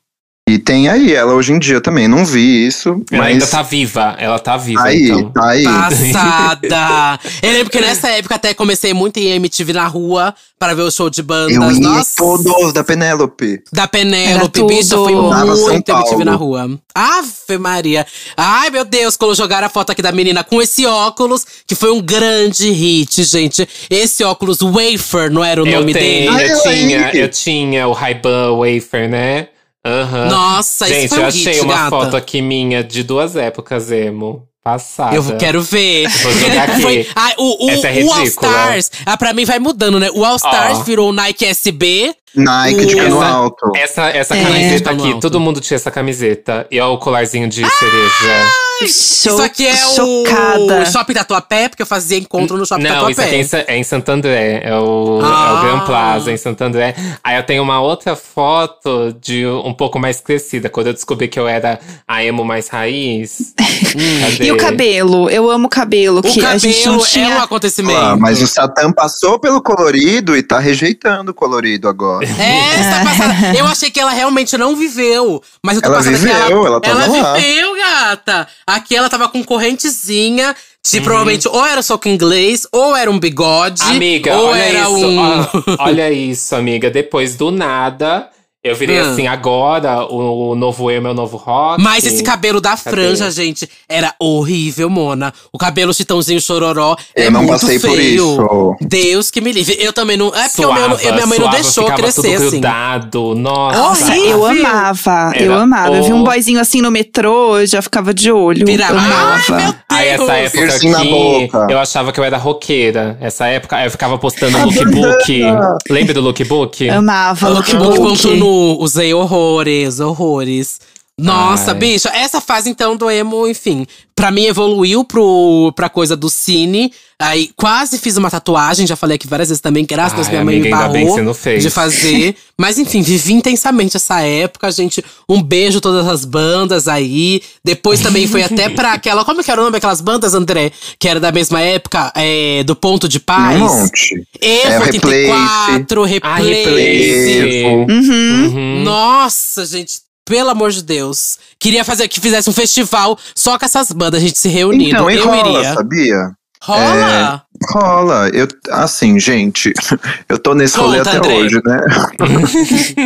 e 0.49 0.59
tem 0.59 0.89
aí 0.89 1.15
ela 1.15 1.35
hoje 1.35 1.53
em 1.53 1.59
dia 1.59 1.81
também. 1.81 2.09
Não 2.09 2.25
vi 2.25 2.67
isso, 2.67 3.01
Ela 3.11 3.23
mas 3.23 3.33
ainda 3.33 3.47
tá 3.47 3.63
viva. 3.63 4.17
Ela 4.19 4.39
tá 4.41 4.57
viva, 4.57 4.83
aí, 4.83 5.05
então. 5.05 5.31
tá 5.31 5.49
aí. 5.51 5.63
Passada! 5.65 7.21
Eu 7.41 7.53
lembro 7.53 7.71
que 7.71 7.81
nessa 7.81 8.09
época 8.09 8.35
até 8.35 8.53
comecei 8.53 8.93
muito 8.93 9.19
em 9.19 9.29
MTV 9.29 9.73
na 9.73 9.87
rua 9.87 10.35
para 10.59 10.75
ver 10.75 10.83
o 10.83 10.91
show 10.91 11.09
de 11.09 11.23
bandas. 11.23 11.55
Eu 11.55 11.71
ia 11.71 11.89
Nossa! 11.89 12.17
todos 12.17 12.73
da 12.73 12.83
Penélope. 12.83 13.63
Da 13.73 13.87
Penélope, 13.87 14.61
foi 14.61 15.15
Dava 15.15 15.57
São 15.57 15.69
muito 15.69 15.89
MTV 15.89 16.25
na 16.25 16.35
rua. 16.35 16.79
Ave 16.93 17.59
Maria. 17.59 18.05
Ai, 18.37 18.69
meu 18.71 18.85
Deus, 18.85 19.17
quando 19.17 19.37
jogaram 19.37 19.69
a 19.69 19.71
foto 19.71 19.91
aqui 19.91 20.03
da 20.03 20.11
menina 20.11 20.43
com 20.43 20.61
esse 20.61 20.85
óculos, 20.85 21.47
que 21.67 21.77
foi 21.77 21.93
um 21.93 22.03
grande 22.03 22.69
hit, 22.69 23.23
gente. 23.23 23.67
Esse 23.89 24.25
óculos 24.25 24.59
Wafer, 24.61 25.31
não 25.31 25.45
era 25.45 25.63
o 25.63 25.67
Eu 25.67 25.81
nome 25.81 25.93
tenho, 25.93 26.33
dele? 26.33 26.43
Eu 26.43 26.49
ela 26.51 26.63
tinha, 26.63 27.07
aí. 27.07 27.21
eu 27.21 27.29
tinha 27.29 27.87
o 27.87 27.93
Ray-Ban 27.93 28.57
Wafer, 28.57 29.09
né? 29.09 29.49
Aham. 29.85 30.29
Nossa, 30.29 30.89
isso 30.89 30.95
Gente, 30.95 31.09
foi 31.09 31.19
eu 31.19 31.23
um 31.23 31.27
achei 31.27 31.53
hit, 31.55 31.65
uma 31.65 31.75
gata. 31.75 31.91
foto 31.91 32.17
aqui 32.17 32.41
minha 32.41 32.85
de 32.85 33.03
duas 33.03 33.35
épocas, 33.37 33.91
emo. 33.91 34.47
Passada. 34.63 35.17
Eu 35.17 35.37
quero 35.37 35.61
ver. 35.61 36.09
Vou 36.09 36.33
jogar 36.33 36.71
aqui. 36.71 36.83
Foi, 36.83 37.09
ah, 37.17 37.35
o 37.37 37.67
o, 37.67 37.71
é 37.71 38.05
o 38.05 38.13
All. 38.13 38.23
Stars, 38.23 38.91
ah, 39.05 39.17
pra 39.17 39.33
mim 39.33 39.45
vai 39.45 39.59
mudando, 39.59 39.99
né? 39.99 40.09
O 40.15 40.25
All 40.25 40.37
Stars 40.37 40.79
Ó. 40.79 40.83
virou 40.85 41.11
o 41.11 41.13
Nike 41.13 41.45
SB. 41.45 42.15
Nike 42.35 42.87
de 42.87 42.99
Essa- 42.99 43.03
cano 43.09 43.21
alto. 43.23 43.73
Essa, 43.77 44.03
essa 44.11 44.37
É. 44.37 44.43
camiseta 44.43 44.91
aqui, 44.91 45.07
alto. 45.09 45.21
todo 45.21 45.41
mundo 45.41 45.61
tinha 45.61 45.77
essa 45.77 45.91
camiseta. 45.91 46.67
E 46.71 46.81
ó, 46.81 46.93
o 46.93 46.99
colarzinho 46.99 47.49
de 47.49 47.57
cereja. 47.69 48.47
Show, 48.81 48.87
isso 48.89 49.43
aqui 49.43 49.65
é 49.67 49.77
chocada. 49.77 50.83
o 50.83 50.87
Shopping 50.87 51.13
Tatuapé, 51.15 51.69
porque 51.69 51.83
eu 51.83 51.87
fazia 51.87 52.19
encontro 52.19 52.57
no 52.57 52.67
Shopping 52.67 52.83
Não, 52.83 53.09
isso 53.11 53.21
aqui 53.21 53.35
é 53.35 53.39
em. 53.39 53.45
Sa- 53.45 53.65
é 53.69 53.77
em 53.77 53.85
Santo 53.85 54.09
André. 54.09 54.61
É 54.65 54.75
o, 54.77 55.21
é 55.21 55.25
Ah. 55.25 55.55
o 55.55 55.63
Gran 55.63 55.81
Plaza, 55.85 56.33
em 56.33 56.37
Santo 56.37 56.63
André. 56.65 56.95
Aí 57.23 57.37
eu 57.37 57.43
tenho 57.45 57.63
uma 57.63 57.81
outra 57.81 58.17
foto 58.17 59.15
de 59.21 59.47
um 59.47 59.73
pouco 59.73 60.01
mais 60.01 60.21
crescida, 60.21 60.69
quando 60.69 60.89
eu 60.89 60.93
descobri 60.95 61.29
que 61.29 61.39
eu 61.39 61.47
era 61.47 61.79
a 62.09 62.25
emo 62.25 62.45
mais 62.45 62.69
raiz. 62.69 63.55
Cadê? 64.39 64.45
E 64.47 64.53
o 64.53 64.57
cabelo? 64.57 65.31
Eu 65.31 65.49
amo 65.51 65.67
o 65.67 65.71
cabelo, 65.71 66.19
O 66.19 66.23
que 66.23 66.45
a 66.45 66.57
gente 66.59 66.79
não 66.87 66.93
cabelo 66.99 67.07
tinha. 67.07 67.27
é 67.35 67.39
um 67.39 67.43
acontecimento. 67.43 68.01
Ah, 68.01 68.17
mas 68.17 68.43
o 68.43 68.47
Satã 68.49 68.91
passou 68.93 69.39
pelo 69.39 69.63
colorido 69.63 70.37
e 70.37 70.43
tá 70.43 70.59
rejeitando 70.59 71.29
o 71.31 71.35
colorido 71.35 71.89
agora. 71.89 72.22
É, 72.27 72.75
essa 72.81 73.05
passada. 73.05 73.59
Eu 73.59 73.67
achei 73.67 73.91
que 73.91 74.01
ela 74.01 74.11
realmente 74.13 74.57
não 74.57 74.77
viveu. 74.77 75.43
Mas 75.65 75.77
eu 75.77 75.83
tô 75.83 75.89
Ela 75.89 75.97
passando 75.99 76.17
viveu, 76.17 76.35
que 76.35 76.53
ela, 76.53 76.67
ela 76.67 76.81
tava 76.81 77.07
lá. 77.23 77.35
viveu, 77.35 77.77
gata. 77.77 78.49
Aqui 78.67 78.97
ela 78.97 79.09
tava 79.09 79.29
com 79.29 79.43
correntezinha. 79.45 80.55
De 80.85 80.99
Uhum. 80.99 81.05
provavelmente 81.05 81.47
ou 81.47 81.65
era 81.65 81.81
soco 81.81 82.09
inglês, 82.09 82.67
ou 82.73 82.97
era 82.97 83.09
um 83.09 83.17
bigode. 83.19 83.81
Amiga, 83.83 84.37
ou 84.37 84.49
olha 84.49 84.59
era 84.61 84.81
isso. 84.81 84.91
um. 84.97 85.21
ó, 85.21 85.47
olha 85.87 86.11
isso, 86.13 86.57
amiga. 86.57 86.91
Depois 86.91 87.37
do 87.37 87.53
nada, 87.53 88.29
eu 88.65 88.77
virei 88.77 89.01
Hum. 89.03 89.13
assim, 89.13 89.27
agora 89.27 90.05
o, 90.05 90.51
o 90.51 90.55
novo 90.55 90.91
emo 90.91 91.09
é 91.09 91.11
o 91.11 91.15
novo 91.15 91.37
rock. 91.37 91.83
Mas 91.83 92.05
esse 92.07 92.23
cabelo 92.23 92.61
da 92.61 92.77
Cadê? 92.77 92.91
franja, 92.91 93.31
gente, 93.31 93.69
era 93.89 94.15
horrível, 94.21 94.89
Mona. 94.89 95.33
O 95.53 95.59
cabelo 95.59 95.93
chitãozinho 95.93 96.41
chororó 96.41 96.97
é 97.15 97.27
Eu 97.27 97.31
não 97.33 97.43
muito 97.43 97.61
passei 97.61 97.79
por 97.79 97.91
feio. 97.97 98.15
isso. 98.35 98.77
Deus 98.81 99.31
que 99.31 99.41
me 99.41 99.51
livre. 99.53 99.77
Eu 99.81 99.93
também 99.93 100.17
não. 100.17 100.29
É 100.35 100.49
porque 100.49 100.65
o 100.65 100.73
meu, 100.73 100.85
Suava, 100.85 101.03
eu- 101.03 101.15
minha 101.15 101.27
mãe 101.27 101.39
não 101.39 101.47
suava, 101.47 101.57
deixou 101.63 101.85
ficava 101.85 102.03
crescer 102.03 102.23
tudo 102.23 102.35
assim. 102.37 102.51
grudado. 102.61 103.35
Nossa. 103.35 103.79
Nossa, 103.79 104.17
eu 104.17 104.47
amava, 104.47 105.33
eu 105.37 105.53
Era 105.53 105.63
amava. 105.63 105.97
Eu 105.97 106.03
vi 106.05 106.13
um 106.13 106.21
o- 106.21 106.25
boyzinho 106.25 106.61
assim 106.61 106.81
no 106.81 106.91
metrô, 106.91 107.59
eu 107.59 107.67
já 107.67 107.83
ficava 107.83 108.15
de 108.15 108.31
olho. 108.31 108.65
Virava. 108.65 108.93
Eu 108.95 108.99
Ai, 109.01 109.07
amava. 109.13 109.57
meu 109.57 109.67
Deus. 109.67 109.77
Aí 109.89 110.09
essa 110.09 110.33
época 110.35 110.59
Piercing 110.59 110.95
aqui, 110.95 111.11
boca. 111.11 111.67
eu 111.71 111.79
achava 111.79 112.13
que 112.13 112.19
eu 112.21 112.25
era 112.25 112.37
roqueira. 112.39 113.19
Essa 113.21 113.47
época, 113.47 113.85
eu 113.85 113.91
ficava 113.91 114.17
postando 114.19 114.57
lookbook. 114.59 115.43
Lembra 115.91 116.15
do 116.15 116.21
lookbook? 116.21 116.89
Amava. 116.89 117.49
Lookbook 117.49 117.99
lookbook. 117.99 118.52
Usei 118.79 119.13
horrores, 119.15 120.01
horrores. 120.01 120.81
Nossa, 121.21 121.73
Ai. 121.73 121.79
bicho, 121.79 122.09
essa 122.09 122.41
fase 122.41 122.71
então 122.71 122.97
do 122.97 123.11
emo, 123.11 123.47
enfim, 123.47 123.87
pra 124.17 124.31
mim 124.31 124.47
evoluiu 124.47 125.05
pro, 125.05 125.71
pra 125.77 125.89
coisa 125.89 126.17
do 126.17 126.31
cine. 126.31 126.93
Aí 127.19 127.51
quase 127.55 127.99
fiz 127.99 128.17
uma 128.17 128.31
tatuagem, 128.31 128.87
já 128.87 128.97
falei 128.97 129.15
aqui 129.15 129.29
várias 129.29 129.49
vezes 129.51 129.61
também, 129.61 129.85
graças 129.85 130.15
a 130.15 130.17
Deus 130.17 130.29
minha 130.31 130.45
mãe 130.45 130.59
me 130.59 130.71
barrou 130.71 131.17
de 131.61 131.71
fazer. 131.71 132.35
Mas 132.59 132.79
enfim, 132.79 133.03
vivi 133.03 133.35
intensamente 133.35 133.97
essa 133.97 134.21
época, 134.23 134.71
gente. 134.73 135.05
Um 135.29 135.41
beijo 135.43 135.81
todas 135.81 136.09
as 136.09 136.25
bandas 136.25 136.89
aí. 136.89 137.43
Depois 137.65 138.01
também 138.01 138.27
foi 138.27 138.43
até 138.43 138.69
pra 138.71 138.95
aquela. 138.95 139.25
Como 139.25 139.45
que 139.45 139.51
era 139.51 139.61
o 139.61 139.65
nome 139.65 139.75
daquelas 139.75 140.01
bandas, 140.01 140.35
André? 140.35 140.73
Que 140.99 141.07
era 141.09 141.21
da 141.21 141.31
mesma 141.31 141.61
época, 141.61 142.11
é, 142.17 142.65
do 142.65 142.75
Ponto 142.75 143.09
de 143.09 143.21
Paz. 143.21 143.61
Um 143.61 143.67
monte. 143.67 144.27
Evo 144.41 144.73
É, 144.73 144.79
o 144.79 144.83
84, 144.83 146.03
Ah, 146.03 146.07
Replace. 146.07 146.49
replace. 146.49 147.65
Uhum. 147.65 148.45
Uhum. 148.47 148.83
Nossa, 148.83 149.65
gente, 149.67 150.01
pelo 150.25 150.51
amor 150.51 150.71
de 150.71 150.83
Deus. 150.83 151.39
Queria 151.59 151.85
fazer 151.85 152.09
que 152.09 152.21
fizesse 152.21 152.49
um 152.49 152.53
festival 152.53 153.19
só 153.35 153.59
com 153.59 153.65
essas 153.65 153.91
bandas, 153.93 154.23
a 154.23 154.27
gente 154.27 154.39
se 154.39 154.49
reunindo. 154.49 154.91
Então, 154.97 155.11
eu 155.11 155.25
rola, 155.27 155.59
iria. 155.59 155.75
sabia? 155.75 156.31
Rola? 156.65 157.43
Rola. 157.71 158.29
Eu, 158.33 158.47
assim, 158.71 159.19
gente, 159.19 159.73
eu 160.29 160.39
tô 160.39 160.55
nesse 160.55 160.77
rolê 160.79 160.99
Conta, 160.99 161.11
até 161.11 161.19
André. 161.19 161.35
hoje, 161.35 161.61
né? 161.65 161.81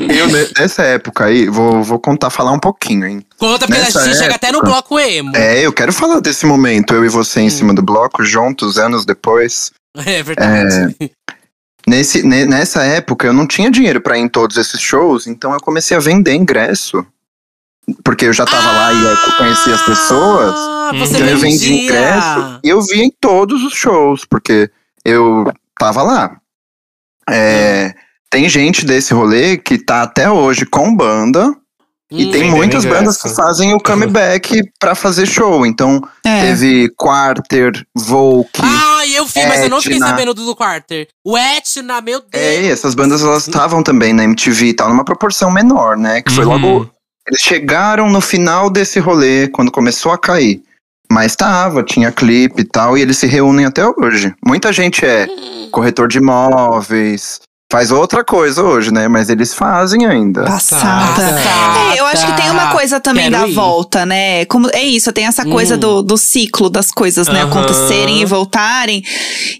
eu, 0.00 0.26
ne- 0.28 0.48
nessa 0.58 0.82
época 0.82 1.24
aí, 1.26 1.48
vou, 1.48 1.82
vou 1.82 1.98
contar, 1.98 2.30
falar 2.30 2.52
um 2.52 2.58
pouquinho, 2.58 3.06
hein? 3.06 3.22
Conta, 3.38 3.66
porque 3.66 3.80
a 3.80 3.84
nessa 3.84 4.04
gente 4.04 4.16
chega 4.18 4.34
até 4.34 4.50
no 4.50 4.58
época- 4.58 4.72
bloco 4.72 4.98
emo. 4.98 5.36
É, 5.36 5.60
eu 5.64 5.72
quero 5.72 5.92
falar 5.92 6.20
desse 6.20 6.46
momento, 6.46 6.94
eu 6.94 7.04
e 7.04 7.08
você 7.08 7.40
em 7.40 7.50
cima 7.50 7.72
do 7.74 7.82
bloco, 7.82 8.24
juntos, 8.24 8.78
anos 8.78 9.04
depois. 9.04 9.70
É, 10.04 10.22
verdade. 10.22 10.96
Nesse, 11.88 12.22
ne- 12.22 12.44
nessa 12.44 12.82
época, 12.84 13.26
eu 13.26 13.32
não 13.32 13.46
tinha 13.46 13.70
dinheiro 13.70 14.00
pra 14.00 14.18
ir 14.18 14.22
em 14.22 14.28
todos 14.28 14.56
esses 14.56 14.80
shows, 14.80 15.26
então 15.26 15.52
eu 15.52 15.60
comecei 15.60 15.96
a 15.96 16.00
vender 16.00 16.34
ingresso. 16.34 17.04
Porque 18.04 18.26
eu 18.26 18.32
já 18.34 18.44
tava 18.44 18.70
lá 18.70 18.92
e 18.92 19.36
conhecia 19.38 19.74
as 19.74 19.82
pessoas. 19.82 20.54
Ah, 20.54 20.90
Então 21.16 21.26
eu 21.26 21.38
vendi 21.38 21.72
ingresso 21.84 22.60
e 22.64 22.68
eu 22.68 22.82
via 22.82 23.02
em 23.04 23.10
todos 23.20 23.62
os 23.64 23.72
shows, 23.72 24.24
porque 24.26 24.70
eu 25.04 25.50
tava 25.78 26.02
lá. 26.02 26.36
É, 27.30 27.94
tem 28.30 28.48
gente 28.48 28.84
desse 28.84 29.14
rolê 29.14 29.56
que 29.56 29.78
tá 29.78 30.02
até 30.02 30.30
hoje 30.30 30.66
com 30.66 30.94
banda 30.94 31.54
E 32.10 32.24
Hum, 32.26 32.30
tem 32.30 32.50
muitas 32.50 32.86
bandas 32.86 33.20
que 33.20 33.28
fazem 33.34 33.74
o 33.74 33.80
comeback 33.80 34.62
pra 34.80 34.94
fazer 34.94 35.26
show. 35.26 35.66
Então, 35.66 36.00
É. 36.24 36.40
teve 36.40 36.88
Quarter, 36.96 37.84
Volk. 37.94 38.48
Ah, 38.62 39.06
eu 39.06 39.26
vi, 39.26 39.46
mas 39.46 39.60
eu 39.62 39.68
não 39.68 39.80
fiquei 39.82 39.98
Etna. 39.98 40.06
sabendo 40.08 40.32
do 40.32 40.56
Quarter. 40.56 41.06
O 41.22 41.36
Etna, 41.36 42.00
meu 42.00 42.20
Deus. 42.20 42.30
É, 42.32 42.62
e 42.62 42.70
essas 42.70 42.94
bandas 42.94 43.22
elas 43.22 43.46
estavam 43.46 43.82
também 43.82 44.14
na 44.14 44.24
MTV 44.24 44.66
e 44.68 44.74
tal, 44.74 44.88
numa 44.88 45.04
proporção 45.04 45.50
menor, 45.50 45.98
né? 45.98 46.22
Que 46.22 46.32
foi 46.32 46.46
Uhum. 46.46 46.52
logo. 46.52 46.90
Eles 47.26 47.42
chegaram 47.42 48.08
no 48.08 48.22
final 48.22 48.70
desse 48.70 48.98
rolê, 48.98 49.48
quando 49.48 49.70
começou 49.70 50.10
a 50.10 50.16
cair. 50.18 50.62
Mas 51.12 51.36
tava, 51.36 51.82
tinha 51.82 52.10
clipe 52.12 52.62
e 52.62 52.64
tal, 52.64 52.96
e 52.96 53.02
eles 53.02 53.18
se 53.18 53.26
reúnem 53.26 53.66
até 53.66 53.82
hoje. 53.86 54.34
Muita 54.44 54.72
gente 54.72 55.04
é 55.04 55.26
corretor 55.70 56.08
de 56.08 56.18
imóveis, 56.18 57.40
faz 57.70 57.90
outra 57.90 58.24
coisa 58.24 58.62
hoje, 58.62 58.90
né? 58.92 59.08
Mas 59.08 59.28
eles 59.28 59.52
fazem 59.52 60.06
ainda. 60.06 60.44
Passada. 60.44 61.22
É, 61.94 62.00
eu 62.00 62.06
acho 62.06 62.26
que 62.26 62.32
tem 62.40 62.50
uma 62.50 62.72
coisa 62.72 62.98
também 62.98 63.24
Quero 63.30 63.42
da 63.42 63.48
ir. 63.48 63.52
volta, 63.54 64.06
né? 64.06 64.44
Como, 64.46 64.68
é 64.72 64.82
isso, 64.82 65.12
tem 65.12 65.26
essa 65.26 65.44
coisa 65.44 65.76
Hum. 65.76 65.78
do, 65.78 66.02
do 66.02 66.16
ciclo 66.16 66.70
das 66.70 66.90
coisas, 66.90 67.28
né? 67.28 67.42
Aham. 67.42 67.50
Acontecerem 67.50 68.22
e 68.22 68.24
voltarem. 68.24 69.04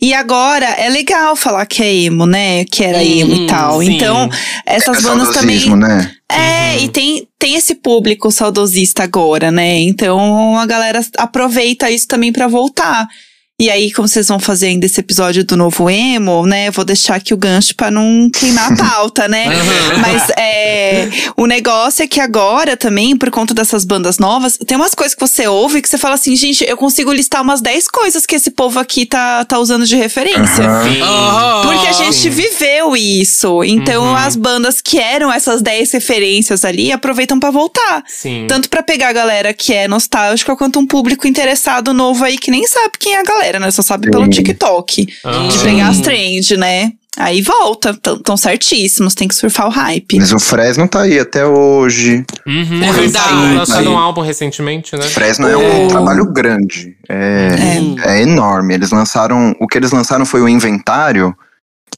E 0.00 0.14
agora 0.14 0.64
é 0.66 0.88
legal 0.88 1.36
falar 1.36 1.66
que 1.66 1.82
é 1.82 1.94
emo, 1.94 2.24
né? 2.26 2.64
Que 2.64 2.82
era 2.84 3.04
emo 3.04 3.34
Hum, 3.34 3.44
e 3.44 3.46
tal. 3.46 3.80
sim. 3.80 3.96
Então, 3.96 4.30
essas 4.64 4.98
é 4.98 5.02
bandas 5.08 5.30
também. 5.34 5.76
né? 5.76 6.10
É, 6.30 6.76
Uhum. 6.78 6.84
e 6.84 6.88
tem, 6.90 7.28
tem 7.38 7.54
esse 7.56 7.74
público 7.74 8.30
saudosista 8.30 9.02
agora, 9.02 9.50
né? 9.50 9.80
Então 9.80 10.58
a 10.58 10.66
galera 10.66 11.00
aproveita 11.16 11.90
isso 11.90 12.06
também 12.06 12.32
pra 12.32 12.46
voltar. 12.48 13.06
E 13.60 13.68
aí, 13.72 13.90
como 13.92 14.06
vocês 14.06 14.28
vão 14.28 14.38
fazer 14.38 14.68
ainda 14.68 14.86
esse 14.86 15.00
episódio 15.00 15.42
do 15.44 15.56
novo 15.56 15.90
emo, 15.90 16.46
né? 16.46 16.68
eu 16.68 16.72
Vou 16.72 16.84
deixar 16.84 17.16
aqui 17.16 17.34
o 17.34 17.36
gancho 17.36 17.74
pra 17.74 17.90
não 17.90 18.30
queimar 18.32 18.72
a 18.72 18.76
pauta, 18.94 19.26
né? 19.26 19.46
Mas 20.00 20.30
é, 20.38 21.08
o 21.36 21.44
negócio 21.44 22.04
é 22.04 22.06
que 22.06 22.20
agora 22.20 22.76
também, 22.76 23.16
por 23.16 23.32
conta 23.32 23.52
dessas 23.52 23.84
bandas 23.84 24.16
novas, 24.18 24.56
tem 24.64 24.76
umas 24.76 24.94
coisas 24.94 25.12
que 25.12 25.20
você 25.20 25.48
ouve 25.48 25.82
que 25.82 25.88
você 25.88 25.98
fala 25.98 26.14
assim, 26.14 26.36
gente, 26.36 26.64
eu 26.68 26.76
consigo 26.76 27.12
listar 27.12 27.42
umas 27.42 27.60
10 27.60 27.88
coisas 27.88 28.24
que 28.24 28.36
esse 28.36 28.52
povo 28.52 28.78
aqui 28.78 29.04
tá, 29.04 29.44
tá 29.44 29.58
usando 29.58 29.84
de 29.84 29.96
referência. 29.96 30.64
Aham. 30.64 31.62
Porque 31.66 31.88
a 31.88 31.92
gente 31.92 32.28
viveu 32.30 32.96
isso. 32.96 33.64
Então, 33.64 34.04
Uhum. 34.04 34.14
as 34.16 34.36
bandas 34.36 34.80
que 34.80 35.00
eram 35.00 35.32
essas 35.32 35.60
10 35.62 35.90
referências 35.90 36.64
ali 36.64 36.92
aproveitam 36.92 37.40
pra 37.40 37.50
voltar. 37.50 38.04
Sim. 38.06 38.46
Tanto 38.48 38.68
pra 38.70 38.84
pegar 38.84 39.08
a 39.08 39.12
galera 39.12 39.52
que 39.52 39.74
é 39.74 39.88
nostálgica, 39.88 40.54
quanto 40.54 40.78
um 40.78 40.86
público 40.86 41.26
interessado 41.26 41.92
novo 41.92 42.24
aí 42.24 42.38
que 42.38 42.52
nem 42.52 42.64
sabe 42.68 42.92
quem 43.00 43.14
é 43.14 43.18
a 43.18 43.24
galera, 43.24 43.47
né? 43.58 43.70
Só 43.70 43.82
sabe 43.82 44.10
pelo 44.10 44.24
Sim. 44.24 44.30
TikTok. 44.30 45.06
Aham. 45.24 45.48
De 45.48 45.58
pegar 45.60 45.88
as 45.88 46.00
trends, 46.00 46.50
né? 46.58 46.92
Aí 47.16 47.42
volta. 47.42 47.94
Tão, 47.94 48.18
tão 48.18 48.36
certíssimos, 48.36 49.14
tem 49.14 49.26
que 49.26 49.34
surfar 49.34 49.66
o 49.66 49.70
hype. 49.70 50.18
Mas 50.18 50.32
o 50.32 50.38
Fresno 50.38 50.86
tá 50.86 51.02
aí 51.02 51.18
até 51.18 51.44
hoje. 51.44 52.24
Uhum. 52.46 52.82
É 52.84 52.92
verdade. 52.92 53.54
Lançaram 53.56 53.80
Aí. 53.82 53.88
um 53.88 53.98
álbum 53.98 54.20
recentemente, 54.20 54.94
né? 54.94 55.02
Fresno 55.02 55.48
é 55.48 55.52
É. 55.52 55.56
um 55.56 55.88
trabalho 55.88 56.32
grande. 56.32 56.96
É, 57.08 57.78
é. 58.04 58.22
enorme. 58.22 58.74
Eles 58.74 58.90
lançaram. 58.92 59.54
O 59.60 59.66
que 59.66 59.78
eles 59.78 59.90
lançaram 59.90 60.24
foi 60.24 60.40
o 60.42 60.48
inventário, 60.48 61.34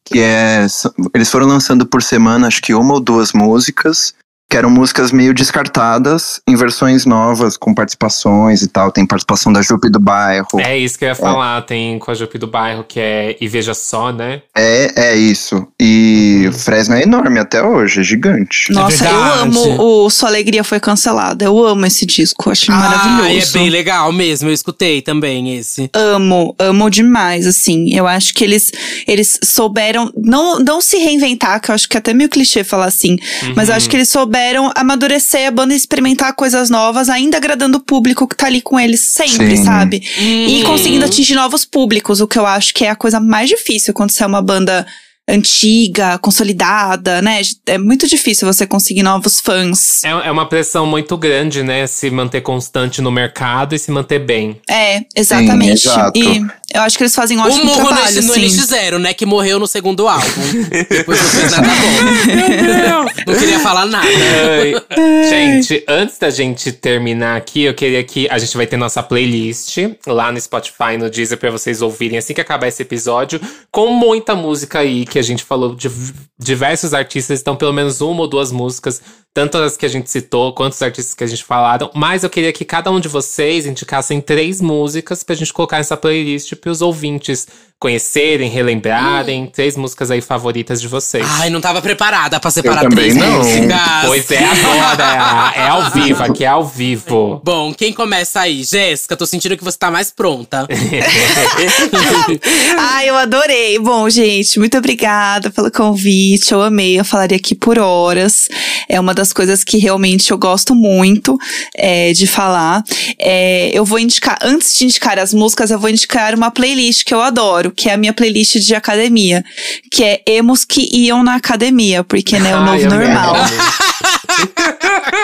que 0.06 0.20
é. 0.20 0.66
Eles 1.14 1.30
foram 1.30 1.46
lançando 1.46 1.84
por 1.84 2.02
semana, 2.02 2.46
acho 2.46 2.62
que 2.62 2.72
uma 2.72 2.94
ou 2.94 3.00
duas 3.00 3.32
músicas, 3.34 4.14
que 4.50 4.56
eram 4.56 4.68
músicas 4.68 5.12
meio 5.12 5.32
descartadas, 5.32 6.40
em 6.44 6.56
versões 6.56 7.06
novas, 7.06 7.56
com 7.56 7.72
participações 7.72 8.62
e 8.62 8.68
tal. 8.68 8.90
Tem 8.90 9.06
participação 9.06 9.52
da 9.52 9.62
Jupe 9.62 9.88
do 9.88 10.00
Bairro. 10.00 10.58
É 10.58 10.76
isso 10.76 10.98
que 10.98 11.04
eu 11.04 11.10
ia 11.10 11.14
falar. 11.14 11.62
Tem 11.62 11.96
com 12.00 12.10
a 12.10 12.14
Jupi 12.14 12.36
do 12.36 12.48
Bairro, 12.48 12.82
que 12.82 12.98
é 12.98 13.36
E 13.40 13.46
Veja 13.46 13.74
Só, 13.74 14.12
né? 14.12 14.42
É, 14.56 15.10
é 15.10 15.16
isso. 15.16 15.68
E 15.80 16.46
o 16.48 16.52
Fresno 16.52 16.96
é 16.96 17.02
enorme 17.04 17.38
até 17.38 17.62
hoje, 17.62 18.00
é 18.00 18.02
gigante. 18.02 18.72
Nossa, 18.72 19.04
eu 19.04 19.10
verdade. 19.10 19.40
amo 19.42 19.82
o 20.04 20.10
Sua 20.10 20.28
Alegria 20.28 20.64
Foi 20.64 20.80
Cancelada. 20.80 21.44
Eu 21.44 21.64
amo 21.64 21.86
esse 21.86 22.04
disco, 22.04 22.48
eu 22.48 22.52
acho 22.52 22.72
Ah, 22.72 22.76
maravilhoso. 22.76 23.56
é 23.56 23.60
bem 23.60 23.70
legal 23.70 24.12
mesmo. 24.12 24.48
Eu 24.48 24.52
escutei 24.52 25.00
também 25.00 25.56
esse. 25.56 25.88
Amo, 25.94 26.56
amo 26.58 26.90
demais, 26.90 27.46
assim. 27.46 27.94
Eu 27.96 28.04
acho 28.08 28.34
que 28.34 28.42
eles, 28.42 28.72
eles 29.06 29.38
souberam 29.44 30.12
não, 30.16 30.58
não 30.58 30.80
se 30.80 30.96
reinventar, 30.96 31.60
que 31.60 31.70
eu 31.70 31.74
acho 31.76 31.88
que 31.88 31.96
é 31.96 31.98
até 31.98 32.12
meio 32.12 32.28
clichê 32.28 32.64
falar 32.64 32.86
assim, 32.86 33.16
mas 33.54 33.68
eu 33.68 33.76
acho 33.76 33.88
que 33.88 33.94
eles 33.94 34.08
souberam 34.08 34.39
amadurecer 34.74 35.46
a 35.46 35.50
banda 35.50 35.72
e 35.74 35.76
experimentar 35.76 36.34
coisas 36.34 36.70
novas, 36.70 37.08
ainda 37.08 37.36
agradando 37.36 37.78
o 37.78 37.80
público 37.80 38.26
que 38.26 38.36
tá 38.36 38.46
ali 38.46 38.60
com 38.60 38.78
eles 38.78 39.00
sempre, 39.00 39.56
Sim. 39.56 39.64
sabe? 39.64 40.02
E 40.18 40.58
Uhum. 40.62 40.64
conseguindo 40.70 41.04
atingir 41.04 41.34
novos 41.34 41.64
públicos, 41.64 42.20
o 42.20 42.26
que 42.28 42.38
eu 42.38 42.46
acho 42.46 42.72
que 42.74 42.84
é 42.84 42.90
a 42.90 42.96
coisa 42.96 43.20
mais 43.20 43.48
difícil 43.48 43.92
quando 43.94 44.10
você 44.10 44.22
é 44.22 44.26
uma 44.26 44.42
banda 44.42 44.86
antiga, 45.28 46.18
consolidada, 46.18 47.22
né? 47.22 47.40
É 47.66 47.78
muito 47.78 48.06
difícil 48.08 48.52
você 48.52 48.66
conseguir 48.66 49.02
novos 49.02 49.40
fãs. 49.40 50.02
É, 50.04 50.08
é 50.08 50.30
uma 50.30 50.46
pressão 50.46 50.86
muito 50.86 51.16
grande, 51.16 51.62
né? 51.62 51.86
Se 51.86 52.10
manter 52.10 52.40
constante 52.40 53.00
no 53.00 53.10
mercado 53.12 53.74
e 53.74 53.78
se 53.78 53.90
manter 53.92 54.18
bem. 54.18 54.60
É, 54.68 55.02
exatamente. 55.14 55.86
exato. 55.86 56.18
E 56.18 56.44
eu 56.72 56.82
acho 56.82 56.96
que 56.96 57.02
eles 57.02 57.14
fazem 57.14 57.36
um 57.36 57.42
O 57.42 57.46
ótimo 57.46 57.64
Murro 57.64 57.86
trabalho, 57.88 58.14
no, 58.22 58.26
no 58.26 58.32
assim. 58.32 58.46
NX0, 58.46 58.98
né? 58.98 59.12
Que 59.12 59.26
morreu 59.26 59.58
no 59.58 59.66
segundo 59.66 60.06
álbum. 60.06 60.26
Depois 60.88 61.20
não 61.20 61.28
fez 61.28 61.50
nada 61.50 61.68
bom. 61.68 63.06
não 63.26 63.38
queria 63.38 63.58
falar 63.58 63.86
nada. 63.86 64.06
Gente, 65.28 65.84
antes 65.88 66.18
da 66.18 66.30
gente 66.30 66.72
terminar 66.72 67.36
aqui, 67.36 67.64
eu 67.64 67.74
queria 67.74 68.02
que 68.04 68.28
a 68.30 68.38
gente 68.38 68.56
vai 68.56 68.66
ter 68.66 68.76
nossa 68.76 69.02
playlist 69.02 69.78
lá 70.06 70.30
no 70.30 70.40
Spotify, 70.40 70.96
no 70.98 71.10
Deezer, 71.10 71.38
pra 71.38 71.50
vocês 71.50 71.82
ouvirem 71.82 72.18
assim 72.18 72.34
que 72.34 72.40
acabar 72.40 72.68
esse 72.68 72.82
episódio, 72.82 73.40
com 73.70 73.88
muita 73.88 74.34
música 74.34 74.80
aí 74.80 75.04
que 75.04 75.18
a 75.18 75.22
gente 75.22 75.44
falou 75.44 75.74
de 75.74 75.90
diversos 76.38 76.94
artistas, 76.94 77.40
então 77.40 77.56
pelo 77.56 77.72
menos 77.72 78.00
uma 78.00 78.22
ou 78.22 78.28
duas 78.28 78.50
músicas, 78.50 79.02
tanto 79.32 79.58
as 79.58 79.76
que 79.76 79.86
a 79.86 79.88
gente 79.88 80.10
citou, 80.10 80.52
quanto 80.54 80.72
os 80.72 80.82
artistas 80.82 81.14
que 81.14 81.22
a 81.22 81.26
gente 81.26 81.44
falaram, 81.44 81.90
mas 81.94 82.24
eu 82.24 82.30
queria 82.30 82.52
que 82.52 82.64
cada 82.64 82.90
um 82.90 82.98
de 82.98 83.08
vocês 83.08 83.66
indicassem 83.66 84.20
três 84.20 84.60
músicas 84.60 85.22
pra 85.22 85.34
gente 85.34 85.52
colocar 85.52 85.76
nessa 85.76 85.96
playlist 85.96 86.54
para 86.60 86.70
os 86.70 86.82
ouvintes 86.82 87.48
conhecerem, 87.80 88.50
relembrarem, 88.50 89.46
três 89.46 89.74
músicas 89.74 90.10
aí 90.10 90.20
favoritas 90.20 90.82
de 90.82 90.86
vocês. 90.86 91.26
Ai, 91.26 91.48
não 91.48 91.62
tava 91.62 91.80
preparada 91.80 92.38
pra 92.38 92.50
separar 92.50 92.82
também 92.82 92.96
três 92.96 93.16
não. 93.16 93.38
músicas. 93.38 93.80
Pois 94.04 94.30
é, 94.30 94.44
agora. 94.44 95.52
É 95.56 95.66
ao 95.66 95.90
vivo, 95.90 96.22
aqui 96.22 96.44
é 96.44 96.48
ao 96.48 96.66
vivo. 96.66 97.40
Bom, 97.42 97.72
quem 97.72 97.90
começa 97.90 98.40
aí? 98.40 98.62
Jéssica, 98.62 99.16
tô 99.16 99.24
sentindo 99.24 99.56
que 99.56 99.64
você 99.64 99.78
tá 99.78 99.90
mais 99.90 100.10
pronta. 100.10 100.68
Ai, 102.78 103.08
eu 103.08 103.16
adorei. 103.16 103.78
Bom, 103.78 104.10
gente, 104.10 104.58
muito 104.58 104.76
obrigada 104.76 105.50
pelo 105.50 105.70
convite. 105.70 106.52
Eu 106.52 106.60
amei. 106.60 107.00
Eu 107.00 107.04
falaria 107.04 107.38
aqui 107.38 107.54
por 107.54 107.78
horas. 107.78 108.46
É 108.90 109.00
uma 109.00 109.14
das 109.14 109.32
coisas 109.32 109.64
que 109.64 109.78
realmente 109.78 110.30
eu 110.30 110.36
gosto 110.36 110.74
muito 110.74 111.38
é, 111.74 112.12
de 112.12 112.26
falar. 112.26 112.84
É, 113.18 113.70
eu 113.72 113.86
vou 113.86 113.98
indicar, 113.98 114.36
antes 114.42 114.76
de 114.76 114.84
indicar 114.84 115.18
as 115.18 115.32
músicas, 115.32 115.70
eu 115.70 115.78
vou 115.78 115.88
indicar 115.88 116.34
uma 116.34 116.50
playlist 116.50 117.04
que 117.04 117.14
eu 117.14 117.22
adoro, 117.22 117.69
que 117.70 117.88
é 117.88 117.94
a 117.94 117.96
minha 117.96 118.12
playlist 118.12 118.56
de 118.56 118.74
academia, 118.74 119.44
que 119.90 120.04
é 120.04 120.22
Emos 120.26 120.64
que 120.64 120.88
iam 120.92 121.22
na 121.22 121.36
academia, 121.36 122.04
porque 122.04 122.38
né, 122.38 122.50
é 122.50 122.54
o 122.54 122.58
Ai, 122.58 122.64
novo 122.64 122.94
amei. 122.94 123.08
normal. 123.08 123.36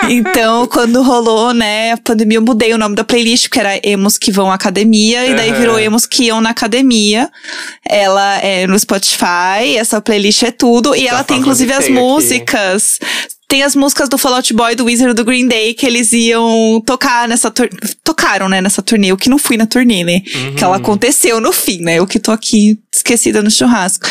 Então, 0.09 0.67
quando 0.67 1.01
rolou, 1.01 1.53
né, 1.53 1.93
a 1.93 1.97
pandemia, 1.97 2.37
eu 2.37 2.41
mudei 2.41 2.73
o 2.73 2.77
nome 2.77 2.95
da 2.95 3.03
playlist, 3.03 3.45
porque 3.45 3.59
era 3.59 3.79
Emos 3.83 4.17
que 4.17 4.31
vão 4.31 4.51
à 4.51 4.55
academia, 4.55 5.25
e 5.25 5.35
daí 5.35 5.51
virou 5.53 5.79
Emos 5.79 6.05
que 6.05 6.25
iam 6.25 6.41
na 6.41 6.49
academia. 6.51 7.29
Ela 7.87 8.37
é 8.39 8.67
no 8.67 8.77
Spotify, 8.77 9.77
essa 9.77 10.01
playlist 10.01 10.43
é 10.43 10.51
tudo, 10.51 10.95
e 10.95 11.07
ela 11.07 11.23
tem 11.23 11.39
inclusive 11.39 11.71
as 11.73 11.85
aqui. 11.85 11.93
Tem 13.47 13.63
as 13.63 13.75
músicas 13.75 14.09
do 14.09 14.17
Fall 14.17 14.35
Out 14.35 14.53
Boy, 14.53 14.75
do 14.75 14.85
Wizard 14.85 15.13
do 15.13 15.23
Green 15.23 15.47
Day, 15.47 15.73
que 15.73 15.85
eles 15.85 16.11
iam 16.11 16.81
tocar 16.85 17.27
nessa 17.29 17.49
tur- 17.49 17.69
Tocaram, 18.03 18.49
né, 18.49 18.61
nessa 18.61 18.81
turnê. 18.81 19.07
Eu 19.11 19.17
que 19.17 19.29
não 19.29 19.37
fui 19.37 19.55
na 19.57 19.65
turnê, 19.65 20.03
né? 20.03 20.21
Que 20.57 20.63
ela 20.63 20.77
aconteceu 20.77 21.39
no 21.39 21.51
fim, 21.53 21.79
né? 21.81 21.95
Eu 21.99 22.07
que 22.07 22.19
tô 22.19 22.31
aqui 22.31 22.77
esquecida 22.93 23.41
no 23.43 23.51
churrasco. 23.51 24.05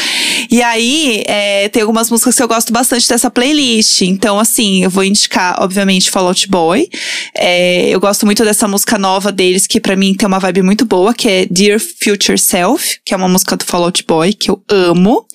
E 0.50 0.62
aí, 0.62 1.22
é, 1.26 1.68
tem 1.70 1.82
algumas 1.82 2.08
músicas 2.10 2.34
que 2.36 2.42
eu 2.42 2.46
gosto 2.48 2.72
bastante 2.72 3.08
dessa 3.08 3.30
playlist. 3.30 4.02
Então, 4.02 4.38
assim, 4.38 4.84
eu 4.84 4.90
vou 4.90 5.02
indicar, 5.02 5.56
obviamente, 5.62 6.10
Fall 6.10 6.28
Out 6.28 6.48
Boy. 6.48 6.88
É, 7.34 7.88
eu 7.88 7.98
gosto 8.00 8.24
muito 8.24 8.44
dessa 8.44 8.68
música 8.68 8.96
nova 8.98 9.32
deles, 9.32 9.66
que 9.66 9.80
pra 9.80 9.96
mim 9.96 10.14
tem 10.14 10.26
uma 10.28 10.38
vibe 10.38 10.62
muito 10.62 10.84
boa, 10.86 11.12
que 11.12 11.28
é 11.28 11.46
Dear 11.50 11.80
Future 11.80 12.38
Self, 12.38 12.98
que 13.04 13.12
é 13.12 13.16
uma 13.16 13.28
música 13.28 13.56
do 13.56 13.64
Fall 13.64 13.84
Out 13.84 14.04
Boy, 14.06 14.32
que 14.32 14.50
eu 14.50 14.62
amo, 14.68 15.26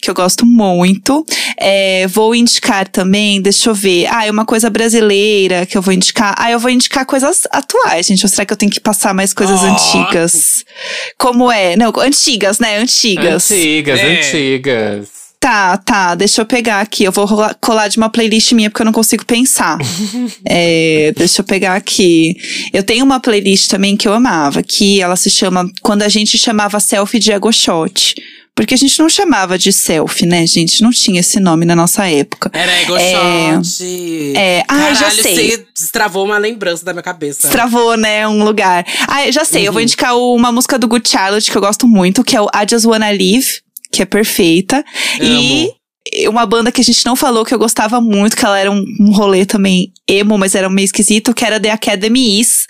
que 0.00 0.08
eu 0.08 0.14
gosto 0.14 0.46
muito. 0.46 1.26
É, 1.58 2.06
vou 2.06 2.34
indicar 2.34 2.86
também, 2.88 3.41
deixa 3.42 3.68
eu 3.70 3.74
ver. 3.74 4.06
Ah, 4.10 4.26
é 4.26 4.30
uma 4.30 4.44
coisa 4.46 4.70
brasileira 4.70 5.66
que 5.66 5.76
eu 5.76 5.82
vou 5.82 5.92
indicar. 5.92 6.34
Ah, 6.38 6.50
eu 6.50 6.58
vou 6.58 6.70
indicar 6.70 7.04
coisas 7.04 7.42
atuais, 7.50 8.06
gente. 8.06 8.24
Ou 8.24 8.28
será 8.28 8.46
que 8.46 8.52
eu 8.52 8.56
tenho 8.56 8.70
que 8.72 8.80
passar 8.80 9.12
mais 9.12 9.34
coisas 9.34 9.60
Oh. 9.62 9.66
antigas? 9.66 10.64
Como 11.18 11.50
é? 11.50 11.76
Não, 11.76 11.92
antigas, 11.98 12.58
né? 12.58 12.78
Antigas. 12.78 13.50
Antigas, 13.50 13.98
É. 14.00 14.18
antigas. 14.20 15.08
Tá, 15.40 15.76
tá, 15.76 16.14
deixa 16.14 16.40
eu 16.40 16.46
pegar 16.46 16.80
aqui. 16.80 17.02
Eu 17.02 17.10
vou 17.10 17.24
rolar- 17.24 17.56
colar 17.60 17.88
de 17.88 17.96
uma 17.98 18.08
playlist 18.08 18.52
minha 18.52 18.70
porque 18.70 18.82
eu 18.82 18.86
não 18.86 18.92
consigo 18.92 19.24
pensar. 19.26 19.76
É, 20.46 21.12
deixa 21.16 21.40
eu 21.40 21.44
pegar 21.44 21.74
aqui. 21.74 22.36
Eu 22.72 22.82
tenho 22.84 23.04
uma 23.04 23.18
playlist 23.18 23.68
também 23.68 23.96
que 23.96 24.06
eu 24.06 24.12
amava, 24.12 24.62
que 24.62 25.00
ela 25.00 25.16
se 25.16 25.30
chama 25.30 25.68
Quando 25.80 26.02
a 26.02 26.08
gente 26.08 26.38
chamava 26.38 26.78
selfie 26.78 27.18
de 27.18 27.32
ego 27.32 27.52
shot. 27.52 28.14
Porque 28.54 28.74
a 28.74 28.76
gente 28.76 28.98
não 28.98 29.08
chamava 29.08 29.56
de 29.56 29.72
selfie, 29.72 30.26
né, 30.26 30.46
gente? 30.46 30.82
Não 30.82 30.90
tinha 30.90 31.20
esse 31.20 31.40
nome 31.40 31.64
na 31.64 31.74
nossa 31.74 32.06
época. 32.06 32.50
Era 32.52 32.70
ego 32.82 32.96
É, 32.96 33.54
shot. 33.62 34.32
é, 34.36 34.62
ah, 34.68 34.92
já 34.92 35.10
sei. 35.10 35.34
você 35.52 35.66
destravou 35.74 36.24
uma 36.26 36.36
lembrança 36.36 36.84
da 36.84 36.92
minha 36.92 37.02
cabeça. 37.02 37.42
Destravou, 37.42 37.96
né, 37.96 38.28
um 38.28 38.44
lugar. 38.44 38.84
Ah, 39.08 39.26
eu 39.26 39.32
já 39.32 39.44
sei, 39.44 39.62
Uhum. 39.62 39.66
eu 39.68 39.72
vou 39.72 39.80
indicar 39.82 40.14
o- 40.14 40.34
uma 40.34 40.52
música 40.52 40.78
do 40.78 40.86
Good 40.86 41.08
Charlotte 41.08 41.50
que 41.50 41.56
eu 41.56 41.62
gosto 41.62 41.88
muito, 41.88 42.22
que 42.22 42.36
é 42.36 42.40
o 42.42 42.46
I 42.54 42.66
Just 42.70 42.84
Wanna 42.84 43.10
Live, 43.10 43.60
que 43.90 44.02
é 44.02 44.04
perfeita. 44.04 44.84
E 45.18 45.72
uma 46.28 46.44
banda 46.44 46.70
que 46.70 46.80
a 46.82 46.84
gente 46.84 47.06
não 47.06 47.16
falou 47.16 47.46
que 47.46 47.54
eu 47.54 47.58
gostava 47.58 48.02
muito, 48.02 48.36
que 48.36 48.44
ela 48.44 48.58
era 48.58 48.70
um, 48.70 48.84
um 49.00 49.12
rolê 49.12 49.46
também 49.46 49.92
emo, 50.06 50.36
mas 50.36 50.54
era 50.54 50.68
meio 50.68 50.84
esquisito, 50.84 51.32
que 51.32 51.44
era 51.44 51.58
The 51.58 51.70
Academy 51.70 52.38
Is, 52.38 52.66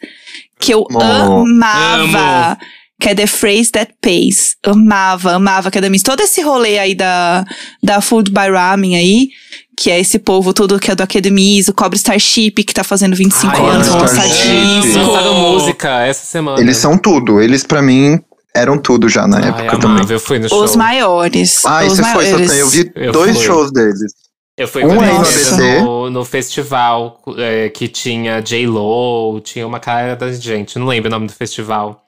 que 0.61 0.73
eu 0.73 0.87
Amo. 0.95 1.45
amava. 1.45 2.57
Que 3.03 3.09
é 3.09 3.15
The 3.17 3.27
Phrase 3.27 3.73
That 3.73 3.95
Pays. 4.01 4.55
Amava, 4.65 5.33
amava 5.33 5.69
Academy 5.69 5.97
Is. 5.97 6.03
Todo 6.05 6.21
esse 6.21 6.41
rolê 6.41 6.79
aí 6.79 6.95
da, 6.95 7.45
da 7.83 8.01
Food 8.01 8.31
by 8.31 8.49
Ramen 8.49 8.95
aí, 8.97 9.29
que 9.77 9.91
é 9.91 9.99
esse 9.99 10.21
povo 10.21 10.55
todo 10.55 10.79
que 10.79 10.89
é 10.89 10.95
do 10.95 11.03
Academy 11.03 11.59
Is, 11.59 11.67
o 11.67 11.73
Cobre 11.75 11.97
Starship, 11.97 12.53
que 12.53 12.73
tá 12.73 12.85
fazendo 12.85 13.17
25 13.17 13.53
Ai, 13.57 13.67
anos. 13.71 13.89
Starship. 13.89 14.97
Lançaram 14.99 15.35
música 15.35 16.03
essa 16.07 16.25
semana. 16.25 16.61
Eles 16.61 16.77
são 16.77 16.97
tudo. 16.97 17.41
Eles, 17.41 17.65
pra 17.65 17.83
mim, 17.83 18.21
eram 18.55 18.79
tudo 18.79 19.09
já 19.09 19.27
na 19.27 19.39
Ai, 19.39 19.49
época 19.49 19.63
amava, 19.77 19.81
também. 19.81 20.07
eu 20.09 20.21
fui 20.21 20.39
no 20.39 20.49
show. 20.49 20.63
Os 20.63 20.77
maiores. 20.77 21.65
Ah, 21.65 21.85
os 21.85 21.97
você 21.99 22.05
foi. 22.05 22.27
Satã. 22.27 22.55
Eu 22.55 22.69
vi 22.69 22.93
Eu 22.95 23.11
dois 23.13 23.37
fui. 23.37 23.45
shows 23.47 23.73
deles. 23.73 24.13
Eu 24.57 24.69
fui 24.69 24.85
Um 24.85 25.01
ABC. 25.01 25.81
no, 25.81 26.09
no 26.11 26.25
festival 26.25 27.21
é, 27.39 27.69
que 27.71 27.89
tinha 27.89 28.41
J-Lo, 28.41 29.41
tinha 29.41 29.67
uma 29.67 29.81
cara 29.81 30.15
da 30.15 30.31
gente, 30.31 30.79
não 30.79 30.87
lembro 30.87 31.09
o 31.09 31.11
nome 31.11 31.27
do 31.27 31.33
festival. 31.33 32.02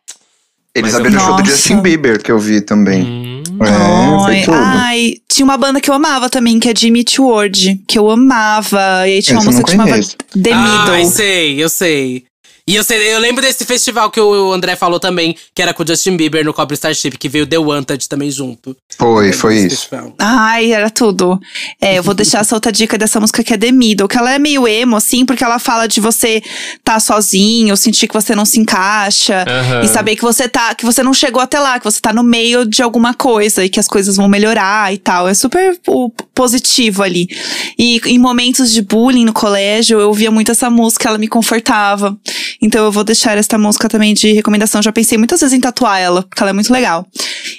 Eles 0.74 0.92
Mas 0.92 0.94
eu- 0.94 1.00
abriram 1.06 1.22
o 1.22 1.26
show 1.26 1.36
do. 1.42 1.48
Justin 1.48 1.80
Bieber, 1.80 2.20
que 2.22 2.32
eu 2.32 2.38
vi 2.38 2.60
também. 2.60 3.02
Hum, 3.04 3.42
É, 3.60 4.24
foi 4.24 4.34
Ai, 4.38 4.42
tudo. 4.44 4.56
ai, 4.58 5.14
tinha 5.28 5.44
uma 5.44 5.56
banda 5.56 5.80
que 5.80 5.88
eu 5.88 5.94
amava 5.94 6.28
também, 6.28 6.58
que 6.58 6.68
é 6.68 6.74
Jimmy 6.76 7.04
World, 7.18 7.80
que 7.86 7.96
eu 7.98 8.10
amava. 8.10 9.06
E 9.06 9.12
aí 9.12 9.22
tinha 9.22 9.36
uma 9.38 9.42
eu 9.42 9.46
música 9.46 9.64
que 9.64 9.70
chamava. 9.70 10.00
The 10.42 10.52
Ai, 10.52 10.96
Middle. 10.98 11.10
sei, 11.12 11.62
eu 11.62 11.68
sei. 11.68 12.24
E 12.66 12.76
eu 12.76 12.82
sei, 12.82 13.14
eu 13.14 13.18
lembro 13.18 13.42
desse 13.42 13.62
festival 13.66 14.10
que 14.10 14.18
o 14.18 14.50
André 14.50 14.74
falou 14.74 14.98
também, 14.98 15.36
que 15.54 15.60
era 15.60 15.74
com 15.74 15.82
o 15.82 15.86
Justin 15.86 16.16
Bieber 16.16 16.42
no 16.42 16.54
Cobre 16.54 16.74
Starship, 16.74 17.10
que 17.18 17.28
veio 17.28 17.46
The 17.46 17.58
Wanted 17.58 18.08
também 18.08 18.30
junto. 18.30 18.74
Foi, 18.96 19.32
foi 19.32 19.58
isso. 19.58 19.68
festival. 19.76 20.14
Ai, 20.18 20.72
era 20.72 20.88
tudo. 20.88 21.38
É, 21.78 21.98
eu 21.98 22.02
vou 22.02 22.14
deixar 22.14 22.40
essa 22.40 22.54
outra 22.54 22.72
dica 22.72 22.96
dessa 22.96 23.20
música 23.20 23.44
que 23.44 23.52
é 23.52 23.58
The 23.58 23.70
Middle, 23.70 24.08
que 24.08 24.16
ela 24.16 24.32
é 24.32 24.38
meio 24.38 24.66
emo, 24.66 24.96
assim, 24.96 25.26
porque 25.26 25.44
ela 25.44 25.58
fala 25.58 25.86
de 25.86 26.00
você 26.00 26.42
tá 26.82 26.98
sozinho, 26.98 27.76
sentir 27.76 28.08
que 28.08 28.14
você 28.14 28.34
não 28.34 28.46
se 28.46 28.58
encaixa. 28.58 29.44
Aham. 29.46 29.82
E 29.82 29.88
saber 29.88 30.16
que 30.16 30.22
você 30.22 30.48
tá, 30.48 30.74
que 30.74 30.86
você 30.86 31.02
não 31.02 31.12
chegou 31.12 31.42
até 31.42 31.60
lá, 31.60 31.78
que 31.78 31.84
você 31.84 32.00
tá 32.00 32.14
no 32.14 32.22
meio 32.22 32.64
de 32.64 32.82
alguma 32.82 33.12
coisa 33.12 33.62
e 33.62 33.68
que 33.68 33.78
as 33.78 33.86
coisas 33.86 34.16
vão 34.16 34.26
melhorar 34.26 34.90
e 34.90 34.96
tal. 34.96 35.28
É 35.28 35.34
super 35.34 35.78
positivo 36.34 37.02
ali. 37.02 37.28
E 37.78 38.00
em 38.06 38.18
momentos 38.18 38.72
de 38.72 38.80
bullying 38.80 39.26
no 39.26 39.34
colégio, 39.34 40.00
eu 40.00 40.08
ouvia 40.08 40.30
muito 40.30 40.50
essa 40.50 40.70
música, 40.70 41.10
ela 41.10 41.18
me 41.18 41.28
confortava. 41.28 42.16
Então 42.64 42.84
eu 42.86 42.90
vou 42.90 43.04
deixar 43.04 43.36
esta 43.36 43.58
música 43.58 43.88
também 43.88 44.14
de 44.14 44.32
recomendação. 44.32 44.82
Já 44.82 44.90
pensei 44.90 45.18
muitas 45.18 45.40
vezes 45.40 45.54
em 45.54 45.60
tatuar 45.60 46.00
ela, 46.00 46.22
porque 46.22 46.42
ela 46.42 46.50
é 46.50 46.52
muito 46.54 46.72
legal. 46.72 47.06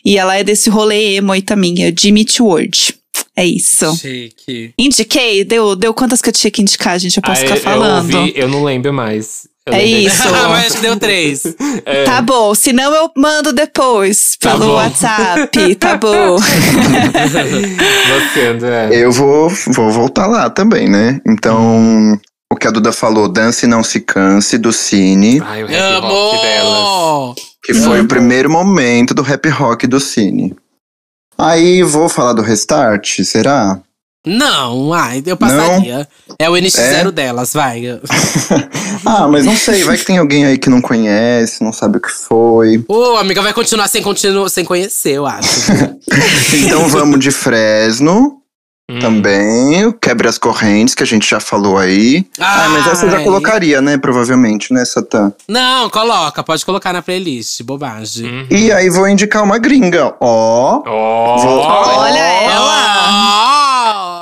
E 0.04 0.18
ela 0.18 0.36
é 0.36 0.44
desse 0.44 0.70
rolê 0.70 1.16
emo 1.18 1.32
aí 1.32 1.42
também, 1.44 1.84
é 1.84 1.94
Jimmy 1.98 2.22
Eat 2.22 2.42
World. 2.42 2.96
É 3.38 3.46
isso. 3.46 3.96
Chique. 3.98 4.74
Indiquei? 4.80 5.44
Deu, 5.44 5.76
deu 5.76 5.94
quantas 5.94 6.22
que 6.22 6.30
eu 6.30 6.34
tinha 6.34 6.50
que 6.50 6.62
indicar, 6.62 6.98
gente? 7.00 7.18
Eu 7.18 7.24
posso 7.24 7.42
Ah, 7.42 7.44
ficar 7.44 7.56
eu- 7.58 7.62
falando. 7.62 8.12
Eu, 8.12 8.20
ouvi, 8.20 8.34
eu 8.36 8.48
não 8.48 8.64
lembro 8.64 8.92
mais. 8.94 9.48
Eu 9.68 9.74
É 9.74 9.84
isso. 9.84 10.24
Mas 10.32 10.66
acho 10.68 10.76
que 10.78 10.82
deu 10.82 10.98
três. 10.98 11.44
É, 11.86 12.04
Tá 12.04 12.20
bom, 12.22 12.56
senão 12.56 12.94
eu 12.96 13.12
mando 13.16 13.52
depois 13.54 14.38
Tá 14.40 14.52
pelo 14.52 14.66
bom. 14.68 14.74
WhatsApp, 14.74 15.76
tá 15.76 15.98
bom. 15.98 16.38
Você, 18.34 18.48
André. 18.48 18.90
Eu 18.92 19.12
vou, 19.12 19.50
vou 19.68 19.92
voltar 19.92 20.26
lá 20.28 20.50
também, 20.50 20.90
né? 20.90 21.20
Então, 21.28 22.20
o 22.52 22.56
que 22.56 22.68
a 22.68 22.72
Duda 22.72 22.92
falou, 22.92 23.28
Dance 23.28 23.66
Não 23.68 23.84
Se 23.84 24.00
Canse, 24.00 24.58
do 24.58 24.72
Cine, 24.72 25.42
Ai, 25.44 25.64
o 25.64 25.68
rap 25.68 26.02
rock 26.02 26.42
delas. 26.42 26.80
Amo! 26.80 27.36
que 27.64 27.74
foi 27.74 28.00
o 28.00 28.08
primeiro 28.08 28.48
momento 28.50 29.14
do 29.16 29.24
rap 29.24 29.50
rock 29.50 29.88
do 29.88 30.00
Cine. 30.00 30.56
Aí, 31.36 31.82
vou 31.82 32.08
falar 32.08 32.34
do 32.34 32.44
Restart, 32.44 33.22
será? 33.24 33.80
Não, 34.26 34.94
ai, 34.94 35.22
eu 35.26 35.36
passaria. 35.38 36.08
É 36.40 36.50
o 36.50 36.54
NX0 36.54 37.08
É? 37.08 37.12
delas, 37.12 37.54
vai. 37.54 37.84
ah, 39.06 39.28
mas 39.28 39.46
não 39.46 39.56
sei, 39.56 39.84
vai 39.84 39.98
que 39.98 40.06
tem 40.06 40.18
alguém 40.18 40.46
aí 40.46 40.58
que 40.58 40.70
não 40.70 40.82
conhece, 40.82 41.64
não 41.64 41.72
sabe 41.74 41.98
o 41.98 42.02
que 42.02 42.10
foi. 42.12 42.84
Ô, 42.88 43.18
amiga, 43.18 43.42
vai 43.42 43.54
continuar 43.54 43.88
sem, 43.88 44.02
continu 44.02 44.48
sem 44.50 44.64
conhecer, 44.64 45.14
eu 45.14 45.26
acho. 45.26 45.72
Então 46.54 46.88
vamos 46.88 47.20
de 47.20 47.32
Fresno 47.32 48.42
Hum. 48.88 49.00
também, 49.00 49.84
o 49.86 49.94
Quebre 49.94 50.28
as 50.28 50.38
Correntes, 50.38 50.94
que 50.94 51.02
a 51.02 51.06
gente 51.08 51.28
já 51.28 51.40
falou 51.40 51.80
aí. 51.80 52.24
Ah, 52.40 52.68
mas 52.70 52.86
essa 52.86 53.08
eu 53.08 53.12
já 53.12 53.24
colocaria, 53.24 53.82
né, 53.82 53.98
provavelmente, 53.98 54.72
né, 54.72 54.86
Satã? 54.86 55.34
Não, 55.48 55.90
coloca, 55.90 56.44
pode 56.44 56.64
colocar 56.64 56.94
na 56.94 57.02
playlist, 57.02 57.64
bobagem. 57.64 58.28
Hum. 58.28 58.46
E 58.52 58.72
aí 58.72 58.88
vou 58.92 59.08
indicar 59.10 59.44
uma 59.44 59.58
gringa, 59.58 60.14
ó. 60.20 60.84
Ó. 60.86 61.38
Vou- 61.38 61.60
Olha 61.62 62.20
ela. 62.20 62.76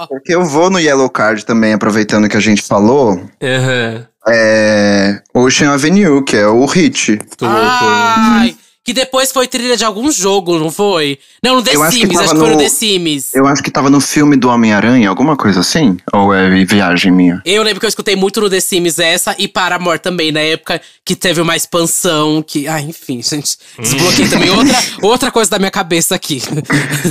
Oh! 0.04 0.08
Porque 0.08 0.34
eu 0.34 0.46
vou 0.46 0.70
no 0.70 0.80
Yellow 0.80 1.10
Card 1.10 1.46
também, 1.46 1.74
aproveitando 1.74 2.30
que 2.30 2.38
a 2.38 2.42
gente 2.42 2.62
falou. 2.62 3.22
Aham. 3.42 4.08
É. 4.30 5.22
Ocean 5.34 5.74
Avenue, 5.74 6.24
que 6.24 6.38
é 6.38 6.48
o 6.48 6.66
hit. 6.66 7.20
Ai, 7.42 8.56
que 8.84 8.92
depois 8.94 9.32
foi 9.32 9.48
trilha 9.48 9.78
de 9.78 9.86
algum 9.86 10.12
jogo, 10.12 10.60
não 10.60 10.70
foi? 10.70 11.18
Não, 11.42 11.56
no 11.56 11.64
The 11.64 11.76
Eu 11.76 11.84
acho 11.84 11.98
que 11.98 12.06
Sims, 12.06 12.20
acho 12.20 12.32
que, 12.34 12.38
foi 12.40 12.48
no 12.50 12.56
no- 12.56 12.62
The 12.62 12.70
Sims. 12.70 13.34
Eu 13.34 13.48
acho 13.48 13.64
que 13.64 13.72
tava 13.72 13.90
no 13.90 14.02
filme 14.02 14.36
do 14.36 14.50
Homem-Aranha, 14.50 15.08
alguma 15.08 15.38
coisa 15.38 15.62
assim? 15.62 15.98
Ou 16.12 16.34
é 16.34 16.66
viagem 16.66 17.12
minha? 17.12 17.42
Eu 17.46 17.64
lembro 17.64 17.80
que 17.80 17.86
eu 17.86 17.90
escutei 17.90 18.16
muito 18.16 18.42
no 18.42 18.50
The 18.50 18.60
Sims 18.60 19.00
essa 19.00 19.36
e 19.40 19.48
Paramore 19.48 20.00
também, 20.00 20.32
na 20.32 20.42
época 20.42 20.82
que 21.06 21.16
teve 21.16 21.40
uma 21.40 21.56
expansão 21.56 22.44
que. 22.46 22.68
Ah, 22.68 22.82
enfim, 22.82 23.22
gente. 23.24 23.58
Desbloqueei 23.80 24.28
também 24.28 24.50
outra, 24.56 24.78
outra 25.02 25.32
coisa 25.32 25.50
da 25.52 25.60
minha 25.60 25.72
cabeça 25.72 26.14
aqui. 26.16 26.42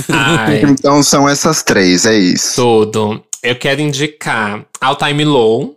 Ai, 0.09 0.61
Então 0.63 1.01
são 1.01 1.27
essas 1.27 1.63
três, 1.63 2.05
é 2.05 2.15
isso. 2.17 2.55
tudo. 2.55 3.23
Eu 3.41 3.55
quero 3.55 3.81
indicar 3.81 4.63
All 4.79 4.95
Time 4.95 5.25
Low. 5.25 5.75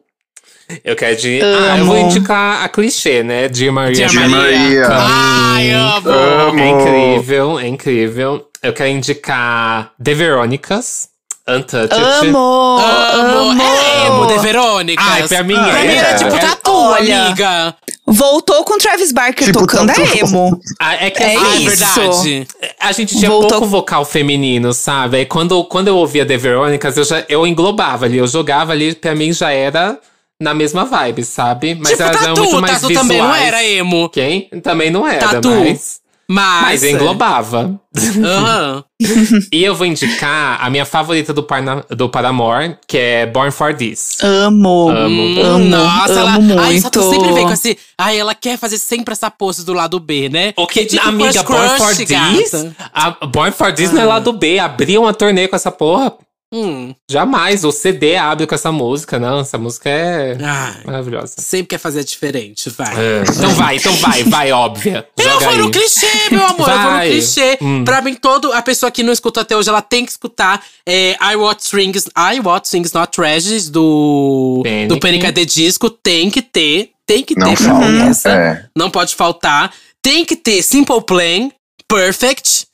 Eu 0.85 0.97
quero 0.97 1.17
de. 1.17 1.41
Ah, 1.43 1.77
eu 1.77 1.83
Amo. 1.83 1.85
vou 1.87 1.99
indicar 1.99 2.65
a 2.65 2.69
clichê, 2.69 3.23
né? 3.23 3.49
De 3.49 3.71
Maria. 3.71 4.07
Dear 4.09 4.29
Maria. 4.29 4.87
Ai, 4.91 5.71
amo! 5.71 6.09
Amo. 6.11 6.59
É 6.61 6.69
incrível, 6.69 7.59
é 7.61 7.69
incrível. 7.69 8.49
Eu 8.63 8.73
quero 8.73 8.91
indicar 8.91 9.93
The 10.03 10.15
Veronicas, 10.15 11.09
Untouched. 11.49 11.95
Amo! 11.97 12.79
Amo! 12.81 13.63
É 13.63 14.07
emo, 14.07 14.41
Verônica. 14.41 15.03
Ai, 15.05 15.29
pra 15.29 15.43
mim 15.45 15.55
Pra 15.55 15.79
é. 15.85 15.87
mim 15.87 15.95
era 15.95 16.19
tipo 16.19 16.31
tatu, 16.39 16.73
Olha. 16.73 17.27
amiga. 17.27 17.75
Voltou 18.09 18.65
com 18.65 18.79
Travis 18.79 19.11
Barker 19.13 19.47
Tipo, 19.47 19.61
tocando 19.61 19.89
tatu. 19.93 20.01
é 20.01 20.19
emo. 20.21 20.61
Ah, 20.81 20.95
é 20.95 21.11
que 21.11 21.23
É 21.23 21.35
assim, 21.37 21.45
Ah, 21.47 21.55
é 21.55 21.57
isso. 21.59 21.77
verdade. 22.01 22.49
A 22.81 22.93
gente 22.93 23.17
tinha 23.19 23.31
Voltou- 23.31 23.51
pouco 23.51 23.67
vocal 23.67 24.05
feminino, 24.05 24.73
sabe? 24.73 25.19
Aí 25.19 25.27
quando, 25.27 25.63
quando 25.65 25.89
eu 25.89 25.97
ouvia 25.97 26.25
The 26.27 26.37
Veronicas, 26.37 26.97
eu, 26.97 27.05
já, 27.05 27.25
eu 27.29 27.47
englobava 27.47 28.05
ali, 28.07 28.19
eu 28.19 28.27
jogava 28.27 28.73
ali, 28.73 28.95
pra 28.95 29.15
mim 29.15 29.33
já 29.33 29.51
era 29.53 29.99
na 30.41 30.55
mesma 30.55 30.85
vibe, 30.85 31.25
sabe? 31.25 31.75
Mas 31.75 31.91
tipo, 31.91 32.03
elas 32.03 32.23
eram 32.23 32.35
tatu, 32.35 32.49
muito 32.49 32.61
mais 32.61 32.75
tatu 32.75 32.89
visuais. 32.89 33.09
também 33.09 33.23
não 33.23 33.35
era 33.35 33.65
emo. 33.65 34.09
Quem? 34.11 34.43
Também 34.63 34.91
não 34.91 35.07
era, 35.07 35.29
Tatu. 35.29 35.49
mas... 35.51 36.07
Mas. 36.29 36.63
Mas 36.63 36.85
englobava. 36.85 37.81
Aham. 37.97 38.85
e 39.53 39.63
eu 39.63 39.75
vou 39.75 39.87
indicar 39.87 40.59
a 40.61 40.69
minha 40.69 40.85
favorita 40.85 41.33
do, 41.33 41.43
Parna, 41.43 41.85
do 41.89 42.09
Paramore, 42.09 42.77
que 42.87 42.99
é 42.99 43.27
Born 43.27 43.53
For 43.53 43.73
This. 43.75 44.19
Amo. 44.23 44.91
Amo. 44.91 45.41
Amo. 45.41 45.65
Nossa, 45.67 46.13
ela. 46.13 46.35
amo 46.35 46.59
Ai, 46.59 46.81
só 46.81 46.91
tu 46.91 47.01
muito. 47.01 47.15
sempre 47.15 47.33
vem 47.33 47.47
com 47.47 47.53
esse. 47.53 47.79
Ai, 47.97 48.19
ela 48.19 48.35
quer 48.35 48.59
fazer 48.59 48.79
sempre 48.79 49.13
essa 49.13 49.31
pose 49.31 49.65
do 49.65 49.73
lado 49.73 50.01
B, 50.01 50.29
né? 50.29 50.53
O 50.57 50.67
que, 50.67 50.85
Tipo 50.85 51.09
amiga, 51.09 51.45
Crush 51.45 51.59
Born 51.59 51.79
For 51.79 51.95
This? 51.95 52.75
A 52.93 53.11
Born 53.27 53.53
For 53.53 53.73
This 53.73 53.93
não 53.93 54.03
é 54.03 54.05
lá 54.05 54.19
do 54.19 54.33
B. 54.33 54.59
Abriam 54.59 55.05
uma 55.05 55.15
turnê 55.15 55.47
com 55.47 55.55
essa 55.55 55.71
porra. 55.71 56.13
Hum. 56.57 56.95
Jamais. 57.11 57.65
O 57.65 57.71
CD 57.73 58.17
abre 58.17 58.47
com 58.47 58.55
essa 58.55 58.73
música. 58.73 59.19
Não, 59.19 59.41
essa 59.41 59.59
música 59.59 59.91
é 59.91 60.37
Ai, 60.43 60.77
maravilhosa. 60.85 61.35
sempre 61.39 61.67
quer 61.69 61.79
fazer 61.79 62.03
diferente, 62.05 62.71
vai. 62.71 62.95
É. 62.95 63.23
Então 63.29 63.51
vai, 63.51 63.77
então 63.77 63.93
vai, 63.97 64.23
vai, 64.25 64.53
óbvia. 64.53 65.07
Eu 65.19 65.41
vou 65.41 65.57
no 65.57 65.71
clichê, 65.71 66.07
meu 66.31 66.47
amor. 66.47 66.69
Eu 66.69 66.75
vou 66.79 66.85
no 66.85 66.91
Vai. 66.91 67.11
clichê. 67.11 67.59
Hum. 67.61 67.85
Pra 67.85 68.01
mim, 68.01 68.15
todo, 68.15 68.53
a 68.53 68.63
pessoa 68.63 68.91
que 68.91 69.03
não 69.03 69.13
escutou 69.13 69.41
até 69.43 69.57
hoje, 69.57 69.69
ela 69.69 69.83
tem 69.83 70.05
que 70.05 70.11
escutar 70.13 70.63
é, 70.87 71.17
I 71.21 71.37
Watch 71.37 71.65
Strings, 71.65 72.07
I 72.17 72.41
Watch 72.41 72.67
Strings 72.67 72.93
Not 72.93 73.11
Tragedies 73.13 73.69
do, 73.69 74.63
Panic. 74.65 74.89
do 74.89 74.99
Panic! 74.99 75.33
the 75.33 75.45
Disco. 75.45 75.91
Tem 75.91 76.31
que 76.31 76.41
ter. 76.41 76.91
Tem 77.07 77.23
que 77.23 77.39
Não 77.39 77.55
ter 77.55 77.63
pra 77.65 77.75
mim 77.75 77.99
falta. 77.99 78.11
essa. 78.11 78.29
É. 78.31 78.65
Não 78.77 78.91
pode 78.91 79.15
faltar. 79.15 79.73
Tem 80.03 80.25
que 80.25 80.37
ter 80.37 80.63
Simple 80.63 81.03
Plan, 81.03 81.51
Perfect. 81.89 82.67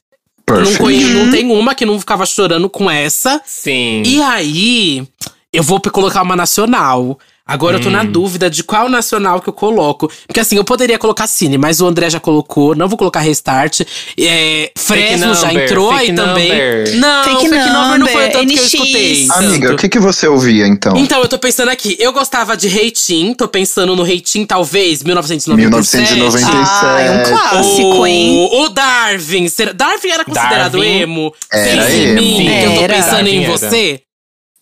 Não, 0.49 0.77
conheço, 0.77 1.13
não 1.13 1.31
tem 1.31 1.51
uma 1.51 1.75
que 1.75 1.87
não 1.87 1.99
ficava 1.99 2.27
chorando 2.27 2.69
com 2.69 2.91
essa. 2.91 3.41
Sim. 3.45 4.03
E 4.05 4.21
aí, 4.23 5.07
eu 5.53 5.63
vou 5.63 5.81
colocar 5.81 6.23
uma 6.23 6.37
nacional. 6.37 7.19
Agora 7.45 7.77
eu 7.77 7.81
tô 7.83 7.91
na 7.91 8.03
Hum. 8.03 8.07
dúvida 8.13 8.49
de 8.49 8.63
qual 8.63 8.89
nacional 8.89 9.41
que 9.41 9.49
eu 9.49 9.53
coloco. 9.53 10.11
Porque 10.27 10.39
assim, 10.41 10.57
eu 10.57 10.65
poderia 10.65 10.97
colocar 10.99 11.27
Cine, 11.27 11.59
mas 11.59 11.81
o 11.81 11.87
André 11.87 12.09
já 12.09 12.21
colocou, 12.21 12.75
não 12.75 12.89
vou 12.89 12.97
colocar 12.97 13.21
Restart. 13.21 13.81
É, 14.19 14.71
Fresno 14.79 15.35
já 15.35 15.49
number, 15.49 15.65
entrou 15.65 15.91
aí 15.91 16.07
fake 16.07 16.13
também. 16.17 16.49
number. 16.49 16.97
Não, 16.97 17.25
Fake 17.25 17.49
Fake, 17.49 17.69
Number 17.69 17.99
não 17.99 18.07
foi 18.07 18.15
o 18.15 18.27
number, 18.27 18.33
tanto 18.33 18.47
que 18.47 18.59
eu 18.59 18.63
NX. 18.63 18.75
escutei. 18.75 19.29
Amiga, 19.33 19.67
tanto. 19.69 19.75
o 19.75 19.81
que, 19.81 19.89
que 19.89 19.99
você 19.99 20.29
ouvia 20.29 20.67
então? 20.69 20.97
Então, 20.97 21.21
eu 21.21 21.29
tô 21.29 21.39
pensando 21.39 21.69
aqui. 21.71 21.97
Eu 21.99 22.13
gostava 22.13 22.57
de 22.57 22.69
Reitin, 22.69 23.35
tô 23.35 23.49
pensando 23.49 23.97
no 23.97 24.03
Reitin, 24.05 24.45
talvez, 24.47 25.03
1997. 25.03 26.15
1997. 26.15 26.71
Ai, 26.85 27.11
um 27.21 27.23
clássico, 27.29 28.07
hein? 28.07 28.49
O, 28.53 28.63
o 28.65 28.69
Darwin. 28.69 29.49
será- 29.49 29.73
Darwin 29.73 30.11
era 30.11 30.25
considerado 30.25 30.73
Darwin? 30.73 31.01
emo? 31.01 31.35
Era 31.53 31.83
Pense 31.87 31.97
em 31.97 32.03
emo. 32.05 32.21
mim, 32.23 32.37
que 32.47 32.65
eu 32.67 32.75
tô 32.75 32.81
Era. 32.83 32.95
pensando 32.95 33.27
em 33.29 33.41
Darwin 33.43 33.45
era. 33.45 34.01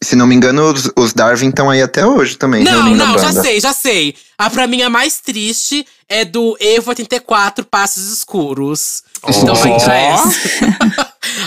Se 0.03 0.17
não 0.17 0.27
me 0.27 0.35
engano, 0.35 0.73
os, 0.73 0.91
os 0.97 1.13
Darwin 1.13 1.51
estão 1.51 1.69
aí 1.69 1.83
até 1.83 2.07
hoje 2.07 2.37
também, 2.37 2.65
Não, 2.65 2.73
reunindo 2.73 3.03
a 3.03 3.07
não, 3.09 3.19
já 3.19 3.33
sei, 3.33 3.61
já 3.61 3.73
sei. 3.73 4.15
A 4.39 4.49
pra 4.49 4.67
mim, 4.67 4.81
a 4.83 4.89
mais 4.89 5.21
triste 5.21 5.87
é 6.09 6.25
do 6.25 6.57
Evo 6.59 6.89
84 6.89 7.65
Passos 7.67 8.11
Escuros. 8.11 9.03
Então 9.29 9.55
vai 9.55 9.73
entrar 9.73 9.95
essa. 9.97 10.31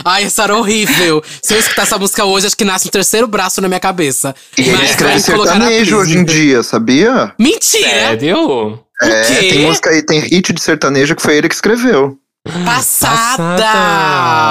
Ai, 0.06 0.24
essa 0.26 0.44
era 0.44 0.56
horrível. 0.56 1.24
Se 1.42 1.56
eu 1.56 1.60
escutar 1.60 1.82
essa 1.82 1.98
música 1.98 2.24
hoje, 2.26 2.46
acho 2.46 2.56
que 2.56 2.64
nasce 2.64 2.88
um 2.88 2.92
terceiro 2.92 3.28
braço 3.28 3.60
na 3.60 3.68
minha 3.68 3.80
cabeça. 3.80 4.36
E 4.56 4.62
ele 4.62 4.78
Mas 4.78 4.92
escreve 4.92 5.20
sertanejo 5.20 5.98
hoje 5.98 6.18
em 6.18 6.24
dia, 6.24 6.62
sabia? 6.62 7.34
Mentira! 7.40 7.90
Sério? 7.90 8.80
É, 9.02 9.40
tem 9.40 9.66
música 9.66 9.90
aí, 9.90 10.04
tem 10.04 10.20
hit 10.20 10.54
de 10.54 10.62
sertanejo 10.62 11.16
que 11.16 11.22
foi 11.22 11.36
ele 11.38 11.50
que 11.50 11.56
escreveu. 11.56 12.18
Passada! 12.44 13.72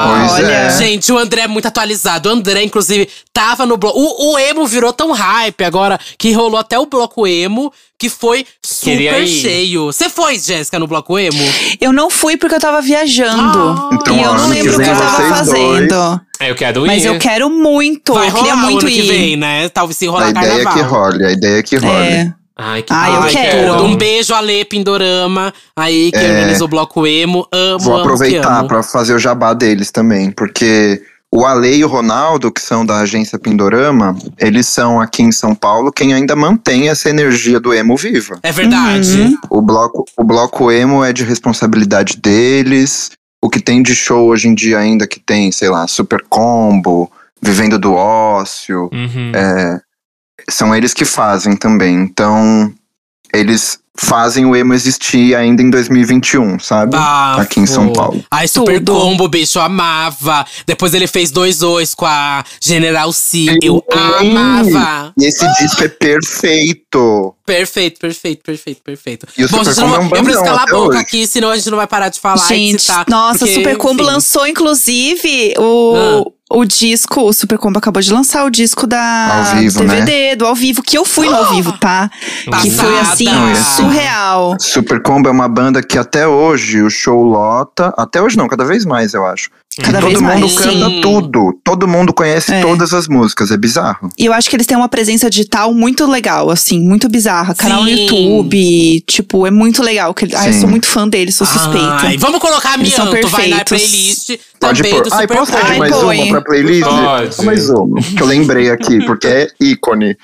Pois 0.07 0.33
Olha. 0.33 0.47
é. 0.53 0.71
Gente, 0.71 1.13
o 1.13 1.19
André 1.19 1.43
é 1.43 1.47
muito 1.47 1.67
atualizado. 1.69 2.29
O 2.29 2.33
André, 2.33 2.63
inclusive, 2.63 3.09
tava 3.33 3.67
no 3.67 3.77
bloco. 3.77 3.99
O, 3.99 4.33
o 4.33 4.39
emo 4.39 4.67
virou 4.67 4.93
tão 4.93 5.13
hype 5.13 5.63
agora 5.65 5.99
que 6.19 6.33
rolou 6.33 6.59
até 6.59 6.79
o 6.79 6.87
bloco 6.87 7.27
emo, 7.27 7.73
que 7.99 8.09
foi 8.09 8.47
Queria 8.83 9.13
super 9.13 9.27
cheio. 9.27 9.87
Você 9.87 10.09
foi, 10.09 10.39
Jéssica, 10.39 10.79
no 10.79 10.87
bloco 10.87 11.19
emo? 11.19 11.39
Eu 11.81 11.93
não 11.93 12.09
fui 12.11 12.37
porque 12.37 12.55
eu 12.55 12.61
tava 12.61 12.81
viajando. 12.81 13.59
Ah. 13.59 13.91
Então, 13.93 14.17
e 14.17 14.23
eu 14.23 14.35
não 14.35 14.49
que 14.51 14.55
lembro 14.55 14.75
o 14.75 14.83
que 14.83 14.89
eu 14.91 14.97
tava 14.97 15.29
fazendo. 15.29 16.21
É, 16.41 16.51
eu 16.51 16.55
quero 16.55 16.87
Mas 16.87 17.05
ir. 17.05 17.09
eu 17.09 17.19
quero 17.19 17.51
muito. 17.51 18.15
Vai 18.15 18.29
eu 18.29 18.33
queria 18.35 18.55
rolar 18.55 18.67
o 18.69 18.71
muito 18.71 18.87
ano 18.87 18.95
que 18.95 19.01
ir. 19.01 19.07
vem, 19.09 19.37
né? 19.37 19.69
Talvez 19.69 19.99
se 19.99 20.09
A 20.09 20.11
rolar 20.11 20.31
ideia 20.31 20.45
é 20.45 20.65
carnaval. 20.65 20.73
que 20.75 20.81
role, 20.83 21.25
a 21.27 21.31
ideia 21.33 21.59
é 21.59 21.63
que 21.63 21.77
role. 21.77 21.95
É. 22.09 22.33
Ai, 22.65 22.83
que 22.83 22.93
Ah, 22.93 23.09
eu 23.11 23.23
ai, 23.23 23.31
quero. 23.33 23.83
Um 23.85 23.97
beijo, 23.97 24.33
Ale 24.35 24.65
Pindorama, 24.65 25.53
aí 25.77 26.11
que 26.13 26.19
organizou 26.19 26.67
o 26.67 26.71
bloco 26.71 27.07
emo. 27.07 27.47
Amo, 27.53 27.79
Vou 27.81 27.95
amo, 27.95 28.03
aproveitar 28.03 28.65
pra 28.67 28.83
fazer 28.83 29.15
o 29.15 29.19
jabá 29.19 29.53
deles 29.53 29.91
também, 29.91 30.31
porque 30.31 31.03
o 31.35 31.45
Ale 31.47 31.75
e 31.77 31.85
o 31.85 31.89
Ronaldo, 31.89 32.53
que 32.53 32.61
são 32.61 32.85
da 32.85 32.99
agência 32.99 33.39
Pindorama, 33.39 34.15
eles 34.39 34.67
são 34.69 35.01
aqui 35.01 35.23
em 35.23 35.33
São 35.33 35.55
Paulo 35.55 35.91
quem 35.91 36.13
ainda 36.13 36.37
mantém 36.37 36.89
essa 36.91 37.09
energia 37.09 37.59
do 37.59 37.73
emo 37.75 37.97
viva. 37.97 38.39
É 38.43 38.53
verdade. 38.53 39.21
Uhum. 39.21 39.37
O 39.51 39.63
bloco, 39.63 40.05
o 40.17 40.23
bloco 40.25 40.71
emo 40.71 41.03
é 41.05 41.13
de 41.13 41.25
responsabilidade 41.25 42.17
deles. 42.19 43.11
O 43.45 43.49
que 43.51 43.59
tem 43.61 43.83
de 43.83 43.95
show 43.97 44.29
hoje 44.29 44.47
em 44.47 44.55
dia 44.55 44.79
ainda 44.79 45.07
que 45.07 45.19
tem, 45.19 45.51
sei 45.51 45.69
lá, 45.69 45.87
Super 45.89 46.23
Combo, 46.29 47.11
Vivendo 47.45 47.77
do 47.77 47.93
Ócio, 47.93 48.89
Uhum. 48.93 49.33
é, 49.35 49.81
são 50.49 50.75
eles 50.75 50.93
que 50.95 51.05
fazem 51.05 51.57
também. 51.57 51.95
Então, 51.97 52.73
eles 53.33 53.81
fazem 53.95 54.47
o 54.47 54.57
emo 54.57 54.73
existir 54.73 55.35
ainda 55.35 55.63
em 55.63 55.69
2021, 55.69 56.59
sabe? 56.59 56.93
Bafo. 56.93 57.43
Aqui 57.43 57.61
em 57.61 57.67
São 57.67 57.93
Paulo. 57.93 58.25
Ai, 58.31 58.49
Super 58.49 58.79
Tudo. 58.79 58.95
Combo, 58.95 59.29
bicho, 59.29 59.59
eu 59.59 59.63
amava. 59.63 60.47
Depois 60.67 60.95
ele 60.95 61.07
fez 61.07 61.31
dois 61.31 61.63
ois 61.63 61.95
com 61.95 62.07
a 62.07 62.43
General 62.61 63.13
C. 63.13 63.59
Eu 63.63 63.85
Sim. 63.93 64.31
amava. 64.31 65.13
E 65.19 65.25
esse 65.27 65.47
disco 65.59 65.85
é 65.85 65.89
perfeito. 65.89 67.35
Perfeito, 67.45 68.01
perfeito, 68.01 68.43
perfeito, 68.43 68.83
perfeito. 68.83 69.27
E 69.37 69.45
o 69.45 69.49
Bom, 69.49 69.59
Super 69.59 69.75
gente, 69.75 69.81
não, 69.85 69.91
Combo 69.91 69.97
é 69.97 70.01
um 70.01 70.05
eu 70.05 70.25
preciso 70.25 70.39
bandão 70.41 70.45
calar 70.45 70.63
a 70.63 70.73
boca 70.73 70.89
hoje. 70.95 70.99
aqui, 70.99 71.27
senão 71.27 71.51
a 71.51 71.57
gente 71.57 71.71
não 71.71 71.77
vai 71.77 71.87
parar 71.87 72.09
de 72.09 72.19
falar 72.19 72.45
e 72.47 72.49
Gente, 72.49 72.81
citar. 72.83 73.05
nossa, 73.09 73.41
porque, 73.41 73.55
Super 73.55 73.77
Combo 73.77 74.03
enfim. 74.03 74.13
lançou, 74.13 74.47
inclusive, 74.47 75.55
o, 75.59 76.33
o 76.55 76.65
disco. 76.65 77.23
O 77.23 77.33
Super 77.33 77.59
Combo 77.59 77.79
acabou 77.79 78.03
de 78.03 78.13
lançar 78.13 78.45
o 78.45 78.51
disco 78.51 78.87
da 78.87 79.55
vivo, 79.57 79.83
né? 79.85 80.01
DVD, 80.01 80.37
do 80.37 80.47
ao 80.47 80.55
vivo, 80.55 80.83
que 80.83 80.97
eu 80.97 81.05
fui 81.05 81.29
no 81.29 81.37
ao 81.37 81.55
vivo, 81.55 81.73
tá? 81.79 82.11
Que 82.61 82.71
foi 82.71 82.99
assim, 83.01 83.25
Passada. 83.25 83.41
Não, 83.41 83.49
e 83.49 83.53
assim, 83.53 83.83
surreal. 83.83 84.57
Super 84.61 85.03
Combo 85.03 85.29
é 85.29 85.33
uma 85.33 85.49
banda 85.49 85.83
que 85.83 85.99
até 85.99 86.27
hoje 86.27 86.83
o 86.83 86.91
show 86.91 87.23
lota. 87.23 87.93
Até 87.97 88.21
hoje 88.21 88.37
não, 88.37 88.49
cada 88.49 88.65
vez 88.65 88.85
mais, 88.85 89.15
eu 89.15 89.27
acho. 89.27 89.51
Cada 89.81 90.01
Todo 90.01 90.09
vez 90.09 90.21
mundo 90.21 90.41
mais. 90.41 90.55
canta 90.59 90.87
Sim. 90.89 91.01
tudo. 91.01 91.59
Todo 91.65 91.89
mundo 91.89 92.13
conhece 92.13 92.53
É. 92.53 92.61
todas 92.61 92.93
as 92.93 93.09
músicas. 93.09 93.51
É 93.51 93.57
bizarro. 93.57 94.11
E 94.19 94.27
eu 94.27 94.33
acho 94.33 94.51
que 94.51 94.57
eles 94.57 94.67
têm 94.67 94.77
uma 94.77 94.89
presença 94.89 95.31
digital 95.31 95.73
muito 95.73 96.05
legal, 96.07 96.51
assim, 96.51 96.79
muito 96.81 97.09
bizarra. 97.09 97.55
Canal 97.55 97.83
no. 97.83 97.89
YouTube, 97.89 99.01
tipo, 99.07 99.47
é 99.47 99.51
muito 99.51 99.83
legal. 99.83 100.13
Que, 100.13 100.29
ah, 100.35 100.47
eu 100.49 100.53
sou 100.53 100.69
muito 100.69 100.87
fã 100.87 101.09
deles, 101.09 101.37
sou 101.37 101.47
suspeita. 101.47 101.97
Ai, 102.03 102.19
vamos 102.19 102.39
colocar 102.41 102.79
Eles 102.79 102.93
são 102.93 103.07
Mianto, 103.11 103.29
vai 103.29 103.49
na 103.49 103.65
playlist 103.65 104.37
Pode 104.61 104.83
também 104.83 104.95
pôr. 104.95 105.09
do 105.09 105.15
Ai, 105.15 105.21
Super 105.23 105.37
posso 105.37 105.53
Ai, 105.57 105.79
mais 105.79 105.97
põe. 105.97 106.23
uma 106.23 106.31
pra 106.33 106.41
playlist? 106.43 106.85
Pode. 106.89 107.45
Mais 107.47 107.71
uma. 107.71 108.01
Que 108.03 108.23
eu 108.23 108.27
lembrei 108.27 108.71
aqui, 108.71 109.05
porque 109.07 109.27
é 109.27 109.49
ícone. 109.61 110.17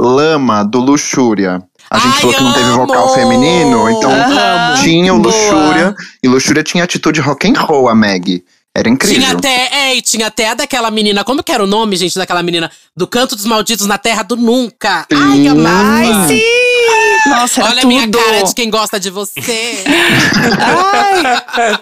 Lama, 0.00 0.64
do 0.64 0.80
Luxúria. 0.80 1.62
A 1.90 1.98
gente 1.98 2.14
Ai, 2.14 2.20
falou 2.20 2.34
que 2.36 2.42
não 2.42 2.52
teve 2.52 2.70
vocal 2.70 3.04
amo! 3.04 3.14
feminino, 3.14 3.88
então 3.90 4.10
tinha 4.82 5.14
o 5.14 5.18
Boa. 5.20 5.32
Luxúria. 5.32 5.94
E 6.22 6.26
Luxúria 6.28 6.62
tinha 6.62 6.82
atitude 6.82 7.20
rock 7.20 7.46
and 7.48 7.60
roll, 7.60 7.88
a 7.88 7.94
Meg. 7.94 8.42
Era 8.76 8.88
incrível. 8.88 9.20
Tinha 9.20 9.36
até, 9.36 9.68
é, 9.72 9.94
e 9.94 10.02
tinha 10.02 10.26
até 10.26 10.48
a 10.48 10.54
daquela 10.54 10.90
menina, 10.90 11.22
como 11.22 11.44
que 11.44 11.52
era 11.52 11.62
o 11.62 11.66
nome, 11.66 11.96
gente, 11.96 12.16
daquela 12.16 12.42
menina? 12.42 12.68
Do 12.96 13.06
Canto 13.06 13.36
dos 13.36 13.44
Malditos 13.44 13.86
na 13.86 13.98
Terra 13.98 14.24
do 14.24 14.36
Nunca. 14.36 15.06
Ai, 15.12 15.36
Sim. 15.36 15.48
amava. 15.48 15.88
Ai, 15.94 16.28
sim! 16.28 16.63
Nossa, 17.26 17.60
era 17.60 17.70
Olha 17.70 17.78
a 17.78 17.80
tudo. 17.82 17.88
minha 17.88 18.08
cara 18.08 18.42
de 18.42 18.54
quem 18.54 18.70
gosta 18.70 19.00
de 19.00 19.10
você. 19.10 19.40
Ai, 20.58 21.74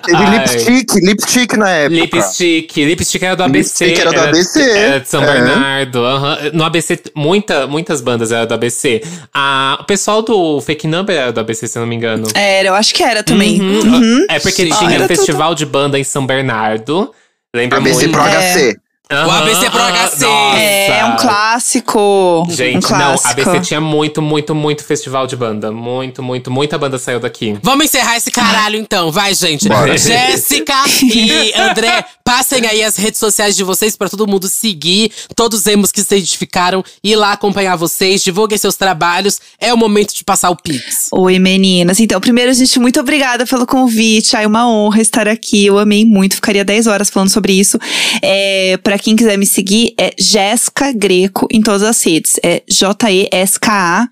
Teve 0.04 0.16
Ai. 0.16 0.38
lipstick, 0.38 0.94
lipstick 1.04 1.52
na 1.56 1.70
época. 1.70 2.00
Lipstick. 2.00 2.76
Lipstick 2.84 3.22
era 3.22 3.36
do 3.36 3.42
ABC. 3.44 3.84
Lipstick 3.86 4.00
era 4.00 4.12
do 4.12 4.20
ABC, 4.28 4.60
Era 4.70 5.00
de 5.00 5.08
São 5.08 5.22
é. 5.22 5.26
Bernardo. 5.26 6.04
aham. 6.04 6.38
No 6.52 6.64
ABC, 6.64 7.00
muita, 7.14 7.66
muitas 7.66 8.00
bandas 8.00 8.32
eram 8.32 8.46
do 8.46 8.54
ABC. 8.54 9.02
Ah, 9.32 9.78
o 9.80 9.84
pessoal 9.84 10.22
do 10.22 10.60
Fake 10.60 10.86
Number 10.86 11.16
era 11.16 11.32
do 11.32 11.40
ABC, 11.40 11.66
se 11.68 11.78
eu 11.78 11.82
não 11.82 11.88
me 11.88 11.94
engano. 11.96 12.26
era, 12.34 12.68
eu 12.68 12.74
acho 12.74 12.94
que 12.94 13.02
era 13.02 13.22
também. 13.22 13.60
Uhum. 13.60 13.80
Uhum. 13.80 14.26
É 14.28 14.38
porque 14.40 14.64
Sim. 14.64 14.70
Ah, 14.72 14.76
tinha 14.78 14.94
era 14.94 15.04
um 15.04 15.08
festival 15.08 15.54
de 15.54 15.66
banda 15.66 15.98
em 15.98 16.04
São 16.04 16.26
Bernardo. 16.26 17.12
Lembra 17.54 17.78
ABC 17.78 18.06
muito? 18.06 18.12
Pro 18.12 18.22
HC. 18.22 18.76
O 19.12 19.30
ABC 19.30 19.68
Pro 19.70 19.80
HC. 19.80 20.24
É, 20.24 21.04
um 21.04 21.08
nossa. 21.10 21.26
clássico. 21.26 22.46
Gente, 22.48 22.86
um 22.86 22.96
não, 22.96 23.16
clássico. 23.16 23.28
ABC 23.28 23.60
tinha 23.60 23.80
muito, 23.80 24.22
muito, 24.22 24.54
muito 24.54 24.84
festival 24.84 25.26
de 25.26 25.34
banda. 25.34 25.72
Muito, 25.72 26.22
muito, 26.22 26.48
muita 26.48 26.78
banda 26.78 26.96
saiu 26.96 27.18
daqui. 27.18 27.58
Vamos 27.60 27.86
encerrar 27.86 28.16
esse 28.16 28.30
caralho 28.30 28.76
então, 28.76 29.10
vai, 29.10 29.34
gente. 29.34 29.68
Bora. 29.68 29.96
Jéssica 29.98 30.74
e 31.02 31.52
André, 31.54 32.04
passem 32.22 32.64
aí 32.64 32.84
as 32.84 32.96
redes 32.96 33.18
sociais 33.18 33.56
de 33.56 33.64
vocês 33.64 33.96
pra 33.96 34.08
todo 34.08 34.28
mundo 34.28 34.46
seguir. 34.46 35.10
Todos 35.34 35.58
os 35.58 35.66
emos 35.66 35.90
que 35.90 36.00
se 36.02 36.14
identificaram, 36.14 36.84
ir 37.02 37.16
lá 37.16 37.32
acompanhar 37.32 37.74
vocês, 37.74 38.22
divulguem 38.22 38.56
seus 38.56 38.76
trabalhos. 38.76 39.40
É 39.58 39.74
o 39.74 39.76
momento 39.76 40.14
de 40.14 40.22
passar 40.22 40.50
o 40.50 40.56
Pix. 40.56 41.08
Oi, 41.10 41.40
meninas. 41.40 41.98
Então, 41.98 42.20
primeiro, 42.20 42.52
gente, 42.54 42.78
muito 42.78 43.00
obrigada 43.00 43.44
pelo 43.44 43.66
convite. 43.66 44.36
Ai, 44.36 44.46
uma 44.46 44.70
honra 44.70 45.00
estar 45.00 45.26
aqui. 45.26 45.66
Eu 45.66 45.78
amei 45.80 46.04
muito, 46.04 46.36
ficaria 46.36 46.64
10 46.64 46.86
horas 46.86 47.10
falando 47.10 47.30
sobre 47.30 47.54
isso. 47.54 47.76
É, 48.22 48.78
para 48.84 48.99
quem 49.00 49.16
quiser 49.16 49.36
me 49.36 49.46
seguir, 49.46 49.94
é 49.98 50.12
Jéssica 50.18 50.92
Greco 50.92 51.46
em 51.50 51.60
todas 51.60 51.82
as 51.82 52.02
redes. 52.02 52.34
É 52.42 52.62
J-E-S-K-A. 52.68 54.08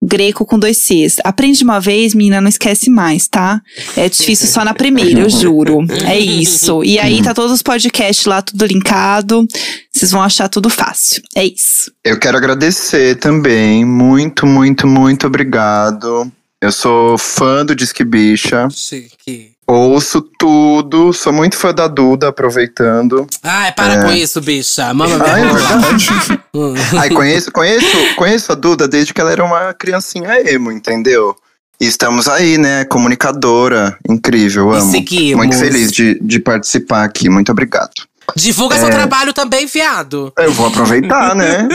Greco 0.00 0.46
com 0.46 0.56
dois 0.56 0.78
Cs. 0.78 1.16
Aprende 1.24 1.64
uma 1.64 1.80
vez, 1.80 2.14
menina, 2.14 2.40
não 2.40 2.48
esquece 2.48 2.88
mais, 2.88 3.26
tá? 3.26 3.60
É 3.96 4.08
difícil 4.08 4.46
só 4.46 4.64
na 4.64 4.72
primeira, 4.72 5.22
eu 5.22 5.28
juro. 5.28 5.84
É 6.06 6.16
isso. 6.16 6.84
E 6.84 7.00
aí 7.00 7.20
tá 7.20 7.34
todos 7.34 7.50
os 7.50 7.62
podcasts 7.62 8.24
lá, 8.24 8.40
tudo 8.40 8.64
linkado. 8.64 9.44
Vocês 9.92 10.12
vão 10.12 10.22
achar 10.22 10.48
tudo 10.48 10.70
fácil. 10.70 11.20
É 11.34 11.44
isso. 11.44 11.90
Eu 12.04 12.16
quero 12.16 12.36
agradecer 12.36 13.16
também. 13.16 13.84
Muito, 13.84 14.46
muito, 14.46 14.86
muito 14.86 15.26
obrigado. 15.26 16.30
Eu 16.60 16.70
sou 16.70 17.18
fã 17.18 17.66
do 17.66 17.74
Disque 17.74 18.04
Bicha. 18.04 18.68
Chique. 18.70 19.57
Ouço 19.70 20.22
tudo. 20.38 21.12
Sou 21.12 21.30
muito 21.32 21.54
fã 21.56 21.74
da 21.74 21.86
Duda, 21.86 22.28
aproveitando. 22.28 23.26
Ai, 23.42 23.70
para 23.72 24.02
com 24.02 24.12
isso, 24.12 24.40
bicha. 24.40 24.94
Mama 24.94 25.22
Ah, 25.22 25.38
é 25.38 25.44
verdade. 25.44 26.08
Ai, 26.98 27.10
conheço, 27.10 27.52
conheço, 27.52 27.86
conheço 28.16 28.52
a 28.52 28.54
Duda 28.54 28.88
desde 28.88 29.12
que 29.12 29.20
ela 29.20 29.30
era 29.30 29.44
uma 29.44 29.74
criancinha 29.74 30.40
emo, 30.50 30.72
entendeu? 30.72 31.36
E 31.80 31.84
estamos 31.86 32.26
aí, 32.28 32.56
né? 32.56 32.84
Comunicadora. 32.86 33.96
Incrível, 34.08 34.72
E 34.72 34.78
amo. 34.78 34.90
seguimos. 34.90 35.36
Muito 35.36 35.58
feliz 35.58 35.92
de, 35.92 36.18
de 36.20 36.40
participar 36.40 37.04
aqui. 37.04 37.28
Muito 37.28 37.52
obrigado. 37.52 37.92
Divulga 38.34 38.74
É. 38.76 38.80
seu 38.80 38.90
trabalho 38.90 39.32
também, 39.34 39.66
viado. 39.66 40.32
Eu 40.38 40.52
vou 40.52 40.66
aproveitar, 40.68 41.34
né? 41.34 41.68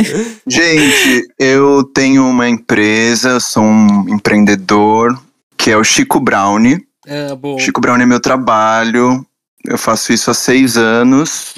Gente, 0.46 1.28
eu 1.38 1.84
tenho 1.84 2.26
uma 2.26 2.48
empresa, 2.48 3.38
sou 3.40 3.62
um 3.62 4.06
empreendedor, 4.08 5.18
que 5.56 5.70
é 5.70 5.76
o 5.76 5.84
Chico 5.84 6.18
Brownie. 6.18 6.84
É, 7.10 7.34
bom. 7.34 7.58
Chico 7.58 7.80
Brown 7.80 7.96
é 7.96 8.06
meu 8.06 8.20
trabalho. 8.20 9.26
Eu 9.64 9.76
faço 9.76 10.12
isso 10.12 10.30
há 10.30 10.34
seis 10.34 10.76
anos. 10.76 11.52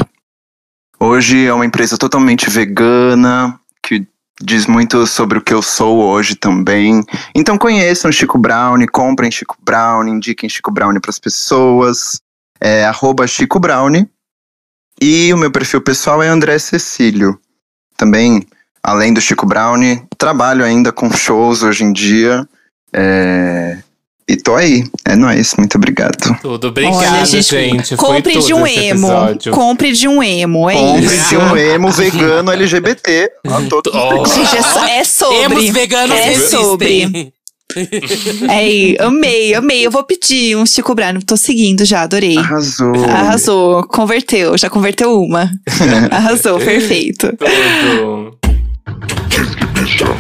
Hoje 0.98 1.44
é 1.44 1.52
uma 1.52 1.66
empresa 1.66 1.98
totalmente 1.98 2.48
vegana, 2.48 3.60
que 3.82 4.06
diz 4.40 4.66
muito 4.66 5.06
sobre 5.06 5.36
o 5.36 5.42
que 5.42 5.52
eu 5.52 5.60
sou 5.60 5.98
hoje 5.98 6.36
também. 6.36 7.04
Então 7.34 7.58
conheçam 7.58 8.10
Chico 8.10 8.38
Brownie, 8.38 8.88
comprem 8.88 9.30
Chico 9.30 9.58
Brownie, 9.62 10.14
indiquem 10.14 10.48
Chico 10.48 10.70
Brownie 10.70 11.00
para 11.00 11.10
as 11.10 11.18
pessoas. 11.18 12.18
É 12.58 12.86
arroba 12.86 13.26
Chico 13.26 13.60
Brownie. 13.60 14.08
E 15.02 15.34
o 15.34 15.36
meu 15.36 15.50
perfil 15.52 15.82
pessoal 15.82 16.22
é 16.22 16.28
André 16.28 16.58
Cecílio. 16.58 17.38
Também, 17.94 18.46
além 18.82 19.12
do 19.12 19.20
Chico 19.20 19.44
Brownie, 19.44 20.02
trabalho 20.16 20.64
ainda 20.64 20.90
com 20.92 21.12
shows 21.12 21.62
hoje 21.62 21.84
em 21.84 21.92
dia. 21.92 22.48
É, 22.90 23.82
e 24.32 24.36
tô 24.36 24.54
aí. 24.54 24.84
É 25.04 25.14
nóis. 25.14 25.54
Muito 25.58 25.76
obrigado. 25.76 26.38
Tudo. 26.40 26.68
Obrigado, 26.68 26.94
Olha, 26.94 27.24
gente. 27.26 27.42
gente, 27.42 27.96
compre 27.96 28.38
de 28.40 28.54
um 28.54 28.66
emo. 28.66 29.06
episódio. 29.06 29.52
Compre 29.52 29.92
de 29.92 30.08
um 30.08 30.22
emo, 30.22 30.70
é 30.70 30.74
Compre 30.74 31.04
isso. 31.04 31.28
de 31.28 31.36
um 31.36 31.56
emo 31.56 31.90
vegano 31.90 32.50
LGBT. 32.50 33.30
Oh. 33.46 34.24
Gente, 34.26 34.56
é, 34.88 34.98
é 35.00 35.04
sobre. 35.04 35.42
Emos 35.42 35.68
veganos 35.68 36.16
é 36.16 36.24
resistem. 36.24 36.60
sobre. 36.62 37.32
É, 38.48 39.02
amei, 39.02 39.54
amei. 39.54 39.86
Eu 39.86 39.90
vou 39.90 40.04
pedir 40.04 40.56
um 40.56 40.64
Chico 40.64 40.94
Brownie. 40.94 41.22
Tô 41.22 41.36
seguindo 41.36 41.84
já, 41.84 42.02
adorei. 42.02 42.38
Arrasou. 42.38 43.04
Arrasou, 43.04 43.82
converteu, 43.84 44.56
já 44.56 44.70
converteu 44.70 45.20
uma. 45.22 45.50
Arrasou, 46.10 46.58
perfeito. 46.58 47.28
Tudo. 47.36 48.38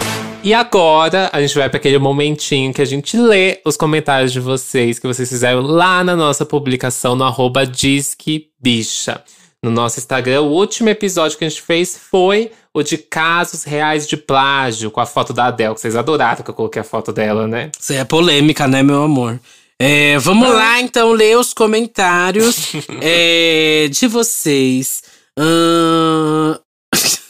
E 0.44 0.52
agora 0.52 1.30
a 1.32 1.40
gente 1.40 1.54
vai 1.54 1.68
para 1.68 1.76
aquele 1.76 1.98
momentinho 1.98 2.74
que 2.74 2.82
a 2.82 2.84
gente 2.84 3.16
lê 3.16 3.60
os 3.64 3.76
comentários 3.76 4.32
de 4.32 4.40
vocês 4.40 4.98
que 4.98 5.06
vocês 5.06 5.28
fizeram 5.28 5.60
lá 5.60 6.02
na 6.02 6.16
nossa 6.16 6.44
publicação 6.44 7.14
no 7.14 7.22
arroba 7.22 7.64
Disque 7.64 8.48
Bicha. 8.60 9.22
No 9.62 9.70
nosso 9.70 10.00
Instagram, 10.00 10.42
o 10.42 10.50
último 10.50 10.88
episódio 10.88 11.38
que 11.38 11.44
a 11.44 11.48
gente 11.48 11.62
fez 11.62 11.96
foi 11.96 12.50
o 12.74 12.82
de 12.82 12.98
casos 12.98 13.62
reais 13.62 14.08
de 14.08 14.16
plágio, 14.16 14.90
com 14.90 15.00
a 15.00 15.06
foto 15.06 15.32
da 15.32 15.46
Adele, 15.46 15.74
que 15.74 15.80
vocês 15.80 15.94
adoraram 15.94 16.42
que 16.42 16.50
eu 16.50 16.54
coloquei 16.54 16.82
a 16.82 16.84
foto 16.84 17.12
dela, 17.12 17.46
né? 17.46 17.70
Isso 17.78 17.92
aí 17.92 17.98
é 17.98 18.04
polêmica, 18.04 18.66
né, 18.66 18.82
meu 18.82 19.04
amor? 19.04 19.38
É, 19.78 20.18
vamos 20.18 20.48
lá, 20.48 20.80
então, 20.80 21.12
ler 21.12 21.38
os 21.38 21.52
comentários 21.52 22.72
é, 23.00 23.86
de 23.88 24.08
vocês. 24.08 25.04
Ahn, 25.38 26.58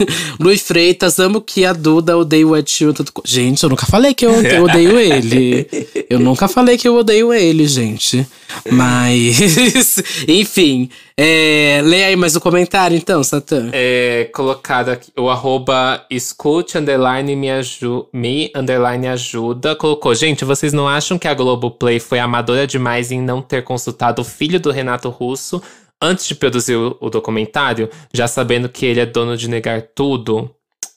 Luiz 0.41 0.63
Freitas, 0.63 1.19
amo 1.19 1.41
que 1.41 1.65
a 1.65 1.73
Duda 1.73 2.17
odeia 2.17 2.47
o 2.47 2.57
Ed 2.57 2.71
Sheeran. 2.71 2.95
Gente, 3.25 3.63
eu 3.63 3.69
nunca 3.71 3.87
falei 3.87 4.15
que 4.15 4.25
eu 4.27 4.37
ode- 4.39 4.49
eu 4.55 4.65
odeio 4.65 4.99
ele. 4.99 5.67
Eu 6.09 6.19
nunca 6.19 6.49
falei 6.49 6.77
que 6.77 6.87
eu 6.89 6.97
odeio 6.97 7.33
ele, 7.33 7.67
gente. 7.67 8.27
Mas, 8.71 9.99
enfim. 10.29 10.89
É, 11.17 11.81
lê 11.85 12.05
aí 12.05 12.17
mais 12.17 12.35
o 12.37 12.41
comentário, 12.41 12.97
então, 12.97 13.23
Satã. 13.23 13.69
É, 13.73 14.31
colocado 14.35 14.89
aqui 14.89 15.11
o 15.17 15.29
arroba 15.29 16.05
escute 16.11 16.79
underline 16.79 17.37
me, 17.37 17.51
aju 17.51 18.07
me 18.13 18.51
underline 18.57 19.07
ajuda. 19.09 19.77
Colocou, 19.77 20.15
gente, 20.15 20.45
vocês 20.45 20.73
não 20.73 20.89
acham 20.89 21.19
que 21.19 21.29
a 21.29 21.35
Globoplay 21.35 22.01
foi 22.01 22.19
amadora 22.19 22.67
demais 22.67 23.13
em 23.13 23.21
não 23.21 23.43
ter 23.43 23.63
consultado 23.63 24.23
o 24.23 24.25
filho 24.25 24.59
do 24.59 24.71
Renato 24.71 25.09
Russo 25.11 25.63
antes 26.03 26.27
de 26.27 26.35
produzir 26.35 26.75
o, 26.77 26.97
o 27.01 27.09
documentário, 27.09 27.89
já 28.13 28.27
sabendo 28.29 28.69
que 28.69 28.85
ele 28.85 29.01
é 29.01 29.07
dono 29.07 29.37
de 29.37 29.49
negar 29.49 29.81
tudo? 29.95 30.51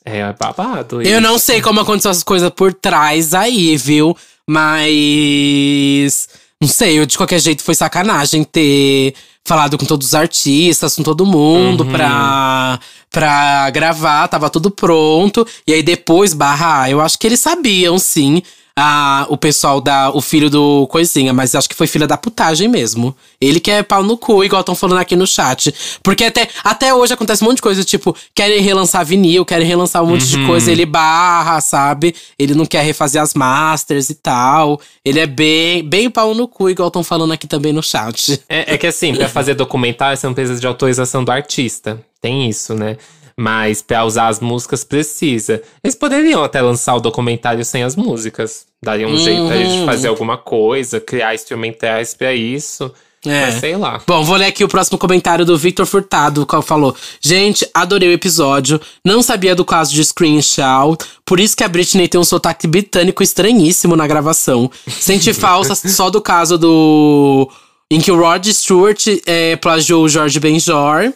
É 0.03 0.33
babado. 0.33 1.01
Eu 1.01 1.21
não 1.21 1.37
sei 1.39 1.61
como 1.61 1.79
aconteceu 1.79 2.11
essas 2.11 2.23
coisas 2.23 2.49
por 2.49 2.73
trás 2.73 3.33
aí, 3.33 3.77
viu? 3.77 4.15
Mas. 4.47 6.27
Não 6.61 6.67
sei, 6.67 6.97
eu, 6.99 7.05
de 7.05 7.17
qualquer 7.17 7.39
jeito 7.39 7.63
foi 7.63 7.75
sacanagem 7.75 8.43
ter 8.43 9.13
falado 9.43 9.77
com 9.77 9.85
todos 9.85 10.07
os 10.07 10.15
artistas, 10.15 10.95
com 10.95 11.03
todo 11.03 11.25
mundo 11.25 11.83
Uhum. 11.83 11.91
pra, 11.91 12.79
pra 13.11 13.69
gravar, 13.71 14.27
tava 14.27 14.49
tudo 14.49 14.71
pronto. 14.71 15.45
E 15.67 15.73
aí 15.73 15.83
depois 15.83 16.33
barrar, 16.33 16.89
eu 16.89 17.01
acho 17.01 17.19
que 17.19 17.27
eles 17.27 17.39
sabiam, 17.39 17.99
sim. 17.99 18.41
A, 18.77 19.25
o 19.29 19.37
pessoal 19.37 19.79
da. 19.79 20.09
O 20.09 20.19
filho 20.19 20.49
do 20.49 20.85
Coisinha, 20.87 21.31
mas 21.31 21.55
acho 21.55 21.69
que 21.69 21.75
foi 21.75 21.87
filha 21.87 22.05
da 22.05 22.17
putagem 22.17 22.67
mesmo. 22.67 23.15
Ele 23.39 23.59
que 23.59 23.71
é 23.71 23.81
pau 23.81 24.03
no 24.03 24.17
cu, 24.17 24.43
igual 24.43 24.59
estão 24.59 24.75
falando 24.75 24.99
aqui 24.99 25.15
no 25.15 25.25
chat. 25.25 25.73
Porque 26.03 26.25
até, 26.25 26.49
até 26.61 26.93
hoje 26.93 27.13
acontece 27.13 27.41
um 27.41 27.47
monte 27.47 27.57
de 27.57 27.61
coisa, 27.61 27.85
tipo, 27.85 28.13
querem 28.33 28.61
relançar 28.61 29.05
vinil, 29.05 29.45
querem 29.45 29.65
relançar 29.65 30.03
um 30.03 30.07
monte 30.07 30.27
de 30.27 30.45
coisa, 30.45 30.69
ele 30.69 30.85
barra, 30.85 31.61
sabe? 31.61 32.13
Ele 32.37 32.53
não 32.53 32.65
quer 32.65 32.83
refazer 32.83 33.21
as 33.21 33.33
masters 33.33 34.09
e 34.09 34.15
tal. 34.15 34.81
Ele 35.05 35.21
é 35.21 35.25
bem, 35.25 35.81
bem 35.81 36.09
pau 36.09 36.35
no 36.35 36.45
cu, 36.45 36.69
igual 36.69 36.89
estão 36.89 37.03
falando 37.03 37.31
aqui 37.31 37.47
também 37.47 37.71
no 37.71 37.81
chat. 37.81 38.43
É, 38.49 38.73
é 38.73 38.77
que 38.77 38.87
assim, 38.87 39.15
pra 39.15 39.29
fazer 39.29 39.53
documentário, 39.53 40.17
você 40.17 40.27
não 40.27 40.33
precisa 40.33 40.59
de 40.59 40.67
autorização 40.67 41.23
do 41.23 41.31
artista. 41.31 42.03
Tem 42.19 42.49
isso, 42.49 42.73
né? 42.73 42.97
Mas 43.37 43.81
pra 43.81 44.05
usar 44.05 44.27
as 44.27 44.39
músicas 44.39 44.83
precisa. 44.83 45.61
Eles 45.83 45.95
poderiam 45.95 46.43
até 46.43 46.61
lançar 46.61 46.95
o 46.95 47.01
documentário 47.01 47.65
sem 47.65 47.83
as 47.83 47.95
músicas. 47.95 48.65
Daria 48.81 49.07
um 49.07 49.17
jeito 49.17 49.47
pra 49.47 49.57
gente 49.57 49.85
fazer 49.85 50.07
alguma 50.07 50.37
coisa, 50.37 51.01
criar 51.01 51.35
instrumentais 51.35 52.13
pra 52.13 52.33
isso. 52.33 52.91
É. 53.25 53.47
Mas 53.47 53.55
sei 53.55 53.75
lá. 53.75 54.01
Bom, 54.05 54.23
vou 54.23 54.35
ler 54.35 54.45
aqui 54.45 54.63
o 54.63 54.67
próximo 54.67 54.97
comentário 54.97 55.45
do 55.45 55.57
Victor 55.57 55.85
Furtado, 55.85 56.45
qual 56.45 56.61
falou: 56.61 56.95
Gente, 57.19 57.67
adorei 57.73 58.09
o 58.09 58.13
episódio. 58.13 58.79
Não 59.03 59.21
sabia 59.21 59.55
do 59.55 59.65
caso 59.65 59.93
de 59.93 60.03
Screenshot. 60.03 60.97
Por 61.25 61.39
isso 61.39 61.57
que 61.57 61.63
a 61.63 61.67
Britney 61.67 62.07
tem 62.07 62.19
um 62.19 62.23
sotaque 62.23 62.67
britânico 62.67 63.23
estranhíssimo 63.23 63.95
na 63.95 64.07
gravação. 64.07 64.69
Senti 64.87 65.33
falsa 65.33 65.75
só 65.75 66.09
do 66.09 66.21
caso 66.21 66.57
do. 66.57 67.49
Em 67.91 67.99
que 67.99 68.11
o 68.11 68.17
Rod 68.17 68.45
Stewart 68.47 69.07
é, 69.25 69.55
plagiou 69.55 70.03
o 70.03 70.09
George 70.09 70.39
Benjor. 70.39 71.11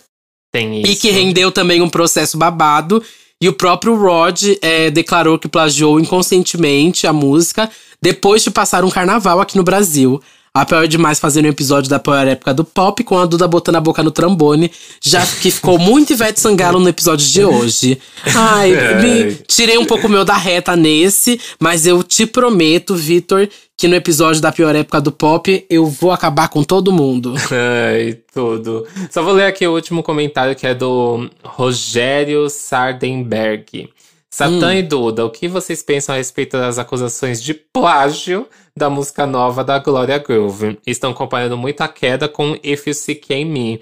Tem 0.52 0.82
isso. 0.82 0.92
E 0.92 0.96
que 0.96 1.12
rendeu 1.12 1.52
também 1.52 1.82
um 1.82 1.90
processo 1.90 2.38
babado. 2.38 3.04
E 3.42 3.48
o 3.48 3.54
próprio 3.54 3.96
Rod 3.96 4.44
é, 4.62 4.90
declarou 4.90 5.40
que 5.40 5.48
plagiou 5.48 6.00
inconscientemente 6.00 7.08
a 7.08 7.14
música 7.14 7.70
depois 8.02 8.44
de 8.44 8.52
passar 8.52 8.84
um 8.84 8.90
carnaval 8.90 9.40
aqui 9.40 9.56
no 9.56 9.64
Brasil. 9.64 10.22
A 10.54 10.66
pior 10.66 10.88
demais 10.88 11.20
fazendo 11.20 11.46
um 11.46 11.50
episódio 11.50 11.90
da 11.90 12.00
pior 12.00 12.28
época 12.28 12.54
do 12.54 12.64
pop, 12.64 13.04
com 13.04 13.18
a 13.20 13.26
Duda 13.26 13.48
botando 13.48 13.76
a 13.76 13.82
boca 13.82 14.02
no 14.02 14.10
trombone, 14.10 14.72
já 15.02 15.26
que 15.26 15.52
ficou 15.52 15.78
muito 15.78 16.14
Ivete 16.14 16.40
Sangalo 16.40 16.80
no 16.80 16.90
episódio 16.90 17.28
de 17.28 17.44
hoje. 17.46 18.00
Ai, 18.36 18.72
me, 19.02 19.36
tirei 19.48 19.78
um 19.78 19.86
pouco 19.86 20.08
o 20.08 20.10
meu 20.10 20.26
da 20.26 20.36
reta 20.36 20.76
nesse, 20.76 21.40
mas 21.60 21.86
eu 21.86 22.02
te 22.04 22.26
prometo, 22.26 22.96
Vitor, 22.96 23.48
que 23.78 23.88
no 23.88 23.96
episódio 23.96 24.42
da 24.42 24.52
pior 24.52 24.76
época 24.76 25.00
do 25.00 25.12
pop 25.12 25.66
eu 25.70 25.86
vou 25.86 26.12
acabar 26.12 26.50
com 26.50 26.64
todo 26.64 26.92
mundo. 26.92 27.36
Ai, 27.52 28.18
tudo. 28.34 28.88
Só 29.12 29.22
vou 29.22 29.34
ler 29.34 29.46
aqui 29.46 29.66
o 29.68 29.74
último 29.74 30.02
comentário 30.02 30.56
que 30.56 30.66
é 30.66 30.74
do 30.74 31.30
Rogério 31.44 32.50
Sardenberg. 32.50 33.90
Satã 34.32 34.76
e 34.76 34.84
Duda, 34.84 35.26
o 35.26 35.30
que 35.30 35.48
vocês 35.48 35.82
pensam 35.82 36.14
a 36.14 36.18
respeito 36.18 36.56
das 36.56 36.78
acusações 36.78 37.42
de 37.42 37.54
plágio 37.54 38.48
da 38.80 38.90
música 38.90 39.28
nova 39.28 39.64
da 39.64 39.78
Gloria 39.78 40.18
Groove? 40.18 40.80
Estão 40.88 41.14
comparando 41.14 41.58
muito 41.58 41.82
a 41.82 41.88
queda 41.88 42.28
com 42.28 42.58
If 42.64 42.88
You 42.88 42.94
Seek 42.94 43.34
in 43.34 43.46
Me. 43.46 43.82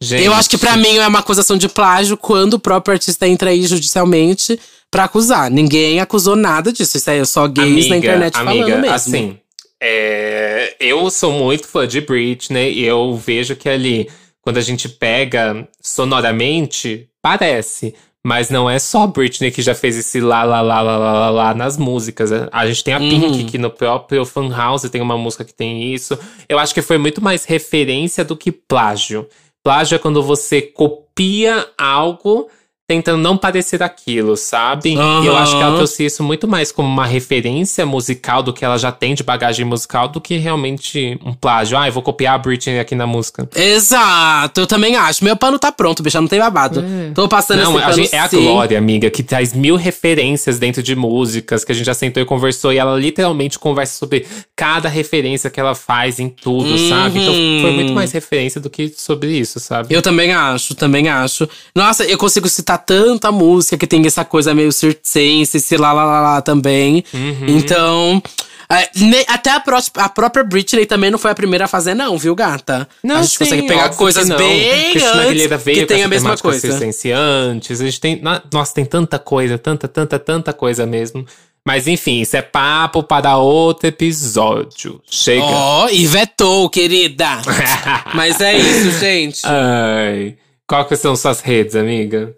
Gente, 0.00 0.24
Eu 0.24 0.32
acho 0.32 0.48
que 0.48 0.56
pra 0.56 0.76
mim 0.76 0.96
é 0.96 1.06
uma 1.06 1.18
acusação 1.18 1.56
de 1.56 1.68
plágio 1.68 2.16
quando 2.16 2.54
o 2.54 2.58
próprio 2.58 2.94
artista 2.94 3.28
entra 3.28 3.50
aí 3.50 3.66
judicialmente 3.66 4.58
pra 4.90 5.04
acusar. 5.04 5.50
Ninguém 5.50 6.00
acusou 6.00 6.34
nada 6.34 6.72
disso. 6.72 6.96
Isso 6.96 7.10
aí 7.10 7.18
é 7.18 7.24
só 7.24 7.46
gays 7.46 7.88
na 7.88 7.96
internet 7.96 8.36
amiga, 8.36 8.64
falando 8.64 8.80
mesmo. 8.80 8.94
Assim, 8.94 9.38
é, 9.80 10.74
eu 10.80 11.10
sou 11.10 11.32
muito 11.32 11.68
fã 11.68 11.86
de 11.86 12.00
Britney 12.00 12.72
e 12.72 12.84
eu 12.84 13.14
vejo 13.16 13.54
que 13.54 13.68
ali, 13.68 14.08
quando 14.40 14.56
a 14.56 14.62
gente 14.62 14.88
pega 14.88 15.68
sonoramente, 15.82 17.08
parece. 17.20 17.94
Mas 18.26 18.50
não 18.50 18.68
é 18.68 18.78
só 18.78 19.06
Britney 19.06 19.50
que 19.50 19.62
já 19.62 19.74
fez 19.74 19.96
esse 19.96 20.20
lá, 20.20 20.42
lá, 20.42 20.60
lá, 20.60 20.80
lá, 20.80 20.96
lá, 20.96 21.12
lá, 21.12 21.30
lá 21.30 21.54
nas 21.54 21.76
músicas. 21.78 22.30
A 22.52 22.66
gente 22.66 22.82
tem 22.84 22.94
a 22.94 22.98
Uhum. 22.98 23.08
Pink, 23.08 23.44
que 23.44 23.58
no 23.58 23.70
próprio 23.70 24.24
Fan 24.24 24.48
House 24.54 24.82
tem 24.90 25.00
uma 25.00 25.16
música 25.16 25.44
que 25.44 25.54
tem 25.54 25.94
isso. 25.94 26.18
Eu 26.48 26.58
acho 26.58 26.74
que 26.74 26.82
foi 26.82 26.98
muito 26.98 27.22
mais 27.22 27.44
referência 27.44 28.24
do 28.24 28.36
que 28.36 28.50
plágio. 28.50 29.26
Plágio 29.62 29.96
é 29.96 29.98
quando 29.98 30.22
você 30.22 30.60
copia 30.60 31.66
algo 31.78 32.48
tentando 32.88 33.18
não 33.22 33.36
parecer 33.36 33.82
aquilo, 33.82 34.34
sabe? 34.34 34.94
E 34.94 35.26
eu 35.26 35.36
acho 35.36 35.54
que 35.54 35.62
ela 35.62 35.76
trouxe 35.76 36.06
isso 36.06 36.24
muito 36.24 36.48
mais 36.48 36.72
como 36.72 36.88
uma 36.88 37.04
referência 37.04 37.84
musical 37.84 38.42
do 38.42 38.50
que 38.50 38.64
ela 38.64 38.78
já 38.78 38.90
tem 38.90 39.14
de 39.14 39.22
bagagem 39.22 39.62
musical 39.66 40.08
do 40.08 40.22
que 40.22 40.38
realmente 40.38 41.20
um 41.22 41.34
plágio. 41.34 41.76
Ah, 41.76 41.86
eu 41.86 41.92
vou 41.92 42.02
copiar 42.02 42.34
a 42.34 42.38
Britney 42.38 42.80
aqui 42.80 42.94
na 42.94 43.06
música. 43.06 43.46
Exato, 43.54 44.62
eu 44.62 44.66
também 44.66 44.96
acho. 44.96 45.22
Meu 45.22 45.36
pano 45.36 45.58
tá 45.58 45.70
pronto, 45.70 46.02
bicha, 46.02 46.18
não 46.18 46.28
tem 46.28 46.38
babado. 46.38 46.82
Tô 47.14 47.28
passando 47.28 47.62
Não, 47.62 47.72
esse 47.72 47.78
a 47.82 47.82
pano 47.90 47.94
gente- 48.02 48.14
é 48.14 48.18
a. 48.20 48.28
Glória, 48.28 48.78
amiga, 48.78 49.10
que 49.10 49.22
traz 49.22 49.52
mil 49.52 49.76
referências 49.76 50.58
dentro 50.58 50.82
de 50.82 50.96
músicas, 50.96 51.64
que 51.64 51.72
a 51.72 51.74
gente 51.74 51.84
já 51.84 51.92
sentou 51.92 52.22
e 52.22 52.26
conversou, 52.26 52.72
e 52.72 52.78
ela 52.78 52.96
literalmente 52.98 53.58
conversa 53.58 53.98
sobre 53.98 54.26
cada 54.56 54.88
referência 54.88 55.50
que 55.50 55.60
ela 55.60 55.74
faz 55.74 56.18
em 56.18 56.30
tudo, 56.30 56.70
sabe? 56.88 57.18
Então 57.20 57.34
foi 57.60 57.72
muito 57.72 57.92
mais 57.92 58.12
referência 58.12 58.58
do 58.60 58.70
que 58.70 58.88
sobre 58.96 59.30
isso, 59.36 59.60
sabe? 59.60 59.94
Eu 59.94 60.00
também 60.00 60.32
acho, 60.32 60.74
também 60.74 61.08
acho. 61.08 61.46
Nossa, 61.74 62.04
eu 62.04 62.16
consigo 62.16 62.48
citar 62.48 62.77
tanta 62.78 63.30
música 63.30 63.76
que 63.76 63.86
tem 63.86 64.06
essa 64.06 64.24
coisa 64.24 64.54
meio 64.54 64.72
circense, 64.72 65.58
esse 65.58 65.76
lá, 65.76 65.92
lá, 65.92 66.04
lá, 66.04 66.20
lá 66.20 66.42
também. 66.42 67.04
Uhum. 67.12 67.46
Então, 67.48 68.22
É, 68.70 68.88
até 69.28 69.50
a, 69.52 69.60
pró- 69.60 69.78
a 69.96 70.08
própria 70.10 70.44
Britney 70.44 70.84
também 70.84 71.10
não 71.10 71.18
foi 71.18 71.30
a 71.30 71.34
primeira 71.34 71.64
a 71.64 71.68
fazer, 71.68 71.94
não, 71.94 72.18
viu, 72.18 72.34
gata? 72.34 72.86
a 73.02 73.22
gente 73.22 73.30
sim, 73.30 73.38
consegue 73.44 73.62
pegar 73.66 73.88
coisas 73.90 74.28
não. 74.28 74.36
bem 74.36 74.90
Cristina 74.92 75.14
antes 75.22 75.64
veio 75.64 75.78
que 75.78 75.86
tem 75.86 76.02
a 76.02 76.08
mesma 76.08 76.36
coisa. 76.36 76.68
antes. 77.10 77.80
A 77.80 77.84
gente 77.86 77.98
tem. 78.00 78.20
Nossa, 78.52 78.74
tem 78.74 78.84
tanta 78.84 79.18
coisa, 79.18 79.56
tanta, 79.56 79.88
tanta, 79.88 80.18
tanta 80.18 80.52
coisa 80.52 80.84
mesmo. 80.84 81.24
Mas 81.66 81.86
enfim, 81.86 82.20
isso 82.20 82.36
é 82.36 82.42
papo 82.42 83.02
para 83.02 83.36
outro 83.36 83.88
episódio. 83.88 85.02
Chega. 85.10 85.42
Ó, 85.44 85.88
e 85.90 86.06
vetou, 86.06 86.68
querida. 86.70 87.40
Mas 88.14 88.40
é 88.40 88.56
isso, 88.56 88.98
gente. 88.98 89.40
Ai. 89.44 90.36
Qual 90.66 90.84
que 90.84 90.96
são 90.96 91.16
suas 91.16 91.40
redes, 91.40 91.74
amiga? 91.74 92.34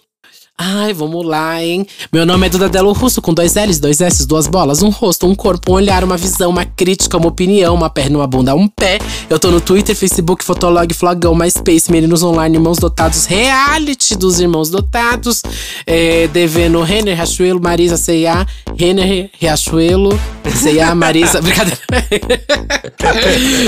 Ai, 0.62 0.92
vamos 0.92 1.24
lá, 1.24 1.64
hein? 1.64 1.86
Meu 2.12 2.26
nome 2.26 2.46
é 2.46 2.50
Duda 2.50 2.68
Delo 2.68 2.92
Russo, 2.92 3.22
com 3.22 3.32
dois 3.32 3.54
L's, 3.54 3.80
dois 3.80 4.02
S, 4.02 4.26
duas 4.26 4.46
bolas, 4.46 4.82
um 4.82 4.90
rosto, 4.90 5.26
um 5.26 5.34
corpo, 5.34 5.72
um 5.72 5.76
olhar, 5.76 6.04
uma 6.04 6.18
visão, 6.18 6.50
uma 6.50 6.66
crítica, 6.66 7.16
uma 7.16 7.28
opinião, 7.28 7.74
uma 7.74 7.88
perna, 7.88 8.18
uma 8.18 8.26
bunda, 8.26 8.54
um 8.54 8.68
pé. 8.68 8.98
Eu 9.30 9.38
tô 9.38 9.50
no 9.50 9.58
Twitter, 9.58 9.96
Facebook, 9.96 10.44
Fotolog, 10.44 10.92
Flogão, 10.92 11.34
MySpace, 11.34 11.90
Meninos 11.90 12.22
Online, 12.22 12.58
Irmãos 12.58 12.76
Dotados, 12.76 13.24
Reality 13.24 14.14
dos 14.14 14.38
Irmãos 14.38 14.68
Dotados, 14.68 15.42
é, 15.86 16.28
devendo 16.28 16.82
Renner, 16.82 17.16
Riachuelo, 17.16 17.58
Marisa, 17.58 17.96
C&A, 17.96 18.46
Renner, 18.76 19.30
Riachuelo, 19.40 20.10
C&A, 20.56 20.94
Marisa, 20.94 21.40
brincadeira. 21.40 21.80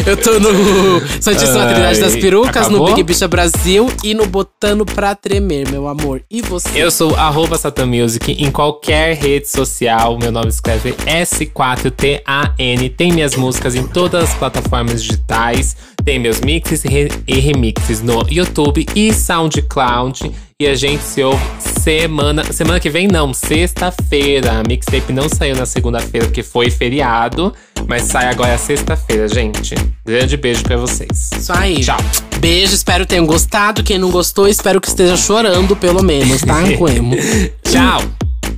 Eu 0.05 0.17
tô 0.19 0.39
no 0.39 1.01
Santíssima 1.23 1.65
Ai, 1.65 1.73
Trindade 1.73 2.01
das 2.01 2.17
Perucas, 2.17 2.69
no? 2.69 2.85
Big 2.85 3.03
Bicha 3.03 3.27
Brasil 3.27 3.91
e 4.05 4.13
no 4.13 4.27
Botando 4.27 4.85
Pra 4.85 5.15
Tremer, 5.15 5.71
meu 5.71 5.89
amor. 5.89 6.23
E 6.31 6.43
você? 6.43 6.82
Eu 6.83 6.91
sou 6.91 7.15
arroba 7.15 7.57
Music 7.87 8.33
em 8.33 8.51
qualquer 8.51 9.17
rede 9.17 9.49
social. 9.49 10.19
Meu 10.19 10.33
nome 10.33 10.49
escreve 10.49 10.93
S4TAN. 10.95 12.57
Tem 12.97 13.13
minhas 13.13 13.37
músicas 13.37 13.77
em 13.77 13.87
todas 13.87 14.25
as 14.25 14.35
plataformas 14.35 15.01
digitais. 15.01 15.77
Tem 16.05 16.19
meus 16.19 16.41
mixes 16.41 16.83
e 16.85 17.39
remixes 17.39 18.03
no 18.03 18.27
YouTube 18.29 18.85
e 18.97 19.15
SoundCloud. 19.15 20.33
E 20.63 20.67
a 20.69 20.77
gente 20.77 21.03
se 21.03 21.21
ouve 21.25 21.43
semana. 21.59 22.45
Semana 22.53 22.79
que 22.79 22.89
vem, 22.89 23.09
não, 23.09 23.35
sexta-feira. 23.35 24.61
A 24.61 24.63
mixtape 24.63 25.13
não 25.13 25.29
saiu 25.29 25.57
na 25.57 25.67
segunda-feira, 25.67 26.29
porque 26.29 26.45
foi 26.45 26.71
feriado. 26.71 27.53
Mas 27.89 28.03
sai 28.03 28.27
agora 28.27 28.57
sexta-feira, 28.57 29.27
gente. 29.27 29.75
Grande 30.07 30.37
beijo 30.37 30.63
pra 30.63 30.77
vocês. 30.77 31.31
Isso 31.37 31.53
aí. 31.53 31.81
Tchau. 31.81 31.97
Beijo, 32.39 32.77
espero 32.77 33.03
que 33.03 33.11
tenham 33.11 33.27
gostado. 33.27 33.83
Quem 33.83 33.99
não 33.99 34.13
gostou, 34.13 34.47
espero 34.47 34.81
que 34.81 34.87
esteja 34.87 35.17
chorando, 35.17 35.75
pelo 35.75 36.01
menos, 36.01 36.43
tá? 36.43 36.63
Com 36.79 36.89
emo. 36.89 37.17
Tchau. 37.65 38.01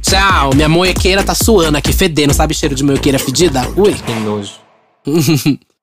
Tchau. 0.02 0.50
Minha 0.54 0.68
moequeira 0.68 1.24
tá 1.24 1.34
suando 1.34 1.78
aqui, 1.78 1.90
fedendo. 1.90 2.34
Sabe 2.34 2.52
cheiro 2.52 2.74
de 2.74 2.84
moequeira 2.84 3.18
fedida? 3.18 3.66
Ui. 3.78 3.94
Que 3.94 4.12
nojo. 4.12 4.52